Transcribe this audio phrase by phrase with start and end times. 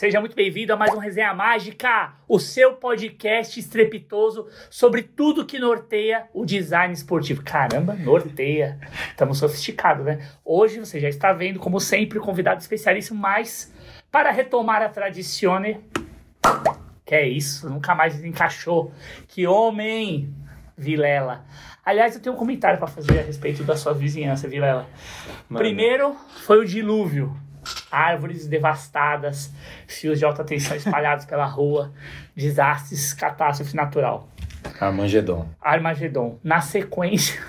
[0.00, 5.58] Seja muito bem-vindo a mais um Resenha Mágica, o seu podcast estrepitoso sobre tudo que
[5.58, 7.42] norteia o design esportivo.
[7.44, 8.80] Caramba, norteia!
[9.10, 10.26] Estamos sofisticados, né?
[10.42, 13.74] Hoje você já está vendo, como sempre, um convidado especialíssimo, mas
[14.10, 15.84] para retomar a tradizione,
[17.04, 18.94] que é isso, nunca mais encaixou.
[19.28, 20.34] Que homem,
[20.78, 21.44] Vilela!
[21.84, 24.88] Aliás, eu tenho um comentário para fazer a respeito da sua vizinhança, Vilela.
[25.46, 25.62] Manda.
[25.62, 26.16] Primeiro
[26.46, 27.36] foi o dilúvio.
[27.90, 29.52] Árvores devastadas,
[29.86, 31.92] fios de alta tensão espalhados pela rua,
[32.34, 34.28] desastres, catástrofe natural.
[34.80, 35.46] Armagedon.
[35.60, 36.38] Armagedon.
[36.42, 37.40] Na sequência,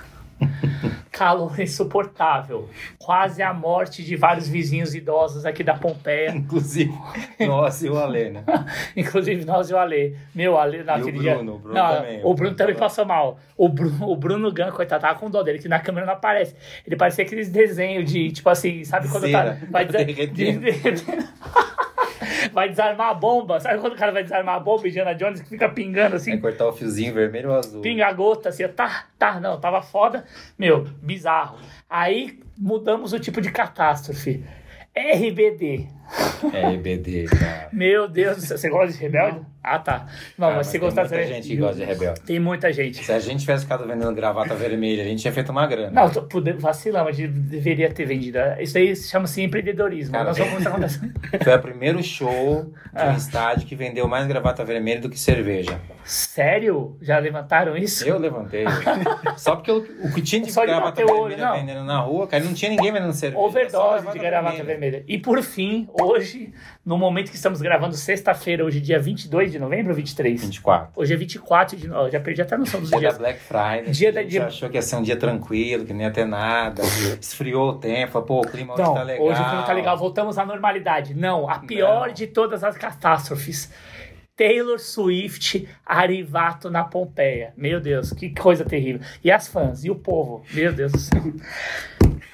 [1.11, 2.69] calor insuportável.
[2.97, 6.31] Quase a morte de vários vizinhos idosos aqui da Pompeia.
[6.31, 6.93] Inclusive,
[7.39, 8.43] nós e o Alê, né?
[8.95, 10.17] Inclusive nós e o Ale.
[10.33, 11.35] Meu, Ale naquele o dia.
[11.35, 12.21] Bruno, o Bruno não, também.
[12.23, 13.39] O Bruno também passou mal.
[13.57, 16.55] O Bruno, o Bruno Gun, coitado, tava com dó dele, que na câmera não aparece.
[16.85, 19.59] Ele parecia aqueles desenhos de, tipo assim, sabe quando Cera.
[19.61, 19.67] tá.
[19.69, 20.31] Vai, de-
[22.51, 23.59] vai desarmar a bomba.
[23.59, 26.33] Sabe quando o cara vai desarmar a bomba, Indiana Jones, que fica pingando assim?
[26.33, 27.81] É cortar o fiozinho vermelho ou azul.
[27.81, 30.25] pinga a gota, assim, tá, tá, não, tava foda,
[30.57, 31.57] meu, bizarro.
[31.89, 34.43] Aí mudamos o tipo de catástrofe.
[34.93, 35.87] RBD.
[36.53, 37.69] EBD, cara.
[37.71, 39.39] Meu Deus do céu, você gosta de rebelde?
[39.63, 40.07] Ah, tá.
[40.37, 42.21] Não, Ah, mas se tem gostar muita você- gente que gosta de rebelde.
[42.21, 43.03] Tem muita gente.
[43.03, 45.91] Se a gente tivesse ficado vendendo gravata vermelha, a gente tinha feito uma grana.
[45.91, 48.39] Não, tô pude- vacilamos, a gente deveria ter vendido.
[48.59, 50.13] Isso aí chama-se empreendedorismo.
[50.13, 50.99] Cara, Nós vamos.
[51.43, 53.09] Foi o primeiro show de Ah.
[53.11, 55.79] um estádio que vendeu mais gravata vermelha do que cerveja.
[56.03, 56.97] Sério?
[57.01, 58.07] Já levantaram isso?
[58.07, 58.65] Eu levantei.
[59.37, 61.55] Só porque o, o que tinha de Só de gravata olho, vermelha não.
[61.59, 63.41] vendendo na rua, cara, não tinha ninguém vendendo cerveja.
[63.41, 65.03] Overdose de gravata vermelha.
[65.07, 66.53] E por fim, hoje,
[66.85, 70.41] no momento que estamos gravando sexta-feira, hoje dia 22 de novembro ou 23?
[70.41, 70.91] 24.
[70.95, 72.11] Hoje é 24 de novembro.
[72.11, 73.17] Já perdi até a noção dos Dia da dias.
[73.17, 73.91] Black Friday.
[73.91, 76.25] Dia a da- dia- achou que ia ser um dia tranquilo, que não ia ter
[76.25, 76.81] nada.
[77.21, 78.21] Esfriou o tempo.
[78.23, 79.25] Pô, o clima hoje Não, tá legal.
[79.27, 81.13] hoje o clima tá legal, voltamos à normalidade.
[81.13, 82.13] Não, a pior Não.
[82.13, 83.71] de todas as catástrofes.
[84.35, 87.53] Taylor Swift arivato na Pompeia.
[87.55, 89.01] Meu Deus, que coisa terrível.
[89.23, 90.43] E as fãs, e o povo.
[90.53, 91.21] Meu Deus do céu.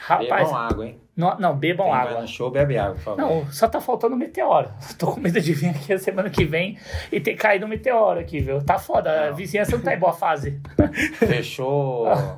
[0.08, 0.98] Rapaz, Bebam água, hein?
[1.18, 2.22] não, não, bebam Quem vai água.
[2.22, 3.22] no show, bebe água, por favor.
[3.22, 4.70] Não, só tá faltando um meteoro.
[4.98, 6.78] Tô com medo de vir aqui a semana que vem
[7.12, 8.64] e ter caído um meteoro aqui, viu?
[8.64, 9.36] Tá foda, a Não.
[9.36, 10.60] vizinhança não tá em boa fase.
[11.20, 12.08] Fechou.
[12.08, 12.38] Ah,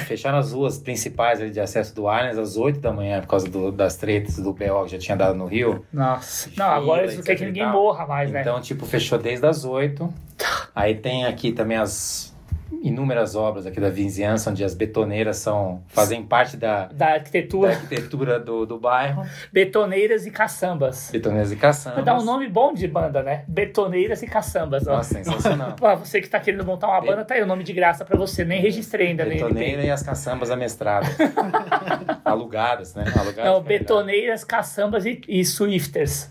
[0.00, 3.48] Fecharam as ruas principais ali de acesso do Allianz às 8 da manhã por causa
[3.48, 5.86] do- das tretas do BO que já tinha dado no Rio.
[5.92, 6.50] Nossa.
[6.56, 8.40] Não, agora eles não querem que ninguém morra mais, né?
[8.40, 10.12] Então, tipo, fechou desde as 8.
[10.74, 12.35] Aí tem aqui também as
[12.82, 17.70] inúmeras obras aqui da vizinhança, onde as betoneiras são, fazem parte da, Da da arquitetura,
[17.72, 19.22] arquitetura do, do bairro.
[19.52, 21.10] betoneiras e caçambas.
[21.12, 22.04] Betoneiras e caçambas.
[22.04, 23.44] Dá um nome bom de banda, né?
[23.46, 24.86] Betoneiras e caçambas.
[24.86, 24.96] ó.
[24.96, 25.72] Nossa, sensacional.
[25.80, 28.16] Pra você que tá querendo montar uma banda, tá aí o nome de graça pra
[28.16, 28.44] você.
[28.44, 31.16] Nem registrei ainda Betoneira e as caçambas amestradas.
[32.24, 33.04] Alugadas, né?
[33.16, 33.44] Alugadas.
[33.44, 36.30] Não, betoneiras, caçambas e, e Swifters.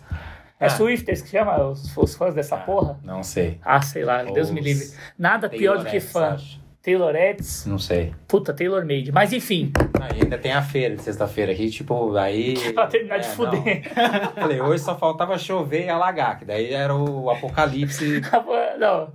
[0.58, 0.70] É Ah.
[0.70, 2.98] Swifters que chama os, os fãs dessa Ah, porra?
[3.02, 3.60] Não sei.
[3.64, 4.86] Ah, sei lá, Deus Os me livre.
[5.18, 6.30] Nada pior do que fã.
[6.34, 6.64] acho.
[6.82, 8.14] Taylorets, Não sei.
[8.28, 9.10] puta, Taylor Made.
[9.10, 12.54] Mas enfim, Aí ainda tem a feira de sexta-feira aqui, tipo, aí.
[12.72, 13.82] pra terminar de É, fuder.
[13.96, 14.30] não.
[14.42, 18.20] Falei, hoje só faltava chover e alagar, que daí era o apocalipse.
[18.78, 19.08] Não.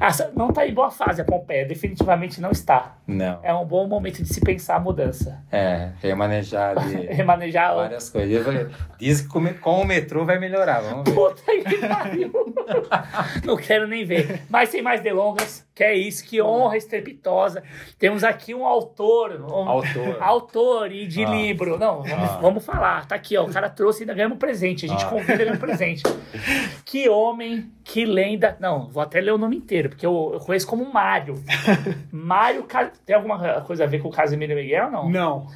[0.00, 2.96] Essa- não tá em boa fase a Pompeia, definitivamente não está.
[3.06, 3.40] Não.
[3.42, 5.42] É um bom momento de se pensar a mudança.
[5.50, 8.44] É, remanejar de Remanejar várias coisas.
[8.44, 8.66] Falei,
[8.98, 9.28] diz que
[9.60, 11.14] com o metrô vai melhorar, vamos ver.
[11.14, 12.32] Puta que pariu.
[13.44, 14.42] Não quero nem ver.
[14.48, 17.62] Mas sem mais delongas, que é isso, que honra estrepitosa.
[18.00, 19.40] Temos aqui um autor.
[19.48, 20.16] Um Autor.
[20.20, 21.30] autor e de Ah.
[21.30, 21.78] livro.
[21.78, 22.38] Não, vamos, Ah.
[22.42, 23.06] vamos falar.
[23.06, 23.44] Tá aqui, ó.
[23.44, 24.86] O cara trouxe e ainda ganhamos um presente.
[24.86, 25.08] A gente Ah.
[25.08, 26.02] convida e ganha um presente.
[26.84, 28.56] Que homem, que lenda.
[28.58, 31.34] Não, vou até ler o nome inteiro, porque eu, eu conheço como Mário.
[32.10, 32.64] Mário.
[32.64, 35.08] Ca- Tem alguma coisa a ver com o Casimiro Miguel ou não?
[35.10, 35.46] Não.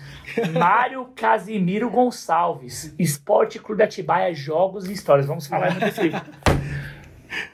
[0.52, 5.26] Mário Casimiro Gonçalves, Esporte Clube Atibaia, Jogos e Histórias.
[5.26, 6.20] Vamos falar desse livro.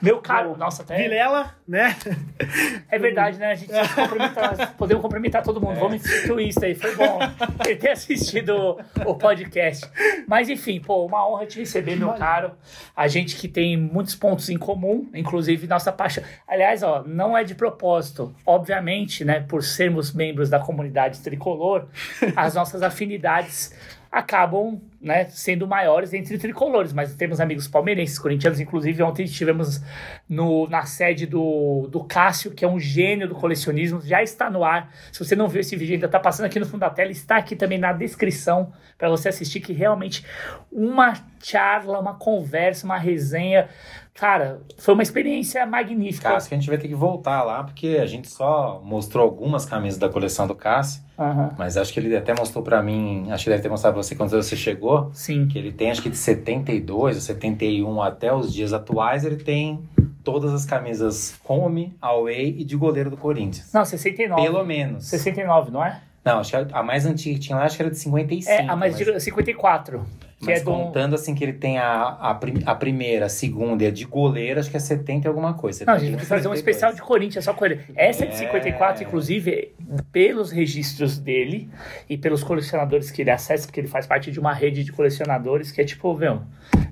[0.01, 1.97] Meu caro, nossa, até Vilela, né?
[2.91, 3.53] é verdade, né?
[3.53, 3.73] A gente
[4.77, 5.79] podemos cumprimentar todo mundo.
[5.79, 7.19] Vamos instituir isso aí, foi bom
[7.65, 9.89] ele ter assistido o, o podcast.
[10.27, 12.53] Mas enfim, pô, uma honra te receber, meu caro.
[12.97, 16.23] A gente que tem muitos pontos em comum, inclusive nossa paixão.
[16.47, 18.35] Aliás, ó, não é de propósito.
[18.45, 21.87] Obviamente, né, por sermos membros da comunidade tricolor,
[22.37, 23.75] as nossas afinidades
[24.11, 29.81] acabam né, sendo maiores entre tricolores, mas temos amigos palmeirenses, corintianos, inclusive ontem estivemos
[30.29, 34.65] no, na sede do, do Cássio, que é um gênio do colecionismo, já está no
[34.65, 34.93] ar.
[35.13, 37.37] Se você não viu esse vídeo ainda, está passando aqui no fundo da tela, está
[37.37, 40.25] aqui também na descrição para você assistir, que realmente
[40.73, 43.69] uma charla, uma conversa, uma resenha.
[44.15, 46.31] Cara, foi uma experiência magnífica.
[46.31, 49.99] Cássio, a gente vai ter que voltar lá, porque a gente só mostrou algumas camisas
[49.99, 51.08] da coleção do Cássio.
[51.19, 51.51] Aham.
[51.59, 54.15] Mas acho que ele até mostrou pra mim, acho que deve ter mostrado pra você
[54.15, 55.49] quando você chegou, Sim.
[55.49, 59.81] que ele tem acho que de 72 ou 71 até os dias atuais, ele tem
[60.23, 63.73] todas as camisas home, away e de goleiro do Corinthians.
[63.73, 64.43] Não, 69.
[64.43, 65.07] Pelo menos.
[65.07, 66.01] 69, não é?
[66.25, 68.51] Não, acho que a mais antiga que tinha lá, acho que era de 55.
[68.51, 70.05] É, a mais mas, diga 54.
[70.41, 70.67] Mas é do.
[70.71, 74.05] contando assim que ele tem a, a, prim- a primeira, a segunda e a de
[74.05, 75.85] goleiro, acho que é 70 e alguma coisa.
[75.85, 76.59] Não, a 71, gente tem que fazer um 72.
[76.61, 77.81] especial de Corinthians só com ele.
[77.97, 78.37] Essa de É.
[78.37, 79.75] 54, inclusive,
[80.13, 81.69] pelos registros dele
[82.09, 85.73] e pelos colecionadores que ele acessa, porque ele faz parte de uma rede de colecionadores
[85.73, 86.43] que é tipo, meu,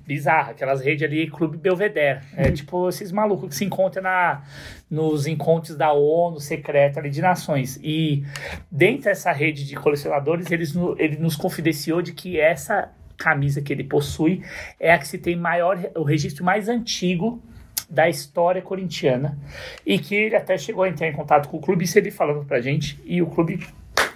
[0.05, 0.51] bizarra.
[0.51, 2.21] Aquelas redes ali, Clube Belvedere.
[2.37, 4.43] É tipo esses malucos que se encontram na,
[4.91, 7.79] nos encontros da ONU secreta ali de nações.
[7.81, 8.25] E
[8.71, 13.85] dentro dessa rede de colecionadores, eles, ele nos confidenciou de que essa camisa que ele
[13.85, 14.43] possui
[14.79, 17.43] é a que se tem maior, o registro mais antigo
[17.89, 19.39] da história corintiana
[19.85, 22.45] e que ele até chegou a entrar em contato com o clube, isso ele falando
[22.45, 23.65] pra gente, e o clube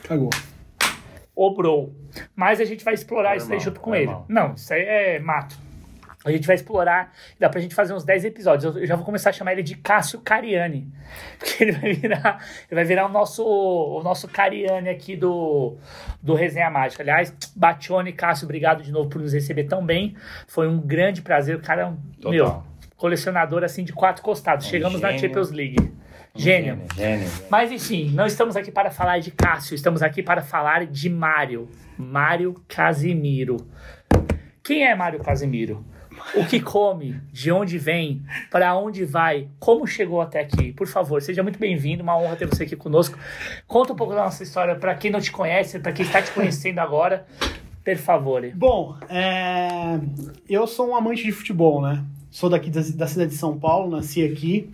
[0.04, 0.30] Cagou.
[1.34, 1.94] obrou.
[2.34, 4.24] Mas a gente vai explorar isso aí Normal, junto com normal.
[4.28, 4.34] ele.
[4.34, 5.56] Não, isso aí é mato.
[6.22, 8.76] A gente vai explorar, dá pra gente fazer uns 10 episódios.
[8.76, 10.86] Eu, já vou começar a chamar ele de Cássio Cariani.
[11.38, 15.76] Porque ele vai virar, ele vai virar o nosso, o nosso Cariani aqui do,
[16.20, 17.02] do Resenha Mágica.
[17.02, 20.14] Aliás, Batione, Cássio, obrigado de novo por nos receber tão bem.
[20.46, 21.56] Foi um grande prazer.
[21.56, 22.32] O cara é um, Total.
[22.32, 22.62] meu,
[22.98, 24.66] colecionador assim de quatro costados.
[24.66, 25.20] Chegamos na gênio.
[25.22, 25.92] Champions League.
[26.34, 26.80] Gênio.
[26.94, 27.28] Gênio, gênio.
[27.48, 31.66] Mas enfim, não estamos aqui para falar de Cássio, estamos aqui para falar de Mário.
[31.96, 33.56] Mário Casimiro.
[34.62, 35.84] Quem é Mário Casimiro?
[36.34, 37.20] O que come?
[37.32, 38.22] De onde vem?
[38.50, 39.48] Para onde vai?
[39.58, 40.72] Como chegou até aqui?
[40.72, 42.02] Por favor, seja muito bem-vindo.
[42.02, 43.18] Uma honra ter você aqui conosco.
[43.66, 46.30] Conta um pouco da nossa história para quem não te conhece, para quem está te
[46.32, 47.26] conhecendo agora.
[47.82, 48.42] Per favor.
[48.54, 49.98] Bom, é,
[50.48, 52.04] eu sou um amante de futebol, né?
[52.30, 54.70] Sou daqui da, da cidade de São Paulo, nasci aqui.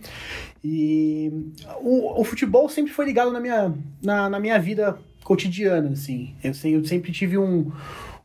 [0.63, 1.31] E
[1.81, 3.73] o, o futebol sempre foi ligado na minha,
[4.03, 6.35] na, na minha vida cotidiana, assim.
[6.43, 7.71] Eu, eu sempre tive um,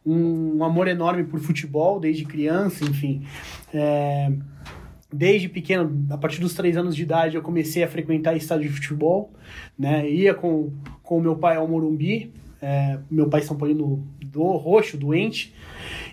[0.05, 3.25] um amor enorme por futebol, desde criança, enfim.
[3.73, 4.33] É,
[5.13, 8.75] desde pequeno, a partir dos três anos de idade, eu comecei a frequentar estádio de
[8.75, 9.33] futebol,
[9.79, 10.09] né?
[10.09, 15.53] Ia com com meu pai ao Morumbi, é, meu pai São Paulino do roxo, doente,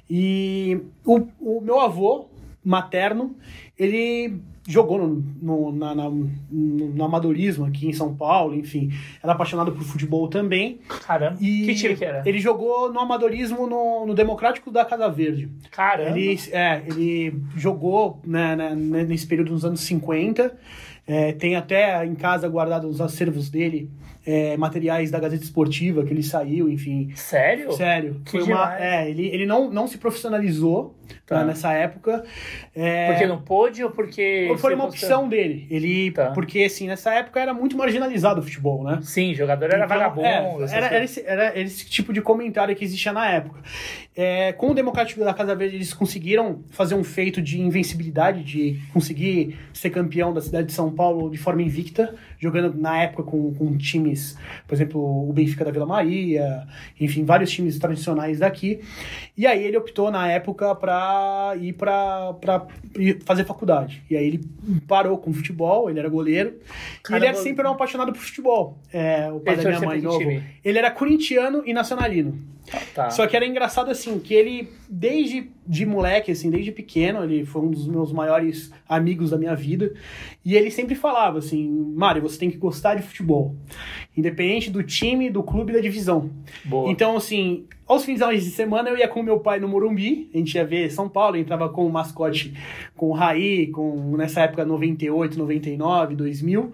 [0.09, 2.27] e o, o meu avô
[2.63, 3.37] materno,
[3.77, 8.91] ele jogou no, no, na, na- no- no amadorismo aqui em São Paulo, enfim,
[9.23, 10.79] era apaixonado por futebol também.
[11.05, 11.37] Caramba.
[11.41, 12.21] E que time que era?
[12.25, 15.49] Ele jogou no amadorismo no, no Democrático da Casa Verde.
[15.71, 16.17] Caramba.
[16.19, 20.55] Ele, é, ele jogou né, né, nesse período nos anos 50.
[21.07, 23.89] É, tem até em casa guardado os acervos dele,
[24.29, 27.11] é, materiais da Gazeta Esportiva que ele saiu, enfim.
[27.15, 27.71] Sério?
[27.71, 28.21] Sério.
[28.23, 30.95] Que Foi uma, é, ele, ele não, não se profissionalizou
[31.25, 31.39] Tá.
[31.39, 32.23] né, nessa época.
[32.75, 34.53] É, Porque não pôde ou porque.
[34.57, 35.67] foi uma opção dele.
[35.69, 36.31] Ele, Tá.
[36.31, 38.99] Porque, assim, nessa época era muito marginalizado o futebol, né?
[39.01, 40.65] Sim, jogador era Então, vagabundo.
[40.65, 43.59] é, era, era, esse, era esse tipo de comentário que existia na época.
[44.15, 48.79] É, com o Democrático da Casa Verde, eles conseguiram fazer um feito de invencibilidade, de
[48.93, 53.53] conseguir ser campeão da cidade de São Paulo de forma invicta, jogando na época com,
[53.53, 56.65] com times, por exemplo, o Benfica da Vila Maria,
[56.99, 58.79] enfim, vários times tradicionais daqui.
[59.37, 62.35] E aí ele optou na época para ir para
[63.25, 64.01] fazer faculdade.
[64.09, 64.41] E aí ele
[64.87, 66.55] parou com o futebol, ele era goleiro.
[66.99, 68.77] e Cara, ele era sempre um apaixonado por futebol.
[68.93, 70.43] É, o pai Ele da minha mãe novo.
[70.63, 72.39] Ele era corintiano e nacionalino.
[72.93, 73.09] Tá.
[73.09, 77.61] Só que era engraçado assim, que ele, desde de moleque, assim, desde pequeno, ele foi
[77.61, 79.93] um dos meus maiores amigos da minha vida.
[80.43, 83.55] E ele sempre falava assim, Mário, você tem que gostar de futebol.
[84.17, 86.29] Independente do time, do clube e da divisão.
[86.65, 86.91] Boa.
[86.91, 90.55] Então, assim, aos fins de semana eu ia com meu pai no Morumbi, a gente
[90.55, 92.53] ia ver São Paulo, entrava com o mascote,
[92.95, 96.71] com o Raí, com, nessa época 98, 99, 2000.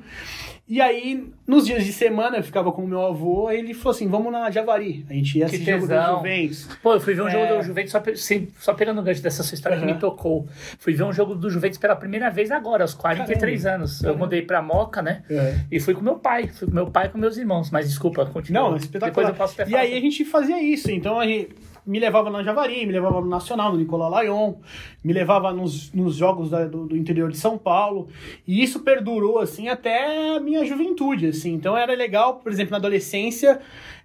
[0.67, 4.07] E aí, nos dias de semana, eu ficava com o meu avô, ele falou assim,
[4.07, 5.05] vamos na Javari.
[5.07, 6.15] A gente ia Que assistir jogo do tesão.
[6.17, 6.67] Juventus.
[6.81, 7.57] Pô, eu fui ver um jogo É.
[7.57, 9.93] do Juventus só, sem- só pegando o gancho dessa sua história que Uhum.
[9.93, 10.47] me tocou.
[10.79, 13.99] Fui ver um jogo do Juventus pela primeira vez agora, aos 43 anos.
[14.01, 14.25] Eu Caramba.
[14.25, 15.21] mudei pra Moca, né?
[15.29, 15.55] É.
[15.71, 16.47] E fui com meu pai.
[16.47, 17.69] Fui com meu pai e com meus irmãos.
[17.69, 18.63] Mas desculpa, continua.
[18.63, 19.09] Não, é espetacular.
[19.11, 20.89] Depois eu posso até E aí a gente fazia isso.
[20.89, 21.49] Então a gente
[21.85, 24.55] me levava na Javari, me levava no Nacional, no Nicolau Lyon,
[25.03, 28.07] me levava nos, nos jogos da- do, do interior de São Paulo.
[28.47, 31.53] E isso perdurou, assim, até a minha juventude, assim.
[31.53, 33.59] Então era legal, por exemplo, na adolescência,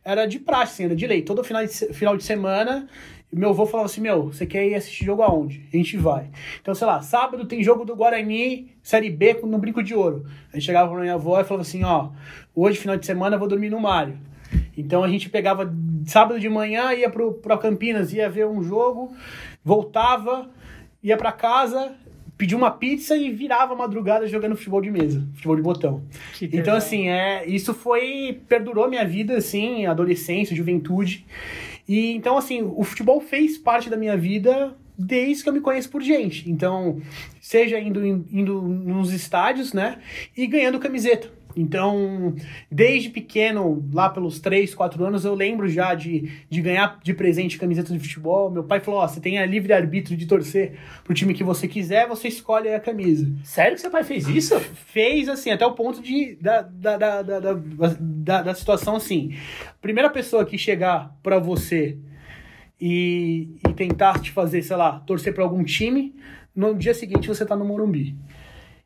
[0.04, 1.22] era de praxe, assim, era de lei.
[1.22, 2.86] Todo final de, final de semana,
[3.32, 5.62] meu avô falava assim, meu, você quer ir assistir jogo aonde?
[5.72, 6.30] A gente vai.
[6.60, 10.26] Então, sei lá, sábado tem jogo do Guarani, Série B, no Brinco de Ouro.
[10.52, 12.08] A gente chegava pra minha avó e falava assim, ó,
[12.54, 14.18] hoje, final de semana, eu vou dormir no Mário.
[14.76, 15.72] Então a gente pegava
[16.06, 19.14] sábado de manhã, ia pro, pra Campinas, ia ver um jogo,
[19.64, 20.50] voltava,
[21.02, 21.92] ia pra casa,
[22.36, 26.02] pedia uma pizza e virava madrugada jogando futebol de mesa, futebol de botão.
[26.34, 26.76] Que Então, tesão.
[26.76, 28.40] assim, é, isso foi.
[28.48, 31.26] perdurou minha vida, assim, adolescência, juventude.
[31.86, 35.90] E então, assim, o futebol fez parte da minha vida desde que eu me conheço
[35.90, 36.50] por gente.
[36.50, 37.00] Então,
[37.40, 39.98] seja indo, indo nos estádios, né?
[40.36, 41.28] E ganhando camiseta.
[41.56, 42.34] Então,
[42.70, 47.58] desde pequeno, lá pelos 3, 4 anos, eu lembro já de, de ganhar de presente
[47.58, 48.50] camiseta de futebol.
[48.50, 52.06] Meu pai falou: Ó, você tem a livre-arbítrio de torcer pro time que você quiser,
[52.08, 54.58] você escolhe a camisa Sério que seu pai fez isso?
[54.60, 57.54] fez assim, até o ponto de da, da, da, da, da,
[58.00, 59.34] da- da situação assim.
[59.82, 61.96] Primeira pessoa que chegar pra você
[62.80, 66.14] e, e tentar te fazer, sei lá, torcer pra algum time,
[66.54, 68.16] no dia seguinte você tá no Morumbi.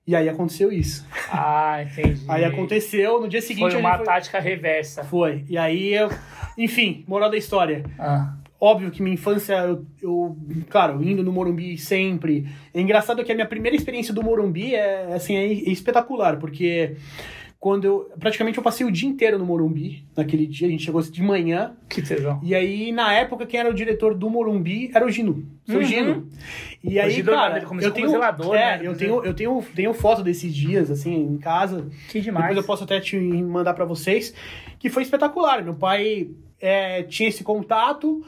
[0.06, 1.06] E aí aconteceu isso.
[1.30, 2.22] Ah, entendi.
[2.28, 5.02] Aí aconteceu, no dia seguinte Foi uma foi, tática reversa.
[5.04, 5.44] foi.
[5.48, 6.10] E aí eu,
[6.58, 7.84] enfim, moral da história.
[7.98, 10.38] Ah, Óbvio que minha infância, eu, eu,
[10.70, 12.48] claro, indo no Morumbi sempre.
[12.72, 16.96] É engraçado que a minha primeira experiência do Morumbi é, assim, é espetacular, porque
[17.64, 18.10] quando eu.
[18.20, 21.74] Praticamente eu passei o dia inteiro no Morumbi, naquele dia, a gente chegou de manhã.
[21.88, 22.38] que tesão.
[22.42, 25.46] E aí, na época, quem era o diretor do Morumbi era o Gino.
[25.64, 25.82] Seu Uhum.
[25.82, 26.28] Gino.
[26.84, 28.86] E aí, Gino, cara, ele começou eu tenho, zelador, é, né?
[28.86, 31.88] eu tenho, eu tenho, tenho foto desses dias, assim, em casa.
[32.10, 32.48] Que demais.
[32.48, 34.34] Depois eu posso até te mandar pra vocês,
[34.78, 35.64] que foi espetacular.
[35.64, 36.28] Meu pai
[36.60, 38.22] é, tinha esse contato,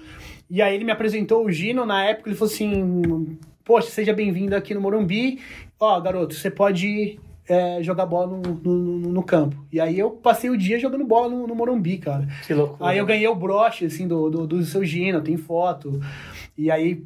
[0.49, 1.85] e aí ele me apresentou o Gino.
[1.85, 5.41] Na época ele falou assim: Poxa, seja bem-vindo aqui no Morumbi.
[5.79, 9.57] Ó, garoto, você pode é, jogar bola no, no, no- campo.
[9.73, 12.27] E aí eu passei o dia jogando bola no, no Morumbi, cara.
[12.47, 12.91] Que loucura.
[12.91, 16.01] Aí eu ganhei o broche, assim, do, do, do seu Gino, tem foto.
[16.57, 17.05] E aí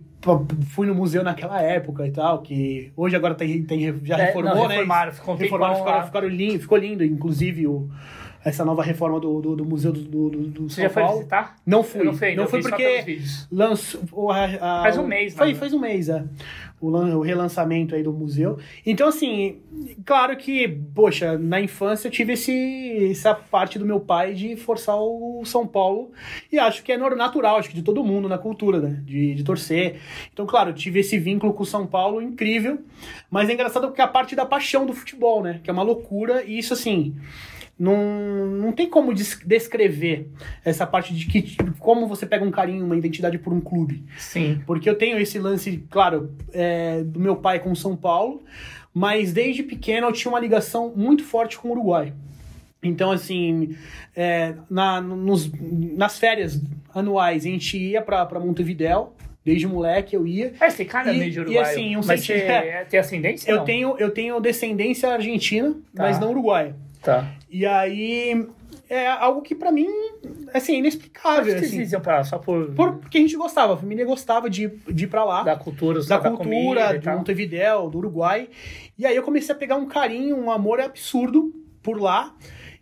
[0.68, 4.54] fui no museu naquela época e tal, que hoje agora tem, tem, já É, reformou,
[4.54, 4.74] não, né?
[4.74, 7.88] reformaram, ficou reformaram, lindo, ficou lindo, inclusive o,
[8.44, 11.18] essa nova reforma do, do, do museu do, do, do- Você São já foi Paulo.
[11.18, 11.56] visitar?
[11.66, 13.18] Não fui, Eu não fui não fui porque
[13.52, 15.54] lançou a, a- Faz um mês, Foi, né?
[15.54, 16.24] faz um mês, é.
[16.80, 18.58] O, o relançamento aí do museu.
[18.86, 19.58] Então, assim,
[20.06, 24.96] claro que, poxa, na infância eu tive esse, essa parte do meu pai de forçar
[24.96, 26.10] o São Paulo.
[26.50, 29.02] E acho que é natural, acho que de todo mundo na cultura, né?
[29.04, 30.00] De, de torcer.
[30.32, 32.78] Então, claro, tive esse vínculo com o São Paulo incrível.
[33.30, 35.60] Mas é engraçado porque a parte da paixão do futebol, né?
[35.62, 36.42] Que é uma loucura.
[36.44, 37.14] E isso, assim,
[37.80, 40.28] não, não tem como des- descrever
[40.62, 44.04] essa parte de que como você pega um carinho, uma identidade por um clube.
[44.18, 44.60] Sim.
[44.66, 48.42] Porque eu tenho esse lance, claro, é, do meu pai com o São Paulo,
[48.92, 52.12] mas desde pequeno eu tinha uma ligação muito forte com o Uruguai.
[52.82, 53.74] Então, assim,
[54.14, 55.50] é, na, nos,
[55.96, 56.60] nas férias
[56.94, 60.52] anuais a gente ia pra, pra Montevidéu, desde moleque eu ia.
[60.60, 61.62] É, você cara E- meio de e Uruguai.
[61.62, 63.50] assim, um Mas você é, tem ascendência?
[63.50, 63.64] Eu não?
[63.64, 66.02] tenho, eu tenho descendência argentina, Tá.
[66.04, 66.74] mas não uruguaia.
[67.02, 67.30] Tá.
[67.50, 68.46] E aí
[68.88, 69.88] é algo que pra mim
[70.54, 71.44] assim, é inexplicável.
[71.58, 71.92] vocês Assim.
[71.92, 72.24] iam pra lá?
[72.24, 72.72] Só por...
[72.72, 75.42] Por- Porque a gente gostava, a família gostava de, de ir pra lá.
[75.42, 77.18] Da cultura, da da cultura, tal.
[77.18, 78.48] Montevidéu, do Uruguai.
[78.98, 81.52] E aí eu comecei a pegar um carinho, um amor absurdo
[81.82, 82.34] por lá.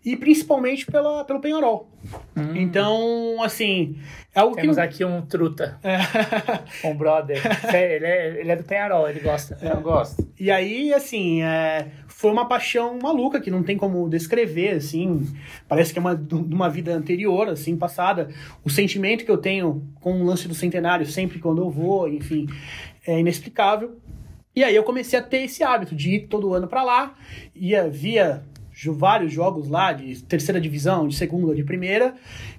[0.09, 1.87] E principalmente pela, pelo Penharol.
[2.35, 2.57] Hum.
[2.57, 3.99] Então, assim,
[4.35, 4.81] é algo Temos que...
[4.81, 5.99] aqui um truta, É.
[6.88, 7.38] um brother.
[7.75, 9.59] ele, é, ele é do Penharol, ele gosta.
[9.61, 10.27] Eu gosto.
[10.41, 15.27] E aí, assim, é, foi uma paixão maluca que não tem como descrever, assim.
[15.69, 18.31] Parece que é uma, de uma vida anterior, assim, passada.
[18.65, 22.47] O sentimento que eu tenho com o lance do centenário, sempre quando eu vou, enfim,
[23.07, 23.99] é inexplicável.
[24.57, 27.15] E aí eu comecei a ter esse hábito de ir todo ano pra lá,
[27.55, 28.43] ia via
[28.87, 32.14] vários jogos lá de terceira divisão, de segunda, de primeira,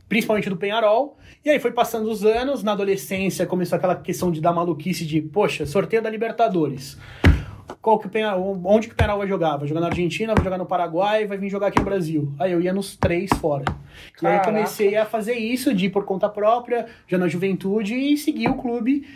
[0.07, 1.17] principalmente do Penharol.
[1.43, 5.21] E aí foi passando os anos, na adolescência começou aquela questão de dar maluquice de,
[5.21, 6.97] poxa, sorteio da Libertadores.
[7.81, 9.55] Qual que o Penharol, onde que o Penharol vai jogar?
[9.55, 12.33] Vai jogar na Argentina, vai jogar no Paraguai, vai vir jogar aqui no Brasil.
[12.38, 13.63] Aí eu ia nos três fora.
[14.21, 18.17] E aí comecei a fazer isso, de ir por conta própria, já na juventude, e
[18.17, 19.07] seguir o clube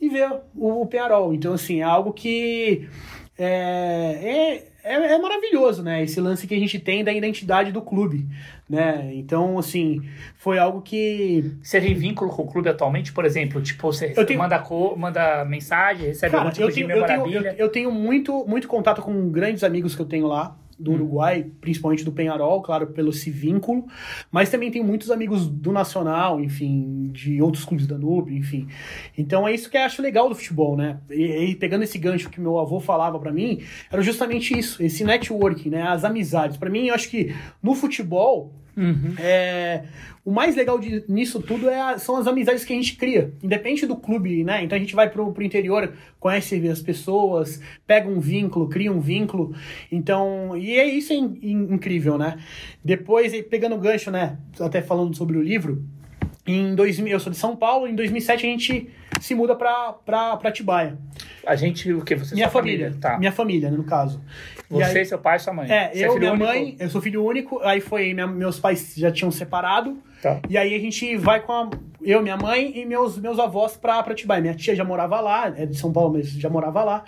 [0.00, 1.34] e ver o, o Penharol.
[1.34, 2.88] Então, assim, é algo que
[3.36, 6.02] é, é, é, é maravilhoso, né?
[6.02, 8.26] Esse lance que a gente tem da identidade do clube,
[8.68, 9.10] né?
[9.14, 10.02] Então, assim,
[10.36, 11.52] foi algo que...
[11.62, 13.60] Você tem vínculo com o clube atualmente, por exemplo?
[13.62, 14.62] Tipo, você tenho- manda,
[14.96, 17.54] manda mensagem, recebe Cara, algum tipo eu de tenho, eu, tenho, eu, memorabilia?
[17.58, 20.94] eu tenho muito, muito contato com grandes amigos que eu tenho lá, do Hum.
[20.94, 23.86] Uruguai, principalmente do Penharol, claro, pelo esse vínculo,
[24.30, 28.66] mas também tenho muitos amigos do Nacional, enfim, de outros clubes da Nube, enfim.
[29.16, 30.98] Então é isso que eu acho legal do futebol, né?
[31.10, 35.04] E, e pegando esse gancho que meu avô falava pra mim, era justamente isso, esse
[35.04, 35.82] networking, né?
[35.82, 36.56] As amizades.
[36.56, 39.14] Pra mim, eu acho que no futebol, Uhum.
[39.18, 39.84] é,
[40.24, 43.32] o mais legal de- nisso tudo é a- são as amizades que a gente cria.
[43.42, 44.62] Independe do clube, né?
[44.64, 49.00] Então a gente vai pro, pro interior, conhece as pessoas, pega um vínculo, cria um
[49.00, 49.54] vínculo.
[49.90, 52.38] Então, e é isso é in- in- incrível, né?
[52.84, 54.38] Depois, pegando o gancho, né?
[54.60, 55.84] Até falando sobre o livro,
[56.44, 58.88] Em 2000, eu sou de São Paulo, em 2007 a gente
[59.22, 60.98] se muda pra, pra, pra Atibaia.
[61.46, 62.14] A gente, o que?
[62.14, 62.94] Você Minha sua família.
[63.00, 63.18] Tá.
[63.18, 64.20] Minha família, no caso.
[64.68, 65.70] Você, aí- seu pai e sua mãe.
[65.70, 66.46] É, Você eu, filho minha único?
[66.48, 70.40] mãe, eu sou filho único, aí foi, minha- meus pais já tinham separado, Tá.
[70.48, 71.68] e aí a gente vai com a,
[72.00, 74.40] eu, minha mãe e meus, meus avós pra, pra Atibaia.
[74.40, 77.04] Minha tia já morava lá, é de São Paulo, mas já morava lá.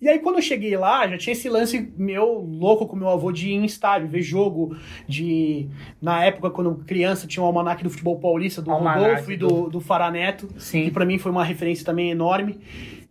[0.00, 3.30] E aí quando eu cheguei lá, já tinha esse lance meu louco com meu avô
[3.32, 5.68] de ir em estádio, ver jogo, de...
[6.00, 9.68] Na época, quando criança, tinha o almanac do futebol paulista, do Almanac Rodolfo e do,
[9.68, 10.84] do Faraneto, Sim.
[10.84, 12.58] que pra mim foi uma referência também enorme.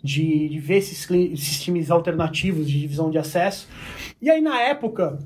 [0.02, 3.68] De, de ver esses, esses times alternativos de divisão de acesso.
[4.22, 5.20] E aí, na época,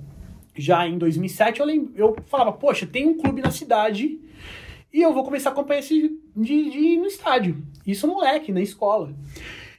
[0.56, 4.20] já em 2007, eu, lem- eu falava, poxa, tem um clube na cidade
[4.94, 7.58] e eu vou começar a acompanhar esse de, de ir no estádio.
[7.88, 9.14] Isso moleque, na escola.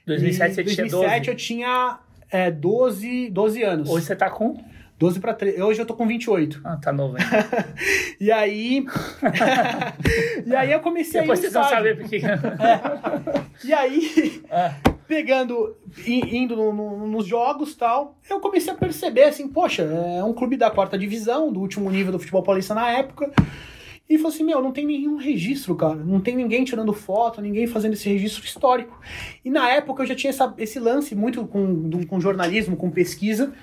[0.07, 1.29] 2007 você Em tinha 2007 12.
[1.31, 1.99] eu tinha
[2.31, 3.89] é, 12, 12 anos.
[3.91, 4.63] Hoje você tá com?
[5.03, 5.61] 12 para 13.
[5.61, 6.61] Hoje eu tô com 28.
[6.63, 7.75] Ah, tá novo ainda.
[8.21, 8.87] E aí.
[10.47, 12.21] e aí eu comecei Depois a ir vocês vão saber porque.
[13.65, 14.75] E aí, Ah,
[15.09, 20.33] pegando, indo no- no- nos jogos tal, eu comecei a perceber assim, poxa, é um
[20.33, 23.31] clube da quarta divisão, do último nível do futebol paulista na época.
[24.09, 25.95] E falei assim, meu, não tem nenhum registro, cara.
[25.95, 29.01] Não tem ninguém tirando foto, ninguém fazendo esse registro histórico.
[29.45, 32.91] E na época eu já tinha essa- esse lance muito com, do- com jornalismo, com
[32.91, 33.55] pesquisa.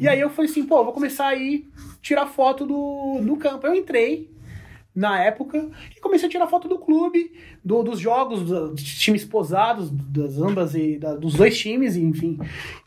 [0.00, 1.68] E aí eu falei assim, pô, vou começar a ir
[2.00, 3.66] tirar foto do, do campo.
[3.66, 4.30] Eu entrei
[4.94, 7.30] na época e comecei a tirar foto do clube,
[7.62, 12.38] do- dos jogos, dos times posados, das ambas e da- dos dois times, enfim.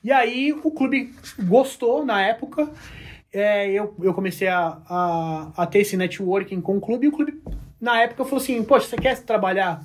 [0.03, 2.69] E aí o clube gostou na época.
[3.33, 7.11] É, eu, eu comecei a, a, a ter esse networking com o clube e o
[7.11, 7.41] clube,
[7.79, 9.83] na época, falou assim: Poxa, você quer trabalhar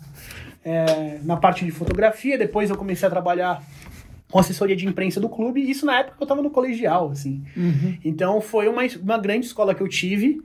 [0.64, 2.36] é, na parte de fotografia?
[2.36, 3.62] Depois eu comecei a trabalhar
[4.30, 7.10] com assessoria de imprensa do clube, e isso na época que eu tava no colegial,
[7.10, 7.44] assim.
[8.04, 10.42] Então foi uma, uma grande escola que eu tive.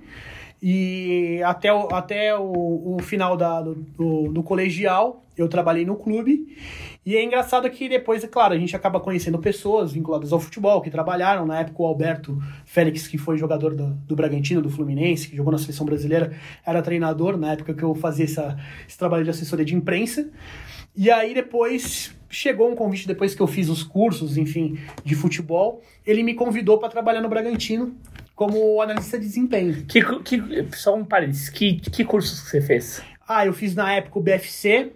[0.64, 5.96] E até o, até o, o final da, do, do, do colegial, eu trabalhei no
[5.96, 6.56] clube.
[7.04, 10.82] E é engraçado que depois, é claro, a gente acaba conhecendo pessoas vinculadas ao futebol,
[10.82, 11.48] que trabalharam.
[11.48, 15.52] Na época, o Alberto Félix, que foi jogador do, do Bragantino, do Fluminense, que jogou
[15.52, 16.32] na seleção brasileira,
[16.64, 18.56] era treinador na época que eu fazia essa,
[18.88, 20.30] esse trabalho de assessoria de imprensa.
[20.96, 25.82] E aí depois chegou um convite depois que eu fiz os cursos, enfim, de futebol.
[26.06, 27.96] Ele me convidou para trabalhar no Bragantino
[28.36, 29.86] como analista de desempenho.
[29.86, 31.50] que, que, só um parênteses.
[31.50, 33.02] Que, que cursos que você fez?
[33.28, 34.92] Ah, eu fiz na época o BFC,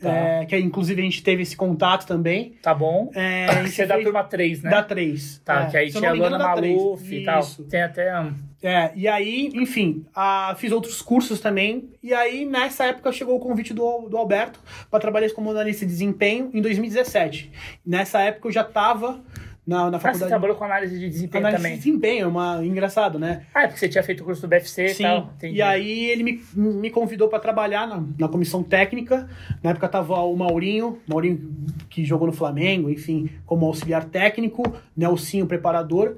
[0.00, 0.10] Tá.
[0.14, 2.54] é, que inclusive a gente teve esse contato também.
[2.62, 3.10] Tá bom?
[3.14, 4.70] É, a gente Você é da fez- turma 3, né?
[4.70, 5.42] Da 3.
[5.44, 6.76] Tá, que aí tinha a três.
[6.76, 7.44] Maluf e tal.
[7.68, 8.20] Tem até.
[8.20, 11.90] um, É, e aí, enfim, ah, fiz outros cursos também.
[12.02, 15.90] E aí, nessa época, chegou o convite do, do Alberto para trabalhar como analista de
[15.92, 17.50] desempenho em 2017.
[17.86, 19.20] Nessa época, eu já estava
[19.68, 20.28] na, na Ah, você faculdade.
[20.30, 21.78] trabalhou com análise de desempenho análise também.
[21.78, 23.42] de desempenho, é uma, engraçado, né?
[23.54, 25.02] Ah, é porque você tinha feito o curso do BFC e Sim.
[25.02, 25.30] tal.
[25.36, 25.56] Entendi.
[25.56, 29.28] E aí ele me, me convidou para trabalhar na, na comissão técnica.
[29.62, 31.54] Na época tava o Maurinho, Maurinho
[31.90, 34.62] que jogou no Flamengo, enfim, como auxiliar técnico,
[34.96, 36.16] Nelsinho preparador.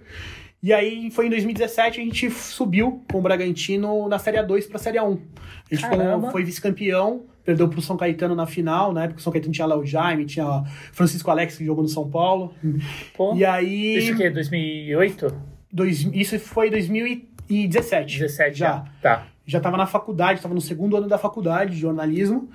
[0.62, 4.76] E aí foi em 2017 a gente subiu com o Bragantino na Série A2 para
[4.76, 5.18] a Série A1.
[5.70, 6.20] A gente Caramba.
[6.24, 8.92] foi, foi vice-campeão, perdeu pro São Caetano na final.
[8.92, 12.08] Na época o São Caetano tinha Léo Jaime, tinha Francisco Alex que jogou no São
[12.08, 12.54] Paulo.
[13.16, 15.34] Pô, E aí Isso que é 2008?
[15.72, 18.18] dois, isso foi 2017.
[18.18, 18.84] 17 já já.
[19.00, 19.26] Tá.
[19.46, 22.48] já estava na faculdade, estava no segundo ano da faculdade de jornalismo.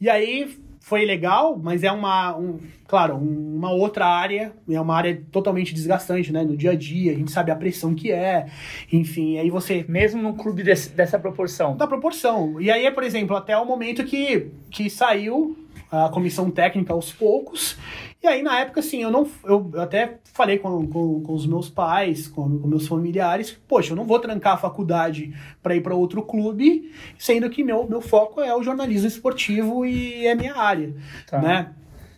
[0.00, 4.96] E aí foi legal, mas é uma, um, claro, um- uma outra área, é uma
[4.96, 6.42] área totalmente desgastante, né?
[6.42, 8.46] No dia a dia, a gente sabe a pressão que é,
[8.92, 11.76] enfim, aí você Mesmo num clube desse- dessa proporção.
[11.76, 12.58] da proporção.
[12.60, 15.56] E aí, por exemplo, até o momento que, que saiu
[15.90, 17.76] a comissão técnica aos poucos.
[18.22, 19.28] E aí, na época, assim, eu não.
[19.44, 23.96] Eu até falei com, com, com os meus pais, com, com meus familiares, poxa, eu
[23.96, 28.40] não vou trancar a faculdade para ir para outro clube, sendo que meu, meu foco
[28.40, 30.94] é o jornalismo esportivo e é minha área,
[31.28, 31.40] Tá.
[31.40, 31.72] né?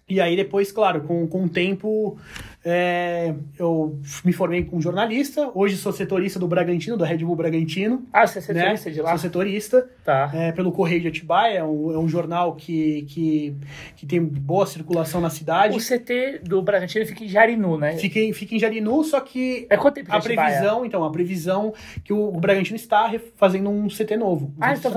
[0.08, 2.18] E aí depois, claro, com, com o tempo,
[2.64, 5.50] é, eu me formei como jornalista.
[5.54, 8.06] Hoje sou setorista do Bragantino, do Red Bull Bragantino.
[8.12, 8.76] Ah, você é né?
[8.76, 9.10] setorista de lá?
[9.10, 10.30] Sou setorista Tá.
[10.34, 13.54] é, pelo Correio de Atibaia, é um, é um jornal que, que,
[13.96, 15.76] que tem boa circulação na cidade.
[15.76, 17.96] O CT do Bragantino fica em Jarinu, né?
[17.96, 21.72] Fica em, fica em Jarinu, só que É quanto tempo a previsão, então, a previsão
[22.04, 24.46] que o, o Bragantino está fazendo um CT novo.
[24.58, 24.90] Um Ah, então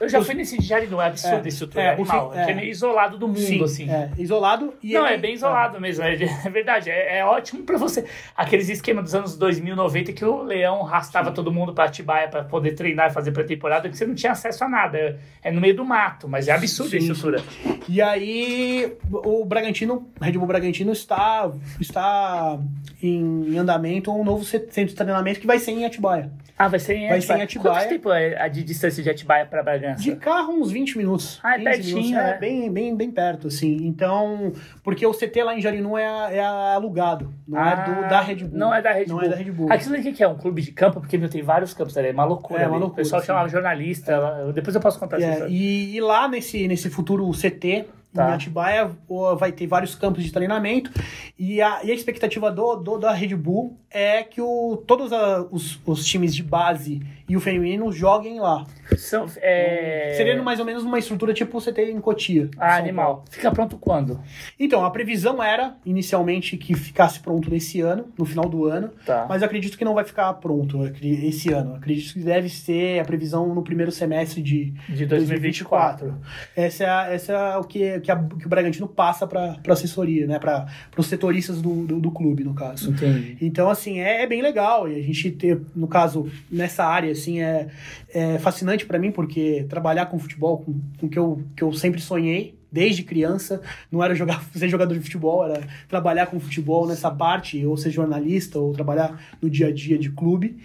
[0.00, 2.32] eu já Os- fui nesse de Jarinu, é absurdo É, esse estrutura, é, é, animal.
[2.34, 2.66] É, é é.
[2.66, 3.90] isolado do mundo, Sim, assim.
[3.90, 4.74] é, isolado.
[4.82, 6.90] E Não, é bem isolado mesmo, é, é verdade.
[6.90, 8.04] É, é ótimo pra você.
[8.36, 12.44] Aqueles esquemas dos anos 2000, 90 que o Leão arrastava todo mundo pra Atibaia pra
[12.44, 14.98] poder treinar e fazer pré-temporada, que você não tinha acesso a nada.
[14.98, 17.42] É, é no meio do mato, mas é absurdo Sim, a estrutura.
[17.88, 22.58] E aí, o Bragantino, Red Bull Bragantino está, está
[23.02, 26.30] em andamento um novo centro de treinamento que vai ser em Atibaia.
[26.62, 27.44] Ah, vai ser em Vai ser em Atibaia.
[27.44, 27.74] Atibaia.
[27.80, 30.02] Quanto tempo é a de distância de Atibaia pra Bragança?
[30.02, 31.40] De carro, uns 20 minutos.
[31.42, 32.30] Ah, é 15 pertinho, minutos, né?
[32.34, 33.78] É, bem, bem, bem perto, assim.
[33.80, 34.52] Então,
[34.84, 36.02] porque o CT lá em Jarinu é,
[36.36, 36.44] é
[36.74, 38.58] alugado, não é do, da Red Bull.
[38.58, 39.24] Não é da Red Não Bull.
[39.24, 39.72] é da Red Bull.
[39.72, 42.12] Aquilo ali que é um clube de campo, porque meu, tem vários campos ali, é
[42.12, 42.62] uma loucura.
[42.62, 43.28] É, uma O loucura, pessoal sim.
[43.28, 45.50] chamava jornalista, eu- depois eu posso contar essa É, história.
[45.52, 48.30] e, e lá nesse, nesse futuro CT, Tá.
[48.30, 48.90] em Atibaia,
[49.38, 50.90] vai ter vários campos de treinamento.
[51.38, 55.46] E a, e a expectativa do, do- da Red Bull é que o, todos a-
[55.50, 58.66] os, os times de base e o feminino joguem lá.
[58.96, 60.14] São, é...
[60.16, 62.50] Seria mais ou menos uma estrutura tipo o CT em Cotia.
[62.58, 63.06] Ah, São animal.
[63.18, 63.24] Paulo.
[63.30, 64.20] Fica pronto quando?
[64.58, 68.90] Então, a previsão era, inicialmente, que ficasse pronto nesse ano, no final do ano.
[69.06, 69.26] Tá.
[69.28, 71.70] Mas eu acredito que não vai ficar pronto esse ano.
[71.70, 76.16] Eu acredito que deve ser a previsão no primeiro semestre de, De 2024.
[76.56, 79.72] Essa é, a- essa é o que, que, a- que o Bragantino passa para a
[79.72, 80.38] assessoria, né?
[80.40, 80.66] Para
[80.96, 82.90] os setoristas do, do, do clube, no caso.
[82.90, 83.36] Entendi.
[83.40, 84.88] Então, assim, é, é bem legal.
[84.88, 87.68] E a gente ter, no caso, nessa área, assim, é,
[88.12, 91.72] é fascinante para mim, porque trabalhar com futebol, com, com o que eu, que eu
[91.72, 96.86] sempre sonhei, desde criança, não era jogar, ser jogador de futebol, era trabalhar com futebol
[96.86, 100.58] nessa parte, ou ser jornalista, ou trabalhar no dia a dia de clube.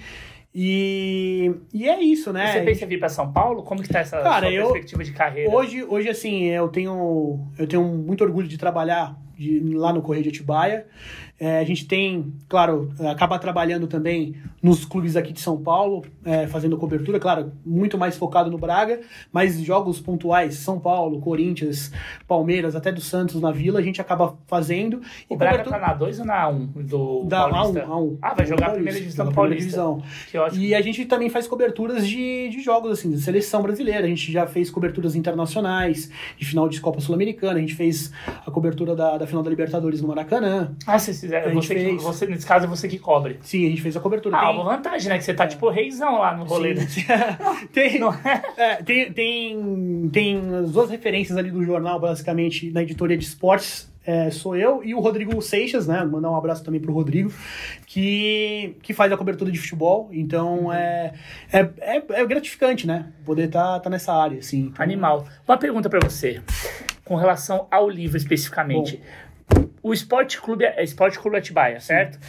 [0.58, 2.54] E, e é isso, né?
[2.54, 3.62] Você pensa em vir pra São Paulo?
[3.64, 5.52] Como que tá essa Cara, eu- perspectiva de carreira?
[5.54, 10.24] Hoje, hoje assim, eu tenho, eu tenho muito orgulho de trabalhar de- lá no Correio
[10.24, 10.86] de Atibaia.
[11.38, 16.48] É, a gente tem, claro, acaba trabalhando também nos clubes aqui de São Paulo, é,
[16.48, 19.02] fazendo cobertura, claro, muito mais focado no Braga,
[19.34, 21.92] mas jogos pontuais, São Paulo, Corinthians,
[22.26, 25.02] Palmeiras, até do Santos na Vila, a gente acaba fazendo.
[25.30, 27.82] O Braga cobertura- tá na 2 ou na 1 um do da Paulista?
[27.86, 28.18] A1, A1.
[28.22, 29.82] Ah, vai jogar a Paulista, primeira divisão do primeira Paulista.
[30.32, 30.62] divisão.
[30.62, 34.06] E a gente também faz coberturas de, de jogos, assim, de seleção brasileira.
[34.06, 37.58] A gente já fez coberturas internacionais, de final de Copa Sul-Americana.
[37.58, 38.12] A gente fez
[38.46, 40.76] a cobertura da, da final da Libertadores no Maracanã.
[40.86, 41.48] Ah, vocês fizeram.
[41.50, 42.04] A gente Você, que, fez.
[42.04, 43.40] você, nesse caso, é você que cobre.
[43.42, 44.38] Sim, a gente fez a cobertura.
[44.38, 45.18] Ah, Tem- uma vantagem, né?
[45.18, 46.74] Que você tá tipo reizão lá no rolê.
[46.74, 46.86] né?
[47.74, 48.42] Tem, é?
[48.58, 53.92] é, tem, tem, tem as duas referências ali do jornal, basicamente, na editoria de esportes.
[54.06, 56.04] é, sou eu e o Rodrigo Seixas, né?
[56.06, 57.32] Mandar um abraço também pro Rodrigo,
[57.86, 60.10] que, que faz a cobertura de futebol.
[60.12, 61.14] Então é,
[61.52, 63.08] é, é, é gratificante, né?
[63.26, 64.68] Poder estar tá, tá nessa área, assim.
[64.72, 65.26] Então, Animal.
[65.48, 66.42] Uma pergunta pra você.
[67.06, 69.02] Com relação ao livro especificamente.
[69.82, 72.20] O Esporte Clube, é Esporte Clube Atibaia, certo?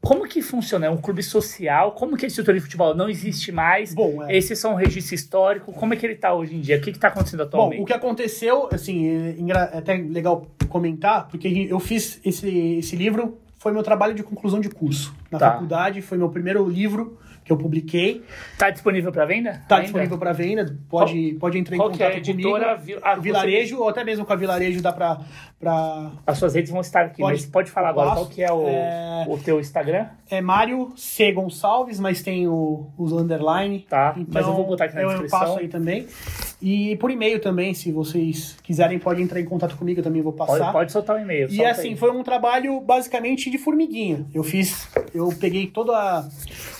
[0.00, 0.86] Como que funciona?
[0.86, 1.92] É um clube social?
[1.92, 3.92] Como que a estrutura de futebol não existe mais?
[3.94, 4.36] Bom, é.
[4.36, 5.72] Esse é só um registro histórico?
[5.72, 6.76] Como é que ele tá hoje em dia?
[6.76, 7.82] O que que tá acontecendo Bom, atualmente?
[7.82, 9.34] o que aconteceu, assim, é,
[9.74, 12.46] é até legal comentar, porque eu fiz esse,
[12.78, 15.12] esse livro, foi meu trabalho de conclusão de curso.
[15.30, 15.52] Na Tá.
[15.52, 18.24] faculdade, foi meu primeiro livro que eu publiquei.
[18.58, 19.62] Tá disponível pra venda?
[19.68, 19.84] Tá Ainda?
[19.84, 22.30] disponível para venda, pode, pode entrar em Qual é contato comigo.
[22.30, 22.76] editora?
[22.76, 25.20] Vi- ah, você- Vilarejo, ou até mesmo com a Vilarejo dá pra...
[25.60, 28.52] pra As suas redes vão estar aqui, Pode- mas pode falar agora qual que é
[28.52, 30.06] o, É- o teu Instagram?
[30.28, 31.30] é Mário C.
[31.30, 33.86] Gonçalves, mas tem o, os underline.
[33.88, 35.40] Tá, Então, mas eu vou botar aqui na eu, descrição.
[35.40, 36.06] Eu passo aí também.
[36.60, 40.32] E por e-mail também, se vocês quiserem, pode entrar em contato comigo, eu também vou
[40.32, 40.58] passar.
[40.58, 41.48] Pode, pode soltar o e-mail.
[41.50, 41.96] E assim, aí.
[41.96, 44.26] foi um trabalho basicamente de formiguinha.
[44.34, 46.28] Eu fiz, eu peguei toda a-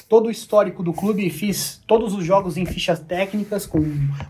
[0.08, 3.80] todo o histórico do clube, fiz todos os jogos em fichas técnicas, com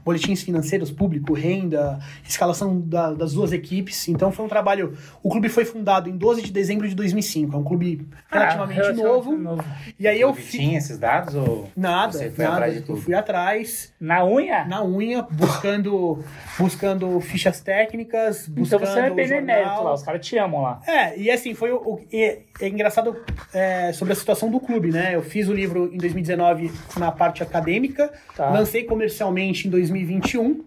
[0.05, 4.09] boletins financeiros, público, renda, escalação da- das duas equipes.
[4.09, 4.97] Então foi um trabalho.
[5.23, 7.55] O clube foi fundado em 12 de dezembro de 2005.
[7.55, 9.65] É um clube Ah, relativamente relativamente novo.
[9.99, 10.51] E aí eu fiz.
[10.51, 12.57] Tinha esses dados ou Nada, você foi nada.
[12.57, 13.01] atrás de Eu tudo?
[13.03, 14.65] fui atrás, Na unha?
[14.65, 16.25] na unha, buscando,
[16.59, 19.85] buscando fichas técnicas, então buscando você é benemérito jornal.
[19.85, 20.81] lá, os caras te amam lá.
[20.87, 21.77] É, e assim, foi o.
[21.77, 23.17] o- e- é engraçado
[23.53, 25.15] é, sobre a situação do clube, né?
[25.15, 28.51] Eu fiz o livro em 2019 na parte acadêmica, Tá.
[28.51, 30.65] lancei comercialmente em 2021,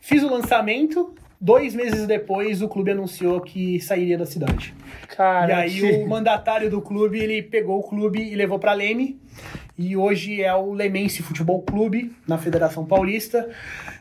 [0.00, 1.14] fiz o lançamento.
[1.38, 4.72] Dois meses depois, o clube anunciou que sairia da cidade.
[5.14, 8.72] Cara, e aí, que- o mandatário do clube, ele pegou o clube e levou para
[8.72, 9.20] Leme.
[9.78, 13.46] E hoje é o Lemense Futebol Clube, na Federação Paulista.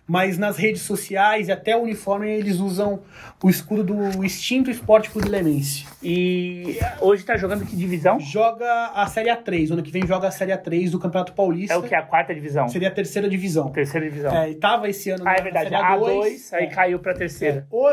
[0.08, 3.00] Mas nas redes sociais e até o uniforme, eles usam
[3.44, 5.86] o escudo do extinto Esporte Clube Lemense.
[6.04, 8.20] E hoje tá jogando que divisão?
[8.20, 9.72] Joga a Série A3.
[9.72, 11.74] Ano que vem joga a Série A3 do Campeonato Paulista.
[11.74, 11.96] É o que?
[11.96, 12.70] A quarta divisão?
[12.70, 13.70] Seria a terceira divisão.
[13.72, 14.32] Terceira divisão.
[14.36, 15.70] É, e tava esse ano ah, na é verdade.
[15.70, 16.68] Série A2, aí É.
[16.68, 17.66] caiu pra terceira.
[17.72, 17.90] O-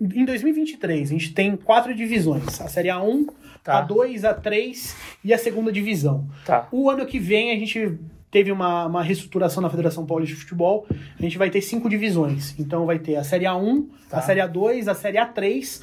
[0.00, 3.26] em 2023, a gente tem quatro divisões: a Série A1,
[3.64, 3.84] Tá.
[3.84, 4.94] A2, A3
[5.24, 6.24] e a segunda divisão.
[6.46, 6.68] Tá.
[6.70, 7.98] O ano que vem, a gente
[8.30, 10.86] teve uma, uma reestruturação na Federação Paulista de Futebol.
[11.18, 12.54] A gente vai ter cinco divisões.
[12.58, 14.18] Então, vai ter a Série A1, Tá.
[14.18, 15.82] a Série A2, a Série A3,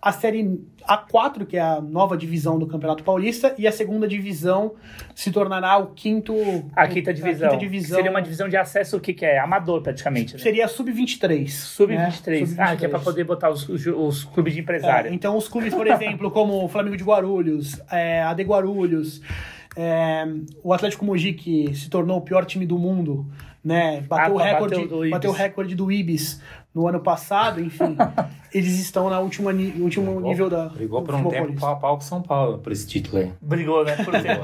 [0.00, 4.74] a Série A4, que é a nova divisão do Campeonato Paulista, e a segunda divisão
[5.14, 6.32] se tornará o quinto.
[6.74, 7.48] A quinta divisão.
[7.48, 9.38] A quinta divisão Seria uma divisão de acesso, o que que é?
[9.38, 10.34] Amador, praticamente.
[10.34, 10.38] Né?
[10.38, 11.48] Seria a Sub-23.
[11.48, 12.56] Sub-23.
[12.56, 12.56] né?
[12.58, 15.12] Ah, que é pra poder botar os, os, os clubes de É, empresário.
[15.12, 19.20] então, os clubes, por exemplo, como o Flamengo de Guarulhos, é, a de Guarulhos,
[19.76, 20.24] É,
[20.62, 23.26] o Atlético Mogi, que se tornou o pior time do mundo,
[23.62, 24.00] né?
[24.02, 25.10] Bateu, Ah, o, bateu recorde, Ibis.
[25.10, 26.40] bateu o recorde do Ibis
[26.78, 27.96] no ano passado, enfim.
[28.54, 30.66] eles estão na última, último Brigou- nível da.
[30.68, 31.60] Brigou por um tempo paulista.
[31.60, 33.32] pau a pau com São Paulo por esse título aí.
[33.42, 33.96] Brigou, né?
[33.96, 34.42] Por tempo.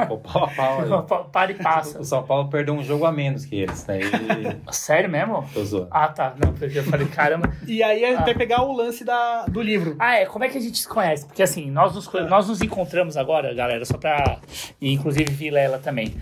[0.00, 1.24] Ficou pau a pau aí.
[1.30, 2.00] Para e passa.
[2.00, 4.00] O São Paulo perdeu um jogo a menos que eles, né?
[4.00, 4.56] E...
[4.72, 5.44] Sério mesmo?
[5.52, 5.88] Tô zoando.
[5.90, 6.34] Ah, tá.
[6.42, 7.52] Não, porque eu falei, caramba.
[7.66, 8.22] E aí Ah.
[8.22, 9.96] vai pegar o lance da, do livro.
[9.98, 10.26] Ah, é.
[10.26, 11.26] Como é que a gente se conhece?
[11.26, 14.38] Porque assim, nós nos, nós nos encontramos agora, galera, só pra.
[14.80, 16.14] E inclusive Vilela também.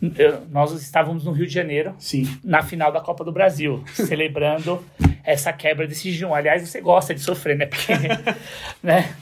[0.00, 2.28] Eu- nós estávamos no Rio de Janeiro, Sim.
[2.44, 4.84] na final da Copa do Brasil, celebrando
[5.24, 6.32] essa quebra desse jejum.
[6.34, 7.66] Aliás, você gosta de sofrer, né?
[7.66, 7.92] Porque,
[8.82, 9.12] né?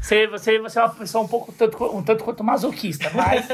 [0.00, 3.46] Você, você, você é uma pessoa um pouco tanto, um tanto quanto masoquista, mas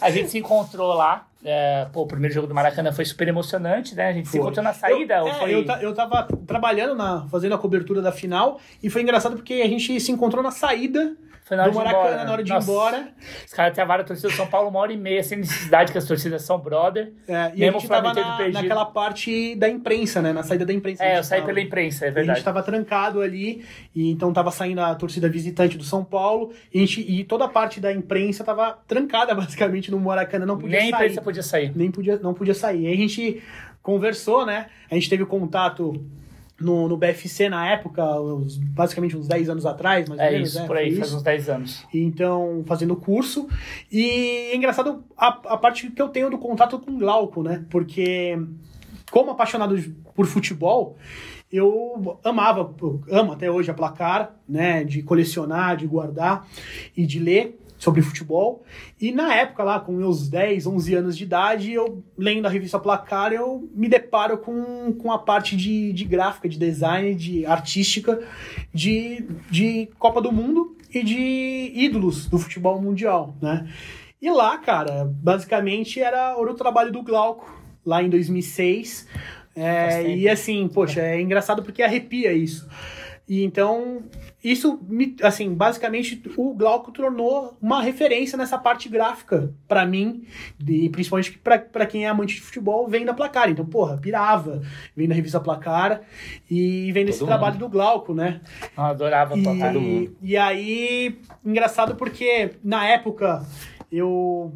[0.00, 1.26] a gente se encontrou lá.
[1.44, 4.08] é, pô, o primeiro jogo do Maracanã foi super emocionante, né?
[4.08, 4.40] A gente se Foi.
[4.40, 5.16] encontrou na saída.
[5.16, 5.52] Eu, ou é, foi...
[5.54, 9.68] eu, eu tava trabalhando, na, fazendo a cobertura da final, e foi engraçado porque a
[9.68, 11.14] gente se encontrou na saída
[11.44, 12.24] Foi na hora do de Maracanã, embora.
[12.24, 13.08] na hora de ir embora.
[13.46, 15.98] Os caras travaram a torcida do São Paulo uma hora e meia, sem necessidade, que
[15.98, 17.12] as torcidas são brother.
[17.26, 18.54] É, e Mesmo a gente tava na, perdido.
[18.62, 20.32] naquela parte da imprensa, né?
[20.32, 21.02] Na saída da imprensa.
[21.02, 21.52] a É, eu saí tava.
[21.52, 22.44] pela imprensa, é A gente verdade.
[22.44, 26.80] tava trancado ali, e então tava saindo a torcida visitante do São Paulo, e, a
[26.86, 30.88] gente, e toda a parte da imprensa tava trancada basicamente no Maracanã, não podia Nem
[30.88, 31.04] a sair.
[31.06, 31.72] imprensa podia sair.
[31.76, 32.86] Nem podia, não podia sair.
[32.86, 33.42] Aí a gente
[33.82, 34.66] conversou, né?
[34.90, 36.00] A gente teve contato
[36.62, 40.48] no, no BFC na época, uns- basicamente uns 10 anos atrás, mais ou É menos.
[40.50, 40.66] isso, né?
[40.66, 41.16] por aí, Foi faz isso.
[41.18, 41.86] uns 10 anos.
[41.92, 43.48] E Então, fazendo curso.
[43.90, 47.64] E é engraçado a, a parte que eu tenho do contato com o Glauco, né?
[47.70, 48.38] Porque,
[49.10, 49.76] como apaixonado
[50.14, 50.96] por futebol,
[51.50, 54.84] eu amava, eu amo até hoje a placar, né?
[54.84, 56.46] De colecionar, de guardar
[56.96, 58.62] e de ler sobre futebol.
[59.00, 62.78] E na época lá, com meus 10, 11 anos de idade, eu lendo a revista
[62.78, 68.22] Placar, eu me deparo com, com a parte de, de gráfica, de design, de artística,
[68.72, 73.68] de, de Copa do Mundo e de ídolos do futebol mundial, né?
[74.20, 77.52] E lá, cara, basicamente era o trabalho do Glauco,
[77.84, 79.08] lá em 2006.
[79.56, 82.68] É, e assim, poxa, é engraçado porque arrepia isso.
[83.28, 84.04] E então,
[84.42, 90.24] isso, me, assim, basicamente o Glauco tornou uma referência nessa parte gráfica pra mim,
[90.66, 93.48] e principalmente pra pra quem é amante de futebol, vem da Placar.
[93.50, 94.62] Então, porra, pirava,
[94.96, 96.00] vem da revista Placar
[96.50, 97.60] e vem desse Todo trabalho mundo.
[97.66, 98.40] do Glauco, né?
[98.76, 99.74] Eu adorava E, tocar.
[100.22, 103.46] e aí, engraçado porque na época
[103.90, 104.52] eu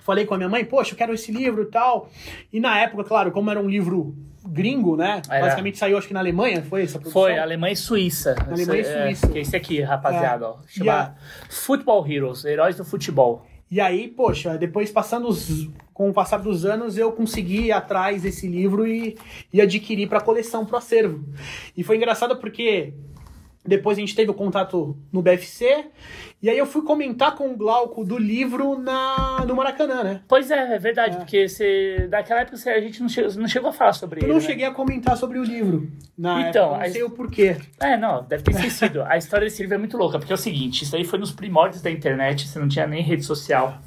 [0.00, 2.10] falei com a minha mãe, poxa, eu quero esse livro e tal.
[2.52, 4.14] E na época, claro, como era um livro
[4.46, 5.22] gringo, né?
[5.28, 5.44] Era.
[5.46, 7.22] Basicamente saiu, acho que na Alemanha, foi essa produção?
[7.22, 8.34] Foi, Alemanha e Suíça.
[8.46, 9.28] Alemanha e é, Suíça.
[9.28, 10.56] que é esse aqui, rapaziada, ó.
[10.68, 11.14] E Chama a-
[11.50, 13.46] Football Heroes, Heróis do Futebol.
[13.70, 18.22] E aí, poxa, depois passando os, com o passar dos anos, eu consegui ir atrás
[18.22, 19.16] desse livro e,
[19.52, 21.24] e adquirir para coleção, pro acervo.
[21.74, 22.92] E foi engraçado porque
[23.64, 25.86] depois a gente teve o contato no BFC,
[26.42, 30.20] e aí eu fui comentar com o Glauco do livro na, no Maracanã, né?
[30.26, 31.18] Pois é, é verdade, É.
[31.18, 34.24] porque você, daquela época você- a gente não chegou, não chegou a falar sobre Eu
[34.24, 34.32] ele.
[34.32, 34.46] não né?
[34.46, 35.88] cheguei a comentar sobre o livro.
[36.18, 37.56] Na Então, época, não a- sei o porquê.
[37.80, 39.02] É, não, deve ter esquecido.
[39.04, 41.30] a história desse livro é muito louca, porque é o seguinte: isso aí foi nos
[41.30, 43.78] primórdios da internet, você não tinha nem rede social.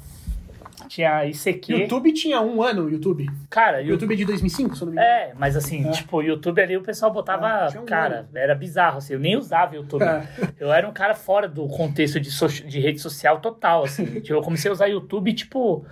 [0.88, 1.72] Tinha ICQ.
[1.82, 3.26] YouTube tinha um ano, YouTube.
[3.50, 5.12] Cara, O YouTube é de 2005, se eu não me engano.
[5.14, 5.90] É, mas assim, É.
[5.90, 7.68] tipo, o YouTube ali o pessoal botava.
[7.74, 10.02] É, um cara, era bizarro, assim, eu nem usava o YouTube.
[10.04, 10.26] É.
[10.58, 14.04] Eu era um cara fora do contexto de, so- de rede social total, assim.
[14.20, 15.84] tipo, eu comecei a usar YouTube, tipo.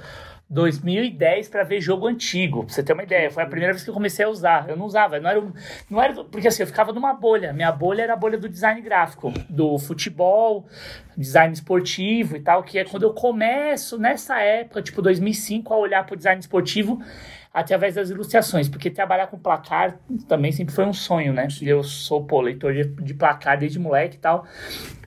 [0.48, 3.30] 2010 pra ver jogo antigo, pra você ter uma ideia.
[3.30, 4.68] Foi a primeira vez que eu comecei a usar.
[4.68, 5.42] Eu não usava, não era,
[5.90, 7.52] não era porque assim, eu ficava numa bolha.
[7.52, 10.66] Minha bolha era a bolha do design gráfico, do futebol,
[11.16, 16.04] design esportivo e tal, que é quando eu começo nessa época, tipo 2005, a olhar
[16.04, 17.02] pro design esportivo
[17.52, 19.96] através das ilustrações, porque trabalhar com placar
[20.28, 21.46] também sempre foi um sonho, né?
[21.62, 24.44] Eu sou, pô, leitor de, de placar desde moleque e tal.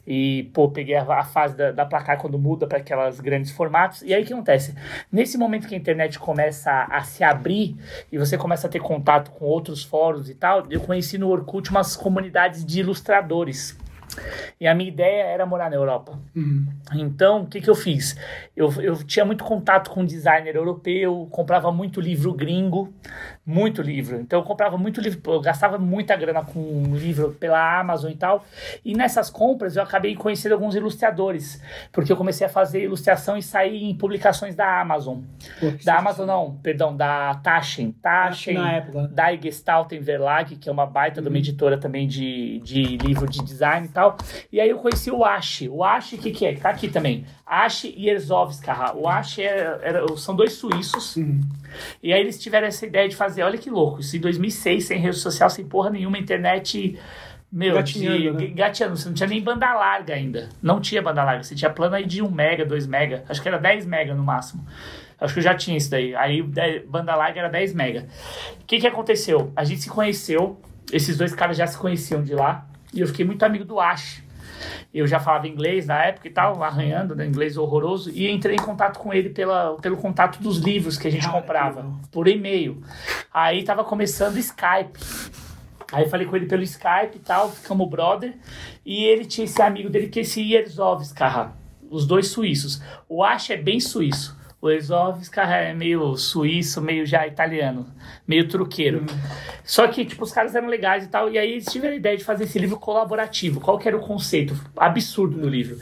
[0.07, 4.01] E, pô, peguei a, a fase da, da placar quando muda para aquelas grandes formatos.
[4.03, 4.73] E aí o que acontece?
[5.11, 7.75] Nesse momento que a internet começa a, a se abrir
[8.09, 11.69] e você começa a ter contato com outros fóruns e tal, eu conheci no Orkut
[11.69, 13.77] umas comunidades de ilustradores.
[14.59, 16.19] E a minha ideia era morar na Europa.
[16.35, 16.65] Uhum.
[16.95, 18.17] Então, o que, que eu fiz?
[18.55, 22.93] Eu, eu tinha muito contato com designer europeu, comprava muito livro gringo,
[23.45, 24.19] muito livro.
[24.19, 28.45] Então, eu comprava muito livro, eu gastava muita grana com livro pela Amazon e tal.
[28.83, 33.43] E nessas compras, eu acabei conhecendo alguns ilustradores, porque eu comecei a fazer ilustração e
[33.43, 35.19] sair em publicações da Amazon.
[35.59, 37.91] Pô, Da Amazon, não, perdão, da Taschen.
[37.91, 42.59] Taschen, na época, da Gestalten Verlag, que é uma baita de uma editora também de,
[42.59, 44.06] de livro de design e tal.
[44.51, 45.67] E aí eu conheci o Ashi.
[45.69, 46.53] O Ashi, o que, que é?
[46.55, 47.25] Tá aqui também.
[47.45, 48.93] Ashi e Erzovska.
[48.95, 51.15] O Ashi é- era- são dois suíços.
[51.15, 51.41] Uhum.
[52.01, 54.99] E aí eles tiveram essa ideia de fazer, olha que louco, isso em 2006, sem
[54.99, 56.97] rede social, sem porra nenhuma, internet
[57.51, 58.73] Meu, Gatinhando, de, né?
[58.89, 60.49] você não tinha nem banda larga ainda.
[60.61, 61.43] Não tinha banda larga.
[61.43, 63.23] Você tinha plano aí de 1 mega, 2 mega.
[63.29, 64.65] Acho que era 10 mega no máximo.
[65.19, 66.13] Acho que eu já tinha isso daí.
[66.15, 68.05] Aí banda larga era 10 mega.
[68.61, 69.51] O que que aconteceu?
[69.55, 70.59] A gente se conheceu,
[70.91, 72.66] esses dois caras já se conheciam de lá.
[72.93, 74.23] E eu fiquei muito amigo do Ash.
[74.93, 78.59] Eu já falava inglês na época e tal, arranhando, né, inglês horroroso, e entrei em
[78.59, 82.81] contato com ele pela, pelo contato dos livros que a gente Cara, comprava, por e-mail.
[83.31, 84.99] Aí tava começando Skype.
[85.91, 88.33] Aí falei com ele pelo Skype e tal, ficamos brother.
[88.85, 91.53] E ele tinha esse amigo dele que é esse Yerzovska,
[91.89, 92.81] os dois suíços.
[93.07, 94.36] O Ash é bem suíço.
[94.59, 97.85] O Yerzovska é meio suíço, meio já italiano,
[98.27, 99.05] meio truqueiro.
[99.63, 101.29] Só que, tipo, os caras eram legais e tal.
[101.29, 103.61] E aí eles tiveram a ideia de fazer esse livro colaborativo.
[103.61, 105.77] Qual que era o conceito absurdo do livro?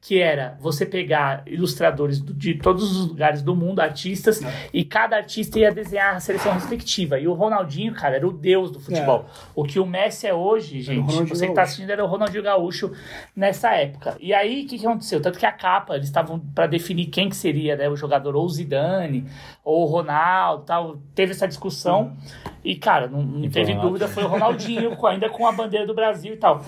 [0.00, 4.40] Que era você pegar ilustradores do- de todos os lugares do mundo, artistas,
[4.72, 7.18] e cada artista ia desenhar a seleção respectiva.
[7.18, 9.26] E o Ronaldinho, cara, era o deus do futebol.
[9.56, 12.92] O que o Messi é hoje, gente, você que tá assistindo era o Ronaldinho Gaúcho
[13.34, 14.16] nessa época.
[14.20, 15.20] E aí, o que, que aconteceu?
[15.20, 18.44] Tanto que a capa, eles estavam para definir quem que seria né, o jogador, ou
[18.44, 19.26] o Zidane,
[19.64, 20.96] ou o Ronaldo, tal.
[21.14, 22.16] Teve essa discussão.
[22.64, 25.94] E, cara, não, não teve dúvida, foi o Ronaldinho, com- ainda com a bandeira do
[25.94, 26.62] Brasil e tal.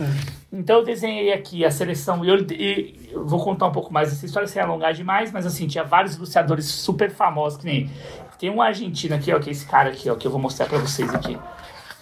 [0.52, 4.10] Então eu desenhei aqui a seleção e eu, e eu vou contar um pouco mais
[4.10, 7.90] dessa história sem alongar demais, mas assim, tinha vários ilustradores super famosos, que nem.
[8.38, 10.66] Tem um argentino aqui, ó, que é esse cara aqui, ó, que eu vou mostrar
[10.66, 11.36] pra vocês aqui.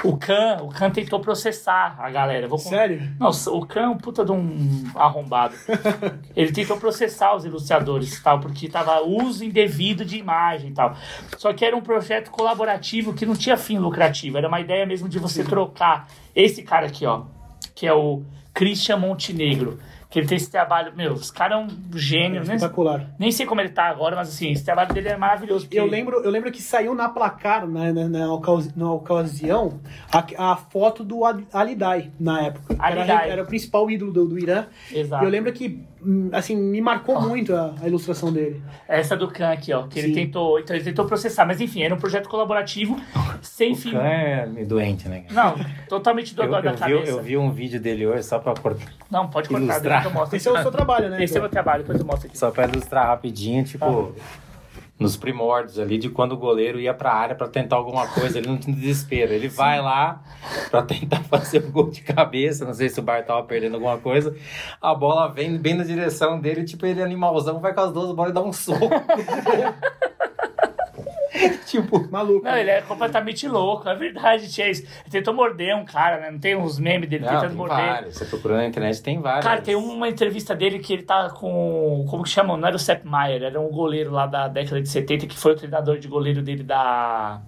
[0.05, 2.47] O Khan, o Khan tentou processar a galera.
[2.47, 3.03] Vou Sério?
[3.19, 5.55] Nossa, o Khan é um puta de um arrombado.
[6.37, 10.97] Ele tentou processar os ilustradores e tal, porque tava uso indevido de imagem e tal.
[11.37, 14.39] Só que era um projeto colaborativo que não tinha fim lucrativo.
[14.39, 17.25] Era uma ideia mesmo de você trocar esse cara aqui, ó,
[17.75, 18.23] que é o
[18.55, 19.81] Christian Montenegro.
[20.11, 22.55] Que ele tem esse trabalho, meu, esse cara é um gênio, né?
[22.55, 23.11] Espetacular.
[23.18, 25.66] Nem sei como ele tá agora, mas assim, esse trabalho dele é maravilhoso.
[25.66, 29.81] porque- Eu lembro, eu lembro que saiu na placar, né, na, na, ocasi- na ocasião,
[30.11, 32.75] a, a foto do Ali- Alidai, na época.
[32.83, 33.31] Era, Alidai.
[33.31, 34.64] era o principal ídolo do, do Irã.
[34.90, 35.23] Exato.
[35.23, 35.85] E eu lembro que,
[36.33, 38.63] assim, me marcou muito a, a ilustração dele.
[38.87, 41.95] Essa do Khan aqui, ó, que ele tentou, então ele tentou processar, mas enfim, era
[41.95, 42.97] um projeto colaborativo
[43.43, 43.93] sem fim.
[43.93, 45.25] Khan é meio doente, né?
[45.31, 45.55] Não,
[45.89, 47.11] totalmente Eu, dodói eu, da vi, cabeça.
[47.11, 50.03] eu vi um vídeo dele hoje só pra, cortar- Não, pode cortar, Ilustrar.
[50.03, 50.37] depois eu mostro.
[50.37, 51.23] Esse é o seu trabalho, né?
[51.25, 52.39] Esse é o meu trabalho, depois eu mostro aqui.
[52.39, 54.15] só pra ilustrar rapidinho, tipo,
[54.99, 58.49] nos primórdios ali de quando o goleiro ia pra área pra tentar alguma coisa, ele
[58.49, 59.33] não tinha desespero.
[59.33, 60.23] Ele vai lá
[60.71, 63.99] pra tentar fazer o gol de cabeça, não sei se o Bar tava perdendo alguma
[63.99, 64.35] coisa.
[64.81, 68.33] A bola vem bem na direção dele, tipo, ele animalzão, vai com as duas bolas
[68.33, 68.89] e dá um soco.
[71.67, 72.45] tipo, Maluco.
[72.45, 74.83] Não, ele é completamente louco, é verdade, tinha isso.
[74.83, 76.31] Ele tentou morder um cara, né?
[76.31, 77.77] Não tem uns memes dele não, tentando tem morder.
[77.77, 78.17] vários.
[78.17, 79.45] Você procurando na internet, tem vários.
[79.45, 82.05] Cara, tem uma entrevista dele que ele tá com.
[82.09, 82.57] Como que chamam?
[82.57, 85.53] Não era o Sepp Maier, era um goleiro lá da década de 70 que foi
[85.53, 87.41] o treinador de goleiro dele da.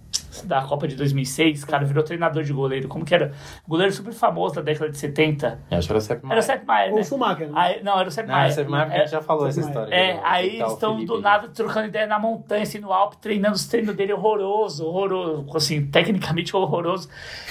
[0.44, 2.86] Da Copa de 2006, cara, virou treinador de goleiro.
[2.88, 3.32] Como que era?
[3.66, 5.58] Goleiro super famoso da década de 70.
[5.70, 6.42] Eu acho que era o Sepp Era o Maier.
[6.42, 7.00] Sepp Maier, Ou né?
[7.00, 7.52] o Schumacher, né?
[7.56, 8.50] Aí, não, era o Sepp Não, Maier.
[8.50, 9.94] o Sepp Maier, porque a É, gente já falou essa Sepp história.
[9.94, 13.16] É, do- aí eles estão Felipe do nada trocando ideia na montanha, assim, no Alpe,
[13.18, 17.08] treinando os treinos dele horroroso, horroroso, assim, tecnicamente horroroso.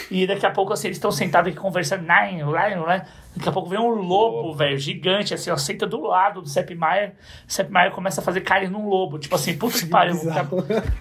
[0.10, 3.02] E daqui a pouco, assim, eles estão sentados aqui conversando, nine, nine, nine.
[3.40, 6.72] Daqui a pouco vem um lobo, velho, gigante, assim, ó, senta do lado do Sepp
[6.76, 7.14] Maier.
[7.48, 10.16] O Sepp Maier começa a fazer carne num lobo, tipo assim, puta que pariu.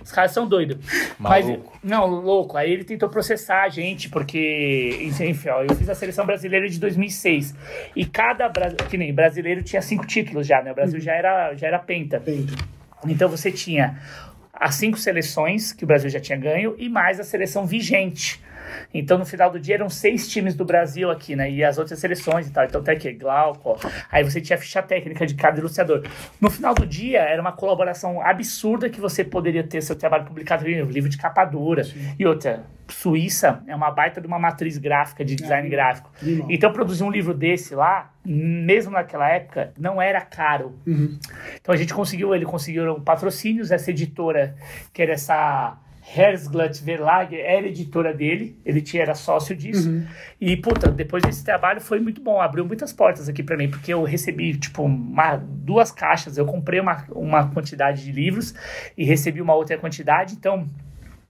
[0.05, 0.79] Os caras são doidos.
[1.19, 1.79] Mas, Maluco.
[1.83, 2.57] não, louco.
[2.57, 6.79] Aí ele tentou processar a gente, porque, enfim, ó, eu fiz a seleção brasileira de
[6.79, 7.57] 2006.
[7.97, 8.49] E cada,
[8.89, 10.71] que nem brasileiro tinha cinco títulos já, né?
[10.71, 12.21] O Brasil já era, já era penta.
[12.21, 12.55] Penta.
[13.05, 13.99] Então você tinha
[14.53, 18.41] as cinco seleções que o Brasil já tinha ganho e mais a seleção vigente.
[18.93, 21.51] Então, no final do dia, eram seis times do Brasil aqui, né?
[21.51, 22.65] E as outras seleções e tal.
[22.65, 23.79] Então, tem aqui, Glauco.
[24.11, 26.03] Aí você tinha a ficha técnica de cada ilustrador.
[26.41, 30.69] No final do dia, era uma colaboração absurda que você poderia ter seu trabalho publicado
[30.69, 31.83] em livro de capa dura.
[32.19, 36.11] E outra, Suíça é uma baita de uma matriz gráfica, de design É, gráfico.
[36.49, 40.79] Então, produzir um livro desse lá, mesmo naquela época, não era caro.
[40.87, 41.19] Uhum.
[41.61, 44.55] Então a gente conseguiu, ele conseguiu patrocínios, essa editora,
[44.93, 45.79] que era essa
[46.17, 49.91] Herzglatt Verlag, era editora dele, ele tinha, era sócio disso.
[49.91, 50.07] Uhum.
[50.41, 53.93] E, puta, depois desse trabalho foi muito bom, abriu muitas portas aqui pra mim, porque
[53.93, 58.55] eu recebi, tipo, uma, duas caixas, eu comprei uma, uma quantidade de livros
[58.97, 60.67] e recebi uma outra quantidade, então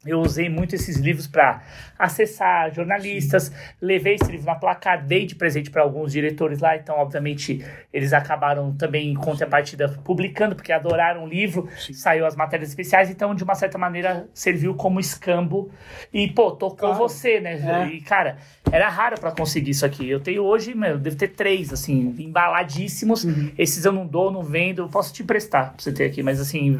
[0.07, 1.61] eu usei muito esses livros para
[1.99, 6.96] acessar jornalistas, levei esse livro na placar, dei de presente para alguns diretores lá, então,
[6.96, 13.11] obviamente, eles acabaram também, em contrapartida, publicando, porque adoraram o livro, saiu as matérias especiais,
[13.11, 15.70] então, de uma certa maneira, serviu como escambo
[16.12, 16.94] e, pô, tocou Claro.
[16.94, 17.55] você, né?
[17.55, 17.88] É.
[17.88, 18.36] E, cara,
[18.70, 20.09] era raro para conseguir isso aqui.
[20.09, 23.26] Eu tenho hoje, meu, eu devo ter três, assim, embaladíssimos.
[23.59, 26.40] Esses eu não dou, não vendo, eu posso te emprestar pra você ter aqui, mas
[26.40, 26.78] assim,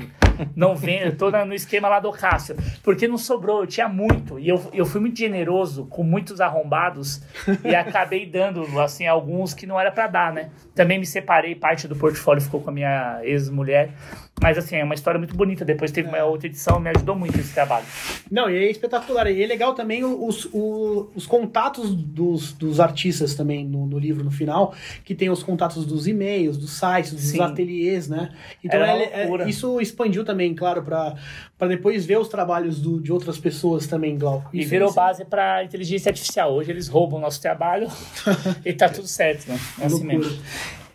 [0.55, 2.55] não vendo, eu tô no esquema lá do Cássio.
[2.85, 4.39] Porque não sobrou, eu tinha muito.
[4.39, 7.23] E eu, eu fui muito generoso com muitos arrombados
[7.65, 10.51] e acabei dando, assim, alguns que não era para dar, né?
[10.75, 13.93] Também me separei, parte do portfólio ficou com a minha ex-mulher.
[14.41, 15.65] Mas assim, é uma história muito bonita.
[15.65, 17.85] Depois teve uma outra edição, me ajudou muito esse trabalho.
[18.31, 19.31] Não, e é espetacular.
[19.31, 24.23] E é legal também os, os, os contatos dos, dos artistas também no, no, livro
[24.25, 24.75] no final,
[25.05, 27.41] que tem os contatos dos e-mails, dos sites, dos Sim.
[27.41, 28.31] ateliês, né?
[28.63, 33.39] Então é, é, isso expandiu também, claro, para depois ver os trabalhos do, de outras
[33.39, 34.51] pessoas também, Glauco.
[34.53, 36.55] E virou base para inteligência artificial.
[36.55, 37.89] Hoje eles roubam o nosso trabalho
[38.65, 39.59] e tá tudo certo, né?
[39.81, 40.39] É assim mesmo.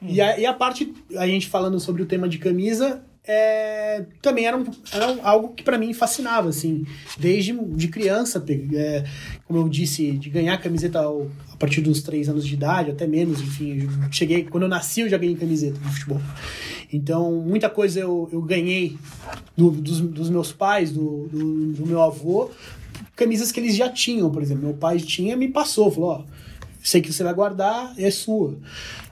[0.01, 4.45] E a, e a parte, a gente falando sobre o tema de camisa, é, também
[4.45, 6.85] era, um, era algo que para mim fascinava, assim,
[7.17, 8.43] desde de criança,
[8.75, 9.03] é,
[9.45, 13.07] como eu disse, de ganhar camiseta ao, a partir dos três anos de idade, até
[13.07, 16.21] menos, enfim, cheguei, quando eu nasci eu já ganhei camiseta de futebol.
[16.91, 18.97] Então, muita coisa eu, eu ganhei
[19.55, 22.51] do, dos, dos meus pais, do, do, do meu avô,
[23.15, 26.23] camisas que eles já tinham, por exemplo, meu pai tinha, me passou, falou, ó,
[26.83, 28.57] sei que você vai guardar, é sua.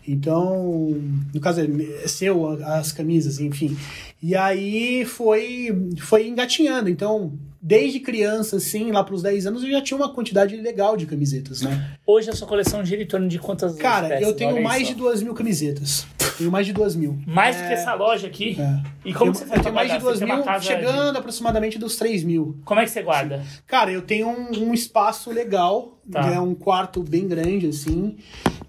[0.08, 0.90] Então,
[1.34, 3.78] no caso, é seu as camisas, enfim.
[4.22, 6.90] E aí foi, foi engatinhando.
[6.90, 10.98] Então, desde criança, assim, lá para os 10 anos, eu já tinha uma quantidade legal
[10.98, 11.92] de camisetas, né?
[12.06, 14.28] Hoje a sua coleção gira em torno de quantas Cara, peças?
[14.28, 16.06] eu tenho mais de duas mil camisetas.
[16.38, 17.20] Tenho mais de duas mil.
[17.28, 17.68] Mais é...
[17.68, 18.58] que essa loja aqui?
[18.60, 18.82] É.
[19.06, 21.18] E como eu, você faz Eu tenho mais de duas mil, chegando de...
[21.20, 22.60] aproximadamente dos três mil.
[22.66, 23.44] Como é que você guarda?
[23.68, 26.34] Cara, eu tenho um, um espaço legal, tá.
[26.34, 28.18] é um quarto bem grande, assim,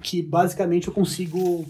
[0.03, 1.65] que basicamente eu consigo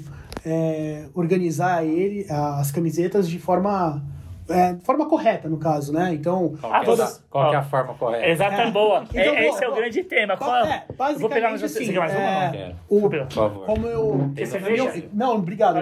[0.45, 4.03] é, organizar ele, as camisetas de forma
[4.49, 6.13] é, forma correta, no caso, né?
[6.13, 6.55] Então.
[6.61, 7.19] Qual, ah, todas...
[7.19, 8.27] é, qual é a forma correta?
[8.27, 8.71] Exato, é.
[8.71, 9.05] boa.
[9.13, 10.37] Então, é, esse é o grande tema.
[10.37, 12.57] Qual, é, basicamente, vou pegar mais, assim, você mais uma?
[12.57, 13.67] É, o, Por favor.
[13.67, 14.31] Como eu.
[14.35, 15.81] Minha, não, obrigado,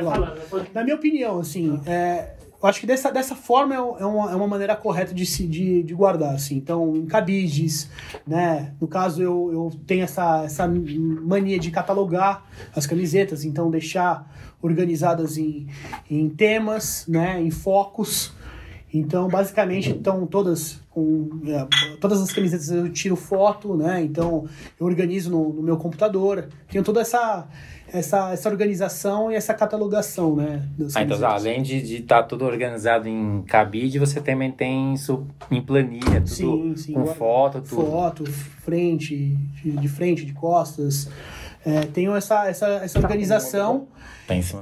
[0.75, 4.35] Na minha opinião, assim, é, eu acho que dessa, dessa forma é, é uma, é
[4.35, 6.57] uma maneira correta de, se, de, de guardar, assim.
[6.57, 7.89] Então, em cabides,
[8.27, 8.75] né?
[8.81, 12.45] No caso, eu, eu tenho essa, essa mania de catalogar
[12.75, 14.31] as camisetas, então deixar
[14.61, 15.69] organizadas em,
[16.11, 17.41] em temas, né?
[17.41, 18.33] Em focos.
[18.93, 21.67] Então, basicamente, estão todas com é,
[22.01, 24.03] todas as camisetas eu tiro foto, né?
[24.03, 24.47] Então,
[24.79, 26.49] eu organizo no, no meu computador.
[26.69, 27.47] Tenho toda essa
[27.93, 30.63] essa, essa organização e essa catalogação, né?
[30.95, 35.61] Ah, então, além de estar tá tudo organizado em cabide, você também tem isso em
[35.61, 37.87] planilha, tudo sim, sim, com foto, tudo.
[37.87, 41.09] Foto, frente, de, de frente, de costas.
[41.65, 43.89] É, tenho essa, essa, essa tá organização.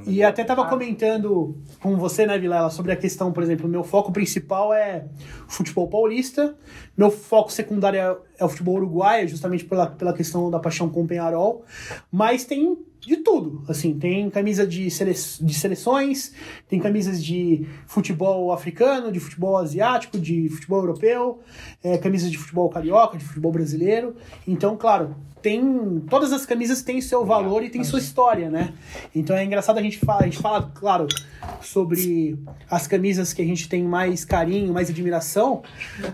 [0.07, 4.11] E até estava comentando com você, né, Vilela, sobre a questão, por exemplo, meu foco
[4.11, 5.05] principal é
[5.47, 6.57] futebol paulista,
[6.97, 11.03] meu foco secundário é, é o futebol uruguaio, justamente pela, pela questão da paixão com
[11.03, 11.63] o Penharol,
[12.11, 13.63] mas tem de tudo.
[13.67, 16.33] Assim, tem camisa de, sele de seleções,
[16.67, 21.39] tem camisas de futebol africano, de futebol asiático, de futebol europeu,
[21.83, 24.15] é, camisas de futebol carioca, de futebol brasileiro.
[24.47, 28.73] Então, claro, tem todas as camisas têm seu valor e tem sua história, né?
[29.15, 31.07] Então é engraçado a gente fala, a gente fala, claro,
[31.61, 32.37] sobre
[32.69, 35.63] as camisas que a gente tem mais carinho, mais admiração,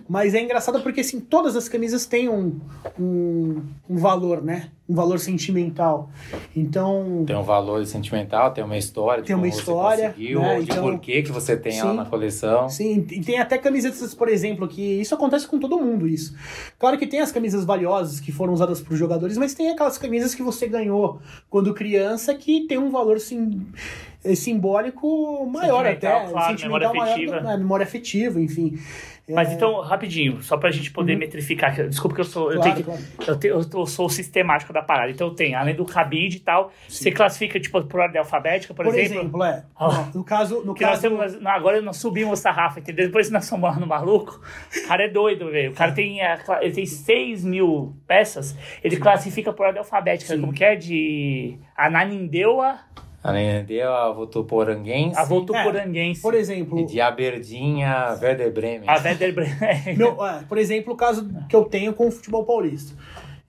[0.08, 2.60] mas é engraçado porque assim todas as camisas têm um,
[3.00, 4.70] um, um valor, né?
[4.88, 6.10] Um valor sentimental.
[6.56, 10.60] Então tem um valor sentimental, tem uma história, tem uma história, conseguiu, né?
[10.60, 12.70] de então, porquê que você tem sim, ela na coleção.
[12.70, 16.36] Sim, e tem até camisetas, por exemplo, que isso acontece com todo mundo isso.
[16.78, 19.98] Claro que tem as camisas valiosas que foram usadas por jogadores jogadores, mas tem aquelas
[19.98, 21.20] camisas que você ganhou
[21.50, 23.66] quando criança que tem um valor sim,
[24.24, 26.28] é, simbólico maior até.
[26.30, 27.42] Claro, sentimental memória maior, afetiva.
[27.42, 28.80] Né, memória afetiva, enfim.
[29.28, 29.54] Mas é...
[29.54, 31.20] então, rapidinho, só pra gente poder uhum.
[31.20, 31.74] metrificar.
[31.88, 32.52] Desculpa que eu sou.
[32.52, 32.86] Claro, eu, tenho
[33.18, 33.40] claro.
[33.44, 35.12] eu, eu, sou o sistemático da parada.
[35.12, 37.04] Então eu tenho, além do cabide e tal, Sim.
[37.04, 39.20] você classifica, tipo, por ordem alfabética, por, por exemplo.
[39.20, 39.64] exemplo, é.
[39.80, 40.18] Oh.
[40.18, 40.64] No caso.
[40.64, 41.10] No caso...
[41.10, 43.08] Nós temos, agora nós subimos o sarrafo, entendeu?
[43.08, 44.40] Depois nós somos no maluco.
[44.76, 45.72] O cara é doido, velho.
[45.72, 46.20] O cara tem,
[46.62, 49.02] ele tem 6 mil peças, ele Sim.
[49.02, 50.36] classifica por ordem alfabética.
[50.36, 50.42] Sim.
[50.42, 50.76] Como que é?
[50.76, 52.80] De Ananindeua.
[53.26, 55.18] Além a Votuporanguense.
[55.18, 56.20] A Votuporanguense.
[56.20, 56.80] É, por exemplo.
[56.80, 58.88] E de Aberdinha, Werder Bremen.
[58.88, 59.58] A Werder Bremen.
[59.98, 62.94] Meu, é, por exemplo, o caso que eu tenho com o futebol paulista.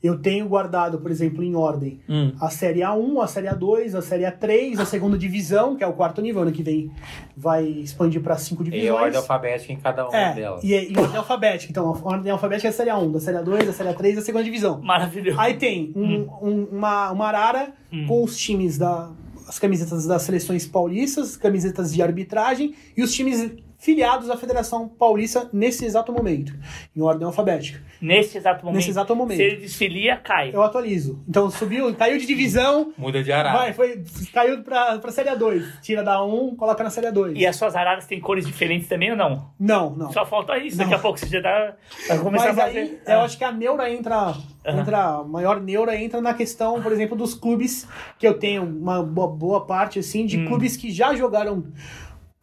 [0.03, 2.33] Eu tenho guardado, por exemplo, em ordem, hum.
[2.41, 5.95] a Série A1, a Série A2, a Série A3, a segunda divisão, que é o
[5.95, 6.91] quarto nível, ano que vem
[7.37, 8.87] vai expandir para cinco divisões.
[8.87, 10.63] E ordem alfabética em cada uma é, delas.
[10.63, 11.71] E, e ordem alfabética.
[11.71, 14.23] Então, a ordem alfabética é a Série A1, da Série A2, da Série A3 da
[14.23, 14.81] segunda divisão.
[14.81, 15.41] Maravilhoso.
[15.41, 16.29] Aí tem um, hum.
[16.41, 18.07] um, uma, uma arara hum.
[18.07, 19.11] com os times da
[19.47, 25.49] as camisetas das seleções paulistas, camisetas de arbitragem e os times filiados à Federação Paulista
[25.53, 26.55] nesse exato momento,
[26.95, 27.81] em ordem alfabética.
[28.01, 28.77] Nesse exato momento.
[28.77, 29.37] Nesse exato momento.
[29.37, 30.51] Se ele desfilia, cai.
[30.53, 31.23] Eu atualizo.
[31.29, 33.59] Então subiu, caiu de divisão, Muda de arara.
[33.59, 34.03] vai, foi,
[34.33, 35.63] caiu pra, pra Série A2.
[35.83, 37.33] Tira da 1, coloca na Série A2.
[37.37, 39.51] E as suas araras têm cores diferentes também ou não?
[39.59, 40.13] Não, não.
[40.13, 40.77] Só falta isso.
[40.77, 40.85] Não.
[40.85, 41.75] Daqui a pouco você já dá.
[42.09, 43.03] Vai começar Mas a aí, fazer.
[43.07, 43.25] eu Ah.
[43.25, 44.81] acho que a neura entra, Aham.
[44.81, 47.87] entra, a maior neura entra na questão, por exemplo, dos clubes,
[48.19, 50.47] que eu tenho uma boa, boa parte, assim, de Hum.
[50.47, 51.65] clubes que já jogaram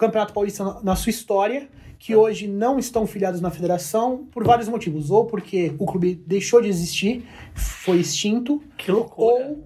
[0.07, 1.67] Campeonato Paulista na, sua história,
[1.99, 5.09] que hoje não estão filiados na federação, por vários motivos.
[5.09, 7.25] Ou porque o clube deixou de existir,
[7.55, 9.45] foi extinto, Que loucura.
[9.45, 9.63] ou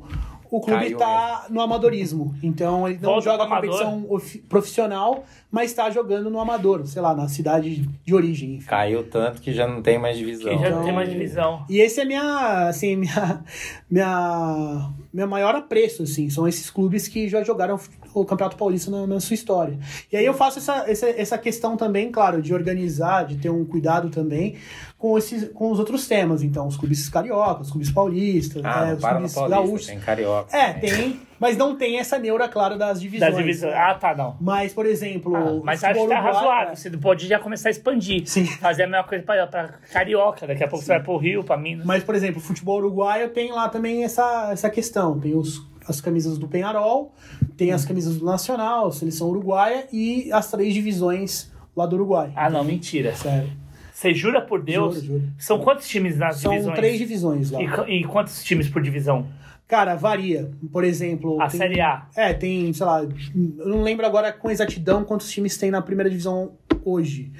[0.49, 2.33] o clube está no amadorismo.
[2.41, 7.13] Então ele não Volta joga competição ofi- profissional, mas está jogando no amador, sei lá,
[7.13, 8.55] na cidade de origem.
[8.55, 8.67] enfim.
[8.67, 10.55] Caiu tanto que já não tem mais divisão.
[10.55, 11.65] Que já não Então- tem mais divisão.
[11.69, 13.43] E esse é minha, assim, minha,
[13.89, 17.80] minha, minha maior apreço, assim, são esses clubes que já jogaram
[18.13, 19.80] o Campeonato Paulista na, na sua história.
[20.11, 23.65] E aí eu faço essa, essa, essa questão também, claro, de organizar, de ter um
[23.65, 24.57] cuidado também
[24.97, 26.41] com, esses, com os outros temas.
[26.41, 29.87] Então, os clubes cariocas, os clubes paulistas, Ah, é, não os clubes Paulista, gaúchos.
[29.87, 30.57] tem carioca.
[30.57, 33.31] É, tem, mas não tem essa neura, claro, das divisões.
[33.31, 33.71] Das divisões.
[33.73, 33.77] né?
[33.79, 34.35] Ah, tá, não.
[34.41, 36.75] Mas, por exemplo, Ah, mas acho que tá uruguaio- razoável.
[36.75, 38.23] Você pode já começar a expandir.
[38.27, 38.45] Sim.
[38.45, 40.47] Fazer a mesma coisa pra, pra Carioca.
[40.47, 41.85] Daqui a pouco você vai pro Rio, pra Minas.
[41.85, 45.19] Mas, por exemplo, o futebol uruguaio tem lá também essa, essa questão.
[45.19, 47.13] Tem os, as camisas do Penharol,
[47.55, 52.31] tem as camisas do Nacional, Seleção Uruguaia e as três divisões lá do Uruguai.
[52.35, 53.13] Ah, não, mentira.
[53.15, 53.51] Sério.
[53.97, 55.01] Você jura por Deus?
[55.01, 55.23] Juro, juro.
[55.39, 56.75] São quantos times nas São divisões?
[56.77, 57.59] três divisões lá.
[57.87, 59.25] E, e quantos times por divisão?
[59.67, 60.51] Cara, varia.
[60.71, 61.41] Por exemplo.
[61.41, 62.05] A tem- Série A.
[62.15, 66.11] É, tem, sei lá, eu não lembro agora com exatidão quantos times tem na primeira
[66.11, 66.51] divisão
[66.85, 67.31] hoje.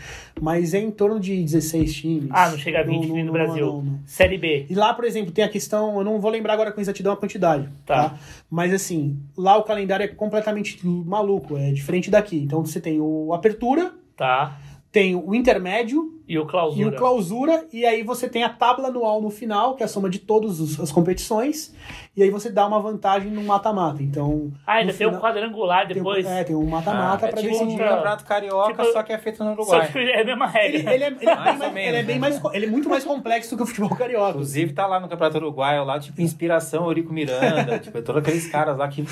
[0.41, 2.30] Mas é em torno de 16 times.
[2.32, 3.66] Ah, não chega a 20 nem no Brasil.
[3.84, 3.99] não.
[4.08, 4.66] Série B.
[4.68, 7.18] E lá, por exemplo, tem a questão, eu não vou lembrar agora com exatidão a
[7.18, 8.10] quantidade, Tá.
[8.10, 8.20] tá?
[8.49, 12.38] Mas assim, lá o calendário é completamente maluco, é diferente daqui.
[12.38, 14.58] Então você tem o apertura, Tá.
[14.91, 16.82] tem o intermédio E o clausura.
[16.82, 19.90] e o clausura, e aí você tem a tábua anual no final, que é a
[19.90, 21.74] soma de todas as competições,
[22.18, 24.04] e aí você dá uma vantagem no mata-mata.
[24.04, 26.26] Então, Ah, ainda tem um final- quadrangular tem, um- depois.
[26.26, 27.74] é, tem um mata-mata Ah, é pra tipo decidir.
[27.76, 29.88] um campeonato carioca, Tipo- só que é feito no Só Uruguai.
[29.92, 30.78] que é a mesma regra.
[30.80, 32.22] Ele, ele é, ele é Mais mais, menos, ele é bem né?
[32.22, 34.32] mais ele é muito mais complexo do que o futebol carioca.
[34.32, 38.78] Inclusive tá lá no Campeonato Uruguaio, lá, tipo, inspiração Eurico Miranda, tipo, todos aqueles caras
[38.78, 39.06] lá que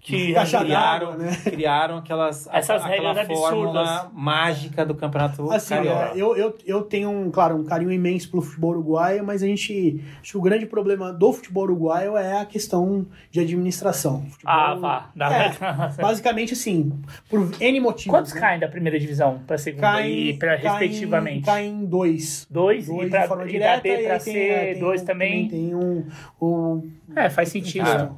[0.00, 1.36] Que criaram, né?
[1.44, 4.12] criaram aquelas, Essas aquela regras fórmula absurdas.
[4.12, 6.04] mágica do Campeonato Assim, Carioca.
[6.04, 9.46] é, eu, eu, eu tenho, um, claro, um carinho imenso pelo futebol uruguaio, mas a
[9.46, 10.02] gente.
[10.20, 14.22] Acho que o grande problema do futebol uruguaio é a questão de administração.
[14.30, 15.10] Futebol- Ah, vá.
[15.14, 15.52] Dá É,
[16.02, 16.92] basicamente, assim,
[17.28, 18.10] por N motivos.
[18.18, 18.40] Quantos né?
[18.40, 21.44] caem da primeira divisão pra segunda Caem, e caem- respectivamente?
[21.46, 22.46] Caem dois.
[22.50, 23.82] Dois, Dois e pra de forma e da direta.
[23.82, 25.48] B aí C, tem, é, tem dois um- também.
[25.48, 26.06] Tem um.
[26.40, 27.84] um É, faz sentido.
[27.84, 28.12] Cara,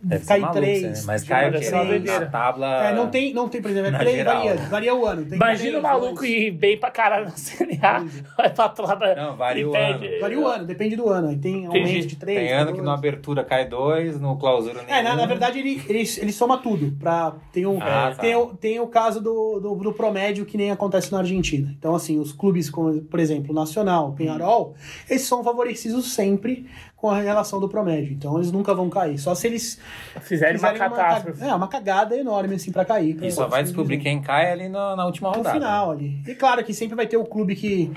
[0.00, 0.94] Deve cai maluco, três, né?
[1.06, 1.52] Mas cai o.
[1.52, 2.66] Na tábua...
[2.84, 4.68] é, não tem, não tem, por exemplo, é Na três, geral, varia, né?
[4.70, 5.24] varia o ano.
[5.24, 6.30] Tem Imagina três, o maluco dois.
[6.30, 8.04] ir bem pra caralho na Série A,
[8.36, 9.14] vai pra toda.
[9.14, 10.00] Não, varia e o ano.
[10.20, 11.28] Varia o ano, depende do ano.
[11.28, 12.38] Aí tem aumento de três.
[12.38, 12.84] Tem ano que dois.
[12.84, 14.90] no abertura cai dois, no clausura nenhum.
[14.98, 16.92] É, na, na verdade ele, ele, ele soma tudo.
[16.98, 18.22] Pra, tem, um, Ah, tá.
[18.22, 21.74] tem, o, tem o caso do, do, do promédio que nem acontece na Argentina.
[21.78, 24.74] Então, assim, os clubes, como, por exemplo, Nacional, Penharol,
[25.08, 26.66] eles são favorecidos sempre
[27.00, 28.12] com a relação do promédio.
[28.12, 29.16] Então, eles nunca vão cair.
[29.18, 29.80] Só se eles
[30.20, 31.42] Fizeram uma fizerem ca- catástrofe.
[31.42, 33.16] é, uma cagada enorme, assim, pra cair.
[33.24, 35.54] E só vai descobrir quem cai ali no- na última no rodada.
[35.58, 36.20] final ali.
[36.26, 37.90] E claro que sempre vai ter o clube que,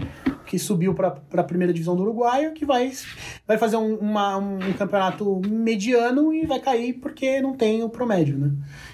[0.45, 2.91] que subiu para a primeira divisão do Uruguai, que vai,
[3.45, 8.38] vai fazer um, uma- um campeonato mediano e vai cair porque não tem o promédio,
[8.38, 8.51] né?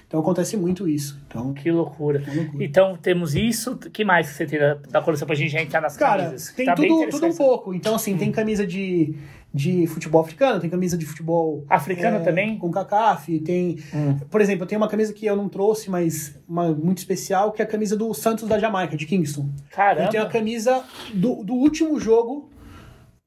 [0.08, 1.20] Então acontece muito isso.
[1.28, 2.24] Então, Que loucura.
[2.28, 2.64] É loucura.
[2.64, 3.74] Então temos isso.
[3.74, 6.24] O que mais que você tem da, da coleção pra gente já entrar nas cara,
[6.24, 6.52] camisas?
[6.56, 7.74] tem Tá bem tudo, tudo um pouco.
[7.76, 9.14] Então, assim, tem camisa de,
[9.54, 11.66] de futebol africano, tem camisa de futebol.
[11.70, 12.58] Africano é, também?
[12.58, 13.78] Com CACAF, tem.
[13.94, 14.18] Hum.
[14.30, 17.62] Por exemplo, eu tenho uma camisa que eu não trouxe, mas uma muito especial, que
[17.62, 19.50] é a camisa do Santos da Jamaica, de Kingston.
[19.50, 20.10] Eu Caramba.
[20.12, 20.84] tenho a camisa
[21.14, 22.50] do, do último jogo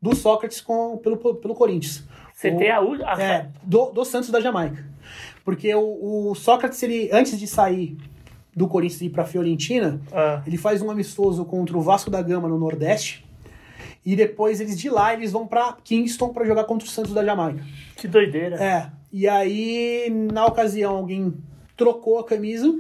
[0.01, 2.05] do Sócrates com, pelo, pelo Corinthians.
[2.35, 4.85] Você O- tem a, a É, do, do Santos da Jamaica.
[5.45, 7.97] Porque o, o Sócrates, ele, antes de sair
[8.55, 12.23] do Corinthians e ir pra Fiorentina, Ah, ele faz um amistoso contra o Vasco da
[12.23, 13.25] Gama no Nordeste.
[14.05, 17.25] E depois eles de lá eles vão pra Kingston pra jogar contra o Santos da
[17.25, 17.65] Jamaica.
[17.97, 18.57] que doideira.
[18.57, 18.91] É.
[19.13, 21.35] E aí, na ocasião, alguém
[21.77, 22.73] trocou a camisa.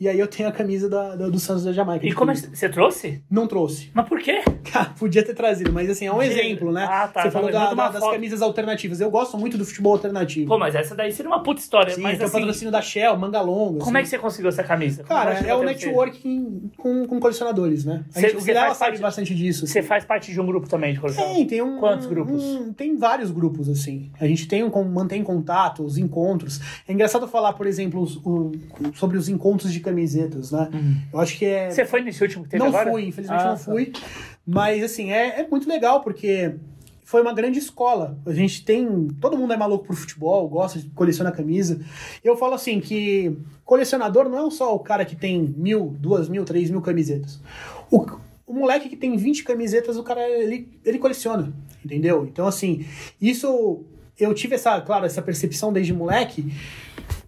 [0.00, 2.06] E aí eu tenho a camisa da, da- do Santos da Jamaica.
[2.06, 3.22] E como é que você trouxe?
[3.30, 3.90] Não trouxe.
[3.92, 4.40] Mas por quê?
[4.72, 6.84] Cara, podia ter trazido, mas assim, é um exemplo, né?
[6.88, 8.98] Ah, tá, Você tá, falou mas da- da- das camisas alternativas.
[9.00, 10.48] Eu gosto muito do futebol alternativo.
[10.48, 11.94] Pô, mas essa daí seria uma puta história.
[11.94, 13.80] Sim, mas tem o assim, patrocínio da Shell, manga longa.
[13.80, 14.16] como é que assim.
[14.16, 15.02] você conseguiu essa camisa?
[15.04, 15.66] Cara, é chegar o você?
[15.66, 18.02] networking com, com colecionadores, né?
[18.14, 19.66] A gente, o cê Vilela faz sabe parte- bastante disso.
[19.66, 21.24] Você faz parte de um grupo também de coleção?
[21.24, 21.78] Tem, tem um.
[21.78, 22.42] Quantos grupos?
[22.42, 24.10] um- tem vários grupos, assim.
[24.18, 26.58] A gente tem um, mantém contato, os encontros.
[26.88, 28.52] É engraçado falar, por exemplo, os- o-
[28.94, 30.68] sobre os encontros de camisetas, né?
[31.12, 31.70] Eu acho que é.
[31.70, 32.90] Você foi nesse último que teve não agora?
[32.90, 33.92] fui, infelizmente Ah, não fui.
[34.46, 36.54] Mas, assim, é, é muito legal, porque
[37.10, 38.16] foi uma grande escola.
[38.24, 39.08] A gente tem.
[39.20, 41.80] Todo mundo é maluco por futebol, gosta de colecionar camisa.
[42.22, 46.44] Eu falo assim que colecionador não é só o cara que tem mil, duas mil,
[46.44, 47.40] três mil camisetas.
[47.90, 48.06] O,
[48.46, 51.52] o moleque que tem 20 camisetas, o cara, ele, ele coleciona,
[51.84, 52.26] entendeu?
[52.26, 52.86] Então, assim,
[53.20, 53.84] isso.
[54.18, 56.52] Eu tive essa, claro, essa percepção desde moleque.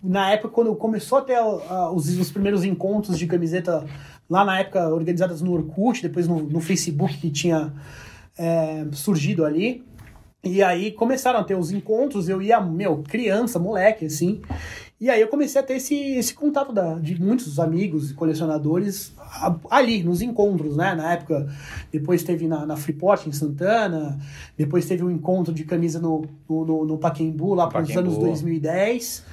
[0.03, 3.85] Na época, quando começou a ter ah, os, os primeiros encontros de camiseta,
[4.29, 7.73] lá na época, organizadas no Orkut, depois no, no Facebook, que tinha
[8.37, 9.85] é, surgido ali.
[10.45, 14.43] E aí começaram a ter os encontros, eu ia, meu, criança, moleque, assim.
[15.01, 19.13] E aí eu comecei a ter esse, esse contato da, de muitos amigos e colecionadores
[19.19, 20.95] a- ali, nos encontros, né?
[20.97, 21.49] Na época,
[21.93, 24.19] depois teve na, na Freeport, em Santana,
[24.57, 28.15] depois teve um encontro de camisa no, no, no, no Pacaembu, lá para os anos
[28.21, 29.25] 2010,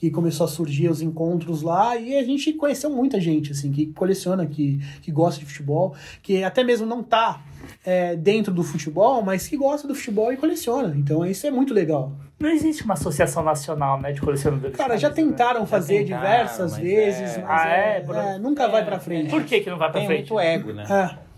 [0.00, 3.86] que começou a surgir os encontros lá, e a gente conheceu muita gente, assim, que
[3.92, 7.42] coleciona, que, que gosta de futebol, que até mesmo não tá
[7.84, 10.94] é, dentro do futebol, mas que gosta do futebol e coleciona.
[10.96, 12.12] Então isso é muito legal.
[12.38, 14.74] Não existe uma associação nacional, né, de colecionadores.
[14.74, 15.14] Cara, de já né?
[15.14, 18.98] tentaram fazer tentaram, diversas mas vezes, é- mas Ah, é- é, é, nunca vai pra
[18.98, 19.28] frente.
[19.28, 20.30] Por que que não vai pra Tem frente?
[20.30, 20.84] muito ego, né?
[20.88, 21.29] É.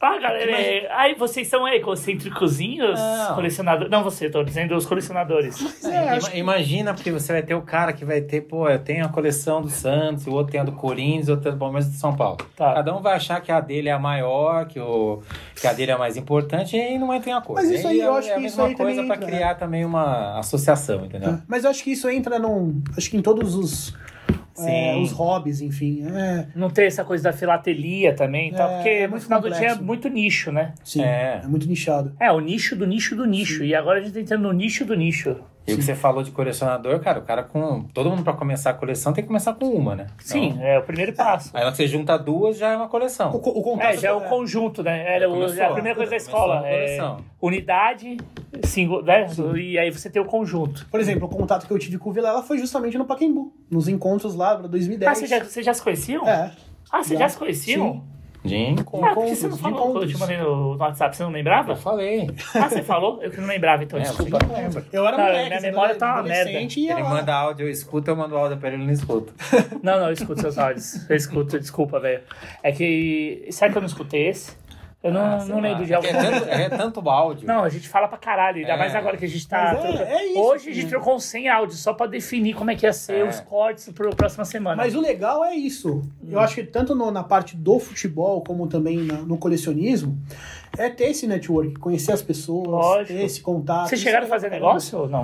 [0.00, 0.88] Ah, galera, é...
[0.92, 3.34] aí vocês são egocêntricozinhos, Não.
[3.34, 3.90] colecionadores.
[3.90, 5.60] Não, você, tô dizendo os colecionadores.
[5.60, 8.42] Mas é, Ima- acho que- Imagina, porque você vai ter o cara que vai ter,
[8.42, 11.44] pô, eu tenho a coleção do Santos, o outro tem a do Corinthians, o outro
[11.44, 12.38] tem a do Palmeiras e do São Paulo.
[12.56, 12.74] Tá.
[12.74, 15.20] Cada um vai achar que a dele é a maior, que, o,
[15.60, 17.60] que a dele é a mais importante, e aí não entra em acordo.
[17.62, 19.26] Mas isso aí, é, eu acho é a que isso mesma aí coisa pra entra,
[19.28, 21.38] criar também uma associação, entendeu?
[21.48, 22.80] Mas eu acho que isso entra num.
[22.96, 23.94] Acho que em todos os.
[24.66, 25.02] É, Sim.
[25.02, 26.04] os hobbies, enfim.
[26.06, 29.40] É, Não tem essa coisa da filatelia também tal, É, porque é no muito final
[29.40, 29.84] do dia é complexo.
[29.84, 30.74] muito nicho, né?
[30.84, 31.40] sim, É.
[31.44, 31.46] é.
[31.46, 32.12] muito nichado.
[32.20, 33.62] É, o nicho do nicho do nicho.
[33.64, 35.36] E agora a gente tá entrando no nicho do nicho.
[35.68, 37.84] E o que você falou de colecionador, cara, o cara com.
[37.94, 40.06] Todo mundo pra começar a coleção tem que começar com uma, né?
[40.18, 41.50] Sim, Então, é o primeiro passo.
[41.54, 43.30] Aí você junta duas, já é uma O, coleção.
[43.32, 43.86] co- o contato.
[43.94, 45.14] É, já é o conjunto, né?
[45.14, 46.60] Era o- Começou, é a primeira coisa da escola.
[46.60, 47.16] a É coleção.
[47.40, 48.16] unidade,
[48.64, 49.26] single, né?
[49.56, 50.86] E aí você tem o conjunto.
[50.90, 53.88] Por exemplo, o contato que eu tive com o Vilela foi justamente no Pacaembu, nos
[53.88, 55.10] encontros lá pra 2010.
[55.10, 56.26] Ah, vocês já, vocês já se conheciam?
[56.28, 56.50] É.
[56.90, 57.26] Ah, vocês Já.
[57.26, 58.02] já se conheciam?
[58.44, 58.54] De
[59.10, 60.20] Ah, por que você não Encontros, falou quando eu te encontros.
[60.20, 61.16] mandei no, WhatsApp?
[61.16, 61.72] Você não lembrava?
[61.72, 62.30] Eu falei.
[62.54, 63.22] Ah, você falou?
[63.22, 64.38] Eu que não lembrava, então, É, desculpa.
[64.46, 64.84] não lembra.
[64.92, 66.22] Eu era Não, moleque, minha memória tá uma
[66.80, 67.08] ia Ele lá.
[67.10, 69.32] manda áudio, eu escuto, eu mando áudio pra ele, ele não escuta.
[69.82, 71.08] Não, não, eu escuto seus áudios.
[71.10, 72.22] Eu escuto, desculpa, velho.
[72.62, 73.46] É que.
[73.50, 74.52] Será que eu não escutei esse?
[75.00, 76.08] Eu não, Ah, não lembro de algum.
[76.08, 77.46] É tanto, é tanto áudio.
[77.46, 78.76] Não, a gente fala pra caralho, ainda É.
[78.76, 79.70] mais agora que a gente tá.
[79.70, 80.02] É- trocando.
[80.02, 80.90] é isso, Hoje a gente né?
[80.90, 83.28] trocou uns 100 áudios só pra definir como é que ia ser É.
[83.28, 84.74] os cortes pro próxima semana.
[84.76, 86.02] Mas o legal é isso.
[86.20, 86.28] Hum.
[86.32, 90.18] Eu acho que tanto no- na parte do futebol como também na- no colecionismo,
[90.76, 93.06] é ter esse network, conhecer as pessoas, Lógico.
[93.16, 93.88] ter esse contato.
[93.88, 95.22] Vocês chegaram é a fazer negócio ou não?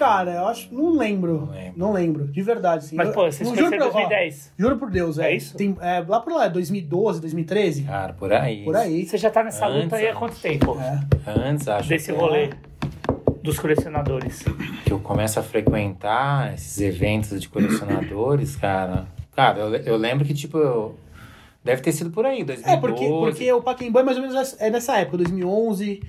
[0.00, 0.74] Cara, eu acho.
[0.74, 1.40] Não lembro.
[1.46, 1.72] Não lembro.
[1.78, 2.26] Não lembro.
[2.28, 2.96] De verdade, sim.
[2.96, 4.52] Mas, Eu- pô, vocês não, conheceram em por- ó, 2010.
[4.58, 5.30] Juro por Deus, é.
[5.30, 5.56] É isso?
[5.58, 7.82] Tem, é, lá por lá, 2012, 2013.
[7.82, 8.64] Cara, por aí.
[8.64, 9.04] Por aí.
[9.06, 10.78] Você já tá nessa luta Antes, aí há quanto tempo?
[10.80, 11.00] É.
[11.38, 12.48] Antes, acho Desse que, rolê
[13.42, 14.42] dos colecionadores.
[14.86, 19.04] que eu começo a frequentar esses eventos de colecionadores, cara.
[19.36, 20.94] Cara, eu, eu lembro que, tipo, eu-
[21.62, 22.74] deve ter sido por aí, 2012.
[22.74, 26.02] É, porque, porque o Pacaembu é mais ou menos é nessa época, 2011.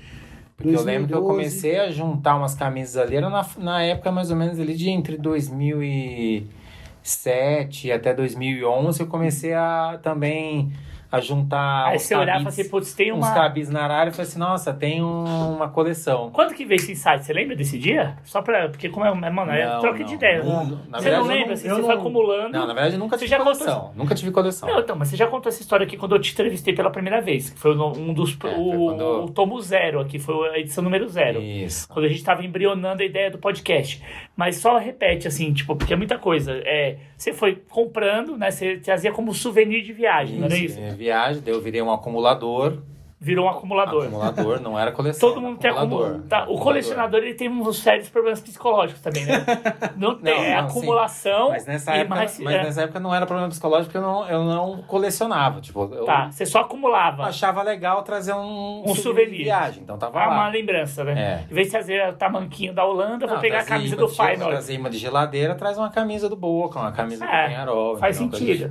[0.61, 1.27] Porque eu lembro que eu 2012.
[1.27, 4.89] comecei a juntar umas camisas ali, era na, na época mais ou menos ali de
[4.89, 10.71] entre 2007 até 2011, eu comecei a também
[11.11, 13.33] a juntar Aí os você olhava e cabis, assim, putz, tem uns uma.
[13.33, 16.29] cabis na área e falei assim, nossa, tem um- uma coleção.
[16.31, 17.25] Quando que veio esse insight?
[17.25, 18.15] Você lembra desse dia?
[18.23, 18.69] Só pra.
[18.69, 20.05] Porque como é, é mano, é Não, troca não.
[20.05, 20.43] de ideia.
[20.43, 20.65] Não.
[20.89, 21.45] Na você verdade, não lembra?
[21.47, 22.49] não- assim, eu você não- foi acumulando.
[22.51, 23.91] Não, na verdade eu nunca Você tive já contou coleção.
[23.95, 24.69] Nunca tive coleção.
[24.69, 27.19] Não, então, mas você já contou essa história aqui quando eu te entrevistei pela primeira
[27.21, 27.49] vez.
[27.49, 28.31] Que foi no- um dos.
[28.33, 31.41] foi o, quando- o tomo zero aqui, foi a edição número zero.
[31.41, 31.87] Isso.
[31.89, 34.01] Quando a gente tava embrionando a ideia do podcast.
[34.35, 36.53] Mas só repete, assim, tipo, porque é muita coisa.
[36.65, 38.49] É, você foi comprando, né?
[38.49, 40.79] Você trazia como souvenir de viagem, não era isso?
[40.79, 42.83] É, viagem, daí eu virei um acumulador.
[43.23, 44.05] Virou um acumulador.
[44.05, 45.29] Acumulador, não era coleção.
[45.29, 46.21] Todo mundo tem acumulador.
[46.27, 49.45] Tá, o colecionador ele tem uns sérios problemas psicológicos também, né?
[49.95, 50.77] Não tem, Não, é não, sim.
[50.79, 52.39] acumulação Mas nessa, e época, mais.
[52.39, 55.61] mas é, nessa época não era problema psicológico porque eu não, eu não colecionava.
[55.61, 57.25] Tipo, Tá, você só acumulava.
[57.25, 59.37] achava legal trazer um, Um souvenir.
[59.37, 59.83] de viagem.
[59.83, 60.33] Então tava Ah, lá.
[60.33, 61.43] uma lembrança, né?
[61.47, 61.51] É.
[61.51, 64.07] Em vez de fazer o tamanquinho da Holanda, vou Não, pegar a trazer camisa do
[64.07, 64.51] gel- Feyenoord.
[64.53, 67.97] Trazer imã de geladeira, traz uma camisa do Boca, uma camisa É, do Penharol.
[67.97, 68.67] faz sentido.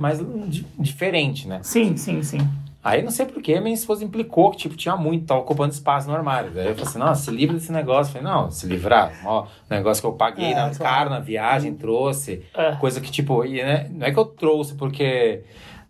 [0.49, 1.61] Di- diferente, né?
[1.63, 2.39] Sim, sim, sim.
[2.83, 6.15] Aí não sei porquê, minha esposa implicou que tipo, tinha muito, tava ocupando espaço no
[6.15, 6.49] armário.
[6.51, 8.09] Daí eu falei assim, nossa, se livra desse negócio.
[8.15, 9.11] Eu falei, não, se livrar.
[9.23, 10.77] Ó, negócio que eu paguei É, na, claro.
[10.79, 12.43] caro na viagem, trouxe.
[12.55, 12.71] É.
[12.77, 15.43] Coisa que, tipo, e, né, não é que eu trouxe porque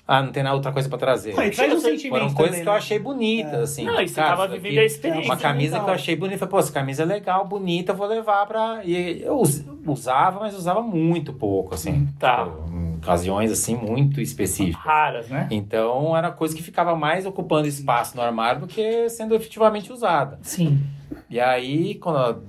[0.05, 1.31] ah, não tem nada outra coisa pra trazer.
[1.39, 2.77] E traz um sentimento Foram coisas também, que eu né?
[2.77, 3.63] achei bonitas, É.
[3.63, 3.85] assim.
[3.85, 5.25] Não, e você Cara, tava vivendo a experiência.
[5.31, 5.85] Uma camisa legal.
[5.85, 6.37] que eu achei bonita.
[6.39, 8.81] Falei, Pô, essa camisa é legal, bonita, vou levar pra.
[8.83, 12.09] E eu us- usava, mas usava muito pouco, assim.
[12.19, 12.43] Tá.
[12.43, 14.81] Tipo, ocasiões assim muito específicas.
[14.83, 15.47] Raras, né?
[15.51, 20.39] Então era coisa que ficava mais ocupando espaço no armário do que sendo efetivamente usada.
[20.41, 20.81] Sim.
[21.29, 22.43] E aí, quando ela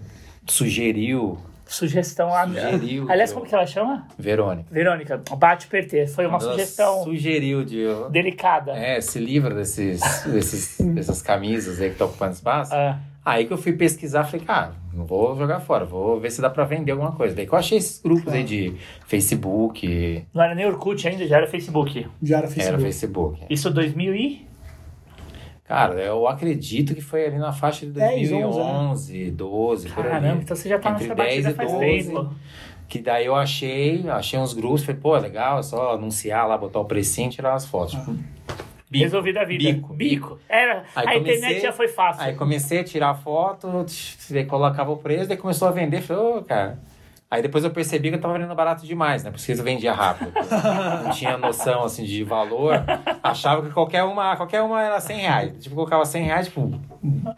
[0.46, 2.34] sugeriu, Sugestão.
[2.34, 4.06] a- Sugeriu Aliás, que como eu- que ela chama?
[4.18, 6.06] Verônica, Verônica, bate perter.
[6.06, 7.84] Foi uma ela sugestão sugeriu de.
[8.10, 8.72] delicada.
[8.72, 12.74] É, se livra desses, desses, dessas camisas aí que estão ocupando espaço.
[12.74, 16.40] Ah, Aí que eu fui pesquisar, falei, cara, não vou jogar fora, vou ver se
[16.40, 17.36] dá pra vender alguma coisa.
[17.36, 18.74] Daí que eu achei esses grupos aí de
[19.06, 22.08] Facebook, não era nem Orkut ainda, já era Facebook.
[22.20, 22.82] Já era era Facebook.
[22.82, 23.46] Facebook.
[23.48, 24.52] Isso 2000 e...
[25.64, 30.10] Cara, eu acredito que foi ali na faixa de 10, 2011, 12, por ali.
[30.10, 31.86] Caramba, então você já tá Entre nessa 10 batida e faz 12.
[31.86, 32.34] tempo.
[32.88, 36.80] Que daí eu achei, achei uns grupos, falei, pô, legal, é só anunciar lá, botar
[36.80, 37.94] o precinho e tirar as fotos.
[37.94, 38.14] Tipo,
[38.92, 39.64] bico, Resolvida a vida.
[39.72, 40.38] Bico, Bico.
[40.48, 42.22] Era, Aí a comecei- internet já foi fácil.
[42.22, 43.68] Aí comecei a tirar foto,
[44.48, 46.78] colocava o preço, daí começou a vender, falei, ô, cara.
[47.30, 49.30] Aí depois eu percebi que eu tava vendendo barato demais, né?
[49.30, 50.30] Por isso que eu vendia rápido.
[51.02, 52.74] Não tinha noção, assim, de valor.
[53.22, 55.52] Achava que qualquer uma, qualquer uma era 100 reais.
[55.62, 56.78] Tipo, colocava 100 reais, tipo,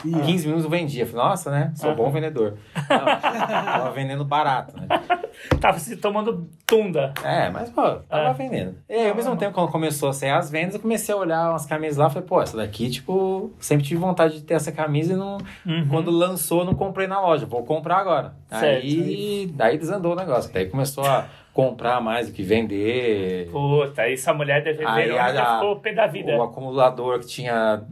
[0.03, 1.07] 15 minutos eu vendia.
[1.07, 1.73] Falei, nossa, né?
[1.75, 2.59] Sou bom vendedor.
[2.89, 3.05] Não,
[3.47, 4.87] tava vendendo barato, né?
[5.61, 7.13] Tava se tomando tunda.
[7.25, 8.77] É, mas, pô, tava vendendo.
[8.89, 11.51] E aí, ao mesmo tempo, quando começou a sair as vendas, eu comecei a olhar
[11.51, 12.09] umas camisas lá.
[12.09, 15.39] Falei, pô, essa daqui, tipo, sempre tive vontade de ter essa camisa e não.
[15.67, 15.89] Uhum.
[15.91, 17.47] Quando lançou, eu não comprei na loja.
[17.47, 18.35] Vou comprar agora.
[18.49, 18.85] Certo.
[18.85, 20.53] Aí, daí desandou o negócio.
[20.53, 23.49] Daí começou a comprar mais do que vender.
[23.51, 26.37] Puta, essa mulher deve Aí, Verônica a- ficou pé da vida.
[26.37, 27.83] O acumulador que tinha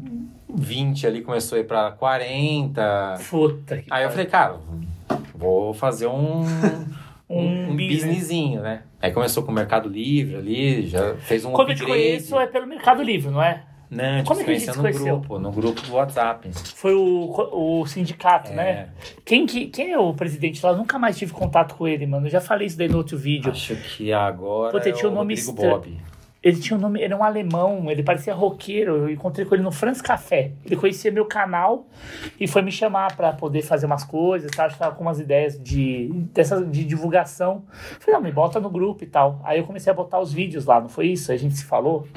[0.55, 3.18] 20 ali começou a ir pra 40.
[3.30, 4.57] Puta que Aí eu falei, cara,
[5.34, 6.42] vou fazer um,
[7.28, 8.05] Um um, business.
[8.05, 8.82] businessinho, né?
[9.00, 12.03] Aí começou com o Mercado Livre ali, já fez um Quando eu te upgrade.
[12.03, 13.62] conheço é pelo Mercado Livre, não é?
[13.90, 15.16] Não, gente Como se é conheceu se no conheceu?
[15.18, 16.50] grupo, no grupo do WhatsApp.
[16.74, 18.55] Foi o, o sindicato, É.
[18.55, 18.88] né?
[19.24, 20.72] Quem, que, quem é o presidente lá?
[20.72, 22.26] Eu nunca mais tive contato com ele, mano.
[22.26, 23.50] Eu já falei isso daí no outro vídeo.
[23.50, 25.98] Acho que agora Puta, é o nome Rodrigo Bob.
[26.43, 28.97] Ele tinha um nome, era um alemão, ele parecia roqueiro.
[28.97, 30.53] Eu encontrei com ele no France Café.
[30.64, 31.86] Ele conhecia meu canal
[32.40, 34.68] e foi me chamar pra poder fazer umas coisas, tá?
[34.68, 37.64] Que tava com umas ideias de, dessa, de divulgação.
[38.01, 39.40] Falei, não, me bota no grupo e tal.
[39.45, 41.30] Aí eu comecei a botar os vídeos lá, não foi isso?
[41.30, 42.09] A gente se falou.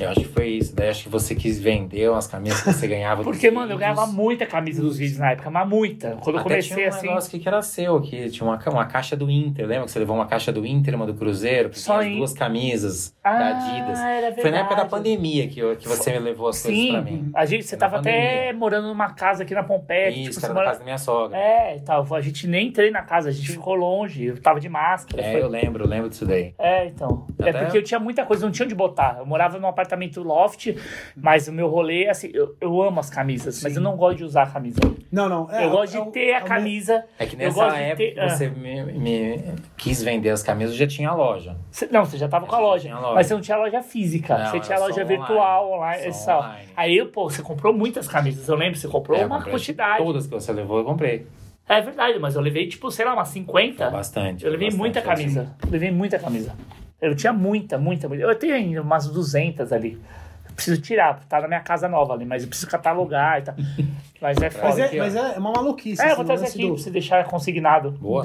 [0.00, 0.74] Eu acho que foi isso.
[0.74, 4.06] Daí acho que você quis vender umas camisas que você ganhava Porque, mano, eu ganhava
[4.06, 6.16] muita camisa dos vídeos na época, mas muita.
[6.22, 7.06] Quando eu Até comecei tinha um assim.
[7.08, 9.66] negócio que era seu, que tinha uma, uma caixa do Inter.
[9.66, 11.70] Lembra que você levou uma caixa do Inter, uma do Cruzeiro?
[11.70, 13.98] Que Só tinha as em- duas camisas Ah, da Adidas.
[14.00, 17.02] era Foi na época da pandemia que, eu- que você me levou as coisas pra
[17.02, 17.30] mim.
[17.34, 18.52] a gente, você Na tava até pandemia.
[18.58, 20.12] morando numa casa aqui na Pompeia.
[20.12, 21.36] que, Isso, tipo, era você na mora- casa da minha sogra.
[21.38, 22.06] É, e tal.
[22.14, 24.24] A gente nem entrei na casa, a gente ficou longe.
[24.26, 25.22] Eu tava de máscara.
[25.22, 26.54] É, foi- eu lembro, eu lembro disso daí.
[26.58, 27.26] É, então.
[27.38, 29.16] É Até- porque eu tinha muita coisa, não tinha onde botar.
[29.18, 30.74] Eu morava num apartamento loft,
[31.16, 34.24] mas o meu rolê, assim, eu, eu amo as camisas, mas eu não gosto de
[34.24, 34.78] usar a camisa.
[35.10, 35.50] Não, não.
[35.50, 37.04] é, eu gosto é de ter a é o camisa.
[37.18, 39.40] É que eu nessa época ter- que você me, me
[39.76, 41.56] quis vender as camisas, eu já tinha a loja.
[41.70, 43.14] Cê- Não, você já tava com a Eu loja, loja.
[43.14, 44.36] Mas você não tinha loja física.
[44.36, 45.16] Não, você tinha loja online.
[45.16, 46.02] virtual, online.
[46.12, 46.38] Só só.
[46.40, 46.68] online.
[46.76, 48.48] Aí, pô, você comprou muitas camisas.
[48.48, 50.02] Eu lembro, você comprou É, eu uma quantidade.
[50.04, 51.26] Todas que você levou, eu comprei.
[51.68, 53.90] É verdade, mas eu levei, tipo, sei lá, umas 50.
[53.90, 54.44] Bastante.
[54.44, 55.08] Eu levei bastante, muita assim.
[55.08, 55.56] camisa.
[55.68, 56.54] Levei muita camisa.
[57.08, 58.24] Eu tinha muita, muita, muita.
[58.24, 60.00] Eu tenho ainda umas 200 ali.
[60.48, 63.54] Eu preciso tirar, tá na minha casa nova ali, mas eu preciso catalogar e tal.
[64.18, 64.80] Mas é Mas, foda.
[64.80, 65.02] é, aqui, ó.
[65.04, 66.00] mas é uma maluquice.
[66.02, 67.90] É, eu vou trazer aqui do- pra você deixar consignado.
[67.90, 68.22] Boa.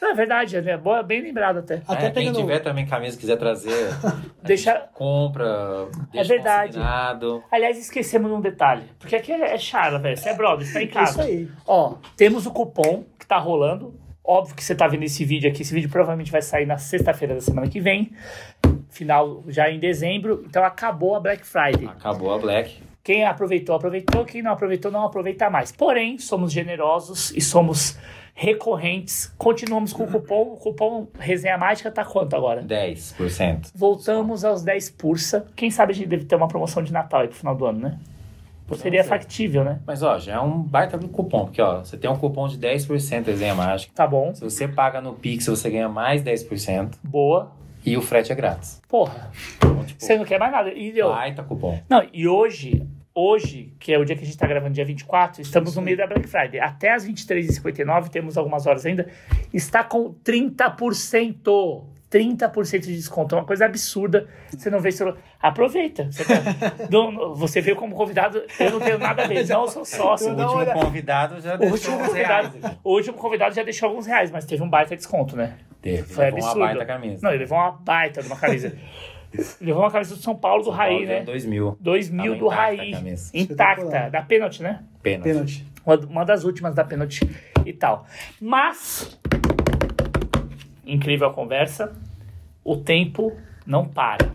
[0.00, 1.82] Não é verdade, é boa, bem lembrado até.
[1.86, 3.90] Até É, quem tiver também camisa quiser trazer,
[4.42, 4.88] Deixa.
[4.94, 6.68] compra, deixa verdade.
[6.72, 7.44] consignado.
[7.52, 8.84] Aliás, esquecemos de um detalhe.
[8.98, 10.16] Porque aqui é, é charla, velho.
[10.16, 11.10] Você é brother, você tá em casa.
[11.10, 11.48] Isso aí.
[11.66, 13.94] Ó, temos o cupom que tá rolando.
[14.30, 15.62] Óbvio que você tá vendo esse vídeo aqui.
[15.62, 18.12] Esse vídeo provavelmente vai sair na sexta-feira da semana que vem.
[18.88, 20.44] Final já em dezembro.
[20.46, 21.88] Então acabou a Black Friday.
[21.88, 22.80] Acabou a Black.
[23.02, 24.24] Quem aproveitou, aproveitou.
[24.24, 25.72] Quem não aproveitou, não aproveita mais.
[25.72, 27.98] Porém, somos generosos e somos
[28.32, 29.34] recorrentes.
[29.36, 30.52] Continuamos com o cupom.
[30.52, 32.62] O cupom Resenha Mágica tá quanto agora?
[32.62, 33.72] 10%.
[33.74, 35.44] Voltamos aos 10 pursa.
[35.56, 37.80] Quem sabe a gente deve ter uma promoção de Natal aí pro final do ano,
[37.80, 37.98] né?
[38.76, 39.08] Seria ser.
[39.08, 39.80] factível, né?
[39.86, 42.58] Mas ó, já é um baita do cupom, porque ó, você tem um cupom de
[42.58, 43.92] 10% resenha mágica.
[43.94, 44.34] Tá bom.
[44.34, 47.52] Se você paga no Pix, você ganha mais 10% Boa.
[47.84, 48.80] e o frete é grátis.
[48.88, 49.30] Porra.
[49.56, 50.70] Então, tipo, Você não quer mais nada.
[50.72, 51.80] E, eu, baita cupom.
[51.88, 55.40] não, e hoje, hoje, que é o dia que a gente tá gravando, dia 24,
[55.42, 56.60] estamos no meio da Black Friday.
[56.60, 59.06] Até as 23h59, temos algumas horas ainda,
[59.52, 61.84] está com 30%.
[62.10, 64.26] 30% de desconto, é uma coisa absurda.
[64.50, 65.16] Você não vê celular.
[65.40, 66.10] Aproveita.
[66.10, 66.42] Você, tá-
[66.90, 70.28] não- você veio como convidado, eu não tenho nada a ver, não sou sócio.
[70.34, 72.76] O último convidado já deixou último, uns convidado, reais aqui.
[72.82, 75.54] o último convidado já deixou alguns reais, mas teve um baita desconto, né?
[75.80, 76.58] Teve, Foi levou absurdo.
[76.58, 77.18] uma baita camisa.
[77.22, 78.76] Não, ele levou uma baita de uma camisa.
[79.60, 81.22] levou uma camisa do São Paulo do Raí, né?
[81.22, 81.76] 2 mil.
[81.80, 82.92] 2 mil do Raí.
[83.32, 84.82] Intacta, da pênalti, né?
[85.02, 85.22] Pênalti.
[85.28, 85.66] Pênalti.
[85.86, 87.20] Uma, uma das últimas da pênalti
[87.64, 88.04] e tal.
[88.40, 89.18] Mas,
[90.92, 91.92] incrível a conversa.
[92.64, 93.36] o tempo
[93.66, 94.30] não para.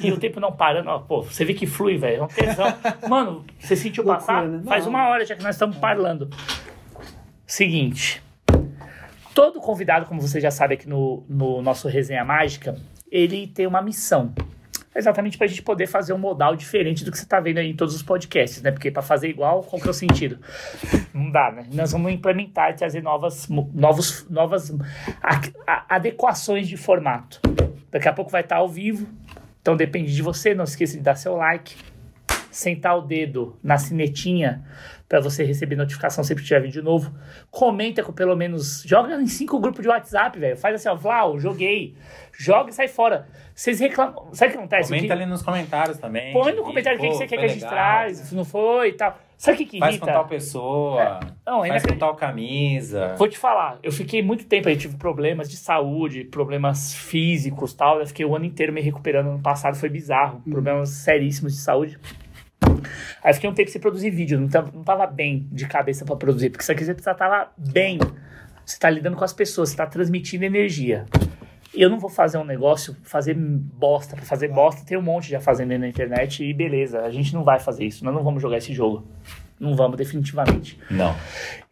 [0.00, 2.20] E o tempo não parando, ó, pô, você vê que flui, velho.
[2.20, 2.66] É um tesão.
[3.08, 4.48] Mano, você sentiu Loucura, passar?
[4.48, 4.62] né?
[4.64, 4.90] Faz Não.
[4.90, 6.30] uma hora já que nós estamos parlando.
[7.46, 8.22] Seguinte.
[9.34, 12.76] Todo convidado, como você já sabe aqui no, no nosso Resenha Mágica,
[13.10, 14.32] ele tem uma missão.
[14.94, 17.70] Exatamente para a gente poder fazer um modal diferente do que você está vendo aí
[17.70, 18.70] em todos os podcasts, né?
[18.70, 20.38] Porque para fazer igual, qual que é o sentido?
[21.14, 21.66] Não dá, né?
[21.72, 24.74] Nós vamos implementar e trazer novas, novos, novas
[25.88, 27.40] adequações de formato.
[27.90, 29.08] Daqui a pouco vai estar ao vivo,
[29.60, 30.54] então depende de você.
[30.54, 31.74] Não esqueça de dar seu like,
[32.52, 34.64] sentar o dedo na sinetinha
[35.08, 37.12] para você receber notificação sempre que tiver vídeo novo.
[37.50, 38.82] Comenta com pelo menos.
[38.86, 40.56] Joga em cinco grupos de WhatsApp, velho.
[40.56, 41.94] Faz assim, ó, Vlau, joguei.
[42.38, 43.26] Joga e sai fora.
[43.54, 44.28] Vocês reclamam.
[44.32, 44.88] Sabe o que acontece?
[44.88, 46.32] Comenta Que- ali nos comentários também.
[46.32, 47.70] Põe no E, comentário o que, você quer que a gente legal.
[47.74, 49.18] traz, se não foi e tal.
[49.36, 50.06] Sabe o que, que Faz irrita?
[50.06, 51.20] com tal pessoa.
[51.44, 53.14] Não, ainda faz que- com tal camisa.
[53.18, 58.00] Vou te falar, eu fiquei muito tempo aí, tive problemas de saúde, problemas físicos tal.
[58.00, 59.26] Eu fiquei o ano inteiro me recuperando.
[59.26, 61.98] Ano passado foi bizarro, problemas seríssimos de saúde.
[63.22, 66.16] Aí fiquei um tempo sem produzir vídeo, não tava, não tava bem de cabeça pra
[66.16, 67.98] produzir, porque isso aqui você precisa estar bem.
[68.64, 71.04] Você tá lidando com as pessoas, você tá transmitindo energia.
[71.74, 74.14] Eu não vou fazer um negócio, fazer bosta.
[74.14, 77.00] Pra fazer bosta, tem um monte já fazendo na internet e beleza.
[77.00, 79.06] A gente não vai fazer isso, nós não vamos jogar esse jogo.
[79.62, 80.76] Não vamos, definitivamente.
[80.90, 81.14] Não.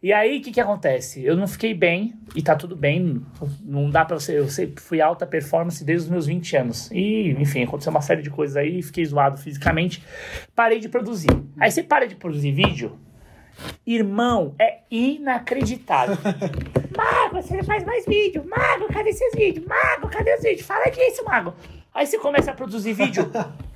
[0.01, 1.21] E aí, o que que acontece?
[1.25, 3.21] Eu não fiquei bem, e tá tudo bem,
[3.61, 4.39] não dá pra você...
[4.39, 6.89] Eu sempre fui alta performance desde os meus 20 anos.
[6.89, 10.01] E, enfim, aconteceu uma série de coisas aí, fiquei zoado fisicamente,
[10.55, 11.31] parei de produzir.
[11.59, 12.97] Aí você para de produzir vídeo,
[13.85, 16.17] irmão, é inacreditável.
[16.95, 18.45] Mago, você faz mais vídeo.
[18.47, 19.65] Mago, cadê seus vídeos?
[19.65, 20.65] Mago, cadê os vídeos?
[20.65, 21.53] Fala disso, Mago.
[21.93, 23.29] Aí você começa a produzir vídeo...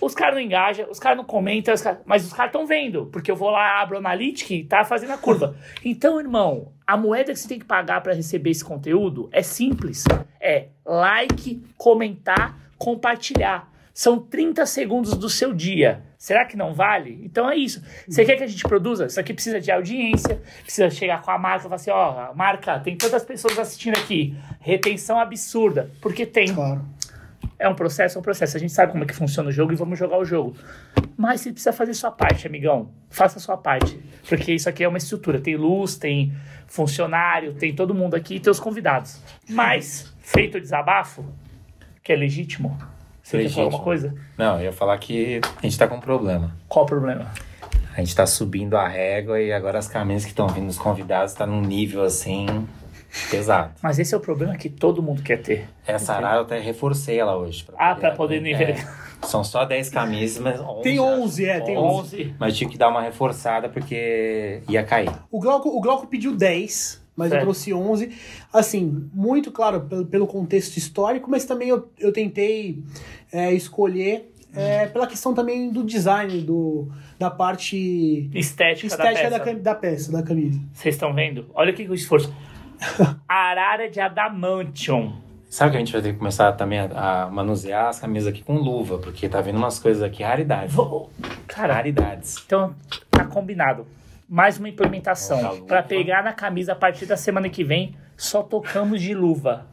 [0.00, 3.06] Os caras não engajam, os caras não comentam, os caras- mas os caras estão vendo,
[3.06, 5.56] porque eu vou lá, abro o Analytics e tá fazendo a curva.
[5.84, 10.04] Então, irmão, a moeda que você tem que pagar para receber esse conteúdo é simples.
[10.40, 13.70] É like, comentar, compartilhar.
[13.92, 16.04] São 30 segundos do seu dia.
[16.16, 17.20] Será que não vale?
[17.24, 17.82] Então é isso.
[18.08, 19.06] Você quer que a gente produza?
[19.06, 22.78] Isso aqui precisa de audiência, precisa chegar com a marca e falar assim: ó, marca,
[22.80, 24.36] tem tantas pessoas assistindo aqui.
[24.60, 25.90] Retenção absurda.
[26.00, 26.54] Porque tem.
[26.54, 26.84] Claro.
[27.58, 28.56] É um processo, é um processo.
[28.56, 30.56] A gente sabe como é que funciona o jogo e vamos jogar o jogo.
[31.16, 32.90] Mas você precisa fazer sua parte, amigão.
[33.10, 33.98] Faça a sua parte.
[34.28, 35.40] Porque isso aqui é uma estrutura.
[35.40, 36.32] Tem luz, tem
[36.68, 39.20] funcionário, tem todo mundo aqui e tem os convidados.
[39.48, 41.24] Mas, feito o desabafo,
[42.02, 42.78] que é legítimo.
[43.22, 43.64] Você quer falar Legítimo.
[43.64, 44.14] alguma coisa?
[44.38, 46.56] Não, eu ia falar que a gente tá com um problema.
[46.66, 47.30] Qual o problema?
[47.94, 51.34] A gente tá subindo a régua e agora as camisas que estão vindo dos convidados
[51.34, 52.46] tá num nível assim
[53.30, 53.72] pesado.
[53.82, 55.68] Mas esse é o problema que todo mundo quer ter.
[55.86, 57.66] Essa arara eu até reforcei ela hoje.
[57.78, 58.74] Ah, pra poder nível.
[59.22, 60.82] São só 10 camisas, mas 11.
[60.82, 61.02] Tem acho.
[61.22, 62.34] 11, é, tem 11.
[62.38, 65.10] Mas tive que dar uma reforçada porque ia cair.
[65.30, 67.42] O Glauco, o Glauco pediu 10, mas eu Certo.
[67.42, 68.12] trouxe 11.
[68.52, 72.82] Assim, muito claro pelo, pelo contexto histórico, mas também eu, eu tentei
[73.32, 76.88] é, escolher é, pela questão também do design, do,
[77.18, 79.54] da parte Estética, estética da da, peça.
[79.56, 80.60] cam- da peça, da camisa.
[80.72, 81.46] Vocês estão vendo?
[81.54, 82.32] Olha que o esforço.
[83.28, 85.12] Arara de adamantium.
[85.50, 88.42] Sabe que a gente vai ter que começar também a, a manusear as camisas aqui
[88.42, 90.74] com luva, porque tá vindo umas coisas aqui, raridades.
[90.74, 91.10] Vou-
[91.46, 92.36] Cara, Raridades.
[92.44, 92.74] então
[93.10, 93.86] tá combinado.
[94.28, 95.62] Mais uma implementação.
[95.62, 99.64] Pra pegar na camisa a partir da semana que vem, só tocamos de luva.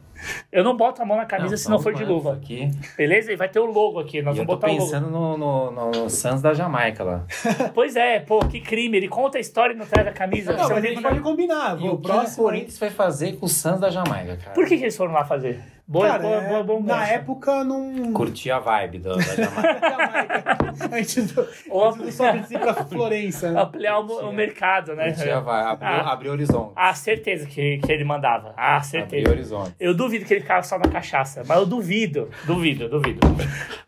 [0.50, 2.32] Eu não boto a mão na camisa se são não for de luva.
[2.34, 2.70] Aqui.
[2.96, 3.32] Beleza?
[3.32, 4.22] E vai ter o logo aqui.
[4.22, 4.84] Nós E eu vamos tô botar o logo.
[4.84, 7.24] pensando no, no, no, no Suns da Jamaica lá.
[7.74, 8.96] Pois é, pô, que crime.
[8.96, 10.52] Ele conta a história e não traz a camisa.
[10.52, 11.80] Não, Você mas a não gente pode combinar.
[11.80, 12.44] E O próximo.
[12.44, 14.52] Corinthians vai fazer com o Suns da Jamaica, cara.
[14.54, 15.60] Por que, que eles foram lá fazer?
[15.88, 18.12] Boa, Cara, boa, é, boa, bom na época não.
[18.12, 20.58] Curtir a vibe do, da Jamaica.
[20.90, 23.52] a gente não, a gente não sobe pra Florença.
[23.52, 23.60] né?
[23.62, 25.12] ampliar o, o mercado, né?
[25.12, 25.66] Curtir a vibe.
[25.68, 26.12] Abriu, Ah.
[26.12, 26.72] abriu horizonte.
[26.74, 28.52] Ah, certeza que, que ele mandava.
[28.56, 29.30] Ah, Abriu certeza.
[29.30, 29.74] horizonte.
[29.78, 33.20] Eu duvido que ele ficava só na cachaça, mas eu duvido, duvido, duvido.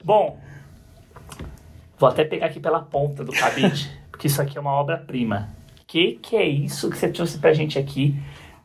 [0.04, 0.38] Bom,
[1.98, 5.48] vou até pegar aqui pela ponta do cabide, porque isso aqui é uma obra-prima.
[5.84, 8.14] Que que é isso que você trouxe pra gente aqui?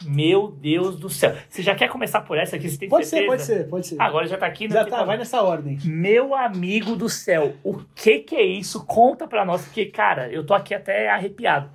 [0.06, 1.36] Meu Deus do céu.
[1.50, 2.70] Você já quer começar por essa aqui?
[2.70, 3.32] Você tem Pode ser, certeza?
[3.32, 4.02] pode ser, pode ser.
[4.02, 4.76] Agora já tá aqui, né?
[4.76, 5.78] Já tá, vai nessa ordem.
[5.84, 8.86] Meu amigo do céu, o que que é isso?
[8.86, 11.70] Conta pra nós, porque, cara, eu tô aqui até arrepiado.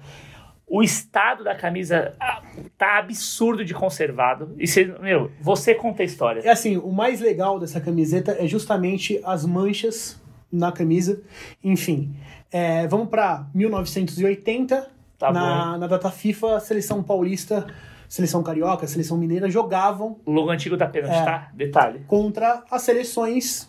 [0.67, 2.43] O estado da camisa ah,
[2.77, 4.55] tá absurdo de conservado.
[4.59, 6.43] E você, meu, você conta a história.
[6.45, 10.21] É assim, o mais legal dessa camiseta é justamente as manchas
[10.53, 11.23] na camisa.
[11.65, 12.15] Enfim,
[12.53, 14.99] é, vamos pra 1980.
[15.19, 17.67] Tá na, na data FIFA, seleção paulista,
[18.09, 21.25] seleção carioca, seleção mineira jogavam O logo antigo da pênalti, É.
[21.25, 21.51] tá?
[21.55, 22.01] Detalhe.
[22.07, 23.69] contra as seleções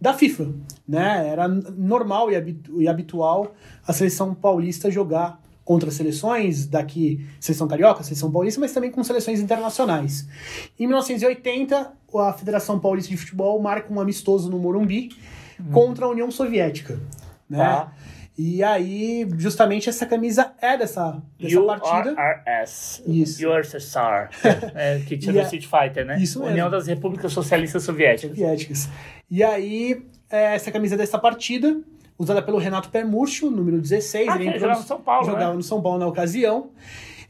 [0.00, 0.52] da FIFA,
[0.86, 1.26] né?
[1.28, 3.54] Era normal e, habitu- habitual
[3.86, 9.40] a seleção paulista jogar contra seleções daqui, seleção carioca, seleção paulista, mas também com seleções
[9.40, 10.28] internacionais.
[10.78, 15.10] Em 1980, a Federação Paulista de Futebol marca um amistoso no Morumbi
[15.72, 17.00] contra a União Soviética,
[17.48, 17.58] né?
[17.58, 17.92] Tá.
[18.38, 22.14] E aí, justamente essa camisa é dessa, dessa partida.
[22.14, 23.02] URSS.
[23.06, 23.48] Isso.
[23.50, 24.28] USSR.
[24.74, 26.18] é, que tinha a- Street Fighter, né?
[26.20, 26.52] Isso mesmo.
[26.52, 28.36] União das Repúblicas Socialistas Soviéticas.
[28.36, 28.88] soviéticas.
[29.30, 31.80] E aí, é, essa camisa dessa partida,
[32.18, 34.28] usada pelo Renato Permurcho, número 16.
[34.28, 35.56] Ah, ele que ele entrou jogava no São Paulo, Jogava né?
[35.56, 36.70] no São Paulo na ocasião.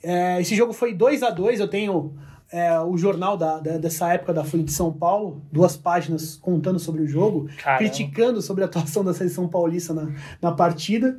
[0.03, 2.15] É, esse jogo foi 2 a 2 Eu tenho
[2.53, 6.79] é, o jornal da, da- dessa época da Folha de São Paulo, duas páginas contando
[6.79, 7.79] sobre o jogo, Caramba.
[7.79, 10.09] criticando sobre a atuação da seleção paulista na,
[10.41, 11.19] na partida.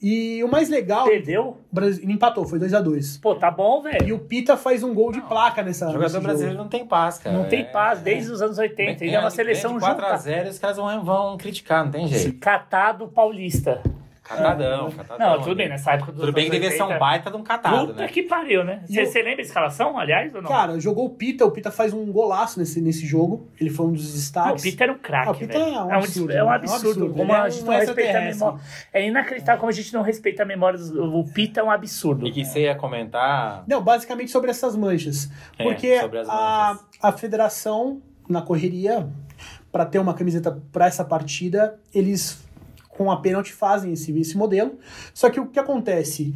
[0.00, 1.56] E o mais legal, Perdeu?
[1.72, 4.16] o Brasil ele empatou, foi 2 a 2 Pô, tá bom, E velho.
[4.16, 5.88] o Pita faz um gol de placa nessa.
[5.88, 6.24] O jogador jogo.
[6.24, 7.36] brasileiro não tem paz, cara.
[7.36, 9.04] Não tem É- paz desde os anos 80.
[9.04, 10.18] E é uma seleção 4 a junta.
[10.22, 12.38] 0 os caras vão, vão criticar, não tem jeito.
[12.38, 13.80] Catado paulista.
[14.28, 15.18] Catadão, catadão.
[15.36, 16.96] Não, tudo bem, nessa época dos Tudo bem que devia ser 80.
[16.96, 18.08] um baita de um catado, Puta né?
[18.08, 18.82] que pariu, né?
[18.86, 20.48] Você o- lembra a escalação, aliás, ou não?
[20.48, 23.48] Cara, jogou o Pita, o Pita faz um golaço nesse, nesse jogo.
[23.60, 24.62] Ele foi um dos Não, destaques.
[24.62, 25.74] o Peter era um Ah, craque, o Peter velho.
[25.74, 26.32] é um é um absurdo.
[26.32, 26.54] É um né?
[26.54, 27.10] absurdo.
[27.14, 28.58] Como a é gente não respeita a memória.
[28.92, 30.78] É inacreditável como a gente não respeita a memória.
[30.78, 32.26] dos- O Peter é um absurdo.
[32.26, 33.64] E que você ia comentar.
[33.66, 35.30] Não, basicamente sobre essas manchas.
[35.58, 36.86] É, Porque sobre as a, manchas.
[37.02, 39.08] a federação, na correria,
[39.72, 42.42] para ter uma camiseta para essa partida, eles
[42.98, 44.78] com a pênalti fazem esse, esse modelo.
[45.14, 46.34] Só que o que acontece?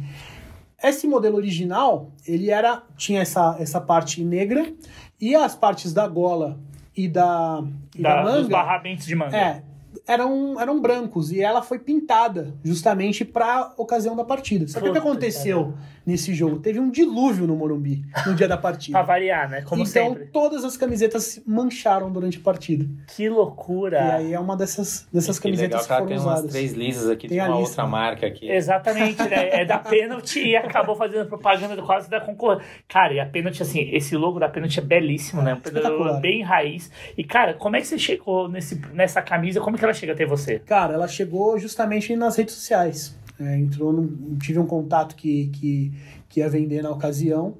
[0.81, 4.73] Esse modelo original, ele era tinha essa, essa parte negra
[5.19, 6.57] e as partes da gola
[6.95, 7.61] e da,
[7.95, 9.35] e da, Da, dos manga barramentos de manga.
[9.37, 9.63] é,
[10.07, 14.67] eram, eram brancos e ela foi pintada justamente para ocasião da partida.
[14.67, 15.73] Só que o que aconteceu
[16.05, 16.59] nesse jogo?
[16.59, 18.97] Teve um dilúvio no Morumbi no dia da partida.
[18.99, 19.61] Pra variar, né?
[19.61, 20.25] Como então sempre.
[20.27, 22.85] todas as camisetas se mancharam durante a partida.
[23.15, 23.97] Que loucura.
[23.97, 26.39] E aí é uma dessas, dessas Que legal camisetas que ela que tem foram umas
[26.39, 26.51] usadas.
[26.51, 27.81] três lisas aqui Tem de a uma lista.
[27.81, 28.49] outra marca aqui.
[28.49, 29.61] Exatamente, né?
[29.61, 32.65] É da pênalti e acabou fazendo propaganda do quase da concorrência.
[32.87, 35.55] Cara, e a pênalti, assim, esse logo da pênalti é belíssimo, né?
[35.55, 36.91] Um bem raiz.
[37.17, 39.59] E, cara, como é que você chegou nesse, nessa camisa?
[39.59, 40.59] Como que ela chega até você?
[40.59, 43.17] Cara, ela chegou justamente nas redes sociais.
[43.39, 45.91] É, entrou num, tive um contato que, que,
[46.29, 47.55] que ia vender na ocasião.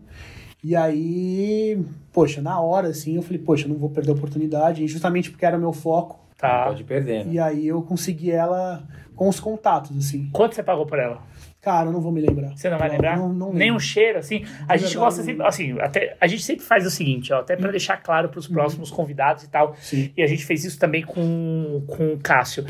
[0.64, 4.84] E aí, poxa, na hora, assim, eu falei, poxa, não vou perder a oportunidade.
[4.84, 6.20] E justamente porque era meu foco.
[6.42, 6.66] Não Tá.
[6.66, 7.32] pode perder, né?
[7.34, 10.30] E aí eu consegui ela com os contatos, assim.
[10.34, 11.22] Quanto você pagou por ela?
[11.64, 12.50] Cara, eu não vou me lembrar.
[12.58, 13.18] Você não vai Não, lembrar?
[13.18, 14.44] Não, não Nem um cheiro, assim.
[14.68, 17.56] A gente verdade, gosta sempre, assim, até, a gente sempre faz o seguinte, ó, até
[17.56, 19.74] pra deixar claro pros próximos convidados e tal.
[19.80, 20.12] Sim.
[20.18, 22.66] E a gente fez isso também com, com o Cássio.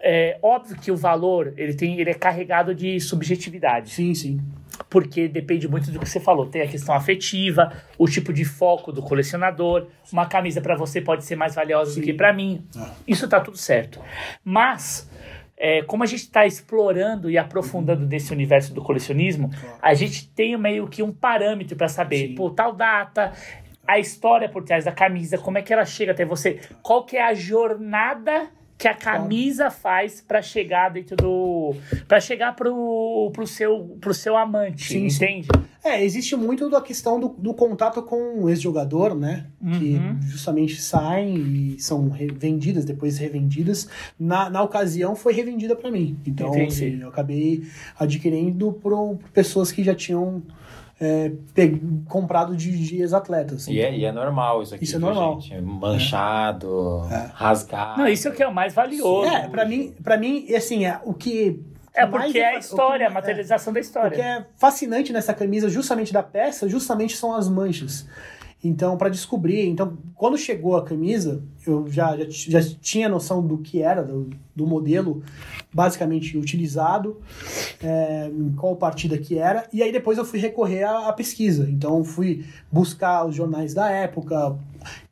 [0.00, 3.90] É óbvio que o valor, ele, tem, ele é carregado de subjetividade.
[3.90, 4.40] Sim, sim.
[4.90, 6.46] porque depende muito do que você falou.
[6.46, 9.86] Tem a questão afetiva, o tipo de foco do colecionador.
[10.12, 12.02] Uma camisa para você pode ser mais valiosa do Sim.
[12.02, 12.62] que para mim.
[12.76, 12.92] Ah.
[13.08, 14.00] Isso tá tudo certo.
[14.44, 15.10] Mas
[15.58, 19.78] é, como a gente está explorando e aprofundando desse universo do colecionismo, Claro.
[19.80, 22.34] a gente tem meio que um parâmetro para saber, Sim.
[22.34, 23.32] pô, tal data,
[23.86, 27.16] a história por trás da camisa, como é que ela chega até você, qual que
[27.16, 31.74] é a jornada que a camisa faz para chegar dentro do
[32.06, 35.48] para chegar pro, pro seu pro seu amante, Sim, entende?
[35.82, 39.46] É, existe muito da questão do, do contato com o ex-jogador, né?
[39.78, 40.20] Que Uhum.
[40.22, 43.88] justamente saem e são vendidas, depois revendidas.
[44.18, 46.18] Na, na ocasião foi revendida para mim.
[46.26, 47.62] Então, assim, eu acabei
[47.98, 50.42] adquirindo por, por pessoas que já tinham
[51.00, 53.66] é, pe- comprado de, de ex-atletas.
[53.68, 54.84] E é, e é normal isso aqui.
[54.84, 55.40] Isso é normal.
[55.40, 55.60] gente?
[55.60, 57.30] Manchado, É.
[57.34, 57.98] rasgado.
[57.98, 59.28] Não, isso é o que é o mais valioso.
[59.30, 61.60] É, pra mim, pra mim, assim, é, o que.
[61.94, 64.22] É porque é a fa- o história, que- a materialização da O que história.
[64.22, 68.06] é fascinante nessa camisa, justamente da peça, justamente são as manchas.
[68.64, 73.58] Então, para descobrir, então, quando chegou a camisa, eu já, já, já tinha noção do
[73.58, 75.22] que era, do, do modelo
[75.72, 77.20] basicamente utilizado,
[77.82, 81.68] é, qual partida que era, e aí depois eu fui recorrer à, à pesquisa.
[81.70, 84.56] Então, fui buscar os jornais da época,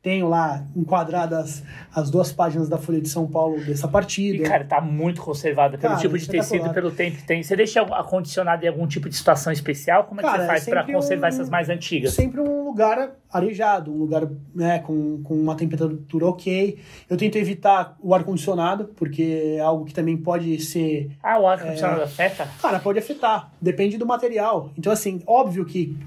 [0.01, 1.63] tenho lá enquadradas
[1.93, 4.43] as duas páginas da Folha de São Paulo dessa E, partida.
[4.43, 6.73] cara, tá muito conservada pelo Cara, tipo de tecido, espetacular.
[6.73, 7.43] pelo tempo que tem.
[7.43, 10.03] Você deixa acondicionado em algum tipo de situação especial?
[10.05, 12.13] Como é que Cara, você faz é pra sempre conservar um- essas mais antigas?
[12.13, 16.79] sempre um lugar arejado, um lugar né, com, com uma temperatura ok.
[17.09, 21.11] Eu tento evitar o ar-condicionado, porque é algo que também pode ser.
[21.21, 22.47] Ah, o ar-condicionado afeta?
[22.61, 24.71] Cara, pode afetar, depende do material.
[24.77, 25.97] Então, assim, óbvio que,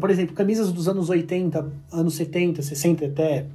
[0.00, 3.46] por exemplo, camisas dos anos 80, anos 70, 60 até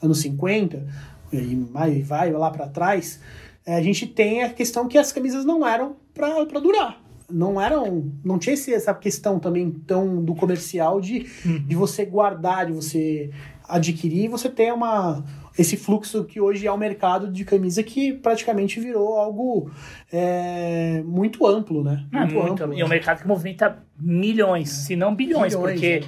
[0.00, 0.86] anos 50,
[1.32, 3.20] e vai, vai lá para trás,
[3.66, 7.02] eh, a gente tem a questão que as camisas não eram para durar.
[7.30, 8.10] Não eram.
[8.24, 13.30] Não tinha essa questão também tão do comercial de, de você guardar, de você
[13.68, 15.22] adquirir e você tenha uma,
[15.58, 19.70] esse fluxo que hoje é o mercado de camisa que praticamente virou algo
[20.12, 22.06] é, muito amplo, né?
[22.12, 22.74] Não, muito, muito amplo.
[22.78, 26.06] E é um mercado que movimenta milhões, se não bilhões, bilhões porque né?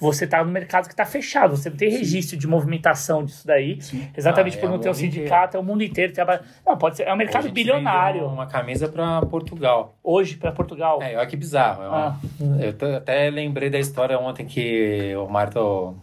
[0.00, 2.40] você está no mercado que está fechado, você não tem registro Sim.
[2.40, 4.08] de movimentação disso daí, Sim.
[4.16, 6.14] exatamente ah, por é não ter um sindicato, é o mundo inteiro.
[6.14, 6.40] Trabalha...
[6.66, 8.26] Não, pode ser, é um mercado bilionário.
[8.26, 9.98] Uma camisa para Portugal.
[10.02, 11.02] Hoje, para Portugal.
[11.02, 11.82] É, olha que bizarro.
[11.82, 12.08] É uma...
[12.08, 12.16] ah.
[12.58, 15.94] Eu até lembrei da história ontem que o Marto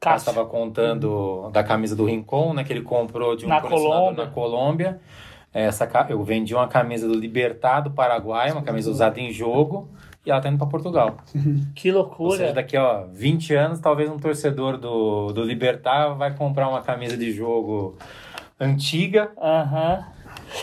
[0.00, 2.64] estava contando da camisa do Rincon, né?
[2.64, 4.24] Que ele comprou de um na Colômbia.
[4.24, 5.00] na Colômbia.
[5.52, 9.88] Essa, eu vendi uma camisa do Libertar do Paraguai, uma camisa usada em jogo,
[10.24, 11.16] e ela tá indo para Portugal.
[11.74, 12.30] Que loucura!
[12.30, 16.82] Ou seja, daqui ó, 20 anos, talvez um torcedor do, do Libertar vai comprar uma
[16.82, 17.96] camisa de jogo
[18.60, 19.30] antiga.
[19.40, 20.04] Aham.
[20.08, 20.15] Uhum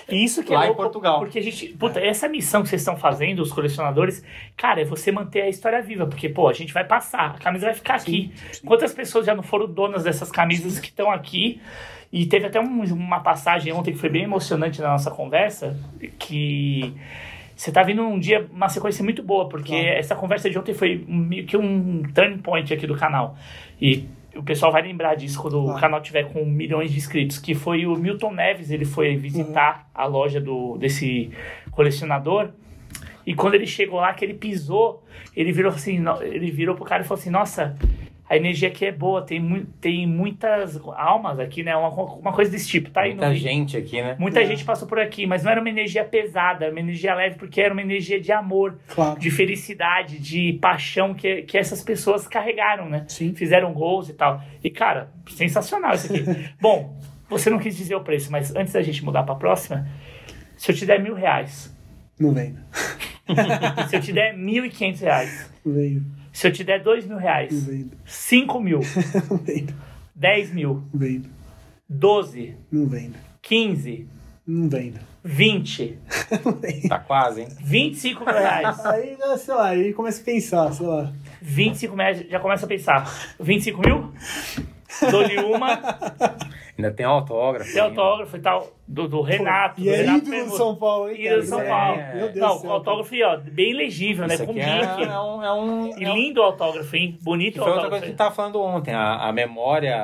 [0.09, 1.19] isso que é Lá louco, em Portugal.
[1.19, 1.67] Porque a gente.
[1.69, 4.23] Puta, essa missão que vocês estão fazendo, os colecionadores,
[4.55, 6.05] cara, é você manter a história viva.
[6.05, 8.31] Porque, pô, a gente vai passar, a camisa vai ficar aqui.
[8.35, 8.65] Sim, sim.
[8.65, 11.61] Quantas pessoas já não foram donas dessas camisas que estão aqui?
[12.11, 15.75] E teve até um, uma passagem ontem que foi bem emocionante na nossa conversa,
[16.19, 16.93] que
[17.55, 19.97] você tá vindo um dia, uma sequência muito boa, porque claro.
[19.97, 23.35] essa conversa de ontem foi meio que um turning point aqui do canal.
[23.81, 24.05] E
[24.35, 25.75] o pessoal vai lembrar disso quando ah.
[25.75, 29.87] o canal tiver com milhões de inscritos, que foi o Milton Neves, ele foi visitar
[29.95, 30.01] uhum.
[30.01, 31.31] a loja do, desse
[31.71, 32.49] colecionador,
[33.25, 35.03] e quando ele chegou lá, que ele pisou,
[35.35, 37.75] ele virou assim, ele virou pro cara e falou assim, nossa,
[38.33, 41.75] a energia aqui é boa, tem, mu tem muitas almas aqui, né?
[41.75, 42.89] Uma, uma coisa desse tipo.
[42.89, 44.15] Tá aí Muita gente aqui, né?
[44.17, 44.45] Muita é.
[44.45, 47.61] gente passou por aqui, mas não era uma energia pesada, era uma energia leve, porque
[47.61, 49.19] era uma energia de amor, claro.
[49.19, 53.05] de felicidade, de paixão que, que essas pessoas carregaram, né?
[53.07, 53.35] Sim.
[53.35, 54.41] Fizeram gols e tal.
[54.63, 56.25] E, cara, sensacional isso aqui.
[56.59, 59.87] Bom, você não quis dizer o preço, mas antes da gente mudar pra próxima,
[60.57, 61.71] se eu te der mil reais.
[62.19, 62.57] Não vem.
[63.89, 65.51] se eu te der mil e quinhentos reais.
[65.63, 66.03] Não vem.
[66.33, 67.53] Se eu te der dois mil reais,
[68.05, 68.79] cinco mil,
[70.15, 71.29] dez mil, vendo.
[71.87, 73.15] doze, não vendo.
[73.41, 74.07] quinze,
[74.45, 74.99] não vendo.
[75.23, 75.97] vinte,
[76.89, 77.47] tá quase, hein?
[77.61, 78.83] Vinte e cinco mil reais.
[78.85, 81.13] Aí, sei lá, aí começa a pensar, sei lá.
[81.41, 83.35] Vinte e cinco mil reais, já começa a pensar.
[83.39, 84.11] Vinte e cinco mil?
[85.11, 85.81] Dou-lhe uma.
[86.77, 87.71] Ainda tem autógrafo.
[87.71, 89.79] Tem autógrafo e tal, do, do Renato.
[89.79, 91.25] E é Renato ídolo do São Paulo, hein?
[91.25, 91.99] Ídolo do São Paulo.
[91.99, 94.37] É, Meu Deus Não, o autógrafo, ó, bem legível, né?
[94.37, 94.59] Com link.
[94.59, 97.15] É, é, um, é um, e lindo o autógrafo, hein?
[97.21, 97.63] Bonito o autógrafo.
[97.63, 98.93] Foi outra coisa que a gente tava falando ontem.
[98.93, 99.97] A, a memória,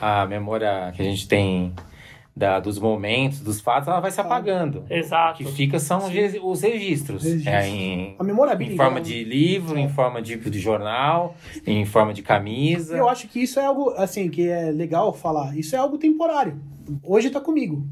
[0.00, 1.74] a memória que a gente tem
[2.34, 4.84] da, dos momentos, dos fatos, ela vai se apagando.
[4.88, 5.42] Exato.
[5.42, 6.40] O que fica são Sim.
[6.42, 7.24] os registros.
[7.46, 11.36] É, em, a memória Em forma de livro, em forma de, de jornal,
[11.66, 12.96] em forma de camisa.
[12.96, 15.56] Eu acho que isso é algo, assim, que é legal falar.
[15.56, 16.58] Isso é algo temporário.
[17.02, 17.86] Hoje tá comigo.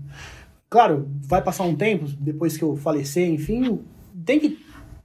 [0.71, 3.81] Claro, vai passar um tempo, depois que eu falecer, enfim,
[4.25, 4.59] tem que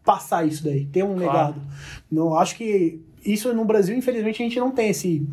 [0.04, 1.20] passar isso daí, ter um claro.
[1.26, 1.62] legado.
[2.10, 5.28] Não, acho que isso no Brasil, infelizmente, a gente não tem esse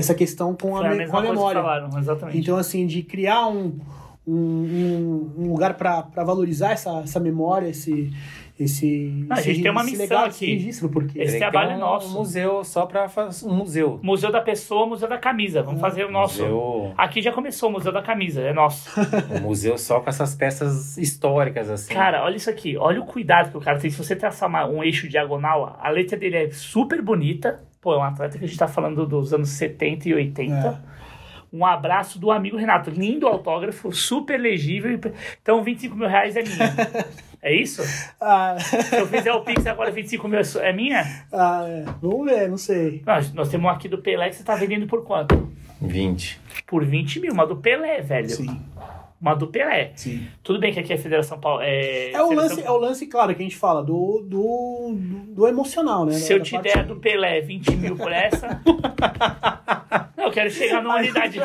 [0.00, 1.62] essa questão com a, a, com a memória.
[1.62, 2.38] Falaram, exatamente.
[2.38, 3.78] Então, assim, de criar um,
[4.26, 8.12] um, um lugar para valorizar essa, essa memória, esse,
[8.58, 10.44] esse, a gente tem uma missão legado, aqui.
[10.44, 12.08] Esse, registro, porque esse trabalho é um nosso.
[12.08, 13.98] Um museu só para fazer um museu.
[14.02, 15.62] Museu da pessoa, museu da camisa.
[15.62, 16.42] Vamos fazer o nosso.
[16.42, 16.92] Museu...
[16.96, 18.90] Aqui já começou o museu da camisa, é nosso.
[19.34, 21.94] um museu só com essas peças históricas assim.
[21.94, 22.76] Cara, olha isso aqui.
[22.76, 23.90] Olha o cuidado que o cara tem.
[23.90, 27.98] Se você traçar uma, um eixo diagonal, a letra dele é super bonita Pô, é
[27.98, 30.54] um atleta que a gente tá falando dos anos 70 e 80.
[30.54, 30.78] É.
[31.52, 32.90] Um abraço do amigo Renato.
[32.90, 35.00] Lindo autógrafo, super legível.
[35.42, 36.74] Então, 25 mil reais é minha.
[37.42, 37.82] É isso?
[38.20, 38.54] Ah.
[38.58, 41.24] Se eu fizer o Pix agora, 25 mil é minha?
[41.32, 41.84] Ah, é.
[42.02, 43.02] Vamos ver, não sei.
[43.06, 45.50] Nós, nós temos aqui do Pelé que você tá vendendo por quanto?
[45.80, 46.38] 20.
[46.66, 48.28] Por 20 mil, uma do Pelé, velho.
[48.28, 48.60] Sim
[49.20, 49.92] uma do Pelé.
[49.94, 50.26] Sim.
[50.42, 51.60] Tudo bem que aqui é a Federação Paulo.
[51.62, 54.94] É, é, o, lance, é o lance, claro, que a gente fala do, do,
[55.28, 56.12] do emocional, né?
[56.12, 58.62] Se eu te der do Pelé 20 mil por essa.
[60.16, 61.38] não, eu quero chegar numa unidade.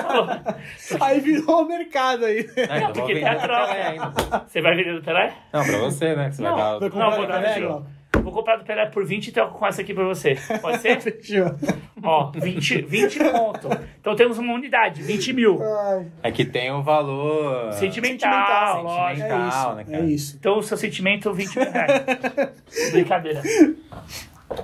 [1.02, 2.48] aí virou o mercado aí.
[2.56, 4.44] Não, não porque tem a troca.
[4.48, 5.34] Você vai vender do Pelé?
[5.52, 6.30] Não, pra você, né?
[6.30, 6.98] Que você não, vai dar.
[6.98, 7.42] Não, vou dar.
[7.42, 7.82] Pelé,
[8.24, 10.38] Vou comprar do Pelé por 20 e troco com essa aqui pra você.
[10.62, 11.00] Pode ser?
[11.02, 11.56] Fechou.
[12.02, 13.70] Ó, 20, 20 ponto.
[14.00, 15.60] Então temos uma unidade, 20 mil.
[15.62, 16.08] Ai.
[16.24, 17.74] É tem o um valor...
[17.74, 19.98] Sentimental, sentimental, sentimental é né, cara?
[19.98, 20.38] É isso.
[20.40, 22.04] Então o seu sentimento, 20 mil reais.
[22.92, 23.42] Brincadeira.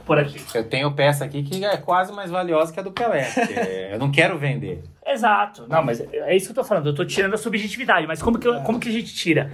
[0.06, 0.40] Por aqui.
[0.54, 3.28] Eu tenho peça aqui que é quase mais valiosa que a do Pelé.
[3.92, 4.84] eu não quero vender.
[5.06, 5.66] Exato.
[5.68, 6.88] Não, mas é isso que eu tô falando.
[6.88, 8.06] Eu tô tirando a subjetividade.
[8.08, 9.52] Mas como que, eu, como que a gente tira?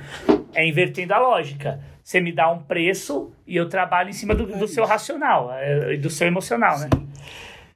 [0.53, 1.79] É invertendo a lógica.
[2.07, 5.97] Você me dá um preço e eu trabalho em cima do, do seu racional, é,
[5.97, 6.87] do seu emocional, né?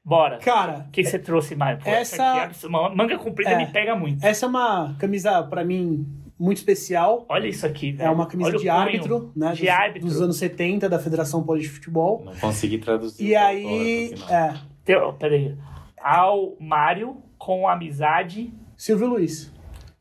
[0.05, 0.37] Bora.
[0.37, 1.83] Cara, o que, você trouxe mais?
[1.83, 4.25] Pô, essa, essa manga comprida é, me pega muito.
[4.25, 6.07] Essa é uma camisa para mim
[6.39, 7.25] muito especial.
[7.27, 8.07] Olha isso aqui, velho.
[8.07, 9.51] É uma camisa Olha de árbitro, né?
[9.51, 10.07] De dos, árbitro.
[10.07, 12.23] Dos anos 70 da Federação Paulista de Futebol.
[12.23, 13.25] Não consegui traduzir.
[13.25, 14.53] E aí, é.
[14.85, 15.57] Teu, peraí.
[16.01, 19.51] ao Mário com amizade Silvio Luiz.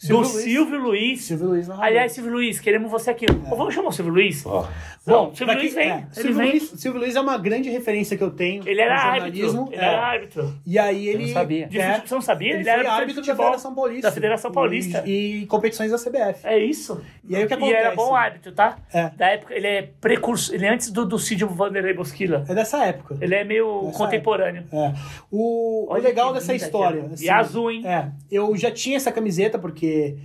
[0.09, 1.22] Do Silvio Luiz.
[1.22, 1.68] Silvio Luiz.
[1.70, 3.27] Aliás, Silvio Luiz, queremos você aqui.
[3.51, 4.44] Ô, Vamos chamar o Silvio Luiz?
[4.44, 4.66] Não,
[5.06, 5.90] Bom, Silvio Luiz vem.
[5.90, 6.51] é, Ele Silvio, vem.
[6.51, 9.40] Luiz, Silvio Luiz é uma grande referência que eu tenho Ele era no árbitro.
[9.40, 9.68] jornalismo.
[9.72, 9.85] Ele é.
[9.86, 10.55] era árbitro.
[10.66, 11.27] E aí ele.
[11.27, 11.66] não sabia.
[11.68, 12.51] De é, você não sabia?
[12.51, 13.35] Ele, Ele era árbitro da.
[13.35, 14.09] Federação Paulista.
[14.09, 15.02] Da Federação Paulista.
[15.06, 16.40] E, e competições da CBF.
[16.47, 17.02] É isso.
[17.27, 17.97] E aí o que E era acontece?
[17.97, 18.77] bom árbitro, tá?
[18.93, 19.09] É.
[19.16, 20.55] Da época, ele é precursor.
[20.55, 22.44] Ele é antes do, do Cid Vanderlei Bosquila.
[22.47, 23.16] É dessa época.
[23.22, 24.64] Ele é meio Nessa contemporâneo.
[24.70, 24.93] É.
[25.31, 27.01] O, o legal dessa história.
[27.10, 27.14] é.
[27.14, 27.86] assim, E azul, hein?
[27.86, 28.10] É.
[28.31, 30.18] Eu já tinha essa camiseta porque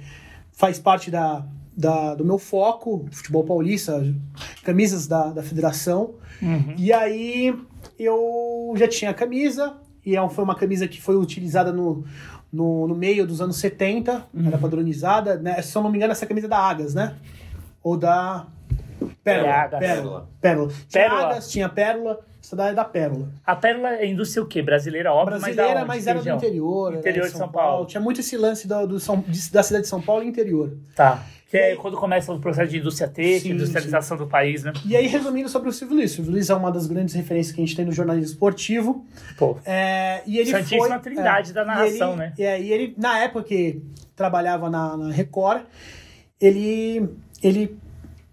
[0.52, 1.46] faz parte da,
[1.76, 4.02] da- do meu foco, futebol paulista,
[4.64, 6.16] camisas da, da federação.
[6.42, 6.74] Uhum.
[6.78, 7.54] E aí
[8.00, 12.04] eu já tinha a camisa, e é- foi uma camisa que foi utilizada no,
[12.52, 14.48] no, no meio dos anos 70, Uhum.
[14.48, 15.62] era padronizada, né?
[15.62, 17.16] Se eu não me engano, essa camisa é da Agas, né?
[17.84, 18.48] Ou da.
[19.24, 19.50] Pérola.
[19.50, 19.68] É.
[19.80, 20.30] Pérola.
[20.42, 20.70] Pérola.
[20.70, 21.26] Tinha Pérola.
[21.26, 23.30] Agas, tinha Pérola, essa daí é da Pérola.
[23.46, 24.62] A Pérola é indústria o quê?
[24.62, 26.96] Brasileira, óbvio, Brasileira, mas, mas, era do interior.
[26.96, 27.86] Interior de São Paulo.
[27.86, 30.78] Tinha muito esse lance do, do São, da cidade de São Paulo e interior.
[30.96, 31.24] Tá.
[31.50, 34.74] Que é quando começa o processo de indústria têxtil, Sim, industrialização do país, né?
[34.86, 36.12] E aí, resumindo sobre o Silvio Luiz.
[36.12, 39.06] O Silvio Luiz é uma das grandes referências que a gente tem no jornalismo esportivo.
[39.38, 39.58] Pô.
[39.64, 42.34] É, e ele Santíssima foi, trindade da e narração, ele- né?
[42.40, 43.80] É, e ele, na época que
[44.16, 45.62] trabalhava na, na Record,
[46.42, 47.08] ele,
[47.44, 47.78] ele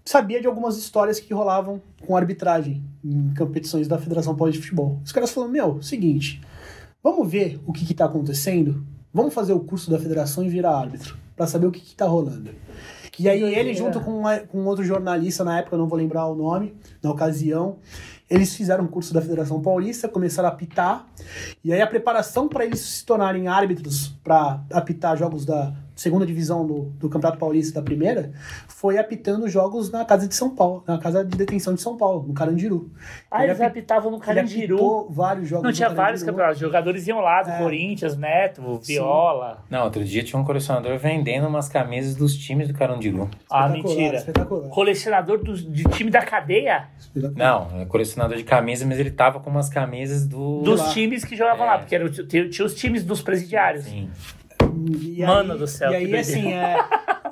[0.03, 4.99] sabia de algumas histórias que rolavam com arbitragem em competições da Federação Paulista de Futebol.
[5.05, 6.41] Os caras falaram, meu, seguinte,
[7.01, 8.83] vamos ver o que está acontecendo?
[9.13, 12.49] Vamos fazer o curso da federação e virar árbitro, para saber o que está rolando.
[13.19, 16.25] E aí ele, junto com, uma- com outro jornalista, na época, eu não vou lembrar
[16.27, 17.77] o nome, na ocasião,
[18.29, 21.05] eles fizeram um curso da Federação Paulista, começaram a apitar,
[21.63, 25.73] e aí a preparação para eles se tornarem árbitros para apitar jogos da
[26.03, 28.31] segunda divisão do, do Campeonato Paulista da primeira,
[28.67, 32.25] foi apitando jogos na casa de São Paulo, na casa de detenção de São Paulo,
[32.27, 32.91] no Carandiru.
[33.31, 34.75] Ah, Ele eles api- apitavam no Ele Carandiru.
[34.75, 36.57] apitou vários jogos Não no tinha vários campeonatos.
[36.57, 37.57] Os jogadores iam lá, do É.
[37.57, 39.63] Corinthians, Neto, Viola.
[39.69, 43.29] Não, outro dia tinha um colecionador vendendo umas camisas dos times do Carandiru.
[43.49, 44.17] Ah, mentira.
[44.17, 44.69] Espetacular.
[44.69, 46.87] Colecionador do, de time da cadeia.
[47.35, 50.61] Não, é colecionador de camisas, mas ele tava com umas camisas do.
[50.61, 50.89] dos lá.
[50.89, 51.69] times que jogavam É.
[51.69, 53.85] lá, porque era, tinha, tinha os times dos presidiários.
[53.85, 54.09] Sim.
[55.01, 56.77] E Mano do céu, E aí, assim, é,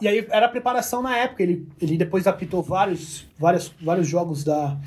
[0.02, 1.44] e aí era a preparação na época.
[1.44, 4.78] Ele, ele depois apitou vários, vários, vários jogos da,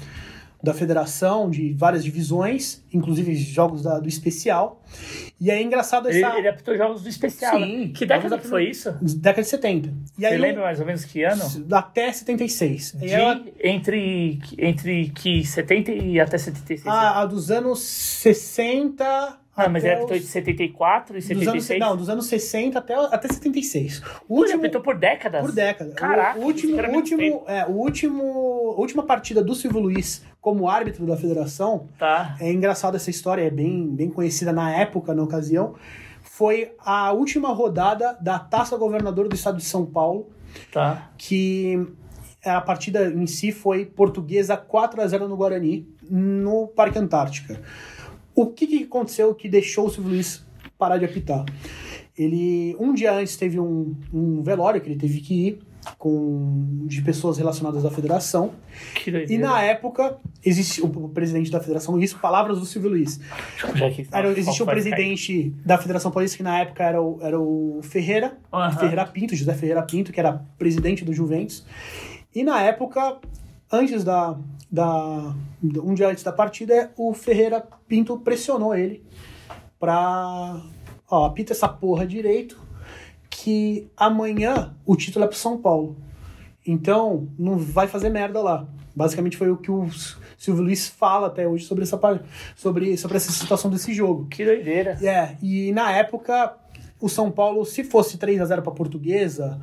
[0.63, 4.83] da federação, de várias divisões, inclusive jogos da, do especial.
[5.41, 6.39] E aí é engraçado Ele, essa.
[6.39, 7.59] ele apitou jogos do especial.
[7.59, 7.91] Sim, né?
[7.95, 8.93] Que década que foi isso?
[9.03, 9.89] Década de 70.
[9.89, 11.43] E Você aí, lembra mais ou menos que ano?
[11.73, 12.95] Até 76.
[12.95, 16.87] E De, ela- entre, entre que 70 e até 76.
[16.87, 19.39] a, a dos anos 60.
[19.57, 21.81] Ah, mas ele apitou os- de 74 e dos anos, 76?
[21.81, 23.99] não, dos anos 60 até, até 76.
[23.99, 25.41] O Pô, último, apitou por décadas?
[25.43, 25.93] Por década.
[25.93, 28.23] Caraca, o último, cara é muito último, é, o último,
[28.77, 32.37] a última partida do Silvio Luiz como árbitro da federação, Tá.
[32.41, 35.75] é engraçado essa história, é bem, bem conhecida na época, na ocasião,
[36.23, 40.29] foi a última rodada da Taça Governador do Estado de São Paulo,
[40.73, 41.11] Tá.
[41.17, 41.87] que
[42.45, 47.61] a partida em si foi portuguesa 4 a 0 no Guarani, no Parque Antártica.
[48.35, 50.45] O que, que aconteceu que deixou o Silvio Luiz
[50.79, 51.45] parar de apitar?
[52.17, 55.59] Ele, um dia antes, teve um, um velório que ele teve que ir,
[55.99, 58.53] com, de pessoas relacionadas à federação.
[59.29, 63.21] E na época, existe o, presidente da federação, isso, palavras do Silvio Luiz.
[64.13, 64.93] Era, existia o vai cair.
[64.93, 68.79] presidente da Federação Paulista, que na época era o, era o Ferreira, Aham.
[68.79, 71.65] Ferreira Pinto, José Ferreira Pinto, que era presidente do Juventus.
[72.35, 73.19] E na época,
[73.71, 74.37] antes da,
[74.71, 75.35] da.
[75.63, 79.05] Um dia antes da partida, o Ferreira Pinto pressionou ele
[79.79, 80.61] pra.
[81.11, 82.59] Ó, apita essa porra direito,
[83.29, 85.97] que amanhã o título é pro São Paulo.
[86.67, 88.67] Então, não vai fazer merda lá.
[88.97, 89.89] Basicamente foi o que o
[90.39, 91.99] Silvio Luiz fala até hoje sobre essa,
[92.57, 94.27] sobre, sobre essa situação desse jogo.
[94.27, 94.99] Que doideira.
[95.03, 96.57] É, e na época,
[97.01, 99.61] o São Paulo, se fosse 3 a 0 para Portuguesa,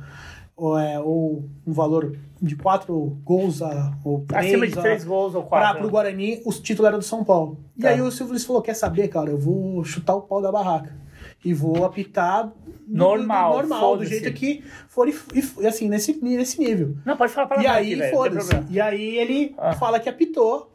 [0.56, 5.34] ou, é, ou um valor de 4 gols a, ou 3 Acima de 3 gols
[5.34, 5.86] ou para 4.
[5.86, 7.58] o Guarani, o título era do São Paulo.
[7.76, 7.90] E Tá.
[7.90, 11.00] aí o Silvio Luiz falou: quer saber, cara, eu vou chutar o pau da barraca.
[11.44, 16.12] E vou apitar do- Normal, do, normal, do jeito que for e, e- assim, nesse,
[16.22, 16.96] nesse nível.
[17.04, 18.50] Não, pode falar para E aí, foda-se.
[18.70, 19.72] E aí ele Ah.
[19.72, 20.70] fala que apitou.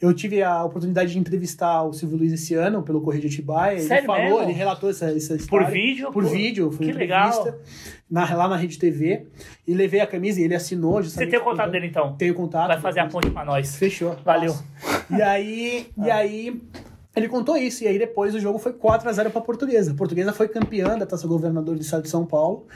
[0.00, 3.78] Eu tive a oportunidade de entrevistar o Silvio Luiz esse ano pelo Correio de Atibaia.
[3.78, 4.42] Ele Sério falou, mesmo?
[4.42, 5.66] ele relatou essa, essa Por história.
[5.70, 6.12] vídeo?
[6.12, 7.28] Por Pô, vídeo, foi Que legal.
[7.30, 7.58] entrevista
[8.10, 9.26] na, lá na Rede TV.
[9.66, 12.14] E levei a camisa e ele assinou Você tem o contato dele então?
[12.16, 12.68] Tenho contato.
[12.68, 13.76] Vai fazer a ponte pra nós.
[13.76, 14.16] Fechou.
[14.24, 14.52] Valeu.
[14.52, 15.06] Passo.
[15.10, 16.60] E aí, e aí
[17.16, 17.84] ele contou isso.
[17.84, 19.92] E aí depois o jogo foi 4 a 0 para Portuguesa.
[19.92, 22.66] A Portuguesa foi campeã da Taça Governador do Estado de São Paulo.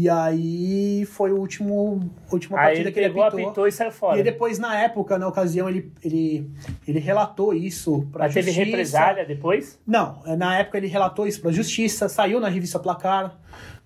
[0.00, 3.44] E aí foi o último última Aí partida ele que ele pegou, apitou.
[3.46, 4.20] apitou e saiu fora.
[4.20, 6.48] E depois, na época, na ocasião, ele, ele,
[6.86, 8.64] ele relatou isso pra Mas teve justiça.
[8.70, 9.76] represália depois?
[9.84, 13.36] Não, é, na época ele relatou isso pra justiça, saiu na revista Placar,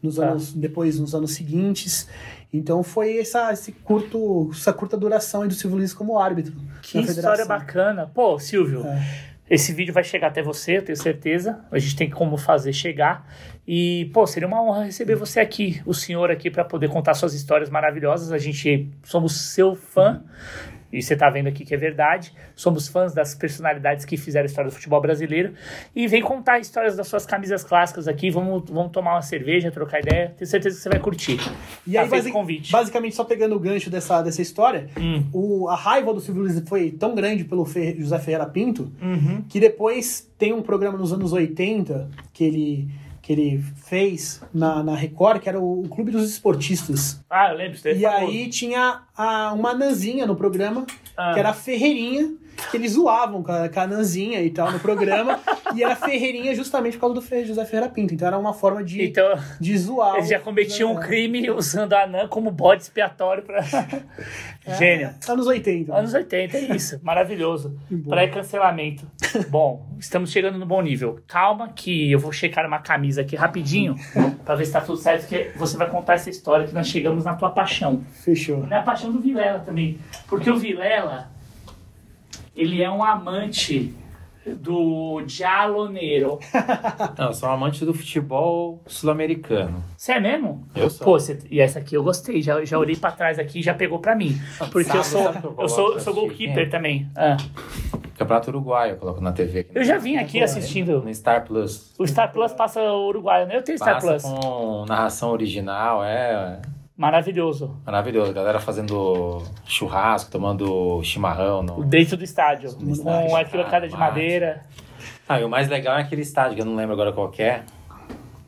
[0.02, 0.26] nos Tá.
[0.28, 2.06] anos, depois nos anos seguintes.
[2.52, 6.52] Então foi essa, esse curto, essa curta duração aí do Silvio Luiz como árbitro.
[6.82, 8.10] Que história bacana.
[8.12, 9.31] Pô, Silvio, É.
[9.52, 11.62] esse vídeo vai chegar até você, eu tenho certeza.
[11.70, 13.30] A gente tem como fazer chegar.
[13.68, 17.34] E, pô, seria uma honra receber você aqui, o senhor aqui, para poder contar suas
[17.34, 18.32] histórias maravilhosas.
[18.32, 20.22] A gente somos seu fã.
[20.92, 22.32] E você tá vendo aqui que é verdade.
[22.54, 25.54] Somos fãs das personalidades que fizeram a história do futebol brasileiro.
[25.96, 28.30] E vem contar histórias das suas camisas clássicas aqui.
[28.30, 30.34] Vamos, vamos tomar uma cerveja, trocar ideia.
[30.36, 31.38] Tenho certeza que você vai curtir.
[31.86, 32.70] E Tá aí, feito basi- o convite.
[32.72, 35.24] basicamente, só pegando o gancho dessa, dessa história, Hum.
[35.32, 39.42] o, a raiva do Silvio Luiz foi tão grande pelo Fer- José Ferreira Pinto Uhum.
[39.48, 42.88] que depois tem um programa nos anos 80 que ele,
[43.22, 47.20] que ele fez na, na Record, que era o, o Clube dos Esportistas.
[47.30, 47.78] Ah, eu lembro.
[47.84, 48.24] É E famoso.
[48.32, 50.84] aí tinha a, uma nanzinha no programa,
[51.16, 51.32] Ah.
[51.32, 52.32] que era a Ferreirinha,
[52.70, 55.38] que eles zoavam com a, com a nanzinha e tal no programa,
[55.74, 58.14] e era Ferreirinha justamente por causa do José Ferreira Pinto.
[58.14, 59.26] Então era uma forma de, Então,
[59.60, 60.16] de zoar.
[60.16, 63.62] eles já cometiam um crime usando a Anã como bode expiatório pra.
[64.78, 65.08] Gênio.
[65.08, 65.94] É, anos 80.
[65.94, 67.00] Anos 80, é isso.
[67.02, 67.76] Maravilhoso.
[68.08, 69.04] Pré-cancelamento.
[69.48, 71.18] Bom, estamos chegando no bom nível.
[71.26, 73.96] Calma que eu vou checar uma camisa aqui rapidinho
[74.44, 77.24] pra ver se tá tudo certo, que você vai contar essa história que nós chegamos
[77.24, 78.02] na tua paixão.
[78.12, 78.66] Fechou.
[78.66, 79.98] Na paixão do Vilela também.
[80.28, 81.30] Porque o Vilela,
[82.56, 83.94] ele é um amante
[84.44, 86.38] do Jalonero.
[87.16, 89.82] Não, eu sou um amante do futebol sul-americano.
[89.96, 90.66] Você é mesmo?
[90.74, 91.04] Eu sou.
[91.04, 93.72] Pô, você- e essa aqui eu gostei, já, já olhei pra trás aqui e já
[93.72, 94.36] pegou pra mim.
[94.72, 96.68] Porque Sabe- eu sou, eu eu sou, sou goalkeeper quem?
[96.70, 97.08] também.
[97.16, 97.36] Ah,
[98.18, 99.60] Campeonato Uruguaio eu coloco na TV.
[99.60, 99.70] aqui.
[99.74, 101.00] eu já vim aqui assistindo.
[101.02, 101.94] No Star Plus.
[101.98, 103.56] O Star Plus passa o Uruguai, né?
[103.56, 104.22] Eu tenho Star Passa Plus.
[104.24, 106.60] com narração original, é
[107.02, 107.76] Maravilhoso.
[107.84, 108.32] maravilhoso.
[108.32, 111.62] Galera fazendo churrasco, tomando chimarrão.
[111.62, 111.84] No...
[111.84, 112.70] Dentro do estádio.
[112.80, 114.00] No estádio, Com arquibancada de mate.
[114.08, 114.64] madeira.
[115.28, 117.42] Ah, e o mais legal é aquele estádio, que eu não lembro agora qual que
[117.42, 117.62] é.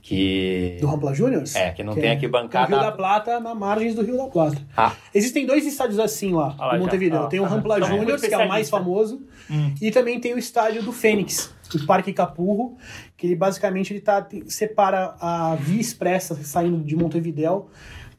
[0.01, 0.76] Que.
[0.81, 1.43] Do Rampla Júnior?
[1.55, 2.66] É, que não Que tem é- aqui bancada.
[2.66, 4.59] Rio da Plata, na margens do Rio da Plata.
[4.76, 7.22] Ah, Existem dois estádios assim lá, Ah lá, em Montevideo.
[7.22, 9.74] Ah, tem o ah, Rampla Júnior, que é o mais famoso, Hum.
[9.81, 12.76] e também tem o estádio do Fênix, o Parque Capurro,
[13.16, 17.66] que ele basicamente ele tá, separa a via expressa saindo de Montevideo,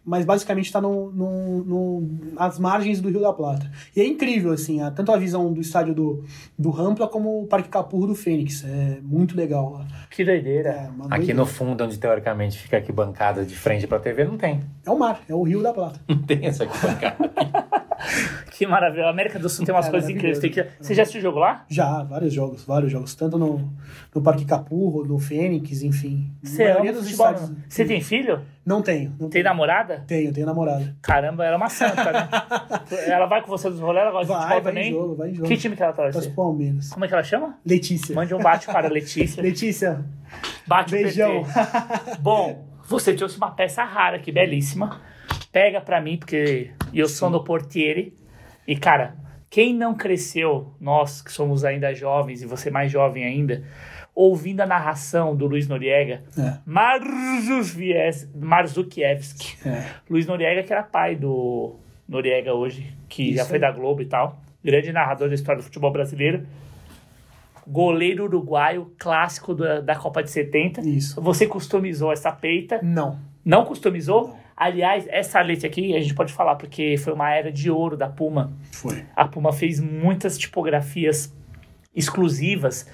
[0.06, 3.70] mas basicamente está no, no, no- nas margens do Rio da Plata.
[3.96, 6.24] E é incrível, assim, a- tanto a visão do estádio do,
[6.58, 8.64] do Rampla como o Parque Capurro do Fênix.
[8.64, 9.88] É muito legal lá.
[10.12, 10.70] Que doideira.
[10.70, 11.34] É, aqui doideira.
[11.34, 14.62] no fundo, onde teoricamente fica aqui bancada de frente pra TV, não tem.
[14.86, 16.00] É o mar, é o Rio da Plata.
[16.08, 17.16] Não tem essa aqui bancada.
[18.52, 19.06] Que maravilha.
[19.06, 20.40] A América do Sul tem umas É coisas incríveis.
[20.40, 20.66] Que...
[20.80, 21.66] Você já assistiu o jogo lá?
[21.68, 23.14] Já, vários jogos, vários jogos.
[23.16, 23.70] Tanto no,
[24.14, 26.30] no Parque Capurro, no Fênix, enfim.
[26.44, 27.28] Você A ama maioria dos futebol?
[27.28, 27.58] estádios- não?
[27.68, 28.42] Você tem filho?
[28.66, 29.12] Não tenho.
[29.12, 29.46] Não Tem tenho.
[29.46, 30.04] namorada?
[30.08, 30.96] Tenho, tenho namorada.
[31.02, 32.28] Caramba, ela é uma santa, né?
[33.06, 34.90] ela vai com você nos rolês, ela gosta de Vai, futebol vai também?
[34.90, 35.48] em jogo, vai em jogo.
[35.48, 36.30] Que time que ela Torce torce?
[36.32, 36.90] Palmeiras.
[36.90, 37.60] Como é que ela chama?
[37.64, 38.16] Letícia.
[38.16, 39.40] Mande um bate para a Letícia.
[39.44, 40.04] Letícia,
[40.66, 41.44] Bate beijão.
[42.20, 45.00] Bom, você trouxe uma peça rara aqui, belíssima.
[45.52, 48.18] Pega pra mim, porque eu sou no portiere.
[48.68, 49.16] E, cara,
[49.50, 53.64] quem não cresceu, nós que somos ainda jovens, e você mais jovem ainda,
[54.16, 56.58] ouvindo a narração do Luiz Noriega, É.
[58.34, 59.58] Marzukiewicz.
[59.66, 59.86] É.
[60.10, 61.76] Luiz Noriega, que era pai do
[62.08, 63.62] Noriega hoje, que já Isso foi aí.
[63.62, 64.40] da Globo e tal.
[64.64, 66.46] Grande narrador da história do futebol brasileiro.
[67.68, 70.82] Goleiro uruguaio, clássico da, da Copa de 70.
[70.82, 71.20] Isso.
[71.22, 72.80] Você customizou essa peita.
[72.84, 73.20] Não.
[73.44, 74.36] Não customizou?
[74.56, 78.08] Aliás, essa leite aqui a gente pode falar porque foi uma era de ouro da
[78.08, 78.54] Puma.
[78.72, 79.04] Foi.
[79.16, 81.36] A Puma fez muitas tipografias
[81.94, 82.90] exclusivas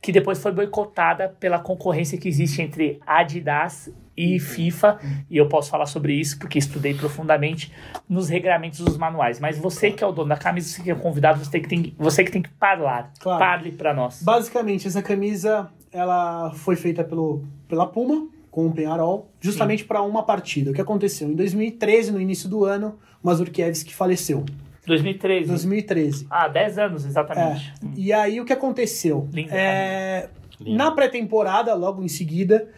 [0.00, 4.98] que depois foi boicotada pela concorrência que existe entre Adidas e FIFA,
[5.30, 7.72] e eu posso falar sobre isso porque estudei profundamente
[8.08, 9.38] nos regramentos dos manuais.
[9.38, 11.68] Mas você que é o dono da camisa, você que é convidado, você, tem que,
[11.68, 13.12] tem, você que tem que falar.
[13.20, 13.38] Claro.
[13.38, 14.22] Parle para nós.
[14.22, 20.24] Basicamente, essa camisa ela foi feita pelo, pela Puma, com o Penharol, justamente para uma
[20.24, 20.72] partida.
[20.72, 21.28] O que aconteceu?
[21.28, 24.44] Em 2013, no início do ano, o Mazurkiewicz faleceu.
[24.88, 25.48] 2013.
[25.48, 26.26] 2013.
[26.30, 27.08] Ah, 10 anos É.
[27.08, 27.72] exatamente.
[27.96, 29.28] E aí o que aconteceu?
[29.32, 30.28] Linda É,
[30.60, 30.76] Linda.
[30.84, 32.68] na pré-temporada, logo em seguida,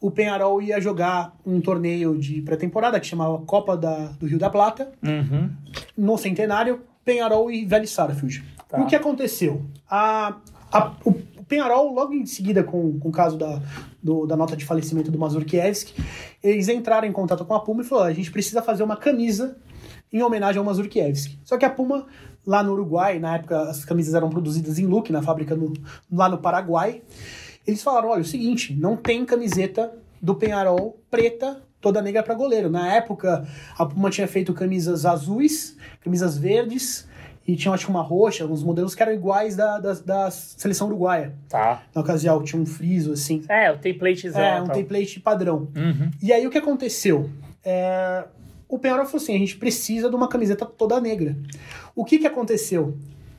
[0.00, 4.50] o Penharol ia jogar um torneio de pré-temporada que chamava Copa da, do Rio da
[4.50, 5.50] Plata, Uhum.
[5.96, 8.42] no Centenário, Penharol e Vélez Sarsfield.
[8.68, 8.80] Tá.
[8.80, 9.62] O que aconteceu?
[9.88, 10.36] A,
[10.72, 13.60] a- o, o Penharol, logo em seguida, com, com o caso da,
[14.02, 15.92] do- da nota de falecimento do Mazurkiewicz,
[16.42, 19.58] eles entraram em contato com a Puma e falaram: a gente precisa fazer uma camisa
[20.12, 21.38] em homenagem ao Mazurkiewicz.
[21.44, 22.06] Só que a Puma,
[22.46, 25.72] lá no Uruguai, na época as camisas eram produzidas em Luque, na fábrica no-
[26.10, 27.02] lá no Paraguai,
[27.66, 32.34] eles falaram: olha, é o seguinte, não tem camiseta do Penharol preta toda negra para
[32.34, 32.68] goleiro.
[32.68, 33.46] Na época,
[33.78, 37.08] a Puma tinha feito camisas azuis, camisas verdes
[37.48, 41.34] e tinha acho uma roxa, uns modelos que eram iguais da, da, da seleção uruguaia.
[41.48, 41.82] Tá.
[41.94, 43.42] Na ocasião, tinha um friso assim.
[43.48, 44.40] É, o templatezão.
[44.42, 45.68] É, um template padrão.
[45.74, 46.10] Uhum.
[46.22, 47.30] E aí o que aconteceu?
[47.64, 48.24] É,
[48.70, 51.36] o Penharol falou assim: a gente precisa de uma camiseta toda negra.
[51.94, 52.96] O que, que aconteceu?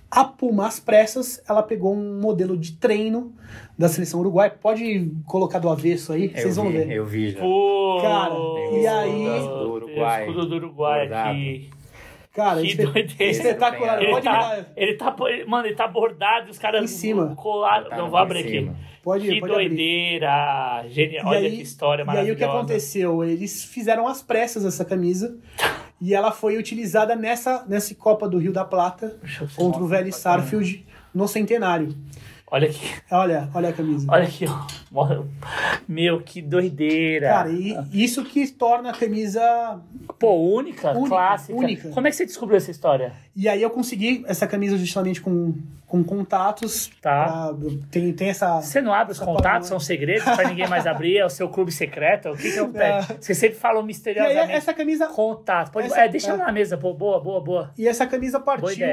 [0.10, 3.34] A Puma, às pressas, ela pegou um modelo de treino
[3.78, 4.52] da seleção uruguaia.
[4.52, 6.92] Pode colocar do avesso aí, vocês eu vão vi, ver.
[6.92, 7.40] Eu vi já.
[7.40, 8.36] Pô, Cara,
[8.74, 10.28] e aí- do Uruguai.
[10.28, 11.70] O escudo do Uruguai aqui.
[12.34, 13.24] Cara, Que espe- doideira.
[13.32, 14.02] espetacular.
[14.02, 15.16] Ele Pode, tá, virar- ele tá,
[15.48, 17.36] mano, ele tá bordado e os caras Em cima.
[17.36, 17.90] colaram.
[17.90, 18.72] Tá Não, vou abrir aqui.
[19.04, 19.68] pode, Que pode abrir.
[19.70, 20.86] doideira.
[20.88, 21.26] Genial.
[21.26, 22.34] E Olha aí- que história E aí maravilhosa.
[22.34, 23.24] o que aconteceu?
[23.24, 25.38] Eles fizeram às pressas essa camisa
[26.00, 29.18] e ela foi utilizada nessa, nessa Copa do Rio da Plata
[29.58, 31.94] contra o Vélez Sarfield no centenário.
[32.54, 32.86] Olha aqui.
[33.10, 34.06] Olha, olha a camisa.
[34.12, 34.46] Olha aqui,
[34.92, 35.24] ó.
[35.88, 37.30] Meu, que doideira.
[37.30, 39.80] Cara, e isso que torna a camisa.
[40.20, 41.58] Pô, única, Única, clássica.
[41.58, 41.90] única.
[41.92, 43.14] Como é que você descobriu essa história?
[43.34, 45.54] E aí eu consegui essa camisa justamente com,
[45.88, 46.92] com contatos.
[47.02, 47.54] Tá.
[47.58, 48.62] pra- tem, tem essa.
[48.62, 51.72] Você não abre os contatos, são segredos pra ninguém mais abrir, é o seu clube
[51.72, 52.32] secreto?
[52.32, 53.08] O que que eu pego?
[53.18, 54.52] Você sempre falou E aí misteriosamente.
[54.52, 55.08] essa camisa.
[55.08, 55.72] Contato.
[55.72, 55.88] Pode...
[55.88, 56.38] Essa- é, deixa é.
[56.38, 56.94] na mesa, pô.
[56.94, 57.72] Boa, boa, boa.
[57.78, 58.86] E essa camisa partiu.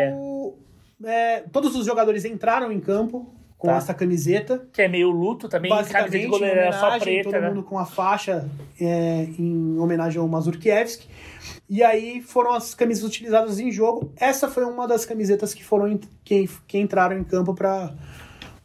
[1.05, 3.77] é, todos os jogadores entraram em campo com Tá.
[3.77, 4.67] essa camiseta.
[4.73, 7.49] Que é meio luto também, Basicamente, de em goleiro era só preta, todo né?
[7.49, 8.49] mundo com a faixa
[8.81, 11.07] é, em homenagem ao Mazurkiewicz.
[11.69, 14.13] E aí foram as camisas utilizadas em jogo.
[14.17, 17.93] Essa foi uma das camisetas que foram que, que entraram em campo para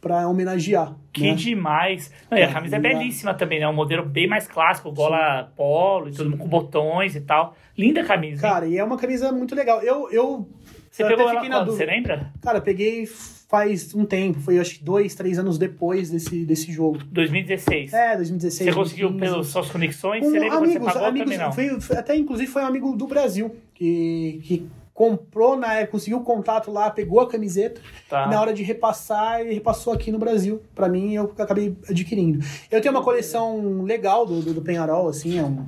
[0.00, 0.94] para homenagear.
[1.14, 1.34] Que né?
[1.34, 2.12] demais.
[2.30, 3.66] Não, e a É, camisa é a- belíssima também, né?
[3.66, 7.56] Um modelo bem mais clássico, gola polo e tudo com botões e tal.
[7.76, 8.46] Linda camisa.
[8.46, 8.52] hein?
[8.52, 9.80] Cara, e é uma camisa muito legal.
[9.80, 10.46] Eu, eu,
[10.90, 11.72] você eu pegou ela quando?
[11.72, 12.30] Você lembra?
[12.42, 13.08] Cara, peguei
[13.48, 16.98] faz um tempo, foi acho que dois, três anos depois desse, desse jogo.
[17.10, 17.92] 2016.
[17.92, 18.70] É, 2016.
[18.70, 19.32] você conseguiu 2015.
[19.32, 20.24] pelas suas conexões?
[20.24, 23.06] Com você lembra amigos, você pagou amigos, também foi- até inclusive foi um amigo do
[23.06, 27.80] Brasil que, que comprou na época, conseguiu o contato lá, pegou a camiseta.
[28.08, 28.26] Tá.
[28.26, 30.62] E na hora de repassar, ele repassou aqui no Brasil.
[30.74, 32.38] Pra mim, eu acabei adquirindo.
[32.70, 35.66] Eu tenho uma coleção legal do, do, do Penharol, assim, é um,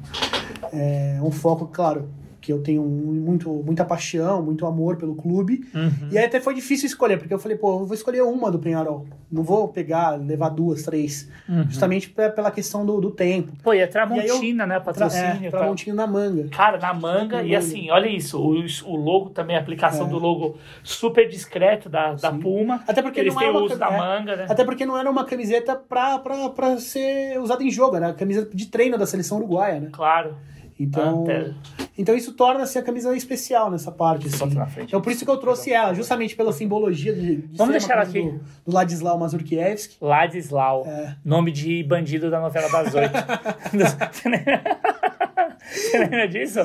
[0.73, 2.09] é um foco, claro,
[2.47, 5.65] que eu tenho muito, muita paixão, muito amor pelo clube.
[5.75, 6.09] Uhum.
[6.13, 8.59] E aí até foi difícil escolher, porque eu falei, pô, eu vou escolher uma do
[8.61, 9.05] Penharol.
[9.33, 11.29] Não vou pegar, levar duas, três.
[11.49, 11.65] Uhum.
[11.65, 13.51] Justamente pra- pela questão do, do tempo.
[13.65, 14.77] Pô, e é E aí Tramontina, né?
[14.77, 15.49] Tra Patrocínio.
[15.49, 15.59] é, tá?
[15.59, 16.47] Tramontinho na manga.
[16.51, 17.59] Cara, na manga, Na e manga.
[17.59, 18.55] assim, olha isso, o,
[18.93, 20.09] o logo também, a aplicação É.
[20.09, 22.39] do logo super discreto da, da Sim.
[22.39, 22.85] Puma.
[22.87, 23.99] Até porque Eles não têm é o uma uso da é.
[23.99, 24.47] manga, né?
[24.49, 28.15] Até porque não era uma camiseta pra, pra, pra ser usada em jogo, era a
[28.15, 29.89] camisa de treino da seleção uruguaia, né?
[29.91, 30.37] Claro.
[30.79, 31.55] Então, Até-
[31.97, 34.27] então isso torna-se a camisa especial nessa parte.
[34.27, 34.55] Assim.
[34.55, 34.89] na frente.
[34.89, 38.03] Então por isso que eu trouxe ela, justamente pela simbologia de, de Vamos deixar ela
[38.03, 38.21] aqui.
[38.23, 39.97] Do, do Ladislau Mazurkiewicz.
[40.01, 40.85] Ladislau.
[40.87, 41.17] É.
[41.25, 43.15] Nome de bandido da novela das oito.
[44.13, 46.61] Você lembra- disso?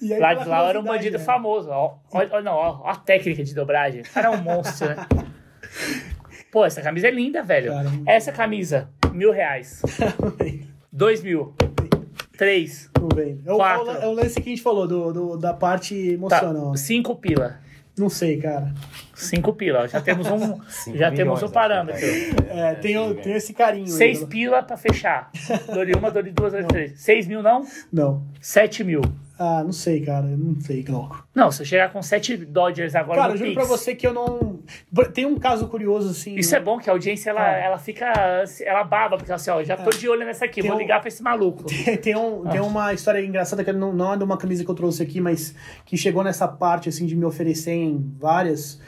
[0.00, 1.24] E aí, Ladislau era um bandido né?
[1.24, 1.68] famoso.
[1.70, 4.02] Ó, ó, ó, não, ó, ó a técnica de dobragem.
[4.02, 4.96] O cara é um monstro, né?
[6.52, 7.72] Pô, essa camisa é linda, velho.
[7.72, 9.82] Cara, muito essa camisa, mil reais.
[10.92, 11.52] Dois mil.
[12.38, 12.88] Três.
[12.98, 13.38] Não vem.
[13.44, 13.90] É o, Quatro.
[13.90, 16.74] é o lance que a gente falou do, do- da parte Tá, emocional.
[16.76, 17.56] cinco pila.
[17.98, 18.72] Não sei, cara.
[19.12, 19.88] Cinco pila.
[19.88, 20.38] Já temos um,
[20.94, 22.00] já milhões, temos um acho parâmetro.
[22.00, 22.30] tá aí.
[22.48, 23.86] É, tem, o- tem esse carinho.
[23.86, 24.26] aí, Seis né?
[24.30, 25.30] pila pra fechar.
[25.74, 27.00] Dole uma, dole duas, dole três.
[27.00, 27.66] Seis mil não?
[27.92, 28.22] Não.
[28.40, 29.02] Sete mil.
[29.38, 30.26] Ah, não sei, cara.
[30.26, 31.24] Não sei, Glauco.
[31.34, 34.04] Não, se eu chegar com sete Dodgers agora Cara, eu juro Pix, pra você que
[34.06, 34.58] eu não.
[35.14, 36.34] Tem um caso curioso, assim.
[36.34, 37.56] Isso é bom, que a audiência, ela, Ah.
[37.56, 38.12] ela fica...
[38.64, 40.98] Ela baba, porque assim, ó, já tô de olho nessa aqui, Tem vou um- ligar
[41.00, 41.64] pra esse maluco.
[42.02, 42.50] tem, um, Ah.
[42.50, 45.20] tem uma história engraçada que não, não é de uma camisa que eu trouxe aqui,
[45.20, 45.54] mas
[45.84, 48.80] que chegou nessa parte, assim, de me oferecer várias,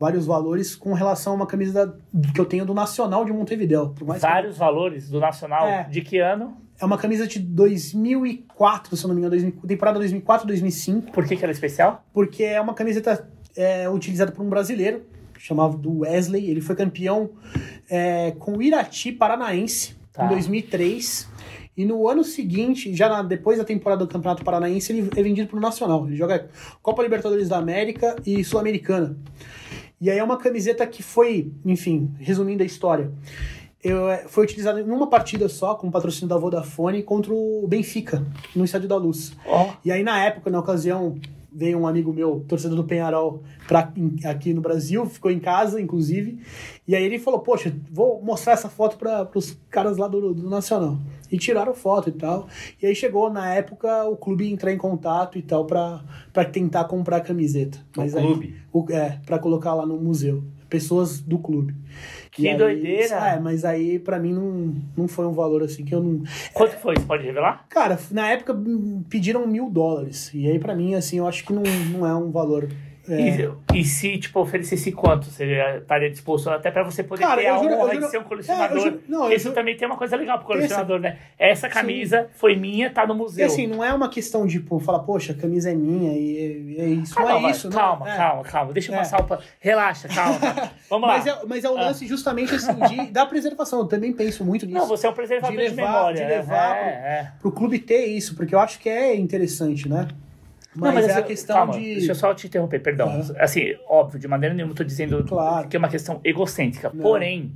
[0.00, 1.94] vários valores com relação a uma camisa da-
[2.32, 3.94] que eu tenho do Nacional de Montevideo.
[4.06, 5.66] Mais que- Vários valores do Nacional.
[5.66, 5.82] É.
[5.84, 6.56] De que ano?
[6.80, 11.26] É uma camisa de 2004, se eu não me engano, 2000 temporada 2004, 2005, Por
[11.26, 12.04] que, que ela é especial?
[12.12, 15.02] porque é uma camiseta é, utilizada por um brasileiro,
[15.38, 16.48] chamado do Wesley.
[16.50, 17.30] Ele foi campeão
[17.90, 20.26] é, com o Irati Paranaense Tá.
[20.26, 21.28] em 2003.
[21.76, 25.46] E no ano seguinte, já na- depois da temporada do Campeonato Paranaense, ele é vendido
[25.48, 26.04] para o Nacional.
[26.08, 26.48] Ele joga
[26.82, 29.16] Copa Libertadores da América e Sul-Americana.
[30.00, 33.12] E aí é uma camiseta que foi, enfim, resumindo a história,
[33.82, 38.24] eu, é, foi utilizada em uma partida só, com patrocínio da Vodafone, contra o Benfica,
[38.54, 39.32] no Estádio da Luz.
[39.46, 41.16] Ó, E aí, na época, na ocasião,
[41.50, 43.92] veio um amigo meu, torcedor do Penharol, pra,
[44.26, 46.40] aqui no Brasil, ficou em casa, inclusive.
[46.86, 50.48] E aí ele falou, poxa, vou mostrar essa foto para os caras lá do, do
[50.48, 50.98] Nacional.
[51.30, 52.48] E tiraram foto e tal.
[52.80, 56.00] E aí chegou, na época, o clube entrar em contato e tal para
[56.50, 57.78] tentar comprar a camiseta.
[57.96, 58.56] O aí- clube?
[58.72, 60.42] o- é, para colocar lá no museu.
[60.70, 61.74] pessoas do clube.
[62.38, 63.16] Que E aí, doideira.
[63.16, 66.22] É, mas aí pra mim não, não foi um valor assim que eu não.
[66.54, 66.94] Quanto foi?
[66.94, 67.66] Você pode revelar?
[67.68, 70.30] Cara, na época hum, pediram mil dólares.
[70.32, 72.68] E aí pra mim, assim, eu acho que não, não é um valor.
[73.08, 73.20] É,
[73.74, 75.26] E, e se, tipo, oferecesse quanto?
[75.26, 75.44] Você
[75.78, 78.20] estaria disposto até pra você poder Cara, ter a juro- honra juro- de ser um
[78.20, 78.76] é, colecionador?
[78.76, 81.18] eu juro- não, Isso também tem uma coisa legal pro Tem essa- colecionador, né?
[81.38, 83.46] Essa camisa foi minha, tá no E museu.
[83.46, 86.84] assim, não é uma questão de, tipo, falar, poxa, a camisa é minha e é
[86.86, 87.14] isso.
[87.14, 87.76] Calma, não é isso, não.
[87.76, 88.16] calma, é.
[88.16, 88.72] calma, calma.
[88.72, 88.98] Deixa eu É.
[88.98, 89.38] passar o.
[89.60, 90.38] Relaxa, calma.
[90.90, 91.14] Vamos lá.
[91.16, 93.80] Mas é, mas é o lance justamente assim de, da preservação.
[93.80, 94.78] Eu também penso muito nisso.
[94.78, 96.16] Não, você é um preservador de, de levar- memória.
[96.16, 96.28] de né?
[96.28, 97.32] levar é, é.
[97.40, 100.08] Pro clube ter isso, porque eu acho que é interessante, né?
[100.78, 101.80] Mas, Não, é assim, a questão calma, de.
[101.94, 103.08] Deixa eu só te interromper, perdão.
[103.08, 103.34] Aham.
[103.38, 105.68] Assim, óbvio, de maneira nenhuma eu tô dizendo Claro.
[105.68, 106.90] que é uma questão egocêntrica.
[106.94, 107.02] Não.
[107.02, 107.52] Porém,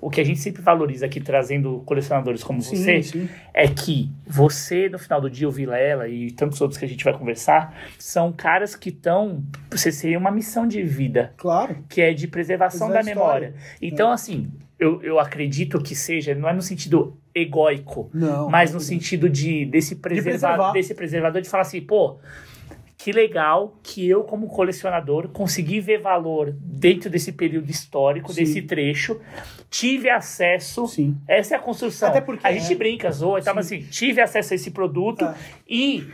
[0.00, 3.28] o que a gente sempre valoriza aqui, trazendo colecionadores como Sim, você, sim.
[3.52, 7.02] é que você, no final do dia, o Vilela e tantos outros que a gente
[7.04, 9.42] vai conversar, são caras que estão.
[9.70, 11.84] Você seria uma missão de vida, Claro.
[11.88, 13.48] que é de preservação Preservar da história.
[13.50, 13.64] memória.
[13.82, 18.48] Então, assim, eu, eu acredito que seja, não é no sentido egóico, Não.
[18.48, 20.72] mas no sentido de desse, preserva, preservar.
[20.72, 22.18] desse preservador de falar assim, pô,
[22.96, 28.40] que legal que eu, como colecionador, consegui ver valor dentro desse período histórico, Sim.
[28.40, 29.20] desse trecho,
[29.70, 30.86] tive acesso.
[30.88, 31.16] Sim.
[31.28, 32.08] Essa é a construção.
[32.08, 32.76] Até porque, a gente é.
[32.76, 35.34] brinca, zoa e tal, mas assim, tive acesso a esse produto Ah.
[35.68, 36.04] e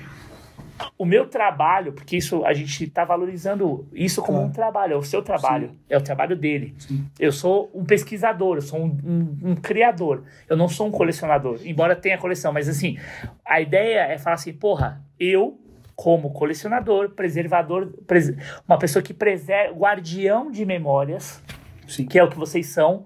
[0.99, 4.51] o meu trabalho, porque isso a gente está valorizando isso como Claro.
[4.51, 6.75] um trabalho, é o seu trabalho, é o trabalho dele.
[7.19, 11.61] Eu sou um pesquisador, eu sou um, um- um criador, eu não sou um colecionador,
[11.65, 12.99] embora tenha coleção, mas assim,
[13.45, 15.59] a ideia é falar assim, porra, eu
[15.97, 18.35] como colecionador, preservador, pres-
[18.67, 21.41] uma pessoa que preserva, guardião de memórias,
[21.87, 22.05] Sim.
[22.07, 23.05] que é o que vocês são.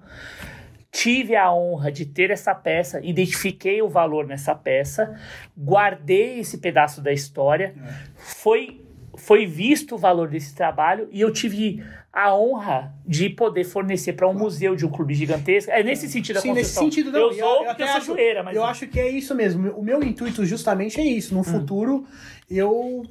[1.00, 5.14] Tive a honra de ter essa peça, identifiquei o valor nessa peça,
[5.56, 7.72] guardei esse pedaço da história,
[8.16, 8.80] foi,
[9.16, 11.80] foi visto o valor desse trabalho e eu tive
[12.12, 15.70] a honra de poder fornecer para um museu de um clube gigantesco.
[15.70, 16.90] É nesse sentido a Sim, nesse construção.
[16.90, 17.30] sentido não.
[17.30, 19.70] eu E até eu sou acho- zoeira, mas Eu acho que é isso mesmo.
[19.78, 21.32] O meu intuito justamente é isso.
[21.32, 21.38] Hum.
[21.38, 22.04] No futuro,
[22.50, 23.04] eu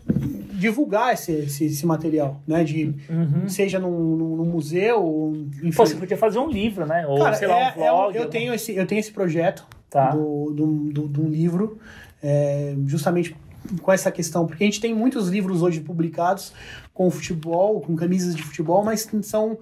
[0.53, 2.63] divulgar esse, esse, esse material, né?
[2.63, 2.93] De,
[3.47, 5.65] Seja num, num- num museu, ou, enfim.
[5.65, 5.71] Uhum.
[5.71, 7.05] Pô, você podia fazer um livro, né?
[7.07, 7.85] Ou, Cara, sei lá, um é- é vlog.
[7.87, 10.09] eu, alguma- tenho esse, eu tenho esse projeto Tá.
[10.11, 11.77] do, do, do- de um livro,
[12.21, 13.35] é, justamente
[13.81, 16.53] com essa questão, porque a gente tem muitos livros hoje publicados
[16.93, 19.57] com futebol, com camisas de futebol, mas são,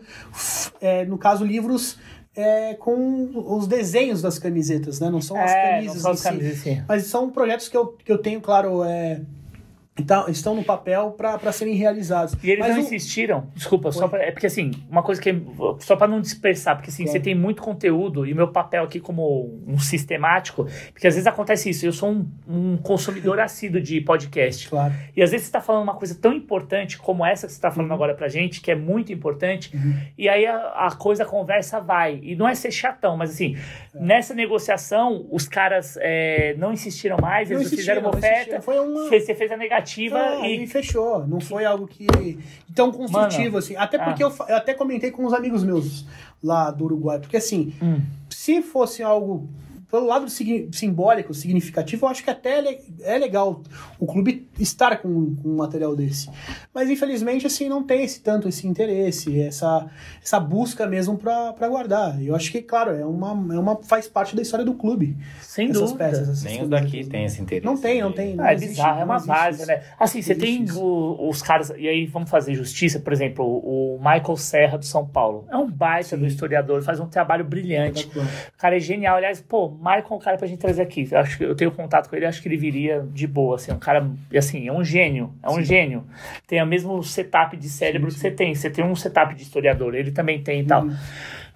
[0.80, 1.97] é, no caso, livros
[2.38, 5.10] é, com os desenhos das camisetas, né?
[5.10, 6.23] Não são as É, camisas não são em as si.
[6.26, 6.84] camisas em si.
[6.88, 9.22] Mas são projetos que eu, que eu tenho, claro, é,
[10.03, 12.35] tá- estão no papel para serem realizados.
[12.43, 15.30] E eles Mas não o- insistiram, desculpa, só pra, é porque assim, uma coisa que
[15.30, 15.35] é,
[15.80, 17.17] só para não dispersar, porque assim, Claro.
[17.17, 21.26] você tem muito conteúdo e o meu papel aqui como um sistemático, porque às vezes
[21.27, 24.67] acontece isso, eu sou um, um consumidor assíduo de podcast.
[24.69, 24.93] Claro.
[25.15, 27.72] E às vezes você está falando uma coisa tão importante como essa que você está
[27.72, 27.95] falando Uhum.
[27.95, 29.72] agora pra gente, que é muito importante,
[30.17, 32.19] e aí a, a coisa, a conversa vai.
[32.22, 33.55] E não é ser chatão, mas assim,
[33.93, 33.99] É.
[33.99, 38.61] nessa negociação, os caras é, não insistiram mais, Não eles insistiram, fizeram uma não oferta.
[38.61, 39.85] Foi uma- você fez a negativa
[40.16, 41.28] Ah, e e fechou.
[41.28, 42.07] Não foi algo que
[42.74, 43.76] tão construtivo Mano, assim.
[43.76, 44.28] Até porque ah.
[44.28, 46.06] eu, eu até comentei com uns amigos meus
[46.44, 48.02] lá do Uruguai, porque assim, Hum.
[48.30, 49.49] se fosse algo
[49.95, 53.61] pelo lado simbólico, significativo, eu acho que até é é legal
[53.99, 56.30] o clube estar com, com um material desse.
[56.73, 59.88] Mas infelizmente assim não tem esse tanto esse interesse, essa
[60.22, 62.22] essa busca mesmo pra pra guardar.
[62.22, 65.15] E eu acho que claro, é uma é uma faz parte da história do clube.
[65.41, 65.97] sem essas dúvida.
[66.09, 66.81] peças, essas Nem os coisas.
[66.81, 67.65] daqui tem esse interesse.
[67.65, 68.35] Não tem, não de- tem.
[68.39, 69.65] Ah, é existe, bizarro, é não uma isso.
[69.65, 69.81] né?
[69.99, 74.35] Assim, você tem o- os caras, e aí vamos fazer justiça, por exemplo, o Michael
[74.38, 75.45] Serra do São Paulo.
[75.49, 78.07] É um baita do historiador, faz um trabalho brilhante.
[78.15, 79.17] O cara é genial.
[79.17, 81.07] Aliás, pô, Michael é um cara pra gente trazer aqui.
[81.12, 83.72] Eu acho que eu tenho contato com ele, acho que ele viria de boa, assim,
[83.72, 86.03] um cara, assim, é um gênio, é um gênio.
[86.48, 88.56] Tem o mesmo setup de cérebro que você tem.
[88.56, 90.88] Você tem um setup de historiador, ele também tem e tal.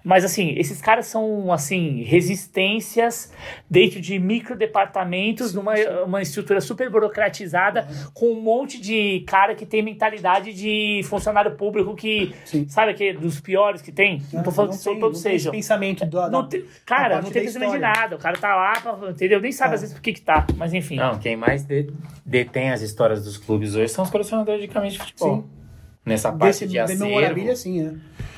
[0.02, 0.10] Uhum.
[0.10, 3.32] Mas assim, esses caras são assim resistências
[3.68, 5.74] dentro de micro departamentos, numa
[6.04, 11.94] uma estrutura super burocratizada, com um monte de cara que tem mentalidade de funcionário público
[11.94, 12.66] que Sim.
[12.68, 14.22] sabe que dos piores que tem.
[14.32, 15.52] Não tô falando que são tem- todos não tem sejam.
[15.52, 18.16] pensamento da, Não tem- da cara, não tem pensamento de nada.
[18.16, 19.40] O cara tá lá, pra, entendeu?
[19.40, 19.74] Nem sabe É.
[19.74, 20.46] às vezes por que que tá.
[20.56, 20.96] Mas enfim.
[20.96, 21.90] Não, quem mais de-
[22.24, 25.36] detém as histórias dos clubes hoje são os colecionadores de camisas de futebol.
[25.42, 25.59] Sim.
[26.04, 27.86] Nessa parte Desse de acervo, memorabilia, sim,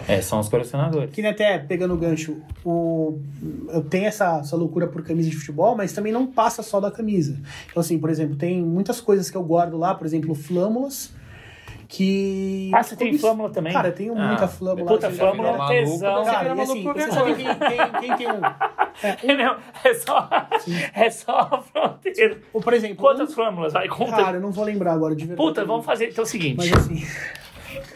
[0.08, 0.14] é.
[0.16, 1.10] é, são os colecionadores.
[1.14, 3.20] Que nem até pegando o gancho, o,
[3.68, 6.90] eu tenho essa, essa loucura por camisa de futebol, mas também não passa só da
[6.90, 7.40] camisa.
[7.70, 11.14] Então, assim, por exemplo, tem muitas coisas que eu guardo lá, por exemplo, flâmulas,
[11.86, 12.70] que.
[12.74, 13.72] Ah, você tem flâmula também?
[13.72, 14.88] Cara, eu tenho Ah, muita flâmula.
[14.90, 16.24] Puta, flâmula é tesão.
[16.24, 16.30] né?
[16.32, 18.40] Cara, Você e assim, você sabe quem, quem, quem tem um.
[19.02, 20.28] É, não, é só,
[20.94, 22.38] é só a fronteira.
[22.52, 22.96] Ou, por exemplo.
[22.98, 23.72] Quantas um- flâmulas?
[23.72, 24.12] Vai, conta.
[24.12, 25.48] Cara, eu não vou lembrar agora de verdade.
[25.48, 26.56] Puta, vamos fazer então é o seguinte.
[26.58, 27.02] Mas assim.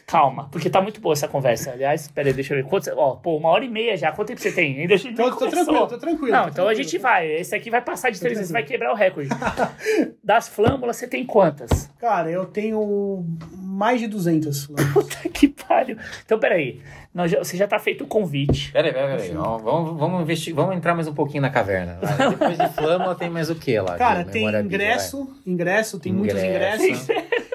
[0.07, 1.73] Calma, porque tá muito boa essa conversa.
[1.73, 2.69] Aliás, peraí, deixa eu ver.
[2.69, 4.13] Quanto, ó, pô, uma hora e meia já.
[4.13, 4.81] Quanto tempo você tem?
[4.81, 5.51] Ainda a gente Tô, tô começou.
[5.65, 6.33] tranquilo, tô tranquilo.
[6.33, 6.89] Não, tô então a tranquilo.
[6.91, 7.27] gente vai.
[7.33, 9.29] Esse aqui vai passar de três vezes, vai quebrar o recorde.
[10.23, 11.91] Das flâmulas, você tem quantas?
[11.99, 13.25] Cara, eu tenho
[13.63, 14.69] mais de 200.
[14.69, 14.77] lá.
[14.95, 15.97] Puta que pariu.
[16.25, 16.81] Então, peraí.
[17.17, 18.71] Nós você já tá feito o convite.
[18.73, 19.31] Peraí, peraí, peraí.
[19.33, 21.99] Vamos, vamos, vamos, investir, vamos entrar mais um pouquinho na caverna.
[22.03, 22.29] vai.
[22.29, 23.97] Depois de Flâmula tem mais o que lá?
[23.97, 26.85] Cara, tem ingresso, ingresso, tem muitos Ingresso.
[26.85, 27.09] ingressos.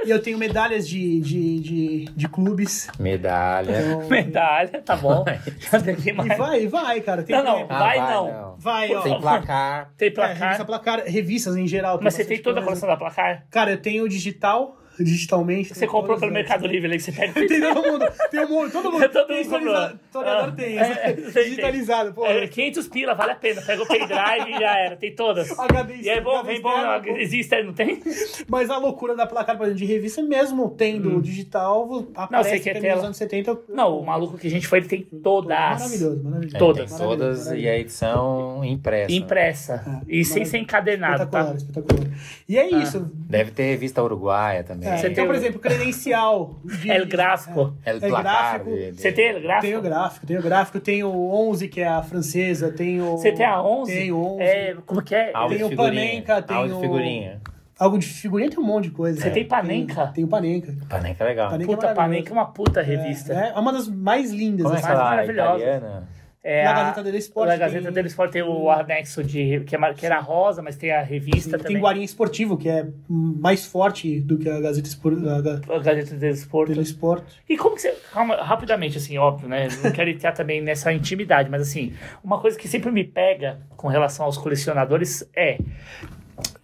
[0.03, 2.87] e eu tenho medalhas de, de, de, de clubes.
[2.97, 3.03] vai?
[3.11, 3.81] Medalha.
[3.81, 5.23] Então, Medalha, tá bom.
[5.29, 7.21] E vai, vai, cara.
[7.21, 7.67] Tem Não, não.
[7.69, 8.55] Ah, Vai não.
[8.57, 9.01] Vai, ó.
[9.01, 9.91] Tem placar.
[9.95, 10.37] Tem É, placar.
[10.37, 11.99] revista placar, revistas em geral.
[12.01, 12.81] mas você tem toda a coisa.
[12.81, 13.45] coleção da placar?
[13.51, 15.73] Cara, eu tenho digital, digitalmente.
[15.73, 17.33] Você comprou pelo Mercado Livre ali que você pega.
[17.47, 19.01] Tem todo mundo, tem um mundo, todo mundo.
[19.11, 20.23] Todo tem mundo digitalizado, comprou.
[20.23, 22.25] historiador Ah, tem, é, é, tem, digitalizado, pô.
[22.25, 23.61] É, 500 pila, vale a pena.
[23.61, 24.95] Pega o pendrive e já era.
[24.95, 25.51] Tem todas.
[25.59, 26.71] HD E é bom, vem bom.
[27.03, 27.17] pô.
[27.17, 28.01] Existe, não tem?
[28.47, 32.59] Mas a loucura da placar, por exemplo, de revista, mesmo tendo digital, aparece Hum.
[32.61, 32.95] quer que é tela.
[32.95, 33.57] nos anos 70.
[33.69, 35.49] Não, o maluco que a gente foi, ele tem todas.
[35.57, 36.55] Maravilhoso, maravilhoso.
[36.55, 36.89] É, Todas.
[36.89, 39.11] Tem todas Maravilhoso, e a edição impressa.
[39.11, 40.01] Impressa.
[40.07, 41.55] É, E sem ser encadernado, Espetacular, tá?
[41.57, 42.07] espetacular.
[42.47, 43.09] E é isso.
[43.13, 44.80] Deve ter revista uruguaia também.
[44.81, 46.55] É, Você então, tem por o- exemplo, credencial.
[46.63, 47.73] De, É o gráfico.
[47.85, 48.69] É o É placar gráfico.
[48.95, 49.67] Você tem ele gráfico?
[49.67, 53.17] Tem o gráfico, tem o gráfico, tem o 11, que é a francesa, tem o...
[53.17, 53.93] Você tem a 11?
[53.93, 54.43] Tem o 11.
[54.43, 55.31] É, como que é?
[55.33, 55.75] Álbum Tem o.
[55.75, 57.41] Panenka, tem de o- figurinha.
[57.79, 59.19] Algo de figurinha tem um monte de coisa.
[59.19, 60.03] Você tem Panenka?
[60.05, 60.71] Tem, tem o Panenka.
[60.87, 61.49] Panenka é legal.
[61.49, 63.33] Panenka Puta, é Panenka é uma puta revista.
[63.33, 64.63] É, é uma das mais lindas.
[64.65, 64.87] Como é assim.
[64.87, 65.57] aquela maravilhosa.
[65.63, 66.07] italiana?
[66.43, 69.59] É Na a- Gazeta dello Sport Na tem- Gazeta dello Sport tem o anexo de.
[69.59, 71.81] que, é que era rosa, mas tem a revista Tem também.
[71.81, 76.33] Guarim Esportivo, que é mais forte do que a Gazeta Espor- a A Gazeta dello
[76.33, 76.69] Sport.
[76.69, 77.23] dello Sport.
[77.47, 77.91] E como que você.
[78.11, 79.67] Calma, rapidamente, assim, óbvio, né?
[79.83, 81.93] Não quero entrar também nessa intimidade, mas assim,
[82.23, 85.59] uma coisa que sempre me pega com relação aos colecionadores é.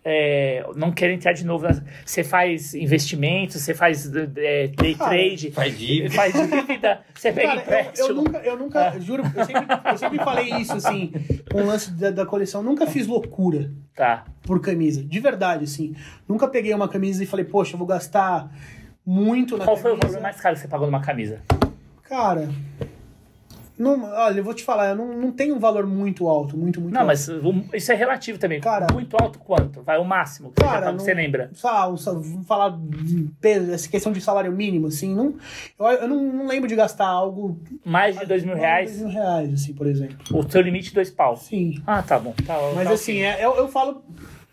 [0.03, 1.65] É, não quero entrar de novo.
[1.65, 6.13] nas- Você faz investimentos, você faz é, day Cara, trade, Faz dívida.
[6.15, 8.07] faz dívida, você pega Cara, eu, empréstimo.
[8.07, 11.11] eu nunca, eu nunca, juro, eu sempre, eu sempre falei isso, assim,
[11.51, 12.63] com o lance da, da coleção.
[12.63, 14.25] Nunca fiz loucura Tá.
[14.43, 15.95] por camisa, de verdade, assim.
[16.27, 18.51] Nunca peguei uma camisa e falei, poxa, eu vou gastar
[19.05, 20.17] muito na Qual foi o camisa.
[20.17, 21.41] valor mais caro que você pagou numa camisa?
[22.03, 22.47] Cara,
[23.77, 26.81] não, olha, eu vou te falar, eu não, não tenho um valor muito alto, muito,
[26.81, 27.07] muito Não, alto.
[27.07, 28.59] mas um- isso é relativo também.
[28.59, 29.81] Cara- muito alto quanto?
[29.83, 31.49] Vai o máximo que você, Cara, pagou, não- você lembra?
[31.53, 35.35] Sa- vamos falar de peso, essa questão de salário mínimo, assim, não,
[35.79, 37.59] eu, eu não, não lembro de gastar algo...
[37.85, 38.89] Mais de dois mil reais?
[38.91, 40.17] Dois mil reais, assim, por exemplo.
[40.33, 41.35] O seu limite, dois pau.
[41.37, 41.81] Sim.
[41.85, 42.33] Ah, tá bom.
[42.45, 43.23] Tá, Mas tá assim, ok.
[43.25, 44.03] é, eu, eu falo...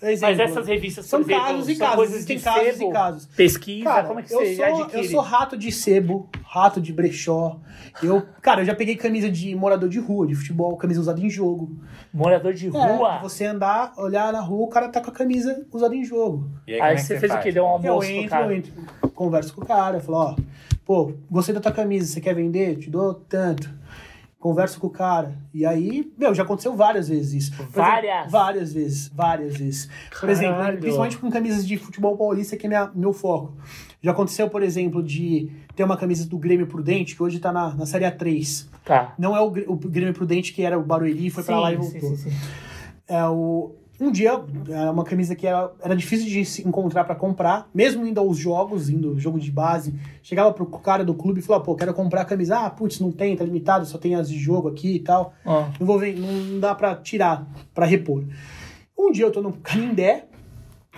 [0.05, 3.27] Exemplo, Mas essas revistas, São exemplo, casos e são casos, existem casos sebo, e casos.
[3.37, 4.97] pesquisa, Cara, como é que eu você sou, adquire?
[5.05, 7.59] eu sou rato de sebo, rato de brechó.
[8.03, 11.31] Eu, cara, eu já peguei camisa de morador de rua, de futebol, camisa usada em
[11.31, 11.77] jogo.
[12.13, 13.17] Morador de rua?
[13.17, 16.49] É, você andar, olhar na rua, o cara tá com a camisa usada em jogo.
[16.67, 17.45] E Aí como é que você fez o faz?
[17.45, 17.53] quê?
[17.53, 18.47] Deu um Eu almoço pro entro, cara.
[18.47, 18.73] eu entro,
[19.15, 20.37] converso com o cara, falo, ó,
[20.85, 22.77] pô, gostei da tua camisa, você quer vender?
[22.79, 23.71] Te dou tanto.
[24.45, 25.39] Converso com o cara.
[25.55, 27.57] E aí, meu, já aconteceu várias vezes isso.
[27.57, 28.13] Por Várias?
[28.15, 29.89] exemplo, várias vezes, várias vezes.
[30.21, 33.57] Por exemplo, principalmente com camisas de futebol paulista, que é minha, meu foco.
[34.03, 37.75] Já aconteceu, por exemplo, de ter uma camisa do Grêmio Prudente, que hoje tá na,
[37.75, 38.67] na Série A3.
[38.85, 39.15] Tá.
[39.19, 41.99] Não é o, o Grêmio Prudente que era o Barueri, foi pra lá e Sim,
[41.99, 42.11] voltou.
[42.11, 42.37] sim, sim, sim.
[43.09, 47.15] É o um dia era uma camisa que era, era difícil de se encontrar pra
[47.15, 51.43] comprar, mesmo indo aos jogos, indo jogo de base, chegava pro cara do clube e
[51.43, 54.29] falava, pô, quero comprar a camisa, ah, putz, não tem, tá limitado, só tem as
[54.29, 55.33] de jogo aqui e tal.
[55.45, 55.67] Ó.
[55.79, 58.25] Não vou ver, não dá pra tirar, pra repor.
[58.99, 60.27] Um dia eu tô no Canindé,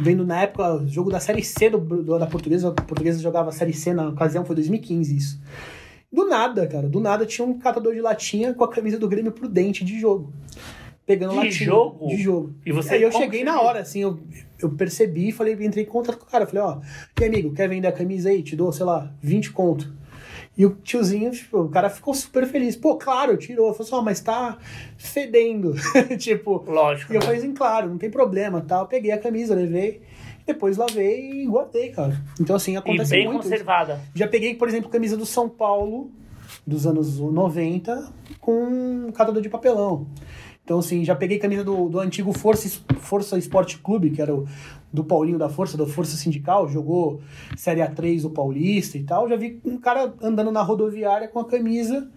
[0.01, 3.49] vendo na época o jogo da Série C do, do- da Portuguesa, a Portuguesa jogava
[3.51, 5.41] a Série C na ocasião, foi 2015 isso.
[6.13, 9.33] Do nada, cara, do nada tinha um catador de latinha com a camisa do Grêmio
[9.33, 10.33] Prudente de jogo.
[11.07, 11.53] Pegando De latinha.
[11.67, 12.09] jogo?
[12.09, 12.55] De jogo.
[12.67, 14.19] E você- Aí eu cheguei na hora, assim, eu,
[14.61, 16.47] eu percebi, falei, entrei em contato com o cara.
[16.47, 16.79] Falei, ó,
[17.21, 18.43] e amigo, quer vender a camisa aí?
[18.43, 19.95] Te dou, sei lá, 20 conto.
[20.59, 22.75] E o tiozinho, tipo, o cara ficou super feliz.
[22.75, 23.73] Pô, claro, tirou.
[23.75, 24.59] Falei assim, ó, mas tá
[24.97, 25.75] fedendo.
[26.19, 27.13] tipo, Lógico.
[27.13, 28.87] e eu falei assim, claro, não tem problema, tal.
[28.89, 30.01] Peguei a camisa, levei,
[30.47, 32.21] depois lavei e guardei, cara.
[32.41, 33.41] Então, assim, E acontece bem muito.
[33.43, 33.51] isso.
[33.51, 34.01] conservada.
[34.15, 36.11] Já peguei, por exemplo, camisa do São Paulo,
[36.67, 38.11] dos anos 90,
[38.41, 38.65] com
[39.09, 40.07] um catador de papelão.
[40.67, 42.69] Então, assim, já peguei camisa do, do antigo Força,
[42.99, 44.49] Força Esporte Clube, que era o
[44.93, 47.21] do Paulinho da Força, da Força Sindical, jogou
[47.57, 49.29] Série A3 do Paulista e tal.
[49.29, 52.11] Já vi um cara andando na rodoviária com a camisa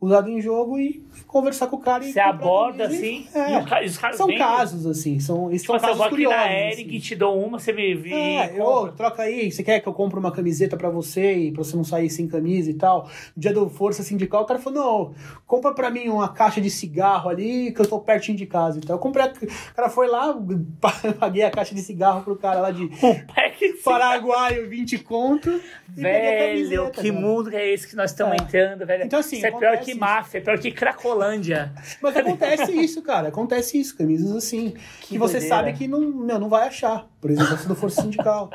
[0.00, 3.58] usada em jogo e conversar com o cara Você aborda assim, e- é.
[3.60, 6.06] e, ca- e os caras São casos, assim, são, esses Tipo são eu casos vou
[6.06, 6.38] aqui curiosos.
[6.38, 6.98] na Eric, assim.
[7.00, 8.12] te dou uma, você me vê.
[8.12, 11.64] É, eu, troca aí, você quer que eu compre uma camiseta pra você e pra
[11.64, 13.08] você não sair sem camisa e tal?
[13.36, 15.14] Dia do Força Sindical, o cara falou, não,
[15.46, 18.78] compra pra mim uma caixa de cigarro ali, que eu tô pertinho de casa.
[18.78, 20.32] Então eu comprei, a- o cara foi lá,
[21.18, 22.84] paguei a caixa de cigarro pro cara lá de...
[23.02, 25.60] Um pack de paraguaio 20 conto.
[25.88, 27.12] Velho, que cara.
[27.12, 28.36] mundo é esse que nós estamos É.
[28.44, 29.04] entrando, velho?
[29.04, 31.72] Então, assim, isso é pior acontece que máfia, é pior que Cracolândia.
[32.02, 33.28] Mas acontece isso, cara.
[33.28, 34.70] Acontece isso, camisas assim.
[35.00, 35.56] Que Que, você doideira.
[35.56, 37.06] sabe que não, meu, não vai achar.
[37.20, 38.50] Por exemplo, essa do Força Sindical.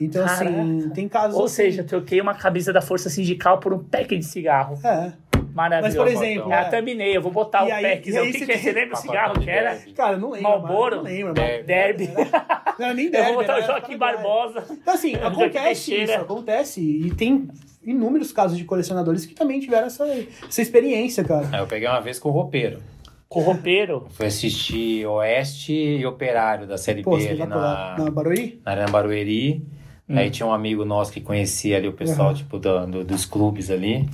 [0.00, 0.44] Então, assim,
[0.78, 0.94] Caraca.
[0.94, 1.54] tem casos Ou assim.
[1.54, 4.78] seja, eu troquei uma camisa da Força Sindical por um pack de cigarro.
[4.84, 5.12] É.
[5.54, 5.98] Maravilhoso.
[5.98, 6.64] Mas, por exemplo, É a é.
[6.64, 7.98] thumbnail, eu vou botar E o aí- pack.
[7.98, 8.58] O que, você que é?
[8.58, 9.78] Você lembra o cigarro que era?
[9.94, 10.50] Cara, não lembro.
[10.50, 10.96] Marlboro?
[10.96, 12.08] Não lembro, Derby.
[12.08, 12.16] mano.
[12.16, 12.30] Derby.
[12.78, 13.26] Não nem Eu derby.
[13.28, 13.96] vou botar o era Joaquim.
[13.96, 14.64] Barbosa.
[14.68, 16.80] Então, assim, acontece isso, acontece.
[16.80, 17.48] E tem
[17.86, 20.04] inúmeros casos de colecionadores que também tiveram essa,
[20.48, 21.48] essa experiência, cara.
[21.52, 22.80] Aí eu peguei uma vez com o roupeiro.
[23.28, 24.06] Com o roupeiro.
[24.10, 28.60] Fui assistir Oeste e Operário da Série Pô, B ali na, na Barueri?
[28.64, 29.66] na Arena Barueri.
[30.08, 30.18] Hum.
[30.18, 32.34] Aí tinha um amigo nosso que conhecia ali o pessoal, Uhum.
[32.34, 34.08] tipo, do- do- dos clubes ali.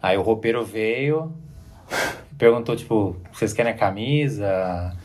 [0.00, 1.32] Aí o roupeiro veio,
[2.38, 4.96] perguntou, tipo, vocês querem a camisa?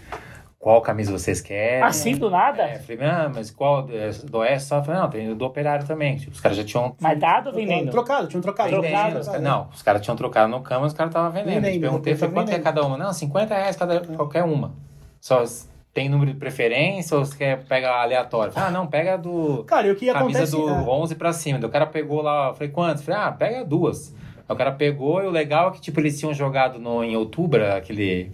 [0.64, 1.84] Qual camisa vocês querem?
[1.84, 2.64] Assim do nada?
[2.64, 3.85] É, eu falei, ah, mas qual?
[3.91, 4.69] é, Do Oeste?
[4.69, 4.77] Só?
[4.77, 6.15] Eu falei, não, tem do Operário também.
[6.15, 7.91] Tipo, os caras já tinham Mas dado ou vendendo?
[7.91, 8.69] Trocado, tinha um trocado.
[8.69, 9.19] Trocado.
[9.19, 11.61] Os caras- não, os caras tinham trocado no cama, os caras estavam vendendo.
[11.61, 12.98] Vendendo, Perguntei, falei, quanto é cada uma?
[12.98, 14.72] Não, 50 reais cada, qualquer uma.
[15.19, 15.44] Só
[15.94, 18.53] tem número de preferência ou você quer pegar aleatório?
[18.56, 20.52] Ah, não, pega do Cara, e o que camisa acontece...
[20.53, 21.60] do é, 11 pra cima.
[21.60, 23.02] Daí o cara pegou lá, eu falei, quantos?
[23.06, 24.15] Eu falei, ah, pega duas.
[24.38, 27.18] Aí o cara pegou e o legal é que, tipo, eles tinham jogado no, em
[27.18, 28.31] outubro, aquele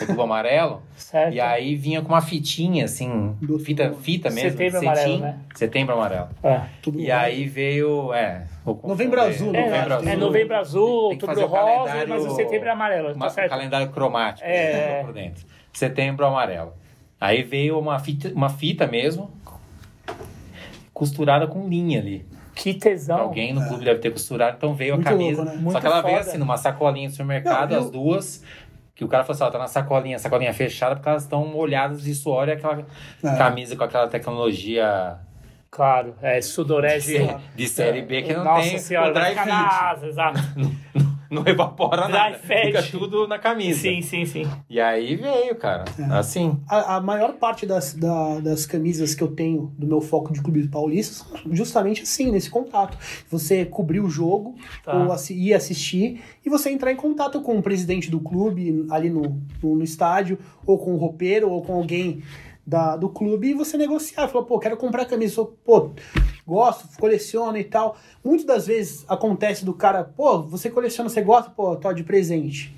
[0.00, 0.82] outubro amarelo.
[0.96, 1.32] Certo.
[1.34, 4.50] E aí vinha com uma fitinha, assim, Do fita, fita mesmo.
[4.50, 4.86] Setembro cetim.
[4.86, 5.38] amarelo, né?
[5.54, 6.28] Setembro amarelo.
[6.42, 6.60] É.
[6.82, 7.10] tudo E bem.
[7.12, 8.44] aí veio, é...
[8.84, 10.16] Novembro azul, É, Novembro é azul.
[10.18, 13.48] novembro azul, outubro rosa, mas o setembro é amarelo, Uma- tá certo?
[13.50, 14.72] calendário cromático É.
[14.72, 15.44] né, por dentro.
[15.72, 16.72] Setembro amarelo.
[17.20, 19.30] Aí veio uma fita, uma fita mesmo,
[20.92, 22.26] costurada com linha ali.
[22.54, 23.18] Que tesão.
[23.20, 25.42] Alguém no clube deve ter costurado, então veio Muito a camisa.
[25.42, 25.62] louco, né?
[25.62, 26.28] Muito Só que ela veio foda.
[26.28, 28.44] assim, numa sacolinha do supermercado, Não, eu- as duas.
[28.98, 32.02] Que o cara falou assim: ó, tá na sacolinha, sacolinha fechada, porque elas estão molhadas
[32.02, 32.84] de suor e aquela
[33.24, 33.36] É.
[33.38, 35.16] camisa com aquela tecnologia
[35.70, 37.18] Claro, é sudorese.
[37.18, 40.06] de, de série B que não Nossa tem senhora, o dry fit.
[40.08, 40.38] exato.
[41.30, 42.38] Não evapora Dry nada.
[42.38, 43.80] Fica tudo na camisa.
[43.80, 44.46] Sim, sim, sim.
[44.68, 45.84] E aí veio, cara.
[46.12, 46.58] Assim.
[46.68, 50.40] A, a maior parte das, da- das camisas que eu tenho do meu foco de
[50.40, 52.96] clube paulista são justamente assim, nesse contato.
[53.30, 54.94] Você cobrir o jogo, Tá.
[54.94, 59.10] ou assi- ir assistir, e você entrar em contato com o presidente do clube, ali
[59.10, 62.22] no, no, no estádio, ou com o roupeiro, ou com alguém
[62.68, 64.28] da, do clube, e você negociar.
[64.28, 65.90] Falar, pô, quero comprar camisa, pô,
[66.46, 67.96] gosto, coleciono e tal.
[68.22, 72.76] Muitas das vezes acontece do cara, pô, você coleciona, você gosta, pô, tô de presente.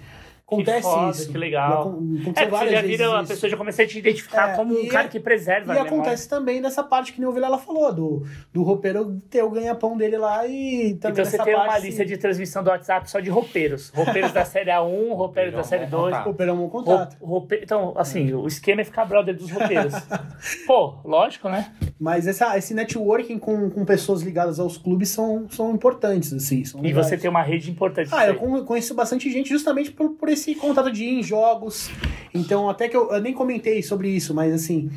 [0.50, 1.30] Acontece que foda, isso.
[1.32, 2.00] Que legal.
[2.24, 4.56] Já É, você várias já vezes vira, a pessoa já começa a te identificar É,
[4.56, 7.32] como um e cara é- que preserva E acontece também nessa parte que nem o
[7.32, 11.54] Vilela falou, do, do roupeiro ter o ganha-pão dele lá e também Então você tem
[11.54, 13.90] uma lista de transmissão do WhatsApp só de roupeiros.
[13.90, 16.04] Roupeiros da série A1, roupeiros da série 2.
[16.04, 16.24] contato.
[16.24, 17.16] Roupeiro é um bom contato.
[17.62, 19.94] Então, assim, o esquema é ficar brother dos roupeiros.
[20.66, 21.72] Pô, lógico, né?
[21.98, 26.64] Mas essa, esse networking com, com pessoas ligadas aos clubes são, são importantes, assim.
[26.64, 27.06] São E legais.
[27.06, 28.08] você tem uma rede importante.
[28.12, 31.90] Ah, eu conheço bastante gente justamente por, por esse contato de ir em jogos.
[32.34, 34.90] Então, até que eu, eu nem comentei sobre isso, mas assim,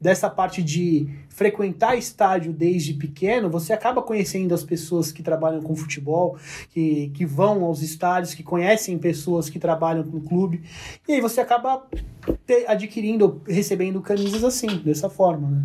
[0.00, 5.74] dessa parte de frequentar estádio desde pequeno, você acaba conhecendo as pessoas que trabalham com
[5.76, 6.38] futebol,
[6.70, 10.62] que, que vão aos estádios, que conhecem pessoas que trabalham no clube.
[11.06, 11.86] E aí você acaba
[12.46, 15.62] te- adquirindo, recebendo camisas assim, dessa forma, né?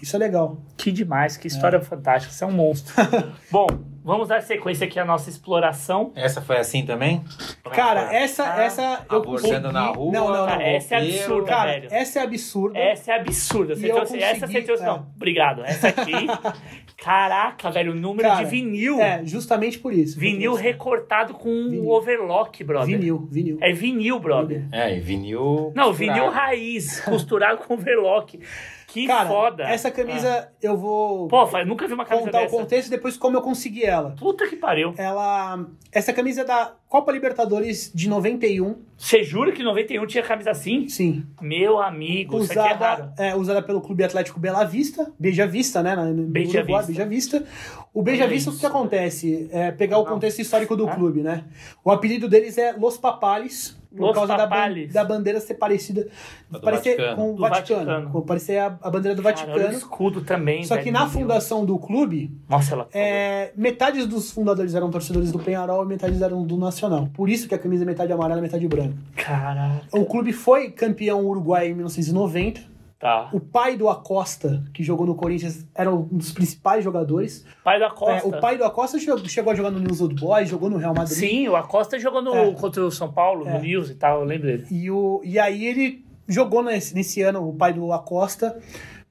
[0.00, 0.58] Isso é legal.
[0.76, 2.32] Que demais, que história fantástica.
[2.32, 2.94] Você é um monstro.
[3.50, 3.66] Bom,
[4.04, 6.12] vamos dar sequência aqui à nossa exploração.
[6.14, 7.24] Essa foi assim também?
[7.72, 10.46] Cara, essa, Ah, essa eu abordando na rua, Não, não, não.
[10.46, 11.88] Cara, essa é absurda, Cara, velho.
[11.90, 12.78] essa é absurda.
[12.78, 13.74] Essa é absurda.
[13.74, 14.82] Você E eu trouxe, essa você consegui- trouxe.
[14.82, 14.86] é.
[14.86, 15.64] Não, obrigado.
[15.64, 16.12] Essa aqui.
[16.96, 19.00] Caraca, velho, o número Cara, de vinil.
[19.00, 20.18] É, justamente por isso.
[20.18, 21.84] Vinil recortado com Vinil.
[21.84, 22.88] o overlock, brother.
[22.98, 23.58] Vinil, vinil.
[23.60, 24.64] É vinil, brother.
[24.72, 25.72] É, e vinil.
[25.76, 25.96] Não, costurado.
[26.18, 28.40] vinil raiz, costurado com overlock.
[28.90, 29.64] Que Cara, foda.
[29.64, 31.28] essa camisa eu vou.
[31.28, 32.56] Pô, nunca vi uma camisa contar dessa.
[32.56, 34.14] o contexto e depois como eu consegui ela.
[34.18, 34.94] Puta que pariu.
[34.96, 35.66] Ela.
[35.92, 38.76] Essa camisa é da Copa Libertadores de 91.
[38.96, 40.88] Você jura que em 91 tinha camisa assim?
[40.88, 41.22] Sim.
[41.38, 42.40] Meu amigo, é.
[42.40, 45.94] Usada, é, usada pelo Clube Atlético Bela Vista, Beija Vista, né?
[45.94, 46.92] No Beija Uruguai, Vista.
[46.92, 47.44] Beija Vista.
[47.92, 48.60] O Beija Olha Vista, o isso.
[48.60, 49.48] que acontece?
[49.52, 50.94] É pegar o contexto histórico do Ah.
[50.94, 51.44] clube, né?
[51.84, 56.06] O apelido deles é Los Papales, por Los causa da, da bandeira ser parecida.
[56.50, 57.16] Do parecer Vaticano.
[57.16, 57.84] com o Do Vaticano.
[57.86, 58.10] Vaticano.
[58.10, 59.68] com- Parecer a, a bandeira do Vaticano.
[59.68, 64.30] o escudo também, Só velho, que na fundação do clube, Nossa, ela é, metade dos
[64.30, 67.08] fundadores eram torcedores do Penharol e metade eram do Nacional.
[67.14, 68.94] Por isso que a camisa é metade amarela e metade branca.
[69.16, 69.86] Caraca.
[69.92, 72.60] O clube foi campeão uruguai em 1990.
[72.98, 73.30] Tá.
[73.32, 77.44] O pai do Acosta, que jogou no Corinthians, era um dos principais jogadores.
[77.62, 78.26] Pai do É, Acosta.
[78.28, 81.16] o pai do Acosta chegou, a jogar no News Old Boys, jogou no Real Madrid.
[81.16, 82.52] Sim, o Acosta jogou no, É.
[82.54, 83.60] contra o São Paulo, no É.
[83.60, 84.66] News e tal, eu lembro dele.
[84.68, 88.58] E, o, e aí ele jogou nesse, nesse ano, o pai do Acosta,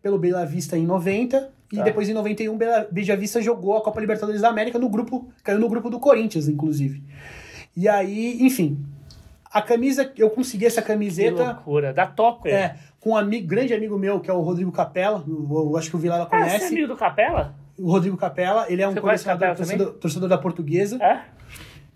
[0.01, 1.49] pelo Bela Vista em 90.
[1.71, 1.83] E Tá.
[1.83, 5.59] depois, em 91, Bela- Beija Vista jogou a Copa Libertadores da América no grupo, caiu
[5.59, 7.01] no grupo do Corinthians, inclusive.
[7.75, 8.85] E aí, enfim,
[9.51, 11.93] a camisa, eu consegui essa Que camiseta loucura.
[11.93, 12.53] Da Topper.
[12.53, 12.75] é,
[13.07, 15.99] com um ami- grande amigo meu, que é o Rodrigo Capella, eu, acho que o
[15.99, 16.65] Vilela Ah, você é conhece.
[16.73, 17.55] amigo do Capela?
[17.79, 20.97] o Rodrigo Capella, ele é um Você conhece colecionador, torcedor, torcedor da portuguesa.
[21.03, 21.21] É?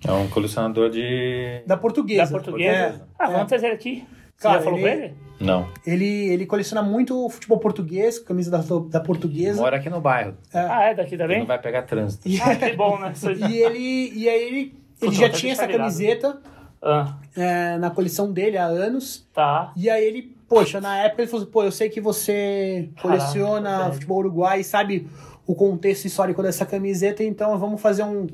[0.07, 1.61] É um colecionador de.
[1.67, 2.23] Da portuguesa.
[2.25, 2.75] Da portuguesa?
[2.77, 3.33] É, ah, é.
[3.33, 4.05] vamos trazer ele aqui.
[4.37, 5.13] Você Cara, já falou ele- com ele?
[5.39, 5.67] Não.
[5.85, 8.59] Ele, ele coleciona muito futebol português, camisa da,
[8.89, 9.59] da portuguesa.
[9.61, 10.35] Mora aqui no bairro.
[10.53, 11.39] Ah, é daqui Ele também?
[11.39, 12.27] não vai pegar trânsito.
[12.27, 13.11] E, Ah, que bom, né?
[13.13, 15.79] Você- e ele, e aí ele, ele já tinha essa virado.
[15.79, 16.39] camiseta
[16.81, 19.27] Ah, é, na coleção dele há anos.
[19.33, 19.71] tá.
[19.75, 23.69] E aí ele, poxa, na época ele falou assim, pô, eu sei que você coleciona
[23.69, 25.07] Caraca, futebol uruguai, sabe
[25.47, 28.27] o contexto histórico dessa camiseta, então vamos fazer um,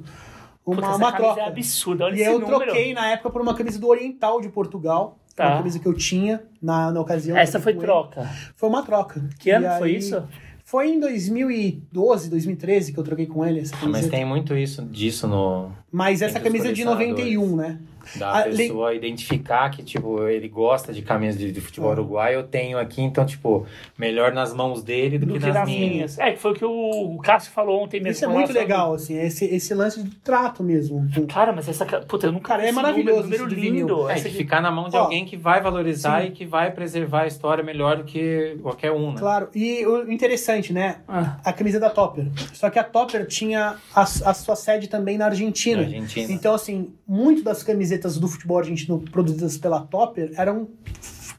[0.66, 1.42] uma, Puta, essa uma camisa troca.
[1.42, 2.06] é absurda.
[2.06, 2.60] Olha E esse eu número.
[2.60, 5.18] troquei na época por uma camisa do Oriental de Portugal.
[5.36, 5.50] Tá.
[5.50, 7.38] Uma camisa que eu tinha na, na ocasião.
[7.38, 7.86] Essa foi com ele.
[7.88, 8.28] troca.
[8.56, 9.24] Foi uma troca.
[9.40, 10.24] Que ano E foi aí- isso?
[10.66, 14.10] Foi em 2012, 2013 que eu troquei com ele essa Mas camiseta.
[14.12, 15.72] tem muito isso disso no.
[15.92, 17.36] Mas essa camisa é de colecionadores.
[17.36, 17.80] 91, né?
[18.16, 21.94] Da Ah, le- pessoa identificar que, tipo, ele gosta de camisas de, de futebol Ah.
[21.94, 23.66] uruguai, eu tenho aqui, então, tipo,
[23.98, 25.92] melhor nas mãos dele do, Do que, que nas, nas minhas.
[25.92, 26.20] minhas.
[26.20, 28.12] É, que foi o que o o Cássio falou ontem mesmo.
[28.12, 31.08] Isso é muito legal, assim, esse, esse lance de trato mesmo.
[31.28, 31.86] Cara, mas essa.
[31.86, 34.10] Puta, eu nunca Cara, é esse maravilhoso Número, do número lindo.
[34.10, 36.28] É, Essa de aqui- ficar na mão de Ó, alguém que vai valorizar sim.
[36.28, 39.18] e que vai preservar a história melhor do que qualquer um, né?
[39.20, 40.98] Claro, e o interessante, né?
[41.08, 42.28] Ah, A camisa da Topper.
[42.54, 45.82] Só que a Topper tinha a, a sua sede também na Argentina.
[45.82, 46.32] Na Argentina.
[46.32, 50.68] Então, assim, muito das camisetas do futebol argentino produzidas pela Topper eram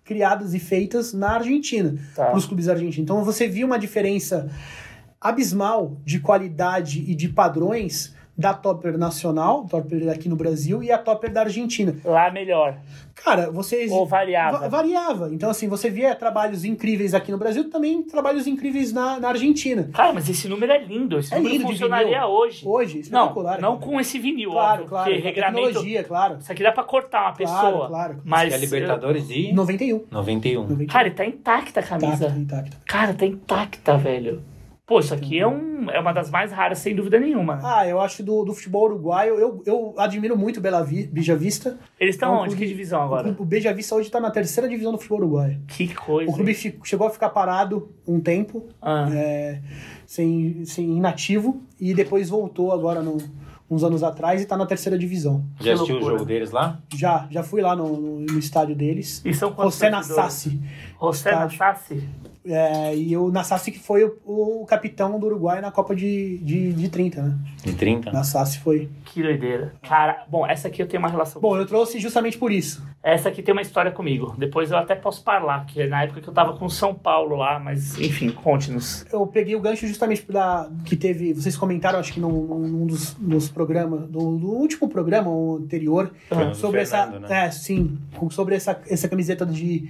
[0.05, 2.27] criadas e feitas na Argentina, Tá.
[2.27, 2.99] para os clubes argentinos.
[3.05, 4.51] Então, você via uma diferença
[5.21, 10.99] abismal de qualidade e de padrões da Topper nacional, Topper aqui no Brasil, e a
[10.99, 11.95] Topper da Argentina.
[12.05, 12.79] lá melhor.
[13.25, 13.87] Cara, você...
[13.91, 14.59] Ou variava.
[14.61, 15.29] Va- variava.
[15.33, 19.89] Então, assim, você via trabalhos incríveis aqui no Brasil, também trabalhos incríveis na, na Argentina.
[19.93, 21.19] Cara, mas esse número é lindo.
[21.19, 22.67] Esse É número lindo funcionaria hoje.
[22.67, 23.61] Hoje, Não, espetacular.
[23.61, 25.13] não com esse vinil, Claro, óbvio, claro.
[25.13, 25.67] a regramento.
[25.67, 26.39] Tecnologia, claro.
[26.41, 27.89] Isso aqui dá pra cortar uma Claro, pessoa.
[27.89, 28.21] claro.
[28.25, 28.49] Mas.
[28.49, 30.05] Que é Libertadores de 91.
[30.11, 30.63] 91.
[30.67, 30.87] 91.
[30.87, 32.27] Cara, e tá intacta a camisa.
[32.27, 32.77] Intacta, intacta.
[32.87, 34.43] Cara, tá intacta, velho.
[34.89, 37.61] Pô, isso aqui é, um, é uma das mais raras, sem dúvida nenhuma.
[37.63, 41.37] Ah, eu acho do, do futebol uruguaio, eu, eu admiro muito o Bela Vi, Bija
[41.37, 41.79] Vista.
[42.01, 42.57] Eles estão é um onde?
[42.57, 43.25] Que divisão O, agora?
[43.25, 45.61] clube- o Beija Vista hoje tá na terceira divisão do futebol uruguaio.
[45.69, 46.31] Que coisa.
[46.31, 46.57] O clube hein?
[46.57, 49.61] fi- chegou a ficar parado um tempo, Ah, é,
[50.07, 53.19] sem, sem inativo, e depois voltou agora no-
[53.71, 55.45] uns anos atrás e tá na terceira divisão.
[55.61, 56.79] Já assistiu o jogo deles lá?
[56.95, 59.21] Já, já fui lá no, no, no estádio deles.
[59.25, 59.91] E são quantos José?
[59.91, 60.61] Nassassi.
[61.01, 61.33] José.
[61.33, 62.09] Nassassi?
[62.47, 66.73] É, e o Nassassi que foi o, o capitão do Uruguai na Copa de, de,
[66.73, 67.39] de 30, né?
[67.63, 68.11] De 30?
[68.11, 68.89] Nassassi foi.
[69.05, 69.75] Que doideira.
[69.83, 71.43] Cara, bom, essa aqui eu tenho uma relação.
[71.43, 72.83] Bom, eu trouxe justamente por isso.
[73.03, 74.35] Essa aqui tem uma história comigo.
[74.37, 77.37] Depois eu até posso falar, que é na época que eu tava com São Paulo
[77.37, 79.07] lá, mas enfim, conte-nos.
[79.13, 81.33] Eu peguei o gancho justamente da, que teve.
[81.33, 86.11] Vocês comentaram, acho que num, num dos, dos programas, do, do último programa o anterior,
[86.29, 87.29] do sobre Fernando, essa.
[87.29, 87.47] né?
[87.47, 87.99] É, sim.
[88.31, 89.89] Sobre essa, essa camiseta de,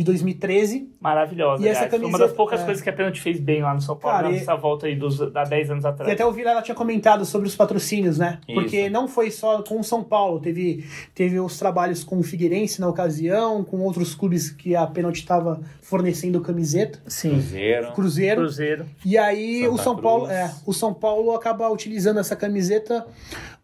[0.00, 0.88] de 2013.
[0.98, 1.62] Maravilhosa.
[1.62, 1.80] E essa.
[1.88, 2.64] Foi uma camisa- das poucas é.
[2.64, 4.96] coisas que a Pênalti fez bem lá no São Paulo, Cara, e- nessa volta aí
[4.96, 6.10] dos, da 10 anos E atrás.
[6.12, 8.38] até o Vila ela tinha comentado sobre os patrocínios, né?
[8.52, 8.90] Porque Isso.
[8.92, 12.88] não foi só com o São Paulo, teve, teve os trabalhos com o Figueirense na
[12.88, 16.98] ocasião, com outros clubes que a Pênalti estava fornecendo camiseta.
[17.06, 17.30] Sim.
[17.30, 17.92] Cruzeiro.
[17.92, 18.40] Cruzeiro.
[18.40, 18.86] Cruzeiro.
[19.04, 20.38] E aí Santa o São Paulo, Cruz.
[20.38, 23.06] é, o São Paulo acaba utilizando essa camiseta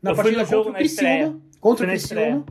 [0.03, 2.45] na Eu fui partida contra o Criciúma, contra o Criciúma.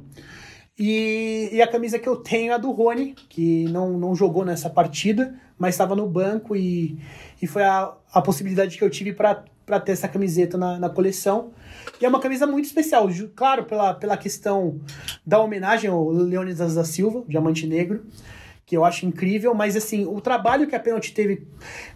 [0.77, 4.43] E, e a camisa que eu tenho é a do Rony, que não, não jogou
[4.43, 6.99] nessa partida, mas estava no banco e,
[7.41, 11.51] e foi a, a possibilidade que eu tive para ter essa camiseta na, na coleção.
[11.99, 14.81] E é uma camisa muito especial, claro, pela, pela questão
[15.25, 18.05] da homenagem ao Leônidas da Silva, Diamante Negro,
[18.65, 21.47] que eu acho incrível, mas assim, o trabalho que a Pênalti teve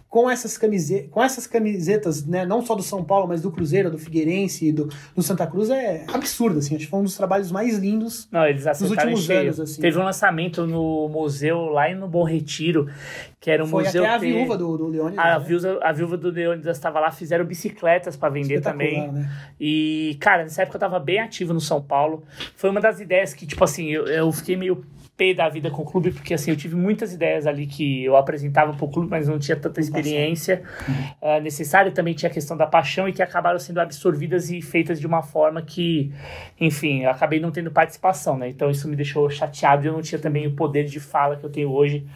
[0.10, 3.92] com essas, camise com essas camisetas, né, não só do São Paulo, mas do Cruzeiro,
[3.92, 7.16] do Figueirense e do, do Santa Cruz, é absurdo, assim, acho que foi um dos
[7.16, 9.40] trabalhos mais lindos Não, eles acertaram em últimos cheio.
[9.42, 9.80] anos, assim.
[9.80, 12.88] Teve um lançamento no museu lá no Bom Retiro,
[13.40, 15.24] que era um Foi museu até a que- viúva do, do Leônidas.
[15.24, 15.46] A né?
[15.46, 19.12] viúva, a viúva do Leônidas estava lá, fizeram bicicletas para vender também.
[19.12, 19.30] né?
[19.60, 22.24] E, cara, nessa época eu tava bem ativo no São Paulo.
[22.56, 24.84] Foi uma das ideias que, tipo assim, eu, eu fiquei meio
[25.20, 28.16] pé da vida com o clube, porque assim, eu tive muitas ideias ali que eu
[28.16, 30.64] apresentava pro clube, mas não tinha tanta experiência
[31.22, 31.92] ah, necessária.
[31.92, 35.22] Também tinha a questão da paixão e que acabaram sendo absorvidas e feitas de uma
[35.22, 36.14] forma que,
[36.60, 38.48] enfim, eu acabei não tendo participação, né?
[38.48, 41.44] Então isso me deixou chateado e eu não tinha também o poder de fala que
[41.44, 42.08] eu tenho hoje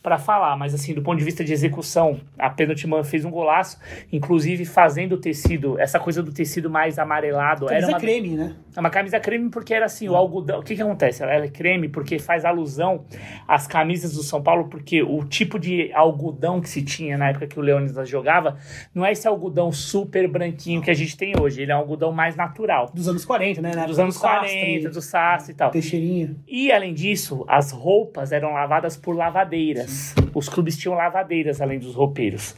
[0.00, 0.56] para falar.
[0.56, 3.76] Mas assim, do ponto de vista de execução, a Penaltiman fez um golaço,
[4.12, 7.66] inclusive fazendo o tecido, essa coisa do tecido mais amarelado.
[7.66, 8.54] Camisa era uma, creme, né?
[8.76, 10.60] é uma camisa creme porque era assim, o algodão.
[10.60, 11.24] O que que acontece?
[11.24, 13.04] Ela é creme porque faz alusão
[13.46, 17.46] às camisas do São Paulo, porque o tipo de algodão que se tinha na época
[17.46, 18.56] que o Leônidas jogava,
[18.94, 22.12] não é esse algodão super branquinho que a gente tem hoje, ele é um algodão
[22.12, 22.90] mais natural.
[22.94, 23.74] Dos anos 40, né?
[23.74, 25.70] Na Dos anos do sastre, 40, do sastre e tal.
[25.70, 26.36] Teixeirinha.
[26.46, 30.14] E além disso, as roupas eram lavadas por lavadeiras.
[30.38, 32.56] Os clubes tinham lavadeiras além dos roupeiros.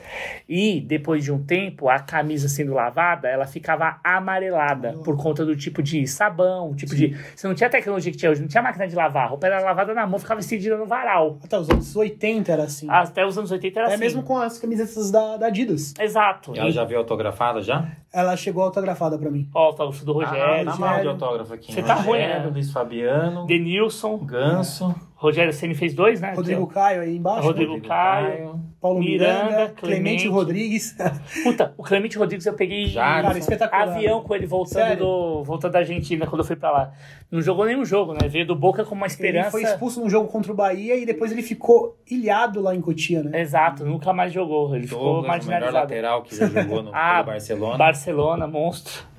[0.48, 5.56] E depois de um tempo, a camisa sendo lavada, ela ficava amarelada por conta do
[5.56, 7.16] tipo de sabão, tipo de.
[7.34, 9.24] Você não tinha a tecnologia que tinha hoje, não tinha máquina de lavar.
[9.24, 11.38] A roupa era lavada na mão, ficava estendida no varal.
[11.42, 12.86] Até os anos 80 era assim.
[12.90, 14.04] Até os anos 80 era Até assim.
[14.04, 15.94] mesmo com as camisetas da, da Adidas.
[15.98, 16.52] Exato.
[16.56, 17.88] Ela já veio autografada já?
[18.12, 19.48] Ela chegou autografada pra mim.
[19.54, 21.72] Ó, o autógrafo do Rogério, ah, tá mal de autógrafo aqui.
[21.72, 22.50] Você tá ruim, Rogério, né?
[22.52, 24.94] Luiz Fabiano, Denilson, Ganso,
[25.24, 26.34] Rogério Ceni fez dois, né?
[26.34, 27.40] Rodrigo Caio aí embaixo.
[27.40, 27.46] né?
[27.46, 28.60] Rodrigo Caio.
[28.80, 30.28] Paulo Miranda, Miranda, Clemente, Clemente.
[30.28, 30.96] Rodrigues.
[31.42, 33.22] Puta, o Clemente Rodrigues eu peguei Jadson.
[33.28, 33.88] Cara, espetacular.
[33.88, 34.98] avião com ele voltando, Sério?
[34.98, 36.92] do, voltando da Argentina quando eu fui pra lá.
[37.30, 38.28] Não jogou nenhum jogo, né?
[38.28, 39.50] Veio do Boca com uma Ele esperança.
[39.52, 43.22] foi expulso num jogo contra o Bahia e depois ele ficou ilhado lá em Cotia,
[43.22, 43.40] né?
[43.40, 44.76] Exato, nunca mais jogou.
[44.76, 45.76] Ele ficou Douglas, o melhor marginalizado.
[45.76, 47.78] lateral que já jogou no Ah, Barcelona.
[47.78, 49.13] Barcelona, monstro.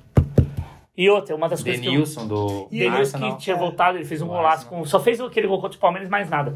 [0.98, 1.92] E outra, uma das coisas que eu...
[1.92, 3.36] Denilson do E Denilson Arsenal.
[3.36, 3.58] que tinha É.
[3.58, 4.82] voltado, ele fez um golaço com.
[4.86, 6.54] Só fez aquele gol contra o Palmeiras, mais nada.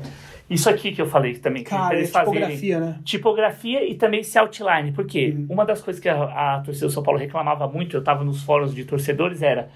[0.48, 2.34] Isso aqui que eu falei também, que Cara, é eles fazerem.
[2.40, 2.98] tipografia, né?
[3.04, 4.92] Tipografia e também esse outline.
[4.92, 5.34] Por quê?
[5.36, 5.46] Uhum.
[5.50, 8.42] Uma das coisas que a, a torcida do São Paulo reclamava muito, eu tava nos
[8.42, 9.68] fóruns de torcedores, era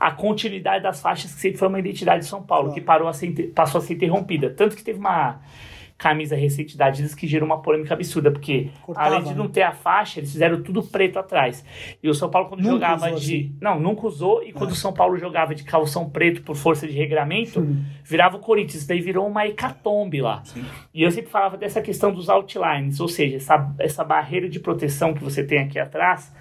[0.00, 2.74] a continuidade das faixas, que sempre foi uma identidade de São Paulo, Claro.
[2.80, 4.50] que parou a ser, passou a ser interrompida.
[4.50, 5.40] Tanto que teve uma
[5.98, 9.34] camisa recente da Adidas que gerou uma polêmica absurda, porque Cortava, além de né?
[9.34, 11.64] não ter a faixa, eles fizeram tudo preto atrás.
[12.00, 13.36] E o São Paulo, quando Nunca jogava usou de.
[13.36, 13.56] assim.
[13.60, 16.92] Não, nunca usou, e quando o São Paulo jogava de calção preto por força de
[16.92, 17.82] regramento, Hum.
[18.04, 18.76] virava o Corinthians.
[18.76, 20.42] Isso daí virou uma hecatombe lá.
[20.94, 25.12] E eu sempre falava dessa questão dos outlines, ou seja, essa, essa barreira de proteção
[25.12, 26.32] que você tem aqui atrás,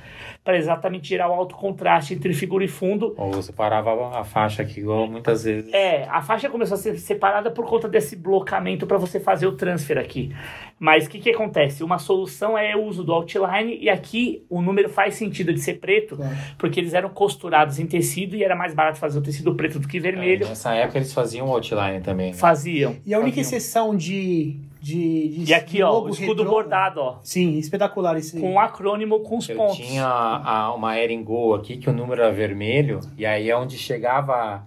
[0.48, 3.14] para exatamente gerar o alto contraste entre figura e fundo.
[3.18, 5.74] Ou você parava a faixa aqui, igual muitas vezes.
[5.74, 9.52] É, a faixa começou a ser separada por conta desse blocamento para você fazer o
[9.58, 10.34] transfer aqui.
[10.80, 11.84] Mas o que, que acontece?
[11.84, 15.80] Uma solução é o uso do outline, e aqui o número faz sentido de ser
[15.82, 16.34] preto, Claro.
[16.58, 19.88] porque eles eram costurados em tecido e era mais barato fazer o tecido preto do
[19.88, 20.46] que vermelho.
[20.46, 22.28] É, nessa época eles faziam outline também.
[22.32, 22.38] né?
[22.38, 22.96] Faziam.
[23.06, 23.58] E a única faziam.
[23.58, 24.56] exceção de.
[24.82, 27.16] De, de E aqui, ó, logo o escudo retrô- bordado, ó.
[27.24, 28.40] Sim, espetacular esse.
[28.40, 29.78] Com um acrônimo com os Eu pontos.
[29.78, 33.78] tinha a- uma Eren Go aqui que o número era vermelho, e aí é onde
[33.78, 34.64] chegava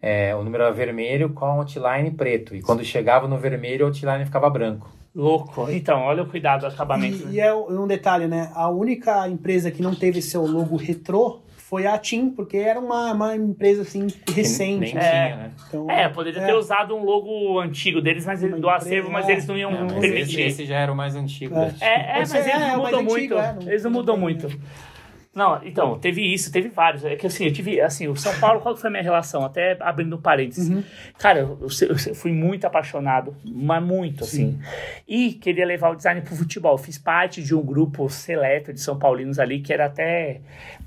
[0.00, 2.56] é, o número era vermelho com a outline preto.
[2.56, 4.90] E quando chegava no vermelho, o outline ficava branco.
[5.14, 5.70] Louco.
[5.70, 7.28] Então, olha o cuidado do acabamento.
[7.28, 8.50] E, e é um detalhe, né?
[8.54, 11.41] A única empresa que não teve seu logo retrô
[11.72, 14.78] foi a TIM, porque era uma, uma empresa assim recente.
[14.78, 15.00] Nem né?
[15.00, 15.10] É.
[15.24, 15.50] tinha, né?
[15.68, 19.28] Então, É, poderia ter usado um logo antigo deles, mas Uma do acervo, empresa, mas
[19.30, 20.20] eles não iam É, mas permitir.
[20.20, 21.54] esse, esse já era o mais antigo.
[21.56, 21.72] É.
[21.80, 23.38] É, é, mas eles é, não é o mais mudam antigo, muito.
[23.38, 24.60] é, não- eles não não mudam tem, muito.
[25.34, 27.06] Não, então, teve isso, teve vários.
[27.06, 29.42] É que assim, eu tive, assim, o São Paulo, qual que foi a minha relação?
[29.42, 30.68] Até abrindo parênteses.
[30.68, 30.84] Uhum.
[31.18, 34.58] Cara, eu, eu- eu fui muito apaixonado, mas muito, assim.
[35.08, 36.76] E queria levar o design pro futebol.
[36.76, 40.42] Fiz parte de um grupo seleto de São Paulinos ali, que era até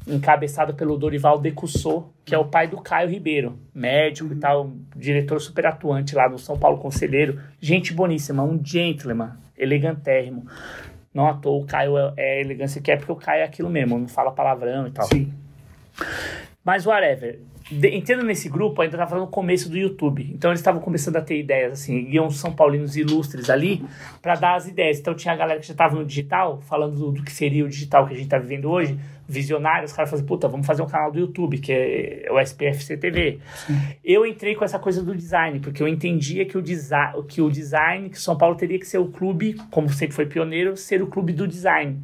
[0.08, 5.40] encabeçado pelo Dorival Decussot, que é o pai do Caio Ribeiro, médico e tal, diretor
[5.42, 7.40] super atuante lá no São Paulo Conselheiro.
[7.60, 10.46] Gente boníssima, um gentleman, elegantérrimo.
[11.14, 13.70] Não à toa, o Caio é, é elegância que é, porque o Caio é aquilo
[13.70, 15.08] mesmo, não fala palavrão e tal.
[15.08, 15.34] Sim.
[16.64, 17.40] Mas whatever.
[17.72, 20.30] De, entrando nesse grupo, ainda estava no começo do YouTube.
[20.34, 23.84] Então eles estavam começando a ter ideias, assim, iam São Paulinos ilustres ali
[24.22, 25.00] para dar as ideias.
[25.00, 27.70] Então tinha a galera que já estava no digital, falando do, do que seria o
[27.70, 30.88] digital que a gente está vivendo hoje, visionários, os caras falaram, puta, vamos fazer um
[30.88, 33.40] canal do YouTube, que é o SPFC TV.
[34.04, 36.96] Eu entrei com essa coisa do design, porque eu entendia que o, desi
[37.28, 40.78] que o design, que São Paulo teria que ser o clube, como sempre foi pioneiro,
[40.78, 42.00] ser o clube do design.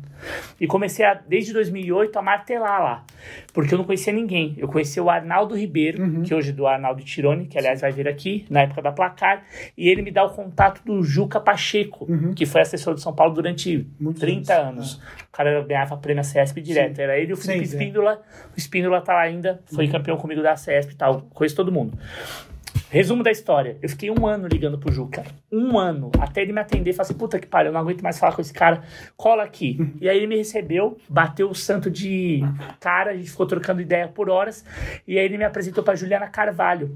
[0.60, 3.06] E comecei, a, desde 2008, a martelar lá.
[3.54, 4.56] Porque eu não conhecia ninguém.
[4.58, 8.08] Eu conhecia o Arnaldo Ribeiro, que hoje é do Arnaldo Tironi, que aliás vai vir
[8.08, 9.44] aqui, na época da Placar.
[9.78, 13.34] E ele me dá o contato do Juca Pacheco, que foi assessor de São Paulo
[13.34, 15.02] durante Muitos 30 anos, anos.
[15.32, 17.00] O cara ganhava prêmio CESP direto.
[17.00, 17.80] Era ele e o Felipe Sim, é.
[17.80, 18.22] Espíndola.
[18.54, 21.22] O Espíndola tá lá ainda, foi campeão comigo da CESP e tal.
[21.34, 21.98] Conheço todo mundo.
[22.90, 23.78] Resumo da história.
[23.82, 25.24] Eu fiquei um ano ligando pro Juca.
[25.50, 26.12] Um ano.
[26.20, 28.36] Até ele me atender e falar assim: puta que pariu, eu não aguento mais falar
[28.36, 28.84] com esse cara.
[29.16, 29.94] Cola aqui.
[30.02, 32.42] E aí ele me recebeu, bateu o santo de
[32.82, 34.66] cara, a gente ficou trocando ideia por horas.
[35.08, 36.94] E aí ele me apresentou pra Juliana Carvalho.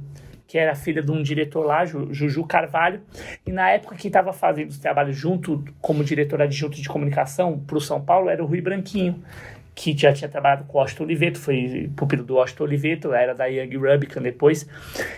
[0.47, 3.01] Que era filha de um diretor lá, Ju- Juju Carvalho.
[3.45, 7.81] E na época quem estava fazendo os trabalhos junto, como diretor adjunto de comunicação pro
[7.81, 9.23] São Paulo, era o Rui Branquinho
[9.75, 13.45] que já tinha trabalhado com o Washington Oliveto, foi pupilo do Washington Oliveto, era da
[13.45, 14.65] Young Rubicon depois.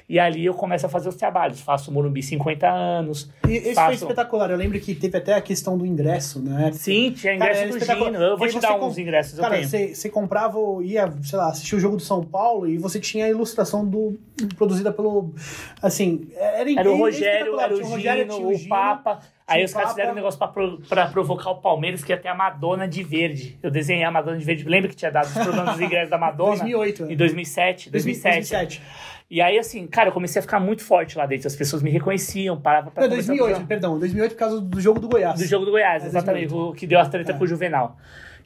[0.09, 1.61] E ali eu começo a fazer os trabalhos.
[1.61, 3.29] Faço o Morumbi 50 anos.
[3.47, 3.85] E esse faço...
[3.85, 4.49] foi espetacular.
[4.49, 6.71] Eu lembro que teve até a questão do ingresso, né?
[6.73, 8.05] Sim, tinha Cara, ingresso era do.
[8.05, 8.23] Gino.
[8.23, 11.75] Eu vou te dar com- uns ingressos, Cara, você você comprava, ia, sei lá, assistir
[11.75, 14.17] o jogo do São Paulo e você tinha a ilustração do
[14.55, 15.35] produzida pelo.
[15.81, 19.19] Assim, era Era o é Rogério, era o Rogério, Gino, tinha o Gino, Papa.
[19.47, 20.49] Aí os caras fizeram um negócio pra,
[20.89, 23.57] pra provocar o Palmeiras, que ia ter a Madonna de verde.
[23.63, 24.65] Eu desenhei a Madonna de verde.
[24.65, 26.57] Lembra que tinha dado os problemas dos ingressos da Madonna?
[26.57, 27.13] 2008, é.
[27.13, 27.89] Em 2007.
[27.89, 28.35] 2007.
[28.51, 28.81] 2007.
[29.29, 31.47] E aí, assim, cara, eu comecei a ficar muito forte lá dentro.
[31.47, 33.99] As pessoas me reconheciam, parava pra Não, conversar 2008, com- perdão.
[33.99, 35.39] 2008 por causa do jogo do Goiás.
[35.39, 36.47] Do jogo do Goiás, É, exatamente.
[36.47, 36.71] 2008.
[36.71, 37.37] O que deu a treta É.
[37.37, 37.97] com o Juvenal.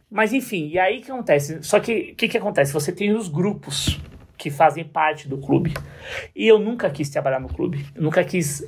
[0.10, 1.64] Mas enfim, e aí o que acontece?
[1.64, 2.74] Só que o que, que acontece?
[2.74, 4.00] Você tem os grupos
[4.38, 5.74] que fazem parte do clube.
[6.36, 7.86] E eu nunca quis trabalhar no clube.
[7.96, 8.64] Eu nunca quis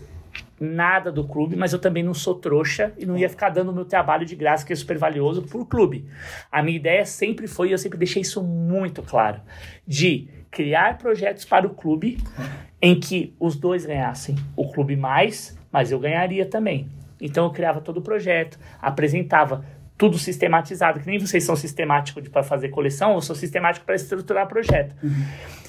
[0.59, 3.73] nada do clube, mas eu também não sou trouxa e não ia ficar dando o
[3.73, 6.05] meu trabalho de graça, que é super valioso, pro clube.
[6.51, 9.41] A minha ideia sempre foi, e eu sempre deixei isso muito claro,
[9.85, 12.17] de criar projetos para o clube
[12.81, 14.35] em que os dois ganhassem.
[14.55, 16.89] O clube mais, mas eu ganharia também.
[17.19, 19.65] Então eu criava todo o projeto, apresentava
[19.97, 24.47] tudo sistematizado, que nem vocês são sistemáticos para fazer coleção, eu sou sistemático para estruturar
[24.47, 24.95] projeto.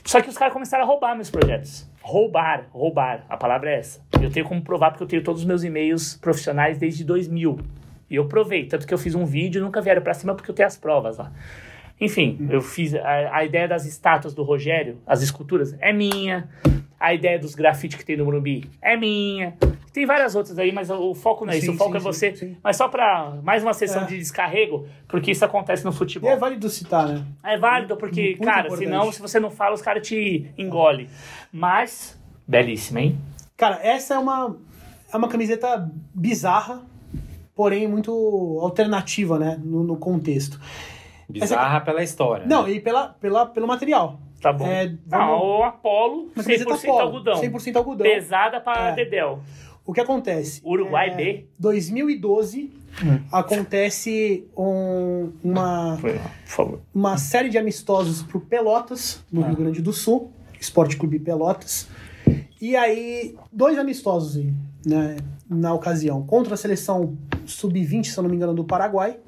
[0.05, 1.89] Só que os caras começaram a roubar meus projetos.
[2.03, 4.01] Roubar, roubar, a palavra é essa.
[4.21, 7.59] Eu tenho como provar porque eu tenho todos os meus e-mails profissionais desde 2000.
[8.11, 10.51] E eu provei, tanto que eu fiz um vídeo e nunca vieram pra cima porque
[10.51, 11.33] eu tenho as provas lá.
[12.01, 16.49] Enfim, eu fiz a, a ideia das estátuas do Rogério, as esculturas, é minha.
[16.99, 19.55] A ideia dos grafites que tem no Morumbi é minha.
[19.95, 21.66] Tem várias outras aí, mas o foco não é isso.
[21.66, 22.35] Sim, o foco sim, é você.
[22.37, 22.57] sim.
[22.62, 24.07] Mas só pra mais uma sessão É.
[24.07, 26.29] de descarrego, porque isso acontece no E futebol.
[26.29, 27.25] é válido citar, né?
[27.45, 28.85] É válido, porque, Muito cara, importante.
[28.87, 31.09] senão, se você não fala, os caras te engolem.
[31.53, 33.16] Mas, belíssima, hein?
[33.57, 34.57] Cara, essa é uma,
[35.12, 36.83] é uma camiseta bizarra,
[37.55, 39.61] porém muito alternativa, né?
[39.62, 40.61] No, no contexto.
[41.29, 42.45] Bizarra pela história.
[42.47, 42.73] Não, né?
[42.73, 44.19] e pela, pela, pelo material.
[44.41, 44.66] Tá bom.
[44.66, 47.35] É, não, vamos- o Apolo, Uma 100% camiseta polo, algodão.
[47.41, 48.05] 100% algodão.
[48.07, 48.93] Pesada pra É.
[48.93, 49.41] Dedel.
[49.86, 50.61] O que acontece?
[50.65, 51.47] Uruguai É, B.
[51.59, 52.70] 2012
[53.31, 56.81] acontece um- uma, Foi lá, por favor.
[56.94, 59.48] uma série de amistosos pro Pelotas, no Ah.
[59.48, 60.31] Rio Grande do Sul,
[60.61, 61.86] Esporte Clube Pelotas.
[62.61, 64.43] E aí, dois amistosos
[64.86, 65.16] né,
[65.48, 67.16] na ocasião, contra a seleção
[67.47, 69.19] sub-20, se eu não me engano, do Paraguai.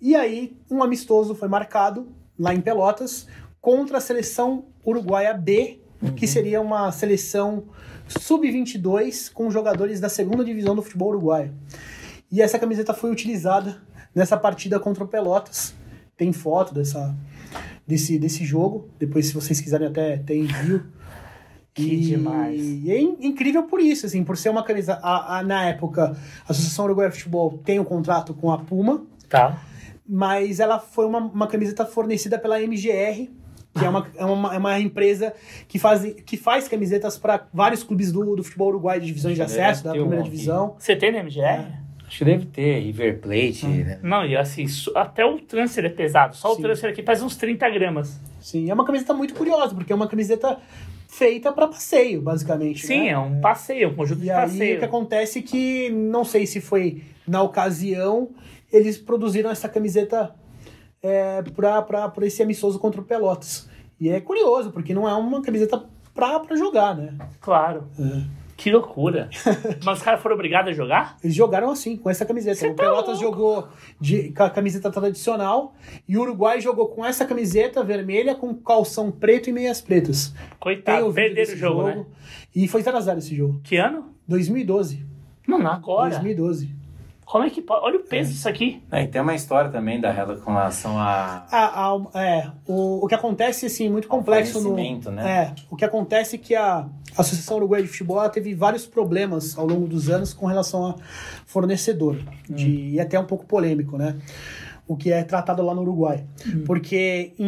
[0.00, 3.26] E aí, um amistoso foi marcado lá em Pelotas
[3.60, 5.80] contra a seleção uruguaia B,
[6.12, 7.64] que seria uma seleção
[8.08, 11.52] sub-22 com jogadores da segunda divisão do futebol uruguaio.
[12.30, 13.80] E essa camiseta foi utilizada
[14.14, 15.74] nessa partida contra o Pelotas.
[16.16, 17.14] Tem foto dessa,
[17.86, 18.88] desse, desse jogo.
[18.98, 20.84] Depois, se vocês quiserem, até tem envio.
[21.72, 22.60] Que demais.
[22.62, 24.94] E é in- incrível por isso, assim, por ser uma camisa.
[25.02, 26.16] A, a- na época,
[26.46, 29.60] a Associação Uruguaia de Futebol tem um contrato com a Puma, Tá.
[30.06, 33.28] mas ela foi uma, uma camiseta fornecida pela MGR,
[33.78, 35.34] que é uma, é uma, é uma empresa
[35.68, 39.42] que faz, que faz camisetas para vários clubes do, do futebol uruguaio de divisões de
[39.42, 40.30] acesso, da um primeira aqui.
[40.30, 40.76] divisão.
[40.78, 41.82] Você tem na MGR?
[42.06, 43.98] Acho que deve ter River Plate, né?
[44.02, 46.36] Não, e assim, até o transfer é pesado.
[46.36, 46.62] Só o Sim.
[46.62, 48.20] transfer aqui faz uns 30 gramas.
[48.40, 50.58] Sim, é uma camiseta muito curiosa, porque é uma camiseta
[51.08, 52.86] feita para passeio, basicamente.
[52.86, 53.08] Sim, né?
[53.08, 54.76] é um passeio, um conjunto E de aí passeio.
[54.76, 58.28] o que acontece é que, não sei se foi na ocasião,
[58.72, 60.34] eles produziram essa camiseta
[61.04, 63.68] é, para esse amistoso contra o Pelotas.
[64.00, 67.14] E é curioso, porque não é uma camiseta pra, pra jogar, né?
[67.40, 67.84] Claro.
[68.00, 68.44] É.
[68.56, 69.28] Que loucura.
[69.84, 71.16] Mas os caras foram obrigados a jogar?
[71.22, 72.56] Eles jogaram assim, com essa camiseta.
[72.56, 73.36] Cê o tá Pelotas louco.
[73.36, 73.68] jogou
[74.00, 75.74] de, com a camiseta tradicional
[76.08, 80.32] e o Uruguai jogou com essa camiseta vermelha com calção preto e meias pretas.
[80.58, 82.06] Coitado, perderam o jogo, né?
[82.54, 83.60] E foi 0x0 esse jogo.
[83.62, 84.14] Que ano?
[84.26, 85.04] 2012.
[85.46, 86.10] Mano, agora.
[86.10, 86.83] 2012.
[87.24, 87.84] Como é que pode?
[87.84, 88.82] Olha o peso disso aqui.
[88.92, 91.46] É, e tem uma história também da rela com relação a.
[91.50, 94.74] A- a- é, o, o que acontece, assim, muito complexo no.
[95.10, 95.22] né?
[95.50, 96.86] É, o que acontece é que a
[97.16, 100.94] Associação Uruguaia de Futebol ela teve vários problemas ao longo dos anos com relação a
[101.46, 102.18] fornecedor.
[102.48, 104.16] De, e até um pouco polêmico, né?
[104.86, 106.24] O que é tratado lá no Uruguai.
[106.66, 107.46] Porque em-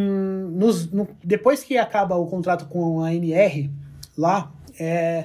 [0.52, 3.70] nos- no- depois que acaba o contrato com a NR,
[4.16, 4.50] lá,
[4.80, 5.24] é,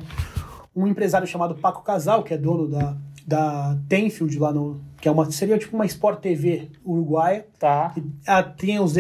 [0.76, 2.96] um empresário chamado Paco Casal, que é dono da,
[3.26, 4.82] da Tenfield lá no.
[5.00, 7.90] Que é uma, seria tipo uma Sport TV uruguaia Tá.
[7.94, 8.94] que ah, tinha os,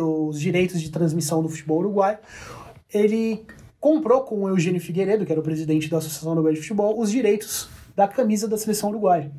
[0.00, 2.18] os direitos de transmissão do futebol uruguaio.
[2.92, 3.44] Ele
[3.80, 7.10] comprou com o Eugênio Figueiredo, que era o presidente da Associação Uruguaia de Futebol, os
[7.10, 9.32] direitos da camisa da seleção uruguaia.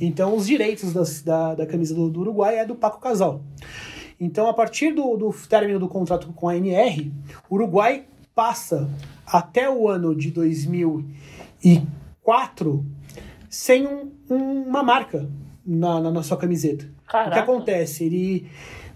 [0.00, 3.40] Então, os direitos das- da, da camisa do, do Uruguai é do Paco Casal.
[4.20, 7.10] Então, a partir do, do término do contrato com a NR,
[7.48, 8.88] o Uruguai passa
[9.26, 12.84] até o ano de 2004
[13.50, 15.28] sem um- um- uma marca
[15.66, 16.84] na, na, na sua camiseta.
[16.84, 17.40] O que Caraca.
[17.40, 18.04] acontece?
[18.04, 18.46] Ele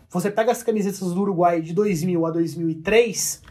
[0.09, 3.43] você pega as camisetas do Uruguai de 2000 a 2003,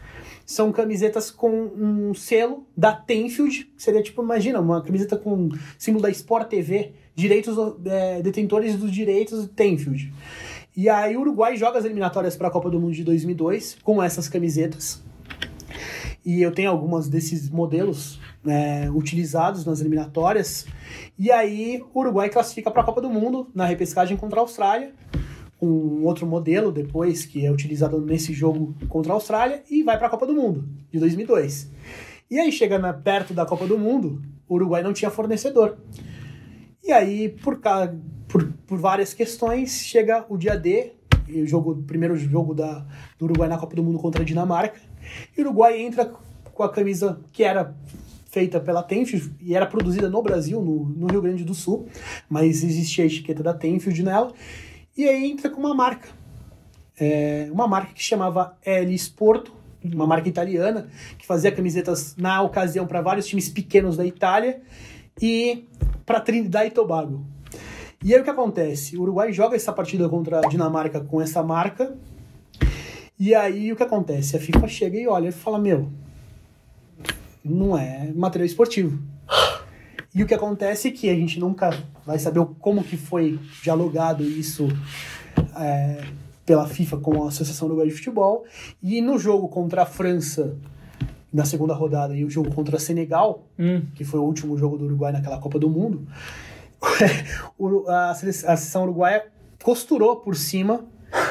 [0.46, 6.02] são camisetas com um selo da Tenfield, que seria tipo, imagina, uma camiseta com símbolo
[6.04, 7.54] da Sport TV, direitos
[7.84, 10.10] é, detentores dos direitos do Tenfield.
[10.74, 14.02] E aí o Uruguai joga as eliminatórias para a Copa do Mundo de 2002 com
[14.02, 15.02] essas camisetas.
[16.24, 20.66] E eu tenho algumas desses modelos é, utilizados nas eliminatórias.
[21.18, 24.92] E aí o Uruguai classifica para a Copa do Mundo na repescagem contra a Austrália,
[25.58, 29.96] com um outro modelo depois que é utilizado nesse jogo contra a Austrália e vai
[29.96, 31.70] para a Copa do Mundo de 2002.
[32.30, 35.76] E aí chega na, perto da Copa do Mundo, o Uruguai não tinha fornecedor.
[36.82, 37.60] E aí por,
[38.28, 40.92] por, por várias questões chega o dia D,
[41.28, 42.86] o jogo, o primeiro jogo da,
[43.18, 44.78] do Uruguai na Copa do Mundo contra a Dinamarca
[45.36, 46.12] e o Uruguai entra
[46.52, 47.74] com a camisa que era
[48.34, 51.86] feita pela Tenfield e era produzida no Brasil, no, no Rio Grande do Sul,
[52.28, 54.32] mas existia a etiqueta da Tenfield nela.
[54.96, 56.08] E aí entra com uma marca,
[56.98, 59.52] é, uma marca que chamava L Sporto,
[59.84, 64.60] uma marca italiana, que fazia camisetas na ocasião para vários times pequenos da Itália
[65.22, 65.68] e
[66.04, 67.24] para Trinidad e Tobago.
[68.02, 68.96] E aí o que acontece?
[68.96, 71.96] O Uruguai joga essa partida contra a Dinamarca com essa marca
[73.18, 74.36] e aí o que acontece?
[74.36, 75.88] A FIFA chega e olha e fala: Meu,
[77.44, 78.98] não é material esportivo.
[80.14, 81.70] E o que acontece é que a gente nunca
[82.06, 84.68] vai saber como que foi dialogado isso
[85.56, 86.04] é,
[86.46, 88.44] pela FIFA com a Associação Uruguai de Futebol.
[88.82, 90.56] E no jogo contra a França,
[91.32, 93.82] na segunda rodada, e o jogo contra a Senegal, hum.
[93.94, 96.06] que foi o último jogo do Uruguai naquela Copa do Mundo,
[97.88, 99.26] a seleção uruguaia
[99.62, 100.84] costurou por cima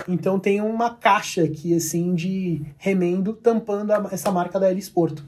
[0.08, 5.24] então tem uma caixa aqui, assim, de remendo tampando a, essa marca da Elis Porto.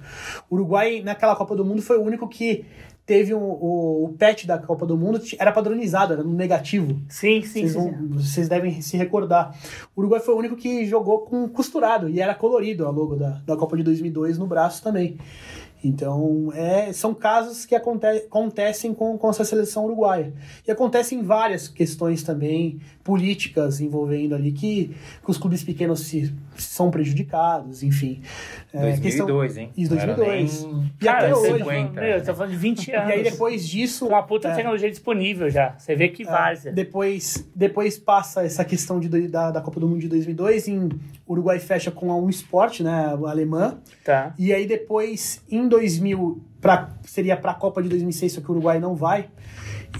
[0.50, 2.66] O Uruguai, naquela Copa do Mundo, foi o único que
[3.06, 7.00] teve um, o, o patch da Copa do Mundo, era padronizado, era no negativo.
[7.08, 9.56] Sim, sim, vocês, vão, sim, vocês devem se recordar.
[9.96, 13.42] O Uruguai foi o único que jogou com costurado, e era colorido a logo da,
[13.46, 15.18] da Copa de 2002 no braço também.
[15.84, 20.34] Então, é, são casos que aconte acontecem com, com essa seleção uruguaia.
[20.68, 26.90] E acontecem várias questões também políticas envolvendo ali que, que os clubes pequenos se, são
[26.90, 28.20] prejudicados, enfim.
[28.74, 29.64] É, 2002, questão...
[29.64, 29.72] hein?
[29.78, 30.64] Isso, 2002.
[30.64, 30.92] Nem...
[31.00, 31.60] E Cara, até hoje.
[31.60, 32.02] 50.
[32.02, 33.06] Meu, tô falando de 20 anos.
[33.06, 34.08] E aí depois disso...
[34.08, 35.76] Com a puta é, tecnologia disponível já.
[35.78, 36.74] Você vê que é, várzea.
[36.74, 40.90] Depois, depois passa essa questão de, da, da Copa do Mundo de 2002 em
[41.30, 43.78] Uruguai fecha com a Um Sport, né, a alemã.
[44.04, 44.34] Tá.
[44.40, 48.52] E aí depois, em 2000, pra, seria para a Copa de 2006, só que o
[48.54, 49.30] Uruguai não vai.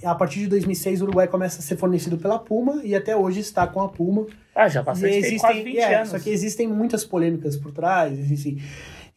[0.04, 3.40] A partir de 2006, o Uruguai começa a ser fornecido pela Puma e até hoje
[3.40, 4.26] está com a Puma.
[4.54, 6.10] Ah, já passou existem, quase 20 é, anos.
[6.10, 8.62] Só que existem muitas polêmicas por trás, assim,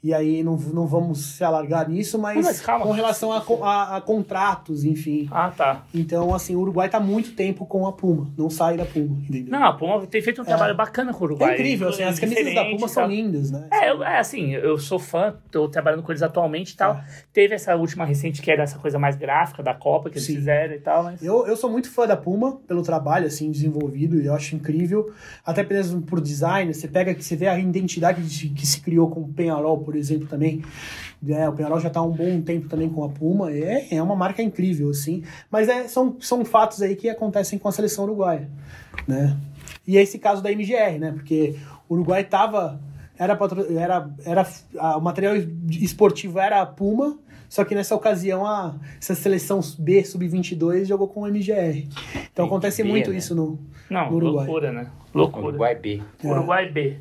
[0.03, 4.01] e aí não, não vamos se alargar nisso, mas, mas com relação a, a, a,
[4.01, 5.29] contratos, enfim.
[5.29, 5.85] Ah, tá.
[5.93, 9.51] Então, assim, o Uruguai tá muito tempo com a Puma, não sai da Puma, entendeu?
[9.51, 10.75] Não, a Puma tem feito um trabalho é.
[10.75, 11.51] bacana com o Uruguai.
[11.51, 13.67] É incrível, assim, as camisas da Puma são lindas, né?
[13.73, 16.95] É, é, assim, eu sou fã, tô trabalhando com eles atualmente e tal.
[16.95, 17.05] É.
[17.33, 20.37] Teve essa última recente que era essa coisa mais gráfica da Copa que eles Sim.
[20.37, 21.21] fizeram e tal, mas...
[21.21, 25.13] Eu, eu sou muito fã da Puma, pelo trabalho, assim, desenvolvido, e eu acho incrível,
[25.45, 29.11] até mesmo por design, você pega que você vê a identidade que, que se criou
[29.11, 30.63] com o Penharol, por exemplo, também,
[31.27, 33.51] é, o Penharol já está há um bom tempo também com a Puma.
[33.51, 35.23] É, é uma marca incrível, assim.
[35.51, 38.51] Mas é, são, são fatos aí que acontecem com a seleção uruguaia,
[39.07, 39.35] né?
[39.87, 41.13] E é esse caso da MGR, né?
[41.13, 41.57] Porque
[41.89, 42.79] o Uruguai estava
[43.19, 43.39] era,
[43.79, 44.47] era, era
[44.77, 45.35] a, o material
[45.71, 51.23] esportivo era a Puma, só que nessa ocasião a essa seleção B sub-22 jogou com
[51.23, 51.89] o MGR.
[52.31, 53.17] Então acontece B, muito né?
[53.17, 53.59] isso no,
[53.89, 54.45] Não, no Uruguai.
[54.45, 54.91] loucura, né?
[55.15, 55.47] Loucura.
[55.47, 56.03] Uruguai B.
[56.23, 56.31] É.
[56.31, 56.99] Uruguai B.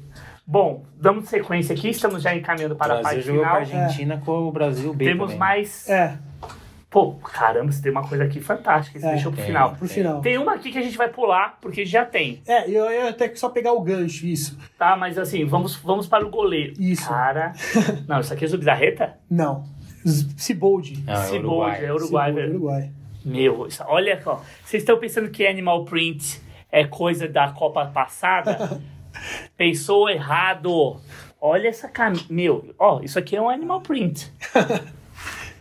[0.49, 3.43] Bom, dando sequência aqui, estamos já encaminhando para a parte final.
[3.43, 4.17] com a Argentina é.
[4.25, 5.37] com o Brasil B Temos também.
[5.37, 5.89] mais...
[5.89, 6.17] É.
[6.89, 8.97] Pô, caramba, você tem uma coisa aqui fantástica.
[8.97, 9.75] Você é, deixou pro tem, final.
[9.75, 10.21] Pro final.
[10.21, 12.41] Tem uma aqui que a gente vai pular, porque já tem.
[12.47, 14.57] É, eu ia até só pegar o gancho, isso.
[14.77, 16.73] Tá, mas assim, vamos, vamos para o goleiro.
[16.79, 17.09] Isso.
[17.09, 17.51] Cara.
[18.07, 19.17] Não, isso aqui é Zubizarreta?
[19.29, 19.65] Não.
[20.37, 21.03] Cibold.
[21.05, 22.51] Não, é Cibold, é Uruguai, velho.
[22.51, 22.91] Uruguai.
[23.25, 24.41] Meu, olha só.
[24.63, 26.41] Vocês estão pensando que Animal Print
[26.71, 28.79] é coisa da Copa passada?
[29.55, 30.97] Pensou errado.
[31.39, 32.25] Olha essa camisa.
[32.29, 34.31] Meu, ó, isso aqui é um animal print.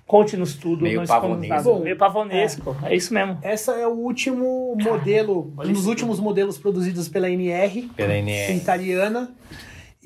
[0.07, 0.83] Conte-nos tudo.
[0.83, 1.81] Meio pavonesco.
[1.81, 2.77] Meio pavonesco.
[2.85, 2.93] É.
[2.93, 2.97] é.
[2.97, 3.39] isso mesmo.
[3.43, 7.91] Essa é o último modelo, um dos últimos modelos produzidos pela NR.
[7.97, 8.57] Pela NR.
[8.57, 9.35] Italiana.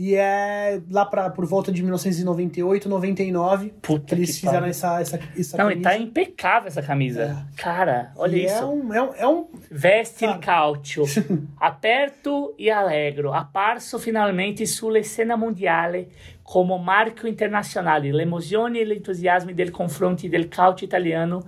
[0.02, 4.98] E é lá pra, por volta de 1998, 99 Puta que eles que fizeram essa,
[4.98, 5.78] essa, essa Não, camisa.
[5.78, 7.22] e tá impecável essa camisa.
[7.22, 7.60] É.
[7.60, 8.54] Cara, olha e isso.
[8.54, 9.46] É um, é um, é um...
[9.70, 11.04] Veste il calcio,
[11.60, 16.08] aperto e allegro, apparso finalmente sulle scene mondiale
[16.42, 21.46] come marco internazionale, l'emozione e l'entusiasmo del confronti del calcio italiano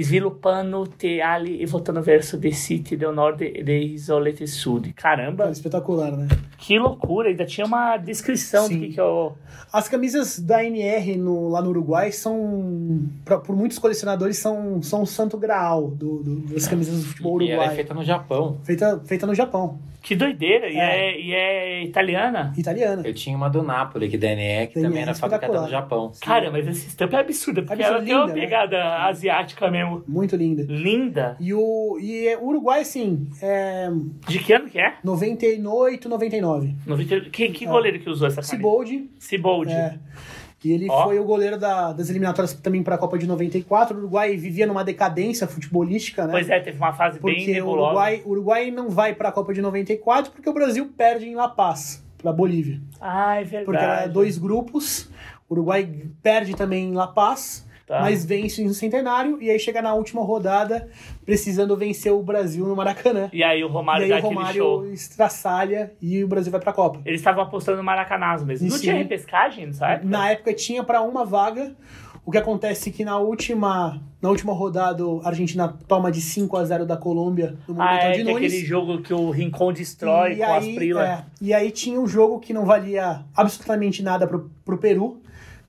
[0.00, 4.92] sviluppando teali e votando verso dei siti del nord e dei isolati sud.
[4.94, 6.28] Caramba, É espetacular, né?
[6.56, 7.28] que loucura.
[7.28, 8.80] Ainda tinha uma descrição do Sim.
[8.80, 9.36] que, que eu...
[9.72, 15.02] As camisas da NR no- lá no Uruguai são, pra- por muitos colecionadores, são, são
[15.02, 17.76] o santo graal do, do- das camisas do futebol E ela é uruguaio.
[17.76, 18.58] feita no Japão.
[18.64, 20.68] Feita, feita no Japão, Que doideira.
[20.68, 21.10] E É.
[21.10, 22.52] é, e é italiana.
[22.56, 23.02] italiana.
[23.04, 25.68] Eu tinha uma do Napoli, que da NE, que Da também NE era fabricada no.
[25.68, 26.12] Japão.
[26.20, 28.40] Cara, mas essa estampa é absurda, porque Absurda, ela tem uma linda, né?
[28.40, 30.02] pegada asiática mesmo.
[30.08, 30.64] Muito linda.
[30.68, 31.36] Linda.
[31.38, 33.88] E o, e o Uruguai, assim, é
[34.26, 34.94] De que ano que é?
[35.04, 36.74] 98, 99.
[36.86, 37.30] 90...
[37.30, 38.56] Que, que goleiro que usou essa camisa?
[38.56, 39.72] Ciboldi, Ciboldi.
[39.72, 39.94] é.
[40.64, 41.04] E ele Ó.
[41.04, 43.96] foi o goleiro da- das eliminatórias também para a Copa de 94.
[43.96, 46.32] O Uruguai vivia numa decadência futebolística, né?
[46.32, 47.82] Pois é, teve uma fase bem Porque o nebulosa.
[47.86, 51.34] Uruguai, o Uruguai não vai para a Copa de 94 porque o Brasil perde em
[51.34, 52.80] La Paz, para Bolívia.
[53.00, 53.64] Ah, é verdade.
[53.64, 55.10] Porque era dois grupos.
[55.48, 55.88] O Uruguai
[56.22, 58.00] perde também em La Paz, Tá.
[58.00, 59.40] mas vence no Centenário.
[59.42, 60.88] E aí chega na última rodada
[61.26, 63.28] precisando vencer o Brasil no Maracanã.
[63.32, 64.86] E aí o Romário e dá aí o aquele Romário show.
[64.92, 67.00] estraçalha e o Brasil vai para a Copa.
[67.04, 68.68] Eles estavam apostando no Maracanazo mesmo.
[68.68, 68.82] Não Sim.
[68.82, 70.08] tinha repescagem nessa época?
[70.08, 71.74] Na época tinha para uma vaga.
[72.24, 76.56] O que acontece é que na última, na última rodada a Argentina toma de 5
[76.56, 78.36] a 0 da Colômbia no Ah, Monumental é de que Nunes.
[78.52, 81.04] aquele jogo que o Rincon destrói E com as aí, Prila.
[81.04, 85.20] é, e aí tinha um jogo que não valia absolutamente nada pro, pro Peru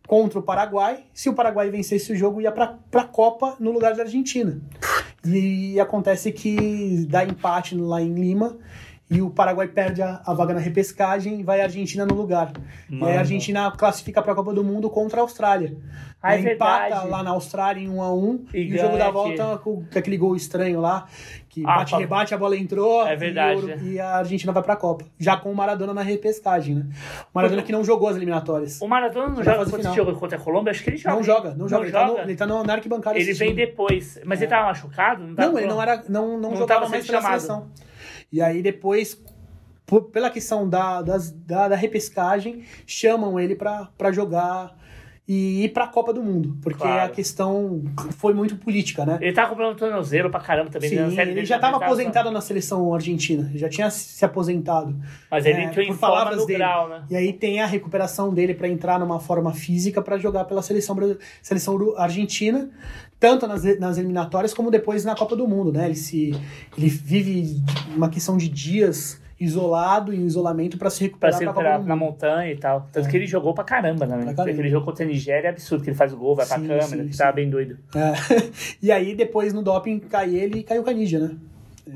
[0.07, 1.05] contra o Paraguai.
[1.13, 4.61] Se o Paraguai vencesse o jogo, ia pra, pra Copa no lugar da Argentina.
[5.25, 8.57] E acontece que dá empate lá em Lima
[9.13, 12.51] e o Paraguai perde a, a vaga na repescagem e vai a Argentina no lugar.
[12.89, 13.15] E aí Mano.
[13.15, 15.77] a Argentina classifica pra Copa do Mundo contra a Austrália.
[16.21, 17.07] Ah, é Aí empata verdade.
[17.09, 20.15] lá na Austrália em 1 a 1 E e, o jogo da volta com, aquele
[20.17, 21.05] gol estranho lá,
[21.49, 24.63] que Ah, bate rebate, a bola entrou É verdade, e, o- e a Argentina vai
[24.63, 25.03] pra Copa.
[25.19, 26.85] Já com o Maradona na repescagem, né?
[27.25, 28.79] O Maradona que não jogou as eliminatórias.
[28.81, 30.71] O Maradona não joga contra esse jogo contra a Colômbia?
[30.71, 31.15] Acho que ele joga.
[31.15, 31.83] Não joga, não joga.
[31.83, 34.17] Ele, Tá no, ele tá no, na arquibancada Ele vem depois.
[34.25, 35.27] Mas ele tava machucado?
[35.27, 37.39] Não, tava Não, ele não era, não, não, Não jogava mais pela chamado.
[37.41, 37.67] seleção.
[38.33, 39.15] E aí depois,
[39.85, 44.75] por- pela questão da, das- da, da repescagem, chamam ele pra jogar
[45.25, 46.57] e ir pra Copa do Mundo.
[46.61, 47.05] Porque Claro.
[47.05, 47.81] a questão
[48.17, 49.17] foi muito política, né?
[49.21, 50.89] Ele tava com problema no tornozelo pra caramba também.
[50.89, 51.21] Sim, né?
[51.23, 54.93] Ele já estava tava- aposentado na seleção argentina, já tinha se aposentado.
[55.31, 56.59] Mas ele É, entrou em forma no dele.
[56.59, 57.03] grau, né?
[57.09, 60.95] E aí tem a recuperação dele para entrar numa forma física para jogar pela seleção,
[61.41, 62.69] seleção argentina,
[63.17, 65.85] tanto nas, nas eliminatórias como depois na Copa do Mundo, né?
[65.85, 66.31] Ele se
[66.77, 67.63] ele vive
[67.95, 71.81] uma questão de dias isolado em isolamento para se Pra recuperar se pra Copa recuperar
[71.81, 72.87] do na montanha e tal.
[72.91, 73.09] Tanto É.
[73.11, 74.15] que ele jogou pra caramba, né?
[74.23, 74.51] Pra caramba.
[74.51, 76.67] Aquele jogo contra a Nigéria é absurdo, que ele faz o gol, vai pra Sim,
[76.67, 77.17] câmera, sim, que sim.
[77.17, 77.77] tava bem doido.
[77.95, 78.13] É.
[78.81, 81.35] E aí depois no doping cai ele e cai o Canidia, né?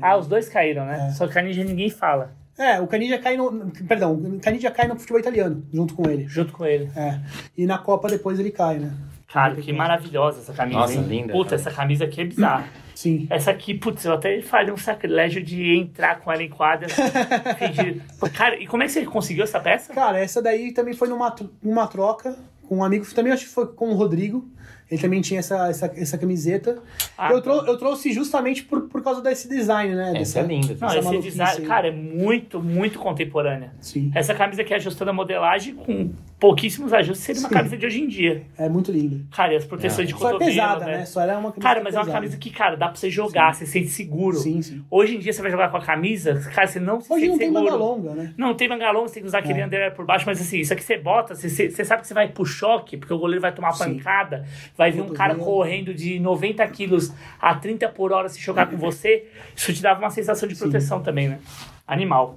[0.02, 1.08] Ah, os dois caíram, né?
[1.08, 1.12] É.
[1.12, 4.86] Só que a Ninja ninguém fala, É, o Canidia cai no, perdão, o Canidia cai
[4.88, 6.26] no futebol italiano junto com ele.
[6.28, 6.90] junto com ele.
[6.96, 7.18] É.
[7.56, 8.92] E na Copa depois ele cai, né?
[9.32, 10.78] Cara, que maravilhosa essa camisa.
[10.80, 11.02] Nossa, hein?
[11.06, 11.60] linda, Puta, cara.
[11.60, 12.64] essa camisa aqui é bizarra.
[12.94, 13.26] Sim.
[13.30, 16.88] Essa aqui, putz, eu até faria um sacrilégio de entrar com ela em quadra.
[17.58, 18.02] pedir-
[18.34, 19.92] Cara, e como é que você conseguiu essa peça?
[19.92, 22.36] Cara, essa daí também foi numa, numa troca
[22.66, 24.48] com um amigo, também acho que foi com o Rodrigo.
[24.90, 26.78] Ele também tinha essa, essa, essa camiseta.
[27.16, 30.14] Ah, eu, trou- eu trouxe justamente por, por causa desse design, né?
[30.16, 30.74] Essa é linda.
[30.80, 31.66] Não, esse design, aí.
[31.66, 33.70] cara, é muito, muito contemporânea.
[33.82, 37.54] Sim, Essa camisa aqui é ajustando a modelagem com pouquíssimos ajustes, seria uma Sim.
[37.54, 38.42] camisa de hoje em dia.
[38.56, 39.18] é muito linda.
[39.34, 40.98] Cara, e as proteções de Só é cotovelo, pesada, né?
[40.98, 41.04] né?
[41.06, 42.20] Só ela é uma camisa Cara, mas é uma pesada.
[42.20, 44.36] camisa que, cara, dá pra você jogar, você se sente seguro.
[44.36, 44.84] Sim, sim.
[44.90, 47.30] Hoje em dia você vai jogar com a camisa, cara, você não se Hoje sente
[47.32, 47.64] não tem seguro.
[47.64, 48.34] manga longa, né?
[48.36, 49.66] Não, tem manga longa, você tem que usar aquele É.
[49.66, 52.14] underwear por baixo, mas assim, isso aqui você bota, você, você você sabe que você
[52.14, 53.94] vai pro choque, porque o goleiro vai tomar Sim.
[53.96, 54.44] pancada,
[54.76, 55.56] vai vir um cara Cotovelo.
[55.56, 59.24] correndo de 90 quilos a 30 por hora se jogar com você,
[59.56, 61.38] isso te dava uma sensação de proteção também, né?
[61.86, 62.36] Animal.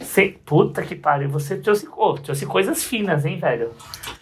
[0.00, 0.32] Sem...
[0.44, 3.72] Puta que pariu, você trouxe, oh, trouxe coisas finas, hein, velho?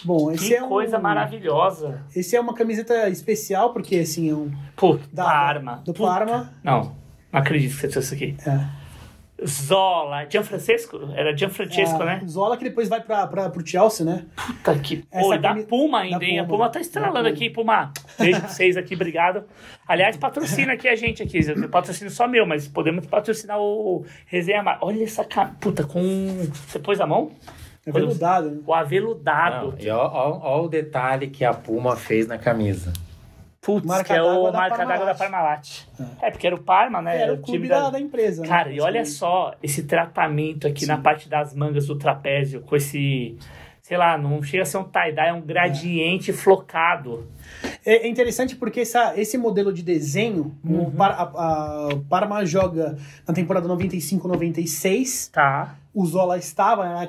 [0.05, 2.03] Bom, esse Que é um, coisa maravilhosa.
[2.15, 4.51] Esse é uma camiseta especial, porque assim, é um.
[4.75, 5.83] Pô, Da, Parma.
[5.85, 6.09] Do Puta.
[6.09, 6.53] Parma.
[6.63, 6.95] Não,
[7.33, 8.37] não acredito que você trouxe isso aqui.
[8.49, 8.86] É.
[9.45, 11.11] Zola, Gianfrancesco?
[11.15, 12.23] Era Gianfrancesco, É, né?
[12.27, 14.25] Zola que depois vai pra, pra, pro Chelsea, né?
[14.47, 15.05] Puta que.
[15.11, 16.39] Essa Pô, e da Puma ainda, da hein?
[16.39, 16.57] A Puma.
[16.59, 17.93] Puma tá estralando aqui, Puma.
[18.19, 19.45] Beijo pra vocês aqui, obrigado.
[19.87, 21.41] Aliás, patrocina aqui a gente aqui.
[21.69, 24.79] Patrocínio só meu, mas podemos patrocinar o Resenha Mar.
[24.81, 25.53] Olha essa ca...
[25.61, 26.01] Puta, com.
[26.67, 27.31] Você pôs a mão?
[27.85, 28.61] É veludado, né?
[28.67, 29.73] O aveludado.
[29.73, 32.93] Não, e ó, ó- ó o detalhe que a Puma fez na camisa.
[33.67, 35.85] Putz, Marca que é o da marca d'água da Parmalat.
[35.99, 36.21] Parmalat.
[36.23, 36.31] É.
[36.31, 37.21] porque era o Parma, né?
[37.21, 38.43] Era o time clube da, da empresa.
[38.43, 38.49] né?
[38.49, 41.03] Cara, e olha só esse tratamento aqui na Sim.
[41.03, 43.37] parte das mangas do trapézio, com esse
[43.83, 47.25] sei lá, não chega a ser um tie-dye, é um gradiente flocado.
[47.85, 50.83] É é interessante porque essa, esse modelo de desenho, Uhum.
[50.89, 55.31] o Par, a, a- o Parma joga na temporada 95-96.
[55.31, 55.77] Tá.
[55.99, 57.09] O Zola estava, era,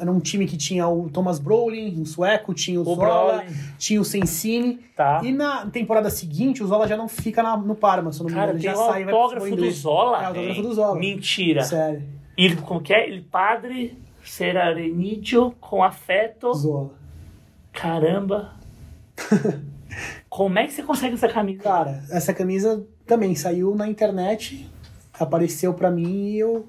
[0.00, 3.56] era um time que tinha o Thomas Brolin, um sueco, tinha o, O Zola, Brolin.
[3.78, 4.78] tinha o Sensini.
[4.96, 5.20] Tá.
[5.24, 8.30] E na temporada seguinte, o Zola já não fica na- no Parma, se eu não
[8.30, 8.62] me Cara, engano.
[8.62, 9.74] tem Ele já sai vai autógrafo futebol do.
[9.74, 10.18] Zola.
[10.18, 10.98] É, o autógrafo do Zola.
[11.00, 11.62] Mentira.
[11.64, 12.02] Sério,
[12.38, 13.10] Il, como que é?
[13.10, 16.52] Il padre Serarenidio com afeto.
[16.54, 16.90] Zola.
[17.72, 18.52] Caramba.
[20.28, 21.62] Como é que você consegue essa camisa?
[21.62, 24.68] Cara, essa camisa também saiu na internet,
[25.18, 26.68] apareceu pra mim e eu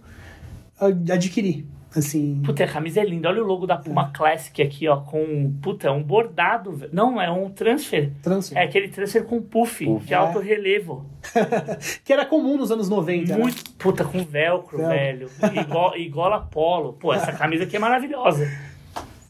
[0.80, 1.66] a- adquiri.
[1.96, 3.30] Assim, Puta, a camisa é linda.
[3.30, 4.98] Olha o logo da Puma Classic aqui, ó.
[4.98, 5.56] Com.
[5.60, 6.72] Puta, é um bordado.
[6.72, 6.92] velho.
[6.94, 8.12] Não, é um transfer.
[8.22, 8.56] transfer.
[8.60, 10.06] É aquele transfer com puff, Puff.
[10.06, 11.10] de alto relevo.
[12.06, 13.32] que era comum nos anos 90.
[13.36, 13.42] né?
[13.42, 13.72] Muito.
[13.80, 14.88] Puta, com velcro, Velcro.
[14.88, 15.30] velho.
[15.60, 16.94] Igual, igual a polo.
[16.94, 18.48] Pô, essa camisa aqui é maravilhosa.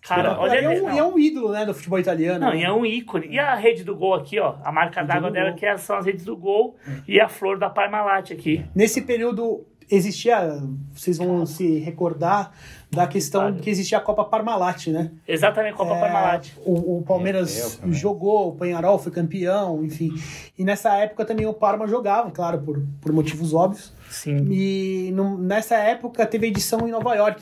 [0.06, 2.40] Cara, E olha é, um, e é um ídolo, né, do futebol italiano.
[2.40, 2.58] Não, né?
[2.60, 3.28] e é um ícone.
[3.28, 4.56] E a rede do gol aqui, ó.
[4.64, 5.60] A marca d'água dela gol.
[5.60, 6.76] que é- são as redes do gol
[7.08, 8.66] e a flor da Parmalat aqui.
[8.76, 10.62] Nesse período existia,
[10.94, 12.52] vocês vão se recordar
[12.92, 13.56] da questão Claro.
[13.58, 15.12] que existia a Copa Parmalat, né?
[15.28, 16.48] Exatamente, Copa É, Parmalat.
[16.66, 20.12] O, o Palmeiras É, jogou, o Penharol foi campeão, enfim.
[20.58, 23.94] E nessa época também o Parma jogava, claro, por, por motivos óbvios.
[24.10, 24.48] Sim.
[24.52, 27.42] E num- nessa época teve edição em Nova York.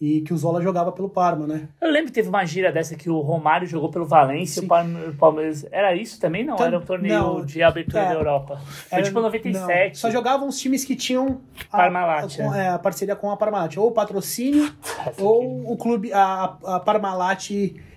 [0.00, 1.68] E que o Zola jogava pelo Parma, né?
[1.80, 4.66] Eu lembro que teve uma gira dessa que o Romário jogou pelo Valência e Sim.
[4.66, 5.66] o Palme- o Palmeiras.
[5.72, 6.44] Era isso também?
[6.44, 8.08] Não, Tam- era um torneio não, de abertura é.
[8.10, 8.58] da Europa.
[8.64, 9.88] Foi Era- tipo 97.
[9.88, 11.40] não, só jogavam os times que tinham
[11.72, 12.64] a, Parmalat, a, é.
[12.66, 13.76] é, a parceria com a Parmalat.
[13.76, 14.72] Ou o patrocínio,
[15.04, 17.50] Essa ou o clube, a, a Parmalat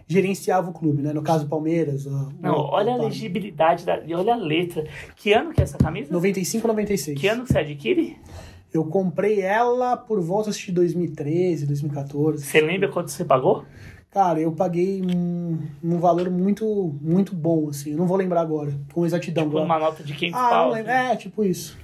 [0.08, 1.14] gerenciava o clube, né?
[1.14, 2.08] No caso, Palmeiras.
[2.08, 4.84] o- Não, o- olha o a legibilidade da, e olha a letra.
[5.16, 6.12] Que ano que é essa camisa?
[6.12, 7.20] 95, 96.
[7.20, 8.18] Que ano que você adquire?
[8.74, 12.46] Eu comprei ela por volta de 2013, 2014.
[12.46, 13.66] Você lembra quanto você pagou?
[14.12, 17.92] Cara, eu paguei um, um valor muito, muito bom, assim.
[17.92, 19.46] Eu não vou lembrar agora, com exatidão.
[19.46, 19.66] Tipo, agora.
[19.66, 20.72] uma nota de 500 ah, não pau.
[20.72, 20.92] lembro.
[20.92, 21.78] É, tipo isso.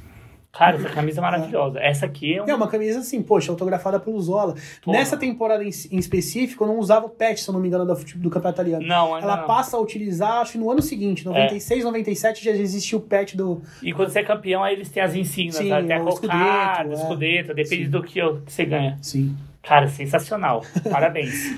[0.57, 1.79] Cara, essa camisa é maravilhosa.
[1.79, 2.47] Essa aqui é um...
[2.47, 4.55] É uma camisa assim, poxa, autografada pelo Zola.
[4.81, 4.97] Porra.
[4.97, 7.85] Nessa temporada em, em específico, eu não usava o patch, se eu não me engano,
[7.85, 8.85] do, do campeonato italiano.
[8.87, 9.45] Não, Ela não.
[9.47, 13.61] passa a utilizar, acho que no ano seguinte, 96, 97, já existia o patch do.
[13.83, 15.83] E quando você é campeão, aí eles têm as insígnias, Sim, né?
[15.83, 16.93] Tem a cocada, é.
[16.93, 17.89] escudeto, depende Sim.
[17.91, 18.97] do que eu- que você ganha.
[19.01, 19.35] Sim.
[19.61, 20.63] Cara, sensacional.
[20.89, 21.55] Parabéns.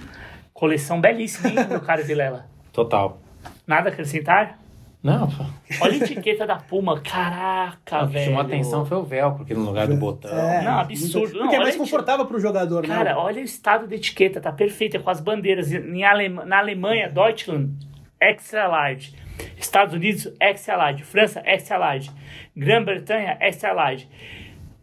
[0.54, 2.46] Coleção belíssima, hein, meu cara Vilela?
[2.74, 3.18] Total.
[3.66, 4.60] Nada a acrescentar?
[5.02, 5.46] Não, pô.
[5.82, 7.00] Olha a etiqueta da Puma.
[7.00, 8.26] Caraca, o que velho.
[8.26, 10.30] chamou a atenção foi o velcro, aqui no lugar do botão.
[10.38, 11.34] É, Não, absurdo.
[11.36, 12.94] Não, Porque é mais confortável pro jogador, né?
[12.94, 15.72] Cara, olha o estado da etiqueta, tá perfeita, com as bandeiras.
[15.72, 17.72] Em Alema- na Alemanha, Deutschland,
[18.20, 19.14] extra large.
[19.58, 21.04] Estados Unidos, extra large.
[21.04, 22.12] França, extra large.
[22.56, 24.06] Grã-Bretanha, extra large.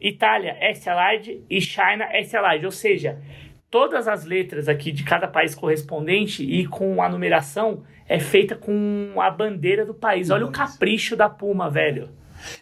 [0.01, 1.45] Itália, extra large.
[1.51, 2.65] E China, extra large.
[2.65, 3.19] Ou seja,
[3.71, 9.13] todas as letras aqui de cada país correspondente e com a numeração é feita com
[9.21, 10.31] a bandeira do país.
[10.31, 12.09] Olha o capricho da Puma, velho.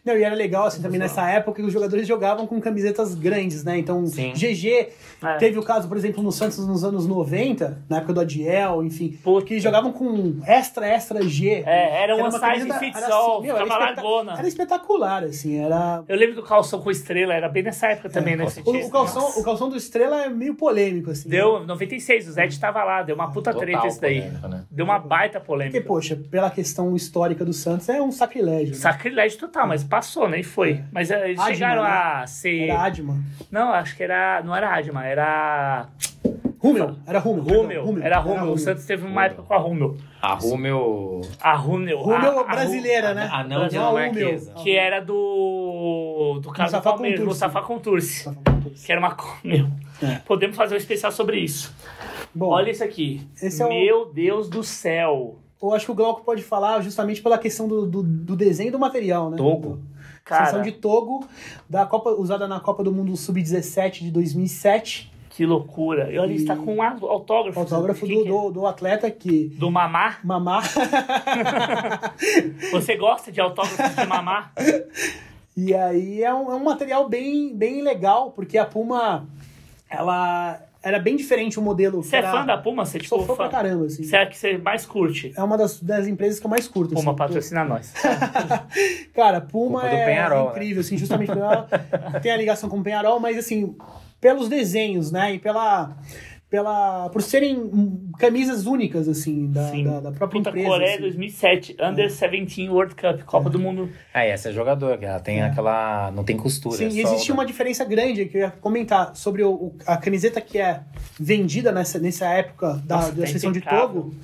[0.05, 3.65] Não, e era legal, assim, também nessa época que os jogadores jogavam com camisetas grandes,
[3.65, 3.78] né?
[3.78, 4.32] Então, Sim.
[4.35, 4.89] GG,
[5.23, 5.36] É.
[5.39, 9.19] teve o caso, por exemplo, no Santos nos anos 90, na época do Adiel, enfim,
[9.23, 9.47] Puta.
[9.47, 11.62] que jogavam com extra, extra G.
[11.66, 14.02] É, era Que uma uma size camiseta- fits era all, assim, meu, era ficava espeta-
[14.02, 14.32] largona.
[14.39, 16.02] Era espetacular, assim, era...
[16.09, 18.44] Eu lembro do calção com estrela, era bem nessa época também, né?
[18.47, 21.28] que você O, o calção, o calção do Estrela é meio polêmico, assim.
[21.28, 24.20] Deu 96, o Zed tava lá, deu uma puta Total treta esse daí.
[24.20, 24.65] né?
[24.70, 25.81] Deu uma baita Porque, polêmica.
[25.82, 28.74] poxa, pela questão histórica do Santos, é um sacrilégio.
[28.74, 28.81] Né?
[28.81, 30.38] Sacrilégio total, mas passou, né?
[30.40, 30.82] E foi.
[30.92, 31.88] Mas eh, eles Adma, chegaram né?
[31.88, 32.68] a ser.
[32.68, 33.18] Era Adma.
[33.51, 34.42] Não, acho que era.
[34.44, 35.86] Não era Adma, era.
[36.60, 37.44] Rummel, era Rummel.
[37.84, 38.02] Rummel.
[38.02, 38.52] Era Rummel.
[38.52, 39.96] O Santos teve uma época com a Rummel.
[40.22, 41.20] A Rúmel.
[41.38, 41.98] A Rummel.
[41.98, 43.28] Rummel a brasileira, né?
[43.30, 44.51] A não dinamarquesa.
[44.52, 44.64] Rummel.
[44.64, 46.40] Que era do.
[46.42, 47.24] Do cara do Palmeiras.
[47.24, 48.30] Mustafa Contursi.
[48.84, 49.14] Que era uma.
[49.44, 49.66] Meu.
[50.02, 50.16] É.
[50.24, 51.74] Podemos fazer um especial sobre isso.
[52.34, 53.26] Bom, Olha isso aqui.
[53.40, 55.38] Esse é o- Meu Deus do céu.
[55.62, 58.72] Eu acho que o Glauco pode falar justamente pela questão do, do, do desenho e
[58.72, 59.36] do material, né?
[59.36, 59.81] Togo.
[60.24, 61.26] Cara, Seção de Togo,
[61.68, 65.12] da Copa, usada na Copa do Mundo Sub-17 de 2007.
[65.28, 66.10] que loucura.
[66.12, 67.60] E olha, está com um autógrafo.
[67.60, 68.31] Autógrafo Que do, que é?
[68.31, 69.48] do, do atleta que...
[69.59, 70.16] Do Mamá.
[70.24, 70.62] Mamá.
[72.72, 74.51] Você gosta de autógrafo de Mamá?
[75.56, 79.26] e aí é um, é um material bem, bem legal, porque a Puma,
[79.90, 82.02] ela era bem diferente o modelo.
[82.02, 82.85] Você é Era- fã da Puma?
[82.85, 84.02] Você, tipo, Sou fã pra caramba, assim.
[84.05, 85.32] Será que você mais curte?
[85.35, 86.94] É uma das, das empresas que eu mais curto.
[86.94, 87.16] Puma, assim.
[87.19, 87.93] patrocina nós.
[89.15, 91.66] Cara, Puma Culpa é, Penharol, é incrível, assim, justamente pela,
[92.20, 93.74] tem a ligação com o Penharol, mas assim,
[94.20, 95.97] pelos desenhos, né, e pela,
[96.55, 100.68] pela, por serem camisas únicas, assim, da, da, da própria Puta, empresa.
[100.68, 101.01] Coreia assim.
[101.02, 103.90] 2007, Under 17 World Cup, Copa do Mundo.
[104.12, 106.12] Ah, essa é jogador, que ela tem aquela.
[106.12, 106.76] Não tem costura.
[106.76, 109.76] Sim, é só existe o- uma diferença grande que eu ia comentar sobre o, o-
[109.85, 110.82] a camiseta que é
[111.18, 113.60] vendida nessa, nessa época da, Nossa, da tá seleção de.
[113.60, 114.14] Togo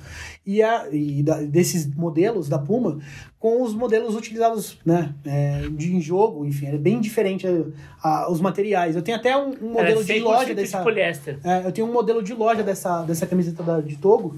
[0.45, 2.99] e, a, e da- desses modelos da Puma
[3.39, 7.63] com os modelos utilizados né, é, de, em jogo, enfim, é bem diferente a-
[8.03, 8.95] a- os materiais.
[8.95, 10.83] Eu tenho até um, um é modelo de 100% loja de dessa.
[10.83, 11.39] poliéster.
[11.43, 14.35] É, eu tenho um modelo de loja dessa, dessa camiseta da- de Togo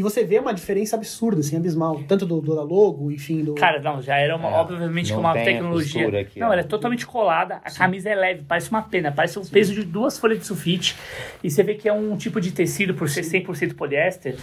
[0.00, 2.00] e você vê uma diferença absurda, assim, abismal.
[2.08, 3.54] Tanto do, do da logo, enfim, do.
[3.54, 6.20] Cara, não, já era uma, É, obviamente com uma tecnologia.
[6.20, 6.52] aqui, não, ó.
[6.52, 9.82] ela é totalmente colada, a camisa é leve, parece uma pena, parece o peso de
[9.84, 10.96] duas folhas de sulfite.
[11.44, 14.36] E você vê que é um tipo de tecido, por ser 100% poliéster,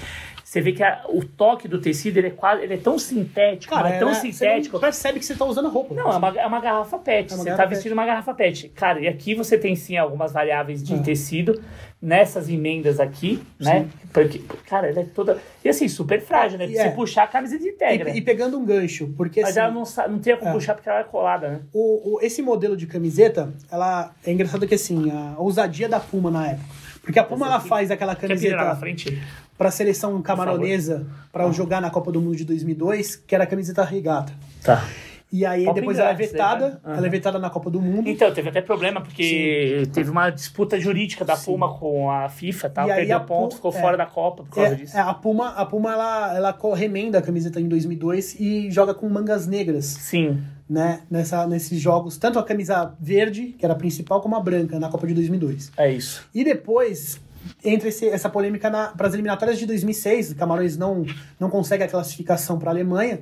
[0.44, 3.74] você vê que a- o toque do tecido ele é quase, ele é tão sintético,
[3.74, 4.68] Cara, é tão é- sintético.
[4.70, 5.94] Você não percebe que você tá usando a roupa.
[5.96, 7.32] Não, é uma, é uma garrafa PET.
[7.32, 8.70] É uma você garrafa tá vestindo uma garrafa PET.
[8.70, 11.00] Cara, e aqui você tem sim algumas variáveis de É.
[11.00, 11.60] tecido
[12.02, 13.88] nessas emendas aqui, né?
[14.14, 15.38] Porque, cara, ela é toda.
[15.65, 16.68] E assim, super frágil, né?
[16.68, 16.91] Se é.
[16.91, 18.11] puxar, a camisa desintegra.
[18.11, 19.84] E, e pegando um gancho, porque Mas assim, ela não,
[20.14, 20.53] não tem como É.
[20.53, 21.60] puxar porque ela é colada, né?
[21.74, 26.30] o, o- esse modelo de camiseta, ela é engraçado que assim, a ousadia da Puma
[26.30, 26.65] na época.
[27.02, 29.24] Porque a Puma ela faz aquela virar na camiseta frente?
[29.57, 33.48] para a seleção camaronesa para jogar na Copa do Mundo de 2002, que era a
[33.48, 34.34] camiseta regata.
[34.64, 34.86] Tá.
[35.32, 36.78] E aí Pop depois ela é vetada, né?
[36.86, 36.98] Aham.
[36.98, 38.08] ela é vetada na Copa do Mundo.
[38.08, 42.88] Então, teve até problema, porque teve uma disputa jurídica da Puma com a FIFA, tá?
[42.88, 43.82] E aí Perdeu a ponto, Pu- ficou é.
[43.82, 44.95] fora da Copa por causa É, disso.
[44.95, 49.10] é, a Puma, a Puma ela, ela remenda a camiseta em 2002 e joga com
[49.10, 50.41] mangas negras, Sim.
[50.70, 51.02] né?
[51.12, 54.88] Nessa, nesses jogos, tanto a camisa verde, que era a principal, como a branca na
[54.90, 55.72] Copa de 2002.
[55.78, 56.26] É isso.
[56.34, 57.20] E depois
[57.64, 60.34] entra esse- essa polêmica para as eliminatórias de 2006.
[60.34, 61.06] Camarões não,
[61.40, 63.22] não consegue a classificação para a Alemanha,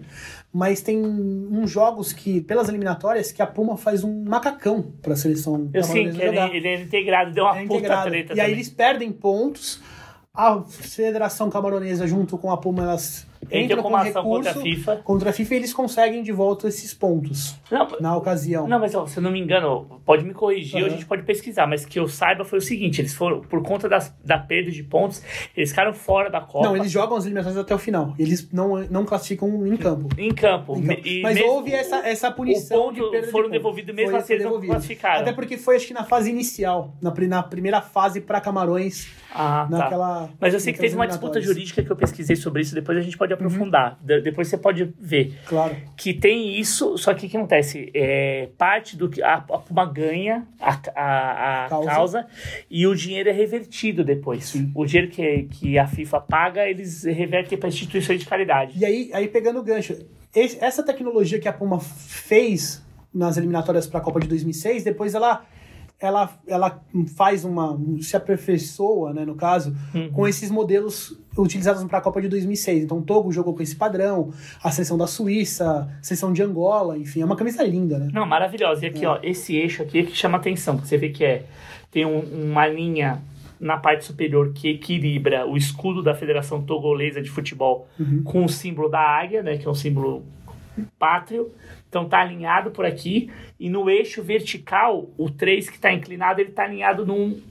[0.53, 5.15] mas tem uns jogos que, pelas eliminatórias, que a Puma faz um macacão para a
[5.15, 6.55] seleção Eu sim, que ele, jogar.
[6.55, 8.09] ele é integrado, deu uma É puta integrado.
[8.09, 8.51] treta E aí também.
[8.53, 9.81] eles perdem pontos.
[10.33, 14.95] A Federação Camaronesa, junto com a Puma, elas Entra entram com recurso contra a FIFA.
[15.03, 18.67] contra a FIFA eles conseguem de volta esses pontos Não, na ocasião.
[18.67, 21.23] Não, mas ó, se eu não me engano, pode me corrigir ou a gente pode
[21.23, 24.71] pesquisar, mas que eu saiba foi o seguinte: eles foram, por conta das, da perda
[24.71, 25.21] de pontos,
[25.55, 26.65] eles ficaram fora da Copa.
[26.67, 28.13] Não, eles jogam as eliminatórias até o final.
[28.17, 30.09] Eles não, não classificam em campo.
[30.17, 30.75] Em campo.
[30.77, 31.01] Em campo.
[31.23, 32.91] Mas houve essa, essa punição.
[32.91, 33.53] de perda de foram ponto.
[33.53, 35.21] devolvidos mesmo Foi assim, eles não classificaram.
[35.21, 39.67] Até porque foi, acho que na fase inicial, na, na primeira fase para Camarões, Ah,
[39.69, 39.77] tá.
[39.77, 40.29] naquela.
[40.39, 43.01] Mas eu sei que teve uma disputa jurídica que eu pesquisei sobre isso, depois a
[43.01, 43.19] gente Uhum.
[43.19, 43.99] pode aprofundar.
[44.01, 45.37] De- depois você pode ver.
[45.45, 45.75] Claro.
[45.95, 47.91] Que tem isso, só que o que acontece?
[47.93, 51.89] É, parte do que a, a Puma ganha a, a, a Causa.
[51.89, 52.27] causa.
[52.69, 54.45] e o dinheiro é revertido depois.
[54.45, 54.71] Sim.
[54.75, 58.77] O dinheiro que, que a FIFA paga, eles revertem para instituições de caridade.
[58.79, 59.97] E aí, aí pegando o gancho,
[60.35, 62.83] esse- essa tecnologia que a Puma fez
[63.13, 65.45] nas eliminatórias para a Copa de 2006, depois ela
[65.99, 66.81] ela, ela
[67.15, 70.11] faz uma se aperfeiçoa, né, no caso, Uhum.
[70.11, 72.83] com esses modelos utilizados para a Copa de 2006.
[72.83, 74.31] Então, o Togo jogou com esse padrão,
[74.63, 78.09] a seleção da Suíça, a seleção de Angola, enfim, é uma camisa linda, né?
[78.13, 78.85] Não, maravilhosa.
[78.85, 81.45] E aqui, ó, esse eixo aqui é que chama atenção, porque você vê que é
[81.91, 83.21] tem um- uma linha
[83.57, 88.21] na parte superior que equilibra o escudo da Federação Togolesa de Futebol Uhum.
[88.21, 90.23] com o símbolo da águia, né, que é um símbolo
[90.99, 91.51] pátrio.
[91.89, 93.31] Então tá alinhado por aqui.
[93.59, 97.41] E no eixo vertical, o 3 que tá inclinado, ele tá alinhado num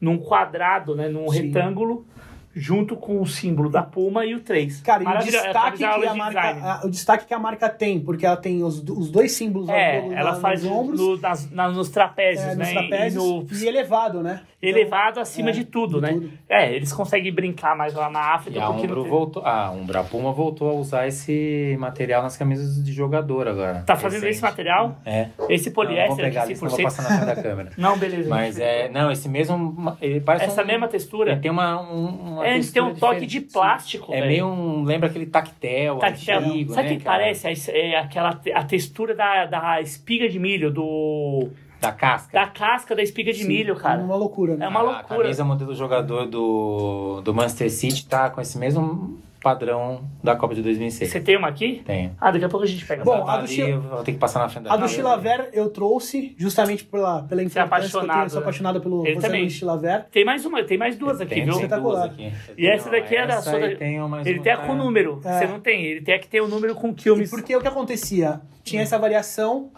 [0.00, 1.46] num quadrado, né, num Sim.
[1.46, 2.04] retângulo
[2.54, 4.80] junto com o símbolo da Puma e o 3.
[4.80, 8.00] Cara, e o destaque, Essa que a marca, a- o destaque que a marca tem,
[8.00, 11.16] porque ela tem os, os dois símbolos É, no- ela na- faz nos ombros, no-
[11.20, 12.64] nas, na- nos trapézios, é, né?
[12.64, 14.40] nos e trapézios, no- e elevado, né?
[14.62, 16.12] elevado acima é, de tudo, de né?
[16.14, 16.30] tudo.
[16.48, 19.44] É, eles conseguem brincar mais lá na África E a porque Umbro não tem- voltou.
[19.44, 23.82] A Umbro, a Puma voltou a usar esse material nas camisas de jogador agora.
[23.86, 24.30] Tá fazendo recente.
[24.36, 24.96] esse material?
[25.04, 25.28] É.
[25.50, 26.84] Esse Não, vou poliéster pegar aqui ali, senão vou 100%.
[26.84, 27.70] passar na frente da câmera.
[27.76, 28.30] Não, beleza.
[28.30, 28.88] Mas é.
[28.88, 29.96] Não, esse mesmo.
[30.00, 31.32] Ele parece Essa um- mesma textura.
[31.32, 31.82] Ele tem uma.
[31.82, 34.26] um- uma É, eles têm um toque de plástico, É velho.
[34.26, 34.84] meio um.
[34.84, 36.38] Lembra aquele tactel, Tactel.
[36.40, 37.18] antigo, Sabe o né, que cara?
[37.18, 37.70] parece?
[37.70, 41.48] É, é aquela a textura da, da espiga de milho, do
[41.80, 42.32] Da casca.
[42.32, 44.00] da casca da espiga de Sim, milho, É cara.
[44.00, 44.66] uma loucura, né?
[44.66, 45.22] É uma A loucura.
[45.22, 50.62] camisa modelo jogador do, do Manchester City tá com esse mesmo padrão da Copa de
[50.62, 51.10] 2006.
[51.10, 51.82] Você tem uma aqui?
[51.84, 52.12] Tem.
[52.18, 53.04] Ah, daqui a pouco a gente pega.
[53.04, 54.88] Bom, a do Chile- eu vou ter que passar na frente da A do.
[54.88, 58.10] Chilaver eu trouxe justamente pela, pela Você é importância que eu tenho.
[58.10, 58.44] Eu apaixonado, sou né?
[58.44, 59.50] apaixonado pelo Ele por também.
[59.50, 60.06] Chilaver.
[60.10, 61.52] Tem mais uma, tem mais duas aqui, Tem, viu?
[61.52, 62.08] tem Espetacular.
[62.08, 62.32] duas aqui.
[62.56, 64.66] E essa daqui é da essa sua- aí tem mais Ele uma tem a pra-
[64.66, 65.20] com número.
[65.24, 65.38] É.
[65.38, 65.84] Você não tem.
[65.84, 67.28] Ele tem a que tem o número com E quilmes.
[67.30, 68.40] porque o que acontecia?
[68.62, 69.70] Tinha essa variação,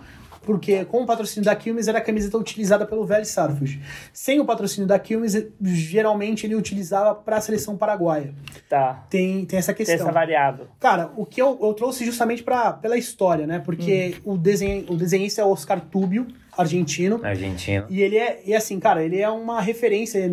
[0.46, 3.82] porque com o patrocínio da Quilmes era a camiseta utilizada pelo Vélez Sarsfield.
[4.12, 8.32] Sem o patrocínio da Quilmes, geralmente ele utilizava para a seleção paraguaia.
[8.68, 9.04] Tá.
[9.10, 10.06] Tem, tem essa Tem questão.
[10.06, 10.68] essa variável.
[10.80, 13.58] Cara, o que eu, eu trouxe justamente pra, pela história, né?
[13.58, 14.32] Porque Hum.
[14.34, 17.20] o, desenho, o desenhista é o Oscar Tubio, argentino.
[17.22, 17.84] Argentina.
[17.90, 20.32] E ele é, e assim, cara, ele é uma referência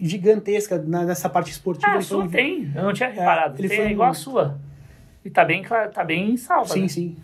[0.00, 1.86] gigantesca nessa parte esportiva.
[1.92, 2.70] Ah, a foi sua tem.
[2.74, 3.54] Eu não tinha reparado.
[3.60, 4.58] ele tem foi um- igual a sua.
[5.24, 5.62] E tá bem,
[5.94, 6.72] tá bem salva.
[6.74, 6.88] Sim, né?
[6.88, 7.16] sim.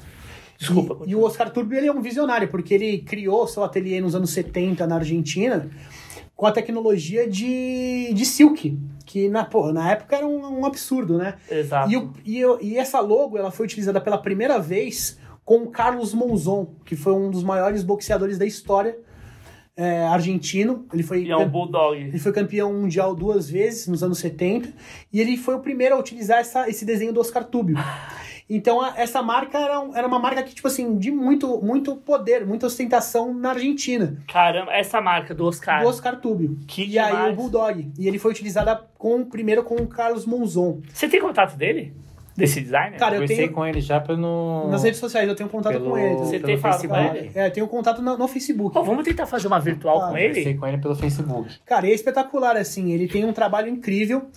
[0.58, 1.04] Desculpa.
[1.06, 4.14] E, e o Oscar Turbio ele é um visionário, porque ele criou seu ateliê nos
[4.14, 5.70] anos 70 na Argentina
[6.34, 11.34] com a tecnologia de, de silk, que na, na época era um, um absurdo, né?
[11.50, 11.90] Exato.
[11.90, 16.12] E, o- e, e essa logo ela foi utilizada pela primeira vez com o Carlos
[16.14, 18.96] Monzon, que foi um dos maiores boxeadores da história
[19.76, 20.86] é, argentino.
[20.92, 21.96] Ele foi, E é um bulldog.
[21.96, 24.68] ele foi campeão mundial duas vezes nos anos 70
[25.12, 27.76] e ele foi o primeiro a utilizar essa, esse desenho do Oscar Tubio.
[28.50, 31.94] Então a- essa marca era, um- era uma marca que, tipo assim, de muito, muito
[31.96, 34.16] poder, muita ostentação na Argentina.
[34.32, 35.82] Caramba, essa marca do Oscar.
[35.82, 36.58] Do Oscar Tubio.
[36.66, 37.32] Que e aí demais.
[37.32, 37.92] o Bulldog.
[37.98, 40.80] E ele foi utilizada com, primeiro com o Carlos Monzon.
[40.92, 41.92] Você tem contato dele?
[42.34, 42.96] Desse designer?
[43.00, 44.68] Cara, eu Conversei tenho- com ele já pelo.
[44.70, 46.14] Nas redes sociais eu tenho contato pelo- com ele.
[46.18, 47.18] Você tem falado com Facebook.
[47.18, 47.30] ele?
[47.34, 48.72] É, eu tenho contato no, no Facebook.
[48.72, 50.54] Pô, vamos tentar fazer uma virtual Ah, com Conversei ele?
[50.54, 51.56] com ele pelo Facebook.
[51.66, 54.28] Cara, e é espetacular, assim, ele tem um trabalho incrível.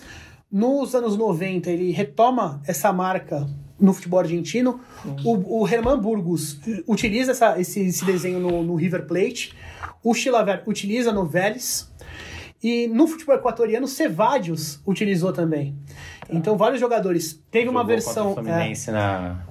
[0.50, 3.46] Nos anos 90, ele retoma essa marca
[3.82, 4.80] no futebol argentino.
[5.24, 9.54] O, o Herman Burgos utiliza essa- esse, esse desenho no, no River Plate.
[10.02, 11.90] O Chilaver utiliza no Vélez.
[12.62, 15.76] E no futebol equatoriano, Cevadios utilizou também.
[16.30, 17.42] Então, vários jogadores.
[17.50, 18.26] Teve uma Jogou versão.
[18.34, 19.44] contra o Fluminense na.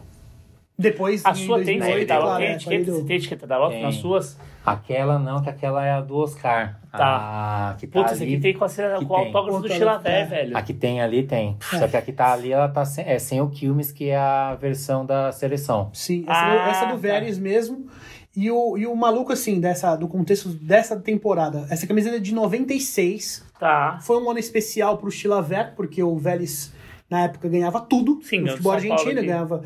[0.81, 1.25] Depois.
[1.25, 2.39] A sua tem 2008, etiqueta da claro, Lotte?
[2.41, 3.81] Tem é, etiqueta, falei do- você tem etiqueta da Tem.
[3.83, 4.39] nas suas?
[4.65, 6.79] Aquela não, que aquela é a do Oscar.
[6.91, 7.71] Tá.
[7.71, 8.33] A que tá Putz, esse ali.
[8.33, 8.69] aqui tem com, a,
[9.05, 10.25] com o autógrafo do Chilavé, é.
[10.25, 10.57] velho.
[10.57, 11.57] A que tem ali tem.
[11.73, 11.79] É.
[11.79, 14.17] Só que a que tá ali, ela tá sem, é sem o Quilmes, que é
[14.17, 15.89] a versão da seleção.
[15.93, 16.97] Sim, essa, Ah, essa do tá.
[16.97, 17.87] Vélez mesmo.
[18.35, 21.65] E o, e o maluco, assim, dessa, do contexto dessa temporada.
[21.69, 23.45] Essa camiseta é de 96.
[23.59, 23.99] Tá.
[24.01, 26.71] Foi um ano especial pro Chilaver, porque o Vélez,
[27.09, 28.19] na época, ganhava tudo.
[28.23, 29.25] Sim, no futebol argentino, aqui.
[29.27, 29.63] ganhava.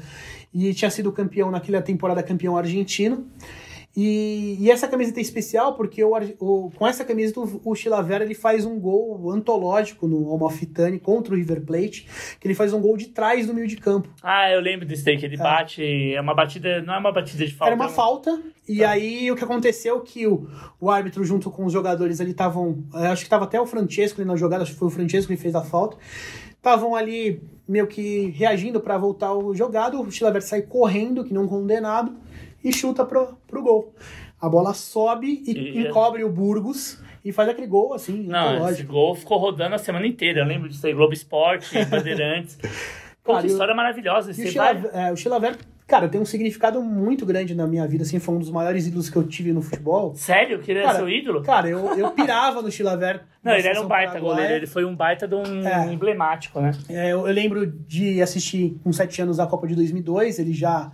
[0.57, 3.27] E tinha sido campeão naquela temporada, campeão argentino.
[3.97, 8.21] E, e essa camiseta é especial porque o, o- com essa camiseta o, o Chilaver
[8.21, 12.05] ele faz um gol antológico no Amalfitani contra o River Plate,
[12.37, 14.09] que ele faz um gol de trás do meio de campo.
[14.21, 16.13] Ah, eu lembro desse que ele bate.
[16.13, 16.81] É uma batida.
[16.81, 17.71] Não é uma batida de falta.
[17.73, 20.45] Era uma é falta, e aí o que aconteceu que o,
[20.81, 22.83] o árbitro, junto com os jogadores ali, estavam.
[22.93, 25.39] Acho que estava até o Francesco ali na jogada, acho que foi o Francesco que
[25.39, 25.95] fez a falta.
[26.65, 30.01] Estavam ali meio que reagindo para voltar o jogado.
[30.01, 32.15] O Chilavert sai correndo, que não condenado,
[32.63, 33.93] e chuta pro, pro gol.
[34.41, 38.81] A bola sobe e, E- encobre o Burgos e faz aquele gol assim, Não, esse
[38.81, 40.39] gol ficou rodando a semana inteira.
[40.41, 42.57] Eu lembro disso aí, Globo Esporte, Bandeirantes.
[43.23, 44.31] Pô, Cara, que história maravilhosa.
[44.31, 44.73] E Você o vai.
[44.75, 48.35] Chilavert, é, o Chilavert, cara, tem um significado muito grande na minha vida, assim, foi
[48.35, 50.13] um dos maiores ídolos que eu tive no futebol.
[50.15, 50.59] Sério?
[50.59, 51.41] Que ele era Cara, seu ídolo?
[51.43, 53.21] Cara, eu, eu pirava no Chilavert.
[53.43, 54.35] Não, ele era um baita paraguaia.
[54.35, 54.53] goleiro.
[54.55, 55.93] Ele foi um baita de um É.
[55.93, 56.71] emblemático, né?
[56.89, 60.91] É, eu, eu lembro de assistir com sete anos a Copa de 2002, ele já,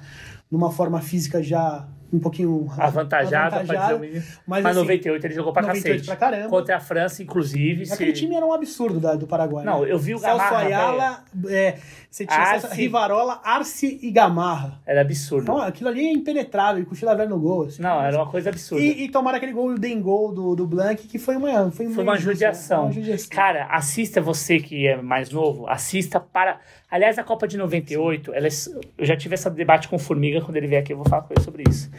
[0.52, 4.24] numa forma física, já um pouquinho Avantajado, pra dizer avantajado, mínimo.
[4.48, 6.08] mas, Mas assim, 98 ele jogou pra 98 cacete.
[6.08, 6.50] pra caramba.
[6.50, 7.86] Contra a França, inclusive.
[7.86, 9.64] se- Aquele time era um absurdo da- do Paraguai.
[9.66, 9.92] Não, né?
[9.92, 11.78] eu vi o Celso Gamarra, Ayala, é,
[12.10, 12.62] você tinha Arce.
[12.62, 14.80] Celso, Rivarola, Arce e Gamarra.
[14.86, 15.44] Era absurdo.
[15.44, 17.64] Então, aquilo ali é impenetrável, e com o Chilavert no gol.
[17.66, 17.82] assim.
[17.82, 18.84] Não, era uma coisa absurda.
[18.84, 21.88] E, e tomaram aquele gol, o Den gol do, do Blank, que foi uma, foi
[21.90, 22.84] Foi uma judiação.
[22.86, 23.30] uma judiação.
[23.30, 26.60] Cara, assista você que é mais novo, assista para.
[26.92, 28.50] Aliás, a Copa de 98, ela é...
[28.98, 31.22] eu já tive esse debate com o Formiga quando ele vier aqui, eu vou falar
[31.22, 31.90] com ele sobre isso.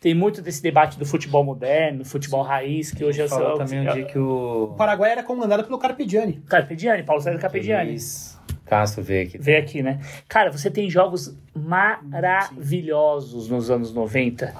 [0.00, 3.88] Tem muito desse debate do futebol moderno, futebol raiz, que hoje é o Falou também
[3.88, 4.64] um dia que o.
[4.64, 6.42] O Paraguai era comandado pelo Carpegiani.
[6.48, 7.90] Carpegiani, Paulo César Carpegiani.
[7.90, 9.38] Luiz Castro veio aqui.
[9.38, 10.00] Veio aqui, né?
[10.26, 14.54] Cara, você tem jogos maravilhosos nos anos 90.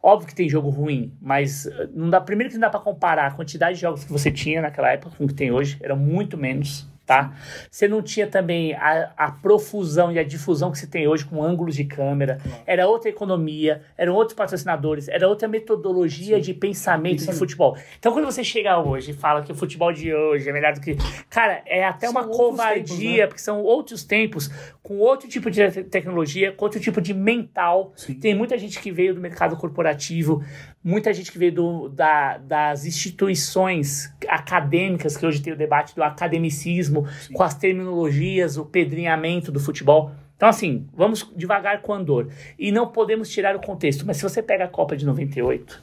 [0.00, 3.26] Óbvio que tem jogo ruim, mas eh, não dá, primeiro que não dá pra comparar
[3.26, 5.96] a quantidade de jogos que você tinha naquela época com o que tem hoje, era
[5.96, 7.32] muito menos, tá?
[7.70, 11.42] Você não tinha também a, a profusão e a difusão que você tem hoje com
[11.42, 17.18] ângulos de câmera, era outra economia, eram outros patrocinadores, era outra metodologia de pensamento de
[17.20, 17.38] Pensamento.
[17.38, 17.78] futebol.
[17.98, 20.80] Então quando você chega hoje e fala que o futebol de hoje é melhor do
[20.82, 20.96] que...
[21.30, 23.26] Cara, é até São uma covardia, tempos, né?
[23.26, 24.48] porque são outros tempos,
[24.82, 27.94] com outro tipo de te- tecnologia, com outro tipo de mental.
[27.96, 28.14] Sim.
[28.14, 30.44] Tem muita gente que veio do mercado corporativo,
[30.88, 36.02] muita gente que veio do- da- das instituições acadêmicas, que hoje tem o debate do
[36.02, 40.10] academicismo, com as terminologias, o pedrinhamento do futebol.
[40.36, 42.28] Então, assim, vamos devagar com o andor.
[42.58, 45.82] E não podemos tirar o contexto, mas se você pega a Copa de 98,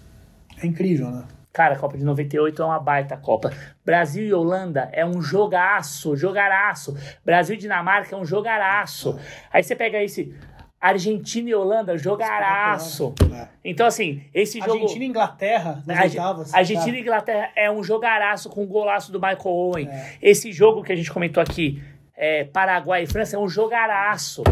[0.62, 1.26] É incrível, né?
[1.52, 3.52] Cara, a Copa de 98 é uma baita Copa.
[3.86, 6.98] Brasil e Holanda é um jogaço, jogaraço.
[7.26, 9.20] Brasil e Dinamarca é um jogaraço.
[9.52, 10.34] Aí você pega esse
[10.88, 13.14] Argentina e Holanda, jogaraço.
[13.34, 13.48] É.
[13.64, 14.74] Então, assim, esse jogo.
[14.74, 16.54] Argentina e Inglaterra nas Arge- oitavas.
[16.54, 17.02] Argentina e cara.
[17.02, 19.88] Inglaterra é um jogaraço com o golaço do Michael Owen.
[19.90, 20.14] É.
[20.22, 21.82] Esse jogo que a gente comentou aqui,
[22.16, 24.44] é, Paraguai e França, é um jogaraço.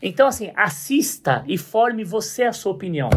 [0.00, 3.10] Então, assim, assista e forme você a sua opinião.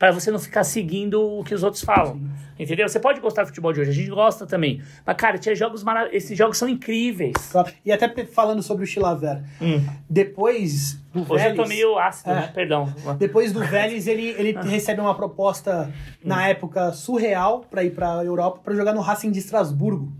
[0.00, 2.18] Para você não ficar seguindo o que os outros falam.
[2.58, 2.88] Entendeu?
[2.88, 4.80] Você pode gostar do futebol de hoje, a gente gosta também.
[5.04, 6.24] Mas, cara, tinha jogos maravilhosos.
[6.24, 7.34] Esses jogos são incríveis.
[7.52, 7.70] Claro.
[7.84, 9.84] E até falando sobre o Chilaver, Hum.
[10.08, 12.34] depois do Hoje eu Vélez, tô meio ácido, É.
[12.34, 12.50] né?
[12.54, 12.94] Perdão.
[13.18, 15.90] depois do Vélez, ele, ele recebe uma proposta,
[16.24, 20.10] na época, surreal para ir pra Europa, para jogar no Racing de Estrasburgo.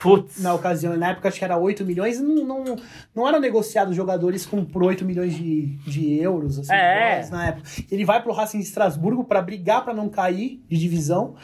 [0.00, 0.40] Putz.
[0.42, 2.76] Na ocasião, na época acho que era 8 milhões, não, não,
[3.14, 7.04] não eram negociados jogadores com, por 8 milhões de, de euros, assim, É.
[7.10, 7.68] dólares na época.
[7.90, 11.34] Ele vai pro Racing de Estrasburgo para brigar para não cair de divisão.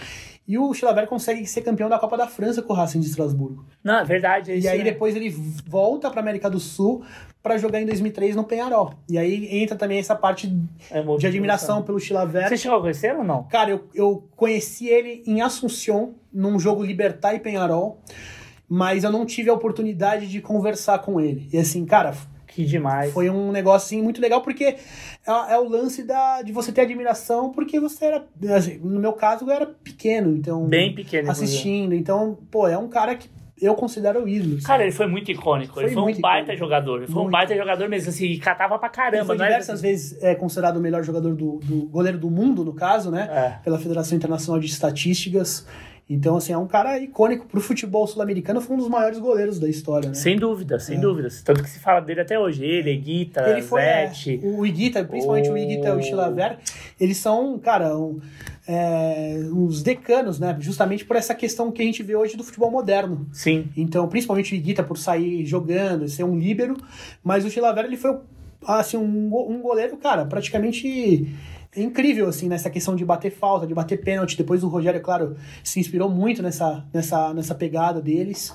[0.49, 3.67] E o Chilaver consegue ser campeão da Copa da França com o Racing de Estrasburgo.
[3.83, 4.52] Não, é verdade.
[4.52, 4.85] é E aí né?
[4.85, 5.28] depois ele
[5.67, 7.02] volta pra América do Sul
[7.43, 8.94] pra jogar em 2003 no Penharol.
[9.09, 10.52] E aí entra também essa parte
[10.89, 12.49] É de admiração pelo Chilaver.
[12.49, 13.43] Você chegou a conhecer ou não?
[13.44, 18.01] Cara, eu, eu conheci ele em Assunção, num jogo Libertar e Penharol,
[18.68, 21.48] mas eu não tive a oportunidade de conversar com ele.
[21.52, 22.14] E assim, cara,
[22.48, 23.12] Que demais.
[23.12, 24.78] foi um negócio assim, muito legal, porque é,
[25.26, 29.44] é o lance da, de você ter admiração, porque você era, assim, no meu caso,
[29.44, 30.64] eu era pequeno, então...
[30.66, 31.24] Bem pequeno.
[31.24, 31.44] inclusive.
[31.46, 33.28] Assistindo, então, pô, é um cara que
[33.60, 34.56] eu considero o ídolo.
[34.56, 34.66] assim.
[34.66, 35.72] Cara, ele foi muito icônico.
[35.74, 36.58] Foi ele foi um baita icônico.
[36.58, 36.96] jogador.
[36.98, 37.32] Ele foi um Muito.
[37.32, 39.48] baita jogador mesmo, assim, e catava pra Ele caramba, foi não é?
[39.48, 43.28] diversas vezes é, considerado o melhor jogador do, do goleiro do mundo, no caso, né?
[43.30, 43.64] É.
[43.64, 45.66] Pela Federação Internacional de Estatísticas.
[46.09, 49.68] Então, assim, é um cara icônico pro futebol sul-americano, foi um dos maiores goleiros da
[49.68, 50.15] história, né?
[50.15, 51.01] Sem dúvida, sem É.
[51.01, 51.43] dúvidas.
[51.43, 52.65] Tanto que se fala dele até hoje.
[52.65, 54.41] Ele, Guita, Ele foi é, Zete.
[54.44, 56.59] o Iguita, principalmente o Iguita e o O- Chilaver,
[57.01, 58.20] eles são, cara, um,
[58.68, 60.57] é, uns decanos, né?
[60.60, 63.26] Justamente por essa questão que a gente vê hoje do futebol moderno.
[63.33, 63.67] Sim.
[63.76, 66.76] Então, principalmente o Iguita por sair jogando, ser um líbero,
[67.25, 68.17] mas o Chilaver ele foi
[68.65, 71.28] assim um, um goleiro, cara, praticamente
[71.76, 74.36] incrível assim nessa questão de bater falta, de bater pênalti.
[74.36, 78.55] Depois o Rogério, claro, se inspirou muito nessa nessa nessa pegada deles.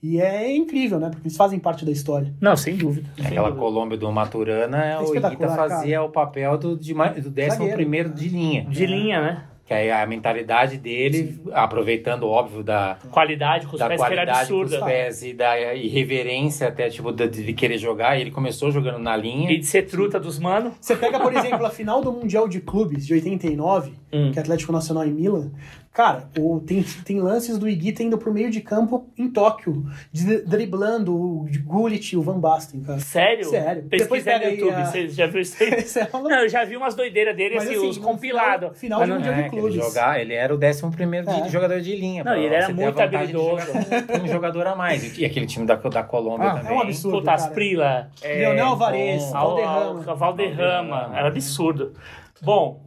[0.00, 1.10] E é incrível, né?
[1.10, 2.32] Porque eles fazem parte da história.
[2.40, 3.10] Não, sem dúvida.
[3.16, 3.66] sem Aquela dúvida.
[3.66, 8.28] Colômbia do Maturana, o espetacular, Iguita fazia o papel do, de, do 11 primeiro de
[8.28, 8.64] linha.
[8.64, 9.44] De linha, né?
[9.68, 14.14] Que aí a mentalidade dele, aproveitando, óbvio, da, Qualidade com os da pés que era
[14.14, 14.86] qualidade dos absurda.
[14.86, 18.16] pés e da irreverência até, tipo, de, de querer jogar.
[18.16, 19.52] E ele começou jogando na linha.
[19.52, 20.72] E de ser truta dos mano.
[20.80, 24.30] Você pega, por exemplo, a final do Mundial de Clubes de 89, Hum.
[24.32, 25.50] que é Atlético Nacional em Milan.
[25.92, 30.42] Cara, o, tem, tem lances do Iguita indo pro meio de campo em Tóquio, de-
[30.42, 33.00] driblando o Gullit e o Van Basten, cara.
[33.00, 33.44] Sério?
[33.46, 33.82] Sério.
[33.82, 34.74] Pesquisa no pega aí YouTube.
[34.76, 35.70] a- Você já viu isso aí?
[35.82, 38.02] Isso é uma Não, eu já vi umas doideiras dele, Mas, assim, assim, os no
[38.04, 38.78] compilados.
[38.78, 39.84] final- final Mas de Mundial É, de que ele, clubes.
[39.88, 41.40] jogar, ele era o 11 primeiro É.
[41.40, 42.22] de jogador de linha.
[42.22, 43.66] Não, pra e ele era muito habilidoso.
[43.66, 45.18] jogar um jogador a mais.
[45.18, 46.72] E aquele time da, da Colômbia Ah, também.
[46.72, 47.18] é um absurdo.
[47.18, 47.36] Puta, cara.
[47.42, 48.10] Asprila.
[48.22, 49.30] É, Leonel Alvarez.
[49.32, 50.14] Valderrama.
[50.14, 51.10] Valderrama.
[51.14, 51.92] Era absurdo.
[52.40, 52.80] Bom,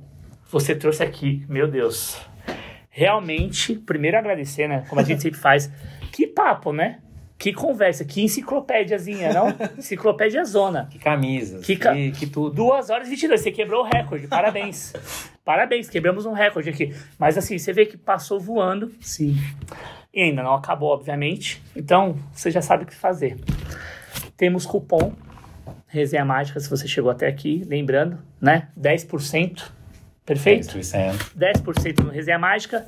[0.52, 2.18] você trouxe aqui, meu Deus.
[2.90, 4.84] Realmente, primeiro agradecer, né?
[4.90, 5.72] Como a gente sempre faz.
[6.12, 7.00] Que papo, né?
[7.38, 9.48] Que conversa, que enciclopédiazinha, não?
[9.80, 10.88] Enciclopédia zona.
[10.92, 12.54] Que camisas, Que que, ca- que, tudo.
[12.54, 14.94] 2 horas e 22, você quebrou o recorde, parabéns.
[15.44, 16.94] Parabéns, quebramos um recorde aqui.
[17.18, 19.36] Mas assim, você vê que passou voando Sim.
[20.14, 21.64] e ainda não acabou, obviamente.
[21.76, 23.40] Então, você já sabe o que fazer.
[24.38, 25.14] Temos cupom
[25.88, 28.68] Resenha Mágica, se você chegou até aqui, lembrando, né?
[28.80, 29.72] 10%.
[30.25, 30.77] Perfeito?
[30.77, 31.35] 10%.
[31.38, 32.88] 10% no Resenha Mágica.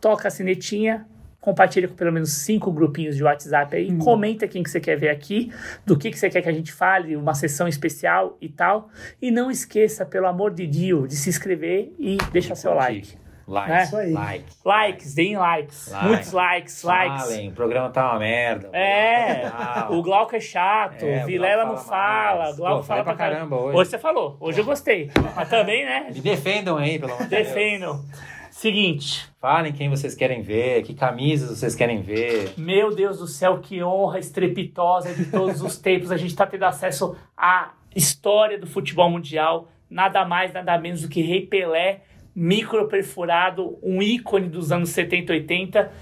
[0.00, 1.06] Toca a sinetinha,
[1.40, 5.08] compartilha com pelo menos cinco grupinhos de WhatsApp aí, comenta quem que você quer ver
[5.08, 5.52] aqui,
[5.84, 8.90] do que, que você quer que a gente fale, uma sessão especial e tal.
[9.20, 13.16] E não esqueça, pelo amor de Deus, de se inscrever e deixar seu like.
[13.46, 13.68] Like.
[13.70, 13.82] Né?
[13.84, 14.12] Isso aí.
[14.12, 14.44] Like.
[14.64, 15.90] Likes, deem likes.
[15.90, 16.06] Like.
[16.06, 17.22] Muitos likes, likes.
[17.24, 18.70] Falem, o programa tá uma merda.
[18.72, 23.14] É, Ah, o Glauco é chato, É, o Vilela não fala o Glauco fala pra
[23.14, 23.76] caramba hoje.
[23.76, 25.10] Hoje você falou, hoje eu gostei.
[25.36, 26.06] Mas também, né?
[26.12, 27.46] Me defendam aí, pelo amor de Deus.
[27.48, 28.04] Defendam.
[28.50, 32.54] Seguinte, Falem quem vocês querem ver, que camisas vocês querem ver.
[32.56, 36.10] meu Deus do céu, que honra estrepitosa de todos os tempos.
[36.12, 39.68] A gente tá tendo acesso à história do futebol mundial.
[39.90, 42.00] Nada mais, nada menos do que Rei Pelé,
[42.34, 45.92] microperfurado, um ícone dos anos 70 e 80.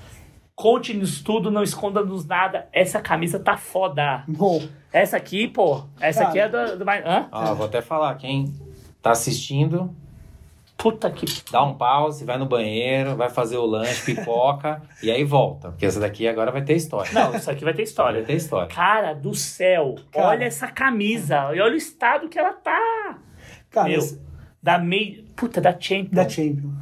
[0.55, 2.69] Conte-nos tudo, não esconda-nos nada.
[2.73, 4.23] Essa camisa tá foda.
[4.29, 4.63] Bom,
[4.93, 6.29] Essa aqui, pô, essa Cara.
[6.31, 7.05] aqui é do, do mais.
[7.05, 7.29] Hã?
[7.33, 8.53] Ó, vou até falar, quem
[9.01, 9.95] tá assistindo,
[10.77, 11.25] Puta que.
[11.51, 15.69] dá um pause, vai no banheiro, vai fazer o lanche, pipoca, e aí volta.
[15.71, 17.11] Porque essa daqui agora vai ter história.
[17.13, 18.23] Não, isso aqui vai ter Vai história.
[18.25, 18.67] ter história.
[18.75, 20.27] Cara do céu, Cara.
[20.29, 21.55] olha essa camisa.
[21.55, 23.17] E olha o estado que ela tá.
[23.71, 24.21] cara, Meu, esse-
[24.63, 25.25] da meio.
[25.37, 26.11] Puta, da Champions.
[26.13, 26.73] da Champions.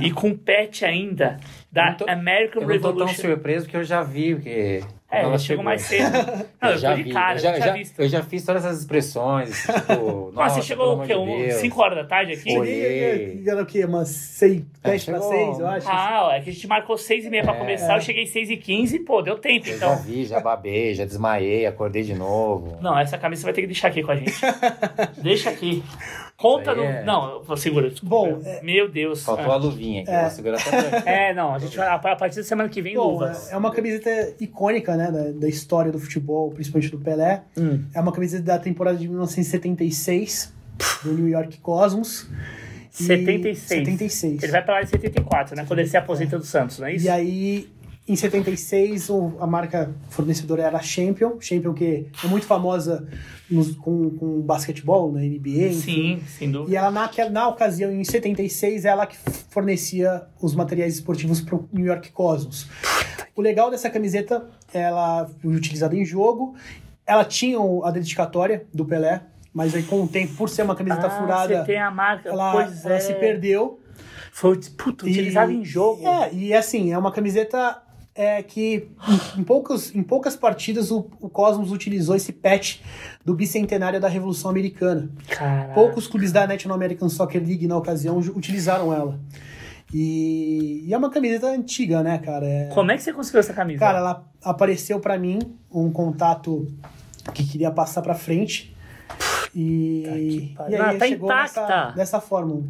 [0.00, 1.38] E com pet ainda.
[1.72, 3.14] Da tô- American Eu não tô tão Revolution.
[3.22, 4.82] surpreso porque eu já vi, porque...
[5.12, 6.12] É, ela chegou mais cedo.
[6.62, 8.78] Não, eu, já tô de vi, cara, eu já, já, eu já fiz todas essas
[8.78, 11.08] expressões, tipo, Nossa, nossa, você chegou o quê?
[11.08, 11.60] pelo amor de Um, Deus.
[11.60, 12.48] 5 horas da tarde aqui?
[12.52, 13.84] Cheguei, era o quê?
[13.84, 15.28] Umas 6, 10 pra chegou.
[15.32, 15.88] 6, eu acho.
[15.88, 17.58] Ah, ó, é que a gente marcou 6 e meia pra É.
[17.58, 19.88] começar, eu cheguei 6 e 15 pô, deu tempo Eu então.
[19.88, 22.78] já vi, já babei, já desmaiei, acordei de novo.
[22.80, 24.32] Não, essa camisa você vai ter que deixar aqui com a gente.
[25.20, 25.82] Deixa aqui.
[26.40, 27.90] Conta aí é- Não, segura.
[27.90, 28.16] desculpa.
[28.16, 29.22] Bom, é- Meu Deus.
[29.22, 30.22] Faltou a luvinha aqui, É.
[30.22, 30.58] vou segurar.
[31.06, 31.86] É, não, a gente vai.
[31.88, 33.52] A partir da semana que vem, Bom, luvas.
[33.52, 37.42] é uma camiseta icônica, né, da, da história do futebol, principalmente do Pelé.
[37.58, 37.84] Hum.
[37.94, 40.52] É uma camiseta da temporada de 1976,
[41.04, 42.26] do New York Cosmos.
[42.98, 43.58] E- 76.
[43.68, 44.42] 76.
[44.42, 45.64] Ele vai pra lá em 74, né?
[45.66, 47.06] Quando ele se aposenta do Santos, não é isso?
[47.06, 47.68] E aí,
[48.12, 51.40] em 76, o- a marca fornecedora era a Champion.
[51.40, 53.06] Champion que é muito famosa
[53.50, 55.68] nos- com, com basquetebol, na NBA.
[55.68, 56.18] enfim.
[56.18, 56.72] Sim, sem dúvida.
[56.72, 59.16] E ela, naquela, na ocasião, em 76, ela que
[59.50, 62.66] fornecia os materiais esportivos para o New York Cosmos.
[63.36, 66.54] O legal dessa camiseta, ela foi utilizada em jogo,
[67.06, 69.22] ela tinha a dedicatória do Pelé,
[69.52, 72.28] mas aí com o tempo, por ser uma camiseta ah, furada, Você tem a marca.
[72.28, 73.00] ela, pois ela é.
[73.00, 73.80] se perdeu.
[74.32, 76.06] Foi puta, E- utilizada em jogo.
[76.06, 77.82] É, e assim, é uma camiseta
[78.14, 78.88] é, que
[79.38, 82.80] em, poucos, em poucas partidas o, o Cosmos utilizou esse patch
[83.24, 85.08] do bicentenário da Revolução Americana.
[85.28, 85.74] Caraca.
[85.74, 89.18] Poucos clubes da National American Soccer League na ocasião utilizaram ela.
[89.92, 92.46] E, e é uma camiseta antiga, né, cara?
[92.46, 93.80] É- Como é que você conseguiu essa camisa?
[93.80, 95.38] cara, ela apareceu pra mim
[95.70, 96.66] um contato
[97.34, 98.74] que queria passar pra frente.
[99.54, 100.72] E, pariu.
[100.78, 101.60] e aí Ah, tá chegou intacta.
[101.62, 102.62] dessa, dessa forma.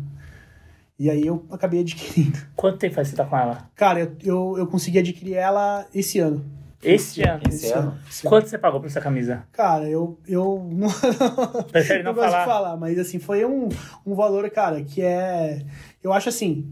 [1.00, 2.38] E aí eu acabei adquirindo.
[2.54, 3.70] Quanto tempo faz que você tá com ela?
[3.74, 6.44] Cara, eu, eu, eu consegui adquirir ela esse ano.
[6.82, 7.40] Esse ano.
[7.48, 7.94] Esse ano?
[8.06, 8.30] Esse ano.
[8.30, 9.44] Quanto você pagou por essa camisa?
[9.50, 10.88] Cara, eu, eu não,
[11.72, 12.40] Prefere não gosto falar?
[12.40, 13.70] de falar, mas assim, foi um,
[14.06, 15.62] um valor, cara, que é.
[16.02, 16.66] Eu acho assim,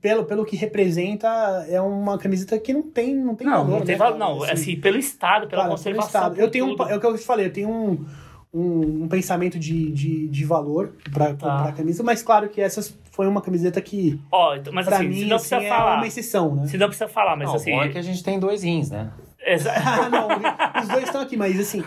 [0.00, 1.28] pelo, pelo que representa,
[1.68, 3.70] é uma camiseta que não tem, não tem Não, valor.
[3.70, 4.18] não tem né, valor.
[4.18, 6.20] Não, assim, pelo Estado, pela cara, pelo conservação.
[6.20, 6.38] Estado.
[6.40, 8.04] Eu tenho um, é o que eu te falei, eu tenho um,
[8.52, 11.32] um, um pensamento de, de, de valor pra Tá.
[11.32, 12.80] comprar a camisa, mas claro que essa
[13.14, 15.68] foi uma camiseta que, Ó, então, mas pra assim, mim, se não assim, precisa é
[15.78, 15.96] falar.
[15.96, 16.66] uma exceção, né?
[16.66, 17.72] Se não precisa falar, mas Não, assim.
[17.72, 19.10] o bom é que a gente tem dois rins, né?
[19.46, 21.82] exa- Ah, não, os dois estão aqui, mas assim,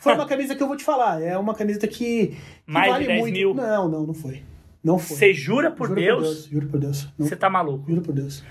[0.00, 1.20] foi uma camisa que eu vou te falar.
[1.22, 2.36] É uma camisa que, que
[2.66, 3.34] Mais de vale 10 muito.
[3.34, 3.54] mil?
[3.54, 4.42] Não, não, não foi.
[4.82, 5.16] Não foi.
[5.18, 6.18] Você jura por juro Deus?
[6.18, 6.46] Por Deus?
[6.46, 7.08] Juro por Deus.
[7.18, 7.84] Você tá maluco.
[7.86, 8.42] Juro por Deus.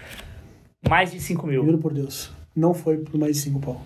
[0.88, 1.66] Mais de 5 mil.
[1.66, 2.32] Juro por Deus.
[2.56, 3.82] Não foi por mais de 5 pau.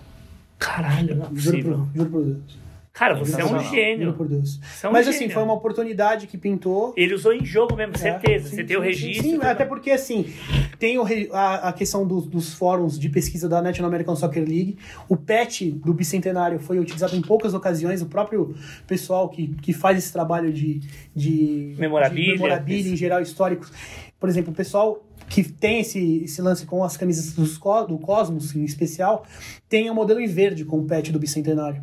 [0.58, 2.58] Caralho, não é Juro por, juro por Deus.
[2.94, 3.48] Cara, você é um.
[3.48, 4.12] Juro gênio.
[4.12, 4.60] por Deus.
[4.80, 5.18] É um Mas gênio.
[5.18, 6.94] assim, foi uma oportunidade que pintou.
[6.96, 8.46] Ele usou em jogo mesmo, certeza.
[8.46, 9.22] É, sim, você tem o sim, registro.
[9.24, 9.46] Sim, sim, tudo.
[9.48, 10.32] até porque assim,
[10.78, 14.78] tem o a, a questão dos, dos fóruns de pesquisa da National American Soccer League.
[15.08, 18.00] O patch do bicentenário foi utilizado em poucas ocasiões.
[18.00, 18.54] O próprio
[18.86, 20.80] pessoal que, que faz esse trabalho de,
[21.12, 22.26] de Memorabilia.
[22.26, 23.72] de memorabilia em geral históricos.
[24.20, 28.62] Por exemplo, o pessoal que tem esse, esse lance com as camisas do Cosmos, em
[28.62, 29.26] especial,
[29.68, 31.82] tem o modelo em verde com o patch do bicentenário.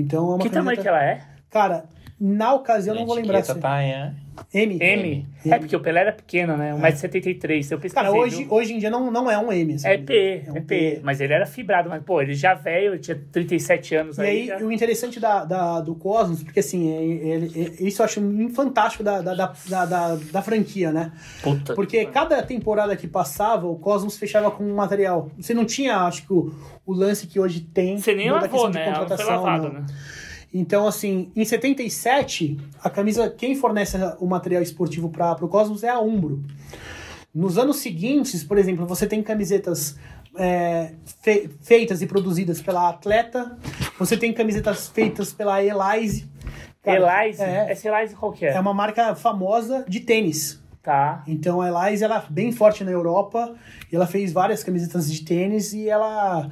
[0.00, 1.20] Então é uma Que tamanho camiseta- que ela é?
[1.50, 1.84] Cara,
[2.20, 3.38] na ocasião eu não vou lembrar.
[3.38, 3.60] Etiqueta Se...
[4.52, 4.62] é?
[4.62, 4.78] M.
[4.80, 5.26] M.
[5.46, 6.72] É, porque o Pelé era pequeno, né?
[6.74, 7.72] 1,73m.
[7.72, 7.90] Eu pesquisei.
[7.90, 8.52] Cara, hoje, viu?
[8.52, 9.74] hoje em dia não, não é um M.
[9.74, 9.98] essa É.
[9.98, 11.00] P, É um é P.
[11.02, 14.46] Mas ele era fibrado, mas, pô, ele já velho, ele tinha 37 anos E aí.
[14.46, 17.02] já- o interessante da, da- do Cosmos, porque assim, é-
[17.34, 18.20] ele- é- isso eu acho
[18.54, 19.52] fantástico da, da, da,
[19.84, 21.12] da, da- franquia, né?
[21.42, 21.74] Puta.
[21.74, 25.30] Porque cada temporada que passava, o Cosmos fechava com um material.
[25.38, 26.52] Você não tinha, acho que, o,
[26.86, 27.98] o lance que hoje tem.
[27.98, 28.84] Você nem lavou, né?
[28.86, 29.80] Contratação, lavada, não.
[29.80, 29.86] né?
[30.52, 35.88] Então, assim, em 77, a camisa, quem fornece o material esportivo para o Cosmos é
[35.90, 36.42] a Umbro.
[37.34, 39.96] Nos anos seguintes, por exemplo, você tem camisetas
[40.36, 43.58] é, fe- feitas e produzidas pela Atleta,
[43.98, 46.26] você tem camisetas feitas pela Elise.
[46.82, 47.42] Cara, Elise?
[47.42, 48.54] É, Essa Elise qual que é?
[48.54, 50.58] é uma marca famosa de tênis.
[50.82, 51.22] Tá.
[51.26, 53.54] Então a Elise ela é bem forte na Europa
[53.92, 56.50] e ela fez várias camisetas de tênis e ela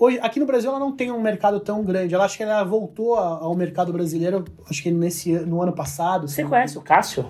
[0.00, 2.14] hoje aqui no Brasil ela não tem um mercado tão grande.
[2.14, 6.26] Ela acho que ela voltou a- ao mercado brasileiro acho que nesse no ano passado.
[6.26, 6.50] Você assim.
[6.50, 7.26] conhece o Cássio?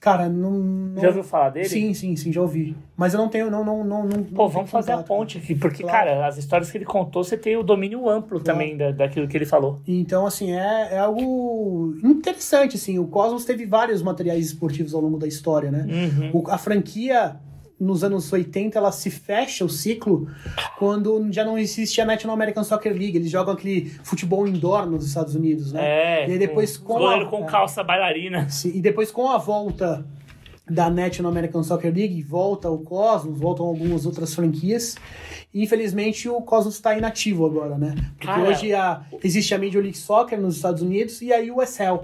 [0.00, 1.68] Cara, não, não- Já ouviu falar dele?
[1.68, 2.76] Sim, sim, sim, já ouvi.
[2.96, 5.08] Mas eu não tenho não não não, não Pô, vamos fazer a contato.
[5.08, 6.06] ponte aqui, porque, Claro.
[6.10, 9.36] cara, as histórias que ele contou, você tem o domínio amplo também da, daquilo que
[9.36, 9.80] ele falou.
[9.88, 12.96] Então, assim, é, é algo interessante, assim.
[13.00, 15.84] O Cosmos teve vários materiais esportivos ao longo da história, né?
[15.90, 16.42] Uhum.
[16.44, 17.34] O- a franquia,
[17.80, 20.28] nos anos 80, ela se fecha o ciclo
[20.78, 23.16] quando já não existe a National American Soccer League.
[23.16, 26.24] Eles jogam aquele futebol indoor nos Estados Unidos, né?
[26.24, 26.30] É.
[26.30, 28.48] E depois com, com a- com calça bailarina.
[28.50, 30.04] Sim, E depois com a volta
[30.68, 34.96] da National American Soccer League, volta o Cosmos, voltam algumas outras franquias.
[35.54, 37.94] E infelizmente o Cosmos está inativo agora, né?
[38.18, 42.00] Porque hoje a, existe a Major League Soccer nos Estados Unidos e a USL,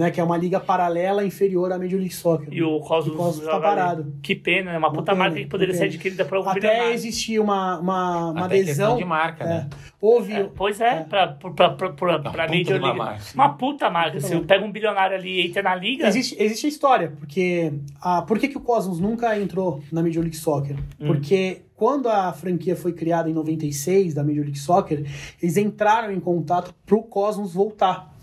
[0.00, 0.10] né?
[0.10, 2.48] Que é uma liga paralela inferior à Major League Soccer.
[2.50, 4.12] E o Cosmos, O Cosmos tá parado.
[4.22, 6.60] Que pena, é uma puta pena, marca que poderia uma ser adquirida por algum Até
[6.60, 6.92] bilionário.
[6.94, 8.96] existia uma, uma, uma Até adesão.
[8.96, 9.68] de marca, é, né?
[10.00, 10.32] houve.
[10.32, 12.98] É, pois é, pra, pra, pra, pra, pra, pra puta Major uma League.
[12.98, 13.24] marca.
[13.34, 14.20] Uma puta marca.
[14.20, 14.46] Se marca.
[14.48, 16.08] pega um bilionário ali e entra na liga.
[16.08, 20.22] Existe, existe a história, porque a, por que, que o Cosmos nunca entrou na Major
[20.22, 20.76] League Soccer?
[20.98, 21.06] Hum.
[21.08, 25.04] Porque quando a franquia foi criada em 96 da Major League Soccer,
[25.42, 28.14] eles entraram em contato pro Cosmos voltar.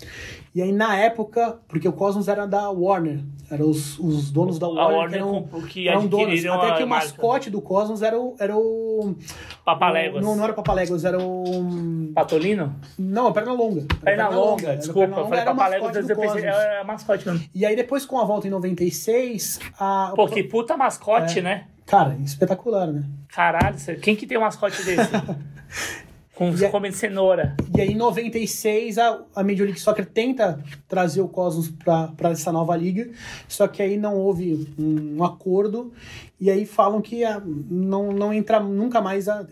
[0.58, 3.20] E aí, na época, porque o Cosmos era da Warner,
[3.52, 6.46] eram os, os donos da A Warner, Warner que eram, comprou- que eram donos.
[6.46, 7.06] Até que o marca.
[7.06, 8.36] mascote do Cosmos era o.
[8.40, 9.16] Era o
[9.64, 10.24] Papaléguas.
[10.26, 12.12] Não, não era o Papaléguas, era o.
[12.16, 12.76] Patolino?
[12.98, 13.82] Não, a perna longa.
[13.82, 15.00] Era Perna longa, era desculpa.
[15.02, 16.66] Perna Eu longa, falei era o Papaléguas, mascote do eu pensei, Cosmos.
[16.66, 17.50] é mascote mesmo.
[17.54, 20.12] E aí, depois, com a volta em 96, a.
[20.16, 21.42] Pô, que puta mascote, É.
[21.44, 21.68] né?
[21.86, 23.04] Cara, espetacular, né?
[23.32, 25.12] Caralho, quem que tem um mascote desse?
[26.38, 27.58] Com E é- comendo cenoura.
[27.76, 32.52] E aí, em 96, a, a Major League Soccer tenta trazer o Cosmos para essa
[32.52, 33.10] nova liga,
[33.48, 35.92] só que aí não houve um, acordo,
[36.40, 39.46] e aí falam que a- não, não entra nunca mais a-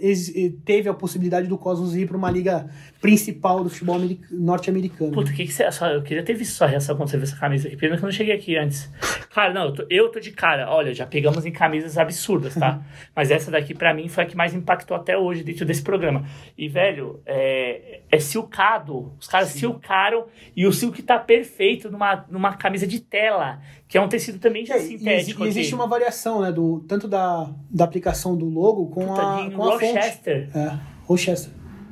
[0.63, 2.69] teve a possibilidade do Cosmos ir para uma liga
[3.01, 5.11] principal do futebol americ- norte-americano.
[5.11, 5.71] Puta, o que que você.
[5.71, 7.77] Só, eu queria ter visto sua reação quando você viu essa camisa aqui.
[7.77, 8.91] Pena que eu não cheguei aqui antes.
[9.33, 10.69] Cara, não, eu tô, eu tô de cara.
[10.71, 12.81] Olha, já pegamos em camisas absurdas, tá?
[13.15, 16.25] Mas essa daqui, pra mim, foi a que mais impactou até hoje dentro desse programa.
[16.57, 19.13] E, velho, é, é silcado.
[19.19, 24.01] Os caras silcaram e o silk tá perfeito numa, numa camisa de tela, que é
[24.01, 25.45] um tecido também já É, sintético.
[25.45, 25.75] e existe aqui.
[25.75, 29.71] uma variação, né, do, tanto da, da aplicação do logo com Puta, a, com a
[29.73, 29.85] fonte.
[29.85, 30.49] Rochester.
[30.55, 31.51] É, Rochester.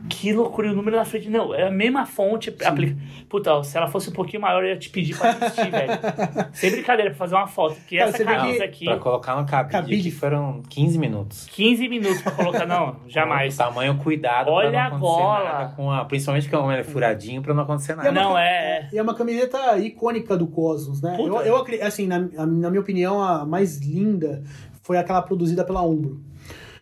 [0.09, 1.29] Que loucura, e o número na frente.
[1.29, 2.53] Não, é a mesma fonte.
[2.65, 2.97] Aplica...
[3.29, 5.91] Puta, ó, se ela fosse um pouquinho maior, eu ia te pedir pra assistir, velho.
[6.53, 7.75] Sem brincadeira, pra fazer uma foto.
[7.75, 9.99] Porque Cara, essa camisa que- aqui, Pra colocar no cabide, Cabide.
[10.09, 11.47] aqui foram 15 minutos.
[11.51, 12.65] 15 minutos pra colocar.
[12.65, 13.55] Não, jamais.
[13.55, 15.43] Tamanho cuidado Olha pra a não acontecer gola.
[15.45, 16.05] nada com a...
[16.05, 18.11] Principalmente que é furadinho pra não acontecer nada.
[18.11, 21.15] uma Não, ca- é, E é uma camiseta icônica do Cosmos, né?
[21.15, 21.43] Puta.
[21.47, 24.43] Eu, eu assim, na, a- na minha opinião, a mais linda
[24.81, 26.21] foi aquela produzida pela Umbro.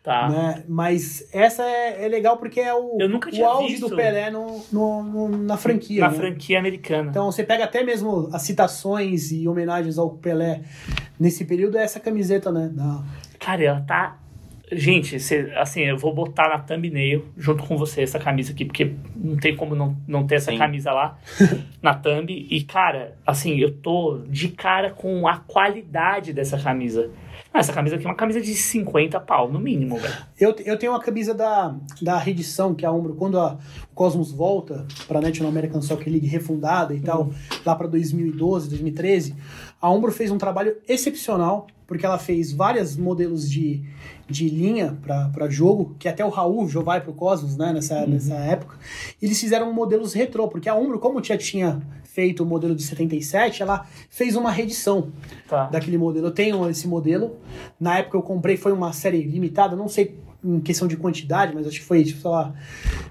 [0.03, 0.27] Tá.
[0.29, 0.63] Né?
[0.67, 3.87] Mas essa é, é legal porque é o, Eu nunca o auge visto.
[3.89, 6.01] do Pelé no, no- no- na franquia.
[6.01, 6.17] Na né?
[6.17, 7.09] franquia americana.
[7.11, 10.61] Então você pega até mesmo as citações e homenagens ao Pelé
[11.19, 12.69] nesse período, é essa camiseta, né?
[12.73, 13.03] Da-
[13.39, 14.17] Cara, ela tá.
[14.73, 18.93] Gente, cê- assim, eu vou botar na thumbnail junto com você essa camisa aqui, porque
[19.15, 20.57] não tem como não, não ter essa Sim.
[20.57, 21.19] camisa lá
[21.83, 22.31] na thumb.
[22.49, 27.11] E, cara, assim, eu tô de cara com a qualidade dessa camisa.
[27.53, 30.13] Ah, Essa camisa aqui é uma camisa de 50 pau, no mínimo, velho.
[30.39, 33.57] Eu, eu tenho uma camisa da, da reedição, que é a Umbro, quando a,
[33.91, 37.29] o Cosmos volta para a National American Soccer League refundada e tal,
[37.65, 39.35] lá para 2012, 2013,
[39.81, 43.83] a Umbro fez um trabalho excepcional, porque ela fez vários modelos de,
[44.29, 48.35] de linha para jogo, que até o Raul já vai pro Cosmos, né, nessa, nessa
[48.35, 48.77] época.
[49.21, 53.61] Eles fizeram modelos retrô, porque a Umbro, como já tinha feito o modelo de 77,
[53.61, 55.09] ela fez uma reedição
[55.49, 55.65] Tá.
[55.65, 56.27] daquele modelo.
[56.27, 57.37] Eu tenho esse modelo.
[57.79, 61.67] Na época eu comprei, foi uma série limitada, não sei em questão de quantidade, mas
[61.67, 62.53] acho que foi, tipo, sei lá.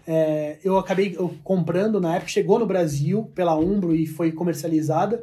[0.06, 5.22] é, eu acabei comprando na época, chegou no Brasil pela Umbro e foi comercializada.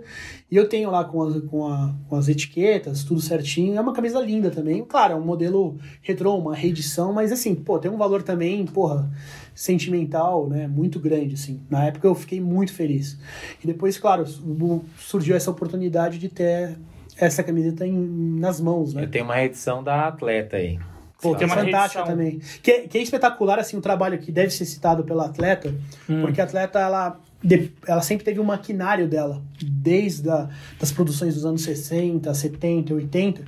[0.50, 3.76] E eu tenho lá com as, com, a- com as etiquetas, tudo certinho.
[3.78, 4.84] É uma camisa linda também.
[4.86, 9.12] Claro, é um modelo retrô, uma reedição, mas assim, pô, tem um valor também, porra,
[9.54, 10.68] sentimental, né?
[10.68, 11.60] Muito grande, assim.
[11.70, 13.18] Na época eu fiquei muito feliz.
[13.62, 16.78] E depois, claro, su- surgiu essa oportunidade de ter
[17.18, 19.04] essa camiseta em- nas mãos, né?
[19.04, 20.80] Eu tenho uma reedição da atleta aí.
[21.22, 22.40] Pô, tem que é uma fantástica também.
[22.62, 25.74] Que, é- que é espetacular, assim, o trabalho que deve ser citado pela atleta,
[26.10, 26.22] Hum.
[26.22, 27.20] porque a atleta, ela,
[27.88, 30.48] ela sempre teve um maquinário dela, desde a,
[30.80, 33.44] das produções dos anos 60, 70, 80,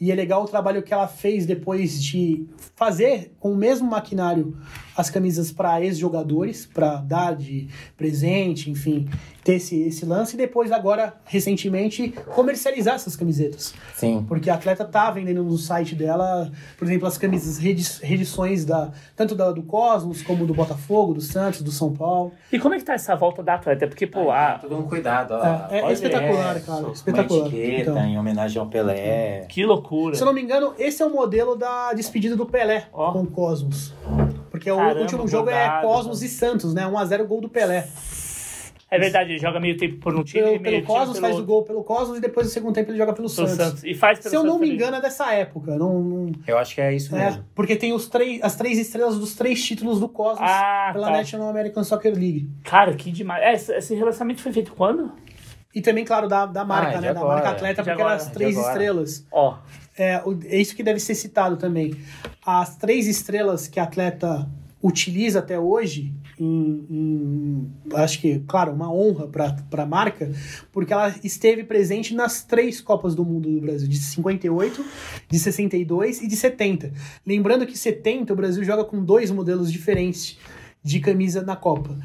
[0.00, 4.56] e é legal o trabalho que ela fez depois de fazer com o mesmo maquinário
[4.96, 9.08] as camisas para ex-jogadores, para dar de presente, enfim,
[9.48, 13.72] ter esse, esse lance, e depois agora, recentemente, comercializar essas camisetas.
[13.94, 14.22] Sim.
[14.28, 19.34] Porque a atleta tá vendendo no site dela, por exemplo, as camisas reedições da, tanto
[19.34, 22.30] da, do Cosmos, como do Botafogo, do Santos, do São Paulo.
[22.52, 23.88] E como é que tá essa volta da atleta?
[23.88, 24.58] Porque, pô, a...
[24.58, 25.72] Todo um cuidado, ó.
[25.72, 27.46] É, é espetacular, essa, cara, Uma espetacular.
[27.46, 28.04] etiqueta Então.
[28.04, 29.46] em homenagem ao Pelé.
[29.48, 30.14] que loucura.
[30.14, 33.12] Se eu não me engano, esse é o modelo da despedida do Pelé Ó.
[33.12, 33.94] com o Cosmos.
[34.50, 36.84] Porque Caramba, o último jogo é bordado, Cosmos e Santos, né?
[36.84, 37.88] 1x0 gol do Pelé.
[38.90, 41.38] É verdade, ele joga meio tempo por um time Pelo, meio pelo Cosmos, faz o
[41.38, 41.46] outro.
[41.46, 43.54] gol pelo Cosmos e depois no segundo tempo ele joga pelo Pelo Santos.
[43.66, 43.84] Santos.
[43.84, 44.74] E faz pelo Se eu não Santos me também.
[44.82, 45.76] engano, é dessa época.
[45.76, 47.44] Não, não- Eu acho que é isso é, mesmo.
[47.54, 51.12] porque tem os três, as três estrelas dos três títulos do Cosmos Ah, pela tá.
[51.18, 52.48] National American Soccer League.
[52.64, 53.42] Cara, que demais.
[53.42, 55.12] É, esse, esse relacionamento foi feito quando?
[55.74, 57.12] E também, claro, da, da marca, Ah, né?
[57.12, 57.34] Da agora.
[57.34, 58.14] marca atleta, De porque agora.
[58.14, 59.26] eram as De três estrelas.
[59.30, 59.58] Ó,
[59.98, 61.92] É, o- é isso que deve ser citado também.
[62.46, 64.48] As três estrelas que a atleta
[64.82, 70.30] utiliza até hoje, em- acho que, claro, uma honra para a marca,
[70.72, 74.84] porque ela esteve presente nas três Copas do Mundo do Brasil, de 58,
[75.28, 76.92] de 62 e de 70.
[77.26, 80.38] Lembrando que 70 o Brasil joga com dois modelos diferentes
[80.82, 81.96] de camisa na Copa.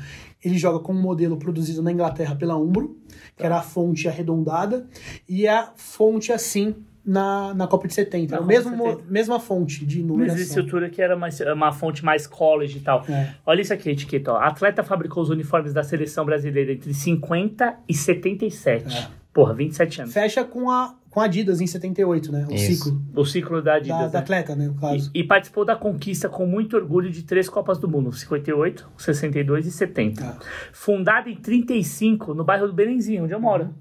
[0.43, 2.97] Ele joga com um modelo produzido na Inglaterra pela Umbro,
[3.37, 4.87] que era a fonte arredondada,
[5.27, 8.31] e a fonte assim na, na Copa de 70.
[8.31, 9.11] Na é a Copa de mesmo, 70.
[9.11, 10.41] mesma fonte de Mesma numeração.
[10.41, 13.03] estrutura que era uma, uma fonte mais college e tal.
[13.09, 13.33] É.
[13.45, 14.31] Olha isso aqui, a etiqueta.
[14.33, 14.37] Ó.
[14.37, 18.97] A atleta fabricou os uniformes da seleção brasileira entre 50 e 77.
[18.97, 19.07] É.
[19.33, 20.13] Porra, 27 anos.
[20.13, 22.45] Fecha com a, com a Adidas em 78, né?
[22.47, 22.83] O Isso.
[22.85, 24.11] ciclo O ciclo da da, Adidas.
[24.11, 24.19] da né?
[24.19, 24.67] atleta, né?
[24.67, 25.09] No caso.
[25.11, 29.65] E, e participou da conquista com muito orgulho de três Copas do Mundo: 58, 62
[29.65, 30.21] e 70.
[30.23, 30.37] Tá.
[30.71, 33.73] Fundada em 35, no bairro do Belenzinho, onde eu moro.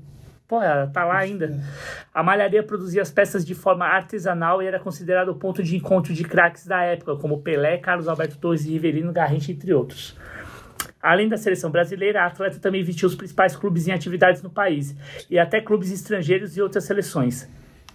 [0.46, 1.58] Pô, ela tá lá ainda.
[2.12, 6.12] A malharia produzia as peças de forma artesanal e era considerado o ponto de encontro
[6.12, 10.16] de craques da época, como Pelé, Carlos Alberto Torres e Riverino Garrincha, entre outros.
[11.00, 14.94] Além da seleção brasileira, a atleta também vestiu os principais clubes em atividades no país
[15.28, 17.48] e até clubes estrangeiros e outras seleções.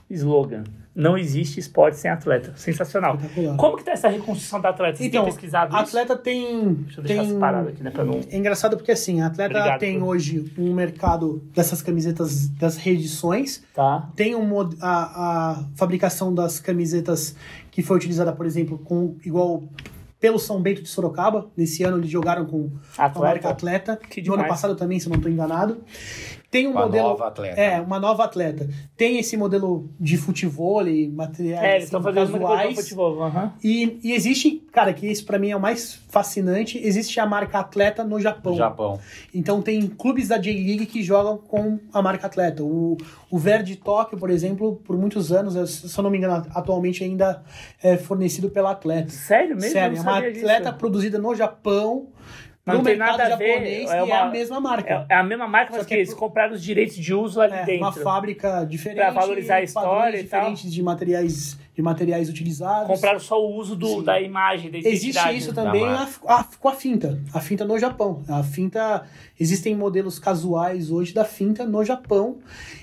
[0.09, 0.64] Slogan:
[0.98, 2.53] Não existe esporte sem atleta.
[2.56, 3.19] Sensacional.
[3.56, 4.98] Como que tá essa reconstrução da atleta?
[4.98, 5.90] Você Então, tem pesquisado a isso?
[5.95, 6.74] atleta tem.
[6.74, 7.32] Deixa eu deixar tem...
[7.34, 7.92] separado aqui, né?
[7.92, 8.19] Pra não...
[8.27, 10.08] É engraçado porque assim, a atleta Obrigado, tem Bruno.
[10.11, 14.09] hoje um mercado dessas camisetas das reedições, Tá.
[14.16, 17.35] tem um a, a fabricação das camisetas
[17.69, 19.69] que foi utilizada, por exemplo, com igual
[20.19, 21.48] pelo São Bento de Sorocaba.
[21.56, 23.19] Nesse ano eles jogaram com a Atleta.
[23.19, 24.00] marca Atleta.
[24.09, 25.77] Que no ano passado também, se eu não estou enganado.
[26.50, 27.09] Tem um Uma modelo.
[27.09, 27.59] nova atleta.
[27.59, 28.69] É, uma nova atleta.
[28.95, 32.76] Tem esse modelo de futebol, materiais É, eles estão assim, fazendo casuais.
[32.76, 33.22] futebol.
[33.22, 33.51] aham.
[33.61, 37.59] E, e existe, cara, que isso pra mim é o mais fascinante, existe a marca
[37.59, 38.53] Atleta no Japão.
[38.53, 39.00] No Japão.
[39.34, 42.64] Então tem clubes da J-League que jogam com a marca Atleta.
[42.64, 42.95] O,
[43.30, 47.03] o Verde Tóquio, por exemplo, por muitos anos, eu- se eu não me engano, atualmente
[47.03, 47.43] ainda
[47.84, 49.09] é fornecido pela Atleta.
[49.09, 49.72] Sério mesmo?
[49.74, 50.45] Sério, é uma sabia disso.
[50.45, 52.08] atleta produzida no Japão,
[52.74, 55.06] Não tem nada a ver, é e é uma- a mesma marca.
[55.10, 57.14] É, é a mesma marca, mas Só que, que é eles compraram os direitos de
[57.14, 57.84] uso ali É, dentro.
[57.86, 58.98] uma fábrica diferente.
[59.00, 60.42] Pra valorizar a história e tal.
[60.42, 62.88] diferentes de materiais, de materiais utilizados.
[62.88, 64.03] Compraram só o uso do, Sim.
[64.03, 67.22] da imagem, da Existe isso também a- a- com a finta.
[67.31, 68.23] A finta no Japão.
[68.27, 69.06] A finta.
[69.39, 72.38] Existem modelos casuais hoje da finta no Japão.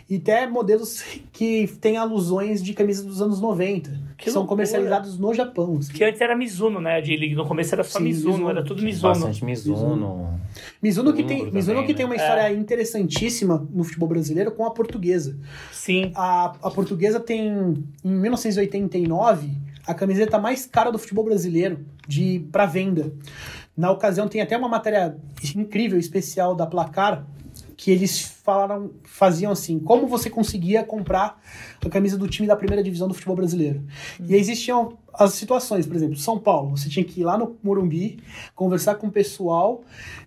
[0.08, 3.90] E até modelos que têm alusões de camisas dos anos 90.
[4.16, 4.48] Que, Que são loucura.
[4.58, 5.78] comercializados no Japão.
[5.78, 5.92] assim.
[5.92, 7.00] Que antes era Mizuno, né?
[7.00, 7.34] De.
[7.34, 8.50] No começo era só Sim, Mizuno, Mizuno.
[8.50, 9.12] era tudo Mizuno.
[9.12, 10.40] Bastante Mizuno.
[10.80, 11.94] Mizuno que, tem, também, Mizuno que né?
[11.94, 15.36] tem uma história interessantíssima no futebol brasileiro com a portuguesa.
[15.72, 16.12] Sim.
[16.14, 17.48] A, a portuguesa tem,
[18.04, 18.10] em
[18.84, 19.50] 1989,
[19.86, 23.12] a camiseta mais cara do futebol brasileiro de para venda.
[23.76, 25.16] Na ocasião, tem até uma matéria
[25.54, 27.26] incrível, especial da Placar,
[27.76, 31.40] que eles falaram, faziam assim, como você conseguia comprar
[31.84, 33.82] a camisa do time da primeira divisão do futebol brasileiro.
[34.20, 37.56] E aí existiam as situações, por exemplo, São Paulo, você tinha que ir lá no
[37.62, 38.18] Morumbi,
[38.54, 39.82] conversar com o pessoal,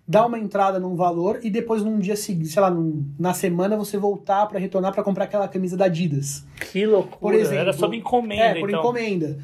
[0.07, 3.75] dar uma entrada num valor e depois num dia seguinte, sei lá, num- na semana
[3.75, 6.45] você voltar para retornar para comprar aquela camisa da Adidas.
[6.71, 7.17] Que loucura.
[7.19, 8.79] Por exemplo, era sob encomenda, É, por então.
[8.79, 9.37] encomenda.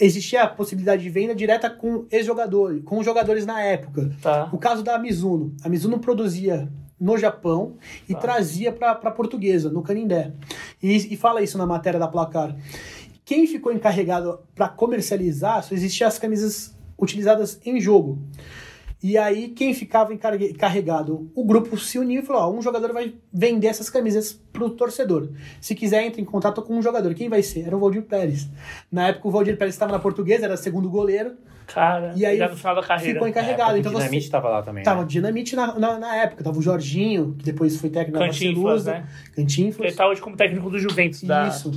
[0.00, 4.10] Existia a possibilidade de venda direta com ex-jogadores, com os jogadores na época.
[4.22, 4.48] Tá.
[4.52, 5.54] O caso da Mizuno.
[5.62, 6.66] A Mizuno produzia
[7.00, 7.76] no Japão
[8.08, 8.20] e Tá.
[8.20, 10.32] trazia para a portuguesa, no Canindé.
[10.82, 12.56] E, e fala isso na matéria da Placar.
[13.24, 18.18] Quem ficou encarregado para comercializar, só existiam as camisas utilizadas em jogo.
[19.00, 21.30] E aí, quem ficava encarregado?
[21.32, 25.30] O grupo se uniu e falou: ó, um jogador vai vender essas camisas pro torcedor.
[25.60, 27.14] Se quiser, entre em contato com um jogador.
[27.14, 27.66] Quem vai ser?
[27.66, 28.48] Era o Valdir Pérez.
[28.90, 31.36] Na época, o Valdir Pérez estava na portuguesa, era segundo goleiro,
[31.72, 33.12] Cara, E aí já no final da carreira.
[33.12, 33.76] ficou encarregado.
[33.76, 33.96] É, então o.
[33.96, 34.82] Dinamite tava lá também.
[34.84, 35.06] Tava né?
[35.06, 38.92] dinamite na, na, na época, tava o Jorginho, que depois foi técnico da Cantinflas, Barcelusa.
[38.92, 39.06] né?
[39.36, 39.86] Cantinflas.
[39.88, 41.22] Ele tá hoje como técnico do Juventus.
[41.22, 41.70] Da, Isso.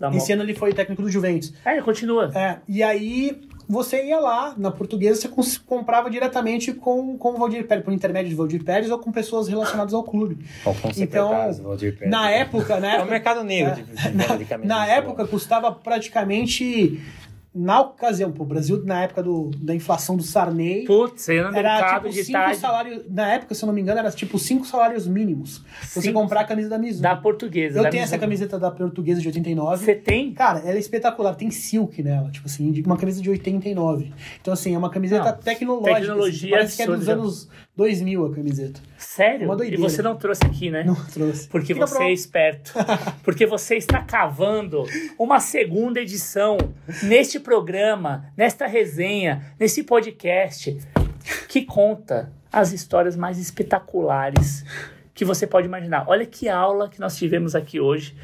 [0.00, 0.10] da.
[0.14, 1.52] Esse ano ele foi técnico do Juventus.
[1.64, 2.30] É, ele continua.
[2.34, 7.36] É, e aí você ia lá, na portuguesa, você cons- comprava diretamente com, com o
[7.36, 10.38] Valdir Pérez, por intermédio de Valdir Pérez ou com pessoas relacionadas ao clube.
[10.64, 11.30] Ou com Então,
[11.62, 12.10] Valdir Pérez.
[12.10, 12.96] Na época, né?
[12.98, 17.00] É o mercado negro de, de de camisa Na de época custava praticamente.
[17.58, 22.10] Na ocasião, pô, o Brasil, na época do, da inflação do Sarney, Putz, era tipo
[22.10, 23.02] de cinco tarde salários.
[23.08, 25.58] Na época, se eu não me engano, era tipo cinco salários mínimos.
[25.60, 27.02] pra Você Cinco- comprar a camisa da Mizuno.
[27.02, 27.78] da portuguesa.
[27.78, 28.20] Eu da tenho essa Mizuno.
[28.20, 29.84] camiseta da portuguesa de 89.
[29.84, 30.34] Você tem?
[30.34, 34.12] Cara, ela é espetacular, tem silk nela, tipo assim, de- uma camisa de 89.
[34.40, 36.00] Então, assim, é uma camiseta Não, tecnológica.
[36.00, 38.80] tecnologia assim, parece que é dos anos 2000 a camiseta.
[38.98, 39.46] Sério?
[39.46, 39.82] Uma E doideira.
[39.82, 40.82] você não trouxe aqui, né?
[40.84, 41.48] Não trouxe.
[41.48, 42.72] Porque Fica você pro- é esperto.
[43.22, 44.84] Porque você está cavando
[45.18, 46.56] uma segunda edição
[47.02, 50.76] neste programa, nesta resenha, nesse podcast
[51.48, 54.64] que conta as histórias mais espetaculares
[55.14, 56.04] que você pode imaginar.
[56.08, 58.14] Olha que aula que nós tivemos aqui hoje.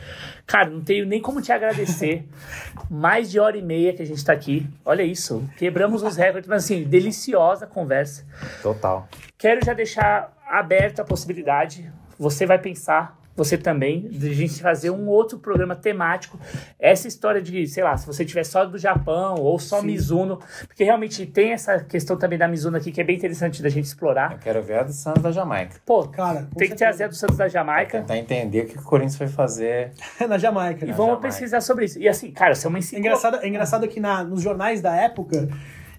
[0.47, 2.29] Cara, não tenho nem como te agradecer.
[2.91, 4.67] Mais de hora e meia que a gente está aqui.
[4.85, 5.43] Olha isso.
[5.57, 8.27] Quebramos os recordes, mas assim, deliciosa conversa.
[8.63, 9.09] Total.
[9.39, 11.91] Quero já deixar aberta a possibilidade.
[12.19, 16.39] Você vai pensar você também, de a gente fazer um outro programa temático.
[16.79, 19.87] Essa história de, sei lá, se você tiver só do Japão ou só Sim.
[19.87, 23.71] Mizuno, porque realmente tem essa questão também da Mizuno aqui que é bem interessante da
[23.71, 24.33] gente explorar.
[24.33, 25.81] Eu quero ver a do Santos da Jamaica.
[25.87, 28.01] Pô, Cara, tem que trazer a do Santos da Jamaica.
[28.01, 29.93] Tentar entender o que o Corinthians foi fazer.
[30.29, 30.85] na Jamaica.
[30.85, 30.95] E né?
[30.95, 31.29] vamos Jamaica.
[31.29, 31.99] pesquisar sobre isso.
[31.99, 33.09] E assim, cara, isso é uma enciclopédia.
[33.09, 35.49] engraçado, é engraçado que na, nos jornais da época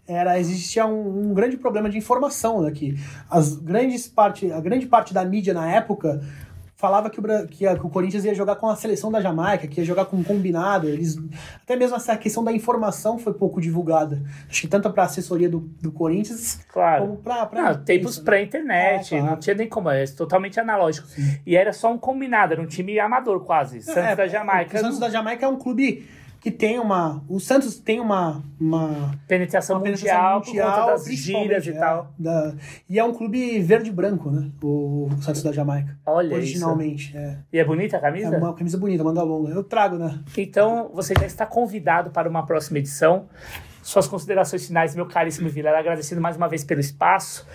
[0.07, 2.97] era existia um, um grande problema de informação aqui.
[3.29, 6.21] As grandes parte, a grande parte da mídia na época
[6.75, 9.65] falava que o, que, a- que o Corinthians ia jogar com a seleção da Jamaica,
[9.67, 10.89] que ia jogar com um combinado.
[10.89, 11.15] Eles
[11.63, 14.21] até mesmo essa questão da informação foi pouco divulgada.
[14.49, 17.05] Acho que tanto para a assessoria do, do Corinthians Claro.
[17.05, 19.33] como para Não, tempos pré-internet, É, claro.
[19.35, 21.07] não tinha nem como, é totalmente analógico.
[21.45, 23.81] E era só um combinado, era um time amador quase.
[23.81, 24.75] Santos da Jamaica.
[24.75, 26.05] É, O Santos da Jamaica é um clube
[26.43, 27.23] que tem uma.
[27.29, 28.43] O Santos tem uma.
[28.59, 32.11] uma Penetração, uma mundial, por conta das gírias e é, tal.
[32.19, 32.53] da-
[32.89, 34.51] e é um clube verde e branco, né?
[34.61, 35.97] O, o Santos da Jamaica.
[36.05, 37.15] Olha originalmente.
[37.15, 37.37] É.
[37.53, 38.37] E é bonita a É camisa?
[38.37, 39.51] uma camisa bonita, manga longa.
[39.51, 40.19] Eu trago, né?
[40.37, 43.25] Então, você já está convidado para uma próxima edição.
[43.83, 47.45] Suas considerações finais, meu caríssimo Vilela, agradecendo mais uma vez pelo espaço.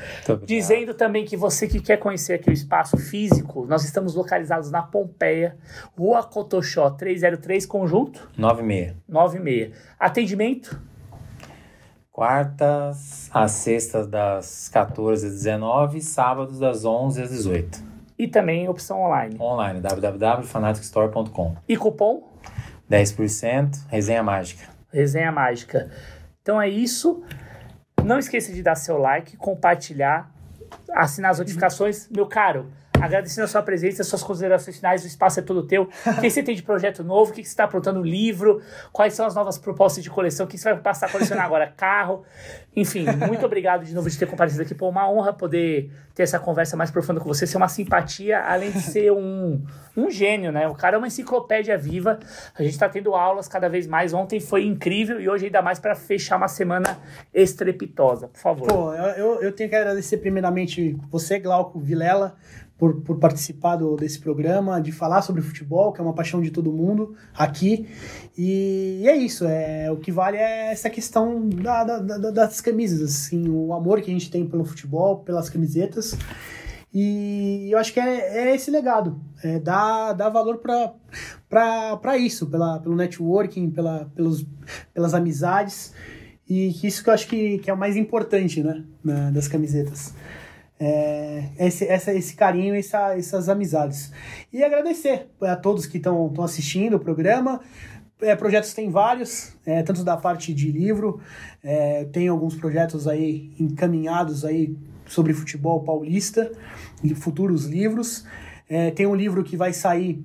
[0.44, 4.82] Dizendo também que você que quer conhecer aqui o espaço físico, nós estamos localizados na
[4.82, 5.56] Pompeia,
[5.96, 8.94] Rua Cotoxó 303, conjunto 9,6.
[9.08, 9.72] 96.
[9.98, 10.78] Atendimento?
[12.12, 17.82] Quartas às sextas das 14 às 19 sábados das 11 às 18.
[18.18, 19.36] E também opção online.
[19.40, 21.56] Online, www.fanaticstore.com.
[21.66, 22.28] E cupom?
[22.90, 24.78] 10%, resenha mágica.
[24.92, 25.90] Resenha Mágica.
[26.48, 27.22] Então é isso.
[28.02, 30.32] Não esqueça de dar seu like, compartilhar,
[30.94, 32.08] assinar as notificações.
[32.08, 35.88] Meu caro, agradecendo a sua presença, suas considerações finais, o espaço é todo teu.
[36.18, 37.30] O que você tem de projeto novo?
[37.30, 38.02] O que você está aprontando?
[38.02, 38.60] Livro?
[38.92, 40.46] Quais são as novas propostas de coleção?
[40.46, 41.72] O que você vai passar a colecionar agora?
[41.76, 42.24] Carro?
[42.74, 44.74] Enfim, muito obrigado de novo de ter comparecido aqui.
[44.74, 48.70] Pô, uma honra poder ter essa conversa mais profunda com você, ser uma simpatia, além
[48.70, 49.64] de ser um,
[49.96, 50.68] um gênio, né?
[50.68, 52.18] O cara é uma enciclopédia viva.
[52.56, 54.12] A gente está tendo aulas cada vez mais.
[54.12, 56.98] Ontem foi incrível e hoje ainda mais para fechar uma semana
[57.34, 58.28] estrepitosa.
[58.28, 58.68] Por favor.
[58.68, 62.36] Pô, eu, eu, eu tenho que agradecer primeiramente você, Glauco Vilela,
[62.78, 66.50] por, por participar do- desse programa, de falar sobre futebol, que é uma paixão de
[66.52, 67.88] todo mundo aqui.
[68.36, 73.02] E, é isso, é, o que vale é essa questão da- da- da- das camisas,
[73.02, 76.16] assim, o amor que a gente tem pelo futebol, pelas camisetas.
[76.94, 82.78] E eu acho que é, é esse legado, é dar, dar valor para isso, pela,
[82.78, 84.46] pelo networking, pela, pelos,
[84.94, 85.92] pelas amizades.
[86.48, 88.84] E isso que eu acho que, que é o mais importante, né?
[89.32, 90.14] das camisetas.
[90.80, 94.12] É, esse, essa, esse carinho e essa, essas amizades.
[94.52, 97.60] E agradecer a todos que estão assistindo o programa.
[98.20, 101.20] É, projetos tem vários, é, tanto da parte de livro,
[101.62, 104.76] é, tem alguns projetos aí encaminhados aí
[105.06, 106.50] sobre futebol paulista,
[107.02, 108.24] e futuros livros.
[108.68, 110.22] É, tem um livro que vai sair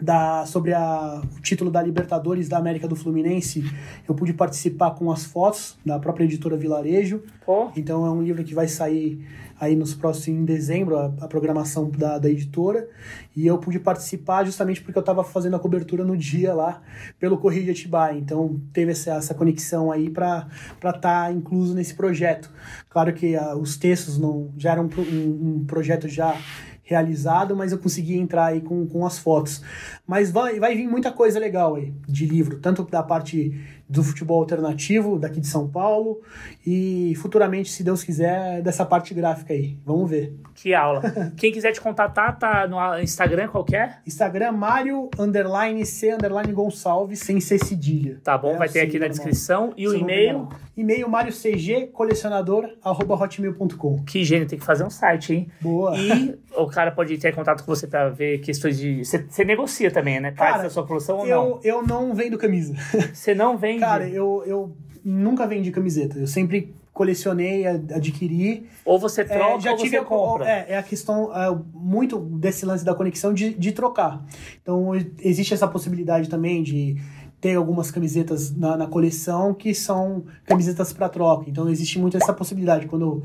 [0.00, 3.64] da, sobre a, o título da Libertadores da América do Fluminense.
[4.08, 7.22] Eu pude participar com as fotos da própria editora Vilarejo.
[7.44, 9.24] Pô, Então é um livro que vai sair
[9.62, 12.88] aí nos próximos em dezembro a, a programação da, da editora.
[13.36, 16.82] E eu pude participar justamente porque eu estava fazendo a cobertura no dia lá
[17.20, 18.18] pelo Correio de Atibaia.
[18.18, 22.50] Então teve essa, essa conexão aí para estar tá incluso nesse projeto.
[22.90, 26.36] Claro que ah, os textos não já eram um, um, um projeto já
[26.82, 29.62] realizado, mas eu consegui entrar aí com, com as fotos.
[30.06, 33.54] Mas vai, vai vir muita coisa legal aí de livro, tanto da parte
[33.92, 36.22] do futebol alternativo daqui de São Paulo
[36.66, 39.76] e futuramente, se Deus quiser, dessa parte gráfica aí.
[39.84, 40.34] Vamos ver.
[40.54, 41.02] que aula.
[41.36, 44.00] Quem quiser te contatar, tá no Instagram qualquer?
[44.06, 48.18] Instagram Mário underline C underline Gonçalves sem ser cedilha.
[48.24, 49.74] Tá bom, É vai ter assim, aqui na descrição.
[49.76, 50.48] E o e-mail?
[50.74, 54.02] E-mail Mário CG colecionador arroba hotmail.com.
[54.04, 55.48] Que gênio, tem que fazer um site, hein?
[55.60, 55.94] Boa.
[55.98, 59.04] E o cara pode ter contato com você pra ver questões de.
[59.04, 60.30] Você, você negocia também, né?
[60.32, 61.30] Parte Cara, da sua produção ou não?
[61.32, 62.74] Eu, eu não vendo camisa.
[63.12, 63.80] Você não vende.
[63.80, 66.18] Cara, eu, eu nunca vendi camiseta.
[66.18, 68.66] Eu sempre colecionei, adquiri.
[68.84, 70.46] ou você troca É, já ou tive você a- compra.
[70.48, 74.22] É, é a questão, é, muito desse lance da conexão de, de trocar.
[74.60, 74.90] Então,
[75.20, 76.96] existe essa possibilidade também de
[77.40, 81.48] ter algumas camisetas na, na coleção que são camisetas para troca.
[81.48, 82.86] Então, existe muito essa possibilidade.
[82.86, 83.22] Quando eu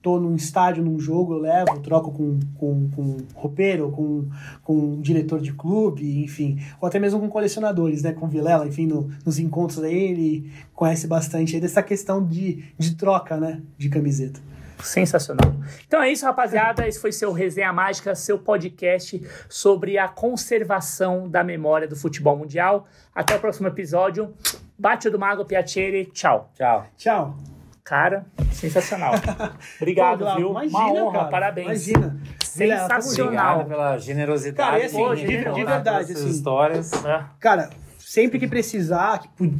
[0.00, 4.28] tô num estádio, num jogo, eu levo, troco com, com, com roupeiro, com,
[4.62, 6.58] com um diretor de clube, enfim.
[6.80, 8.12] Ou até mesmo com colecionadores, né?
[8.12, 12.94] Com Vilela, enfim, no- nos encontros aí, ele conhece bastante aí dessa questão de, de
[12.94, 13.60] troca, né?
[13.76, 14.40] De camiseta.
[14.80, 15.52] Sensacional.
[15.88, 16.86] Então é isso, rapaziada.
[16.86, 22.86] Esse foi seu Resenha Mágica, seu podcast sobre a conservação da memória do futebol mundial.
[23.12, 24.32] Até o próximo episódio.
[24.78, 26.06] Bate do Mago Piacere.
[26.12, 26.52] Tchau.
[26.54, 26.86] Tchau.
[26.96, 27.57] Tchau.
[27.88, 29.14] Cara, sensacional.
[29.80, 30.50] Obrigado, Pô, viu?
[30.50, 31.88] Imagina, Uma honra, cara, parabéns.
[31.88, 32.20] Imagina.
[32.44, 33.60] Sensacional.
[33.60, 34.70] Obrigado pela generosidade.
[34.70, 36.92] Cara, e assim, de- de todas verdade, essas assim, histórias.
[37.04, 37.24] É.
[37.40, 39.54] Cara, sempre que precisar, que pu-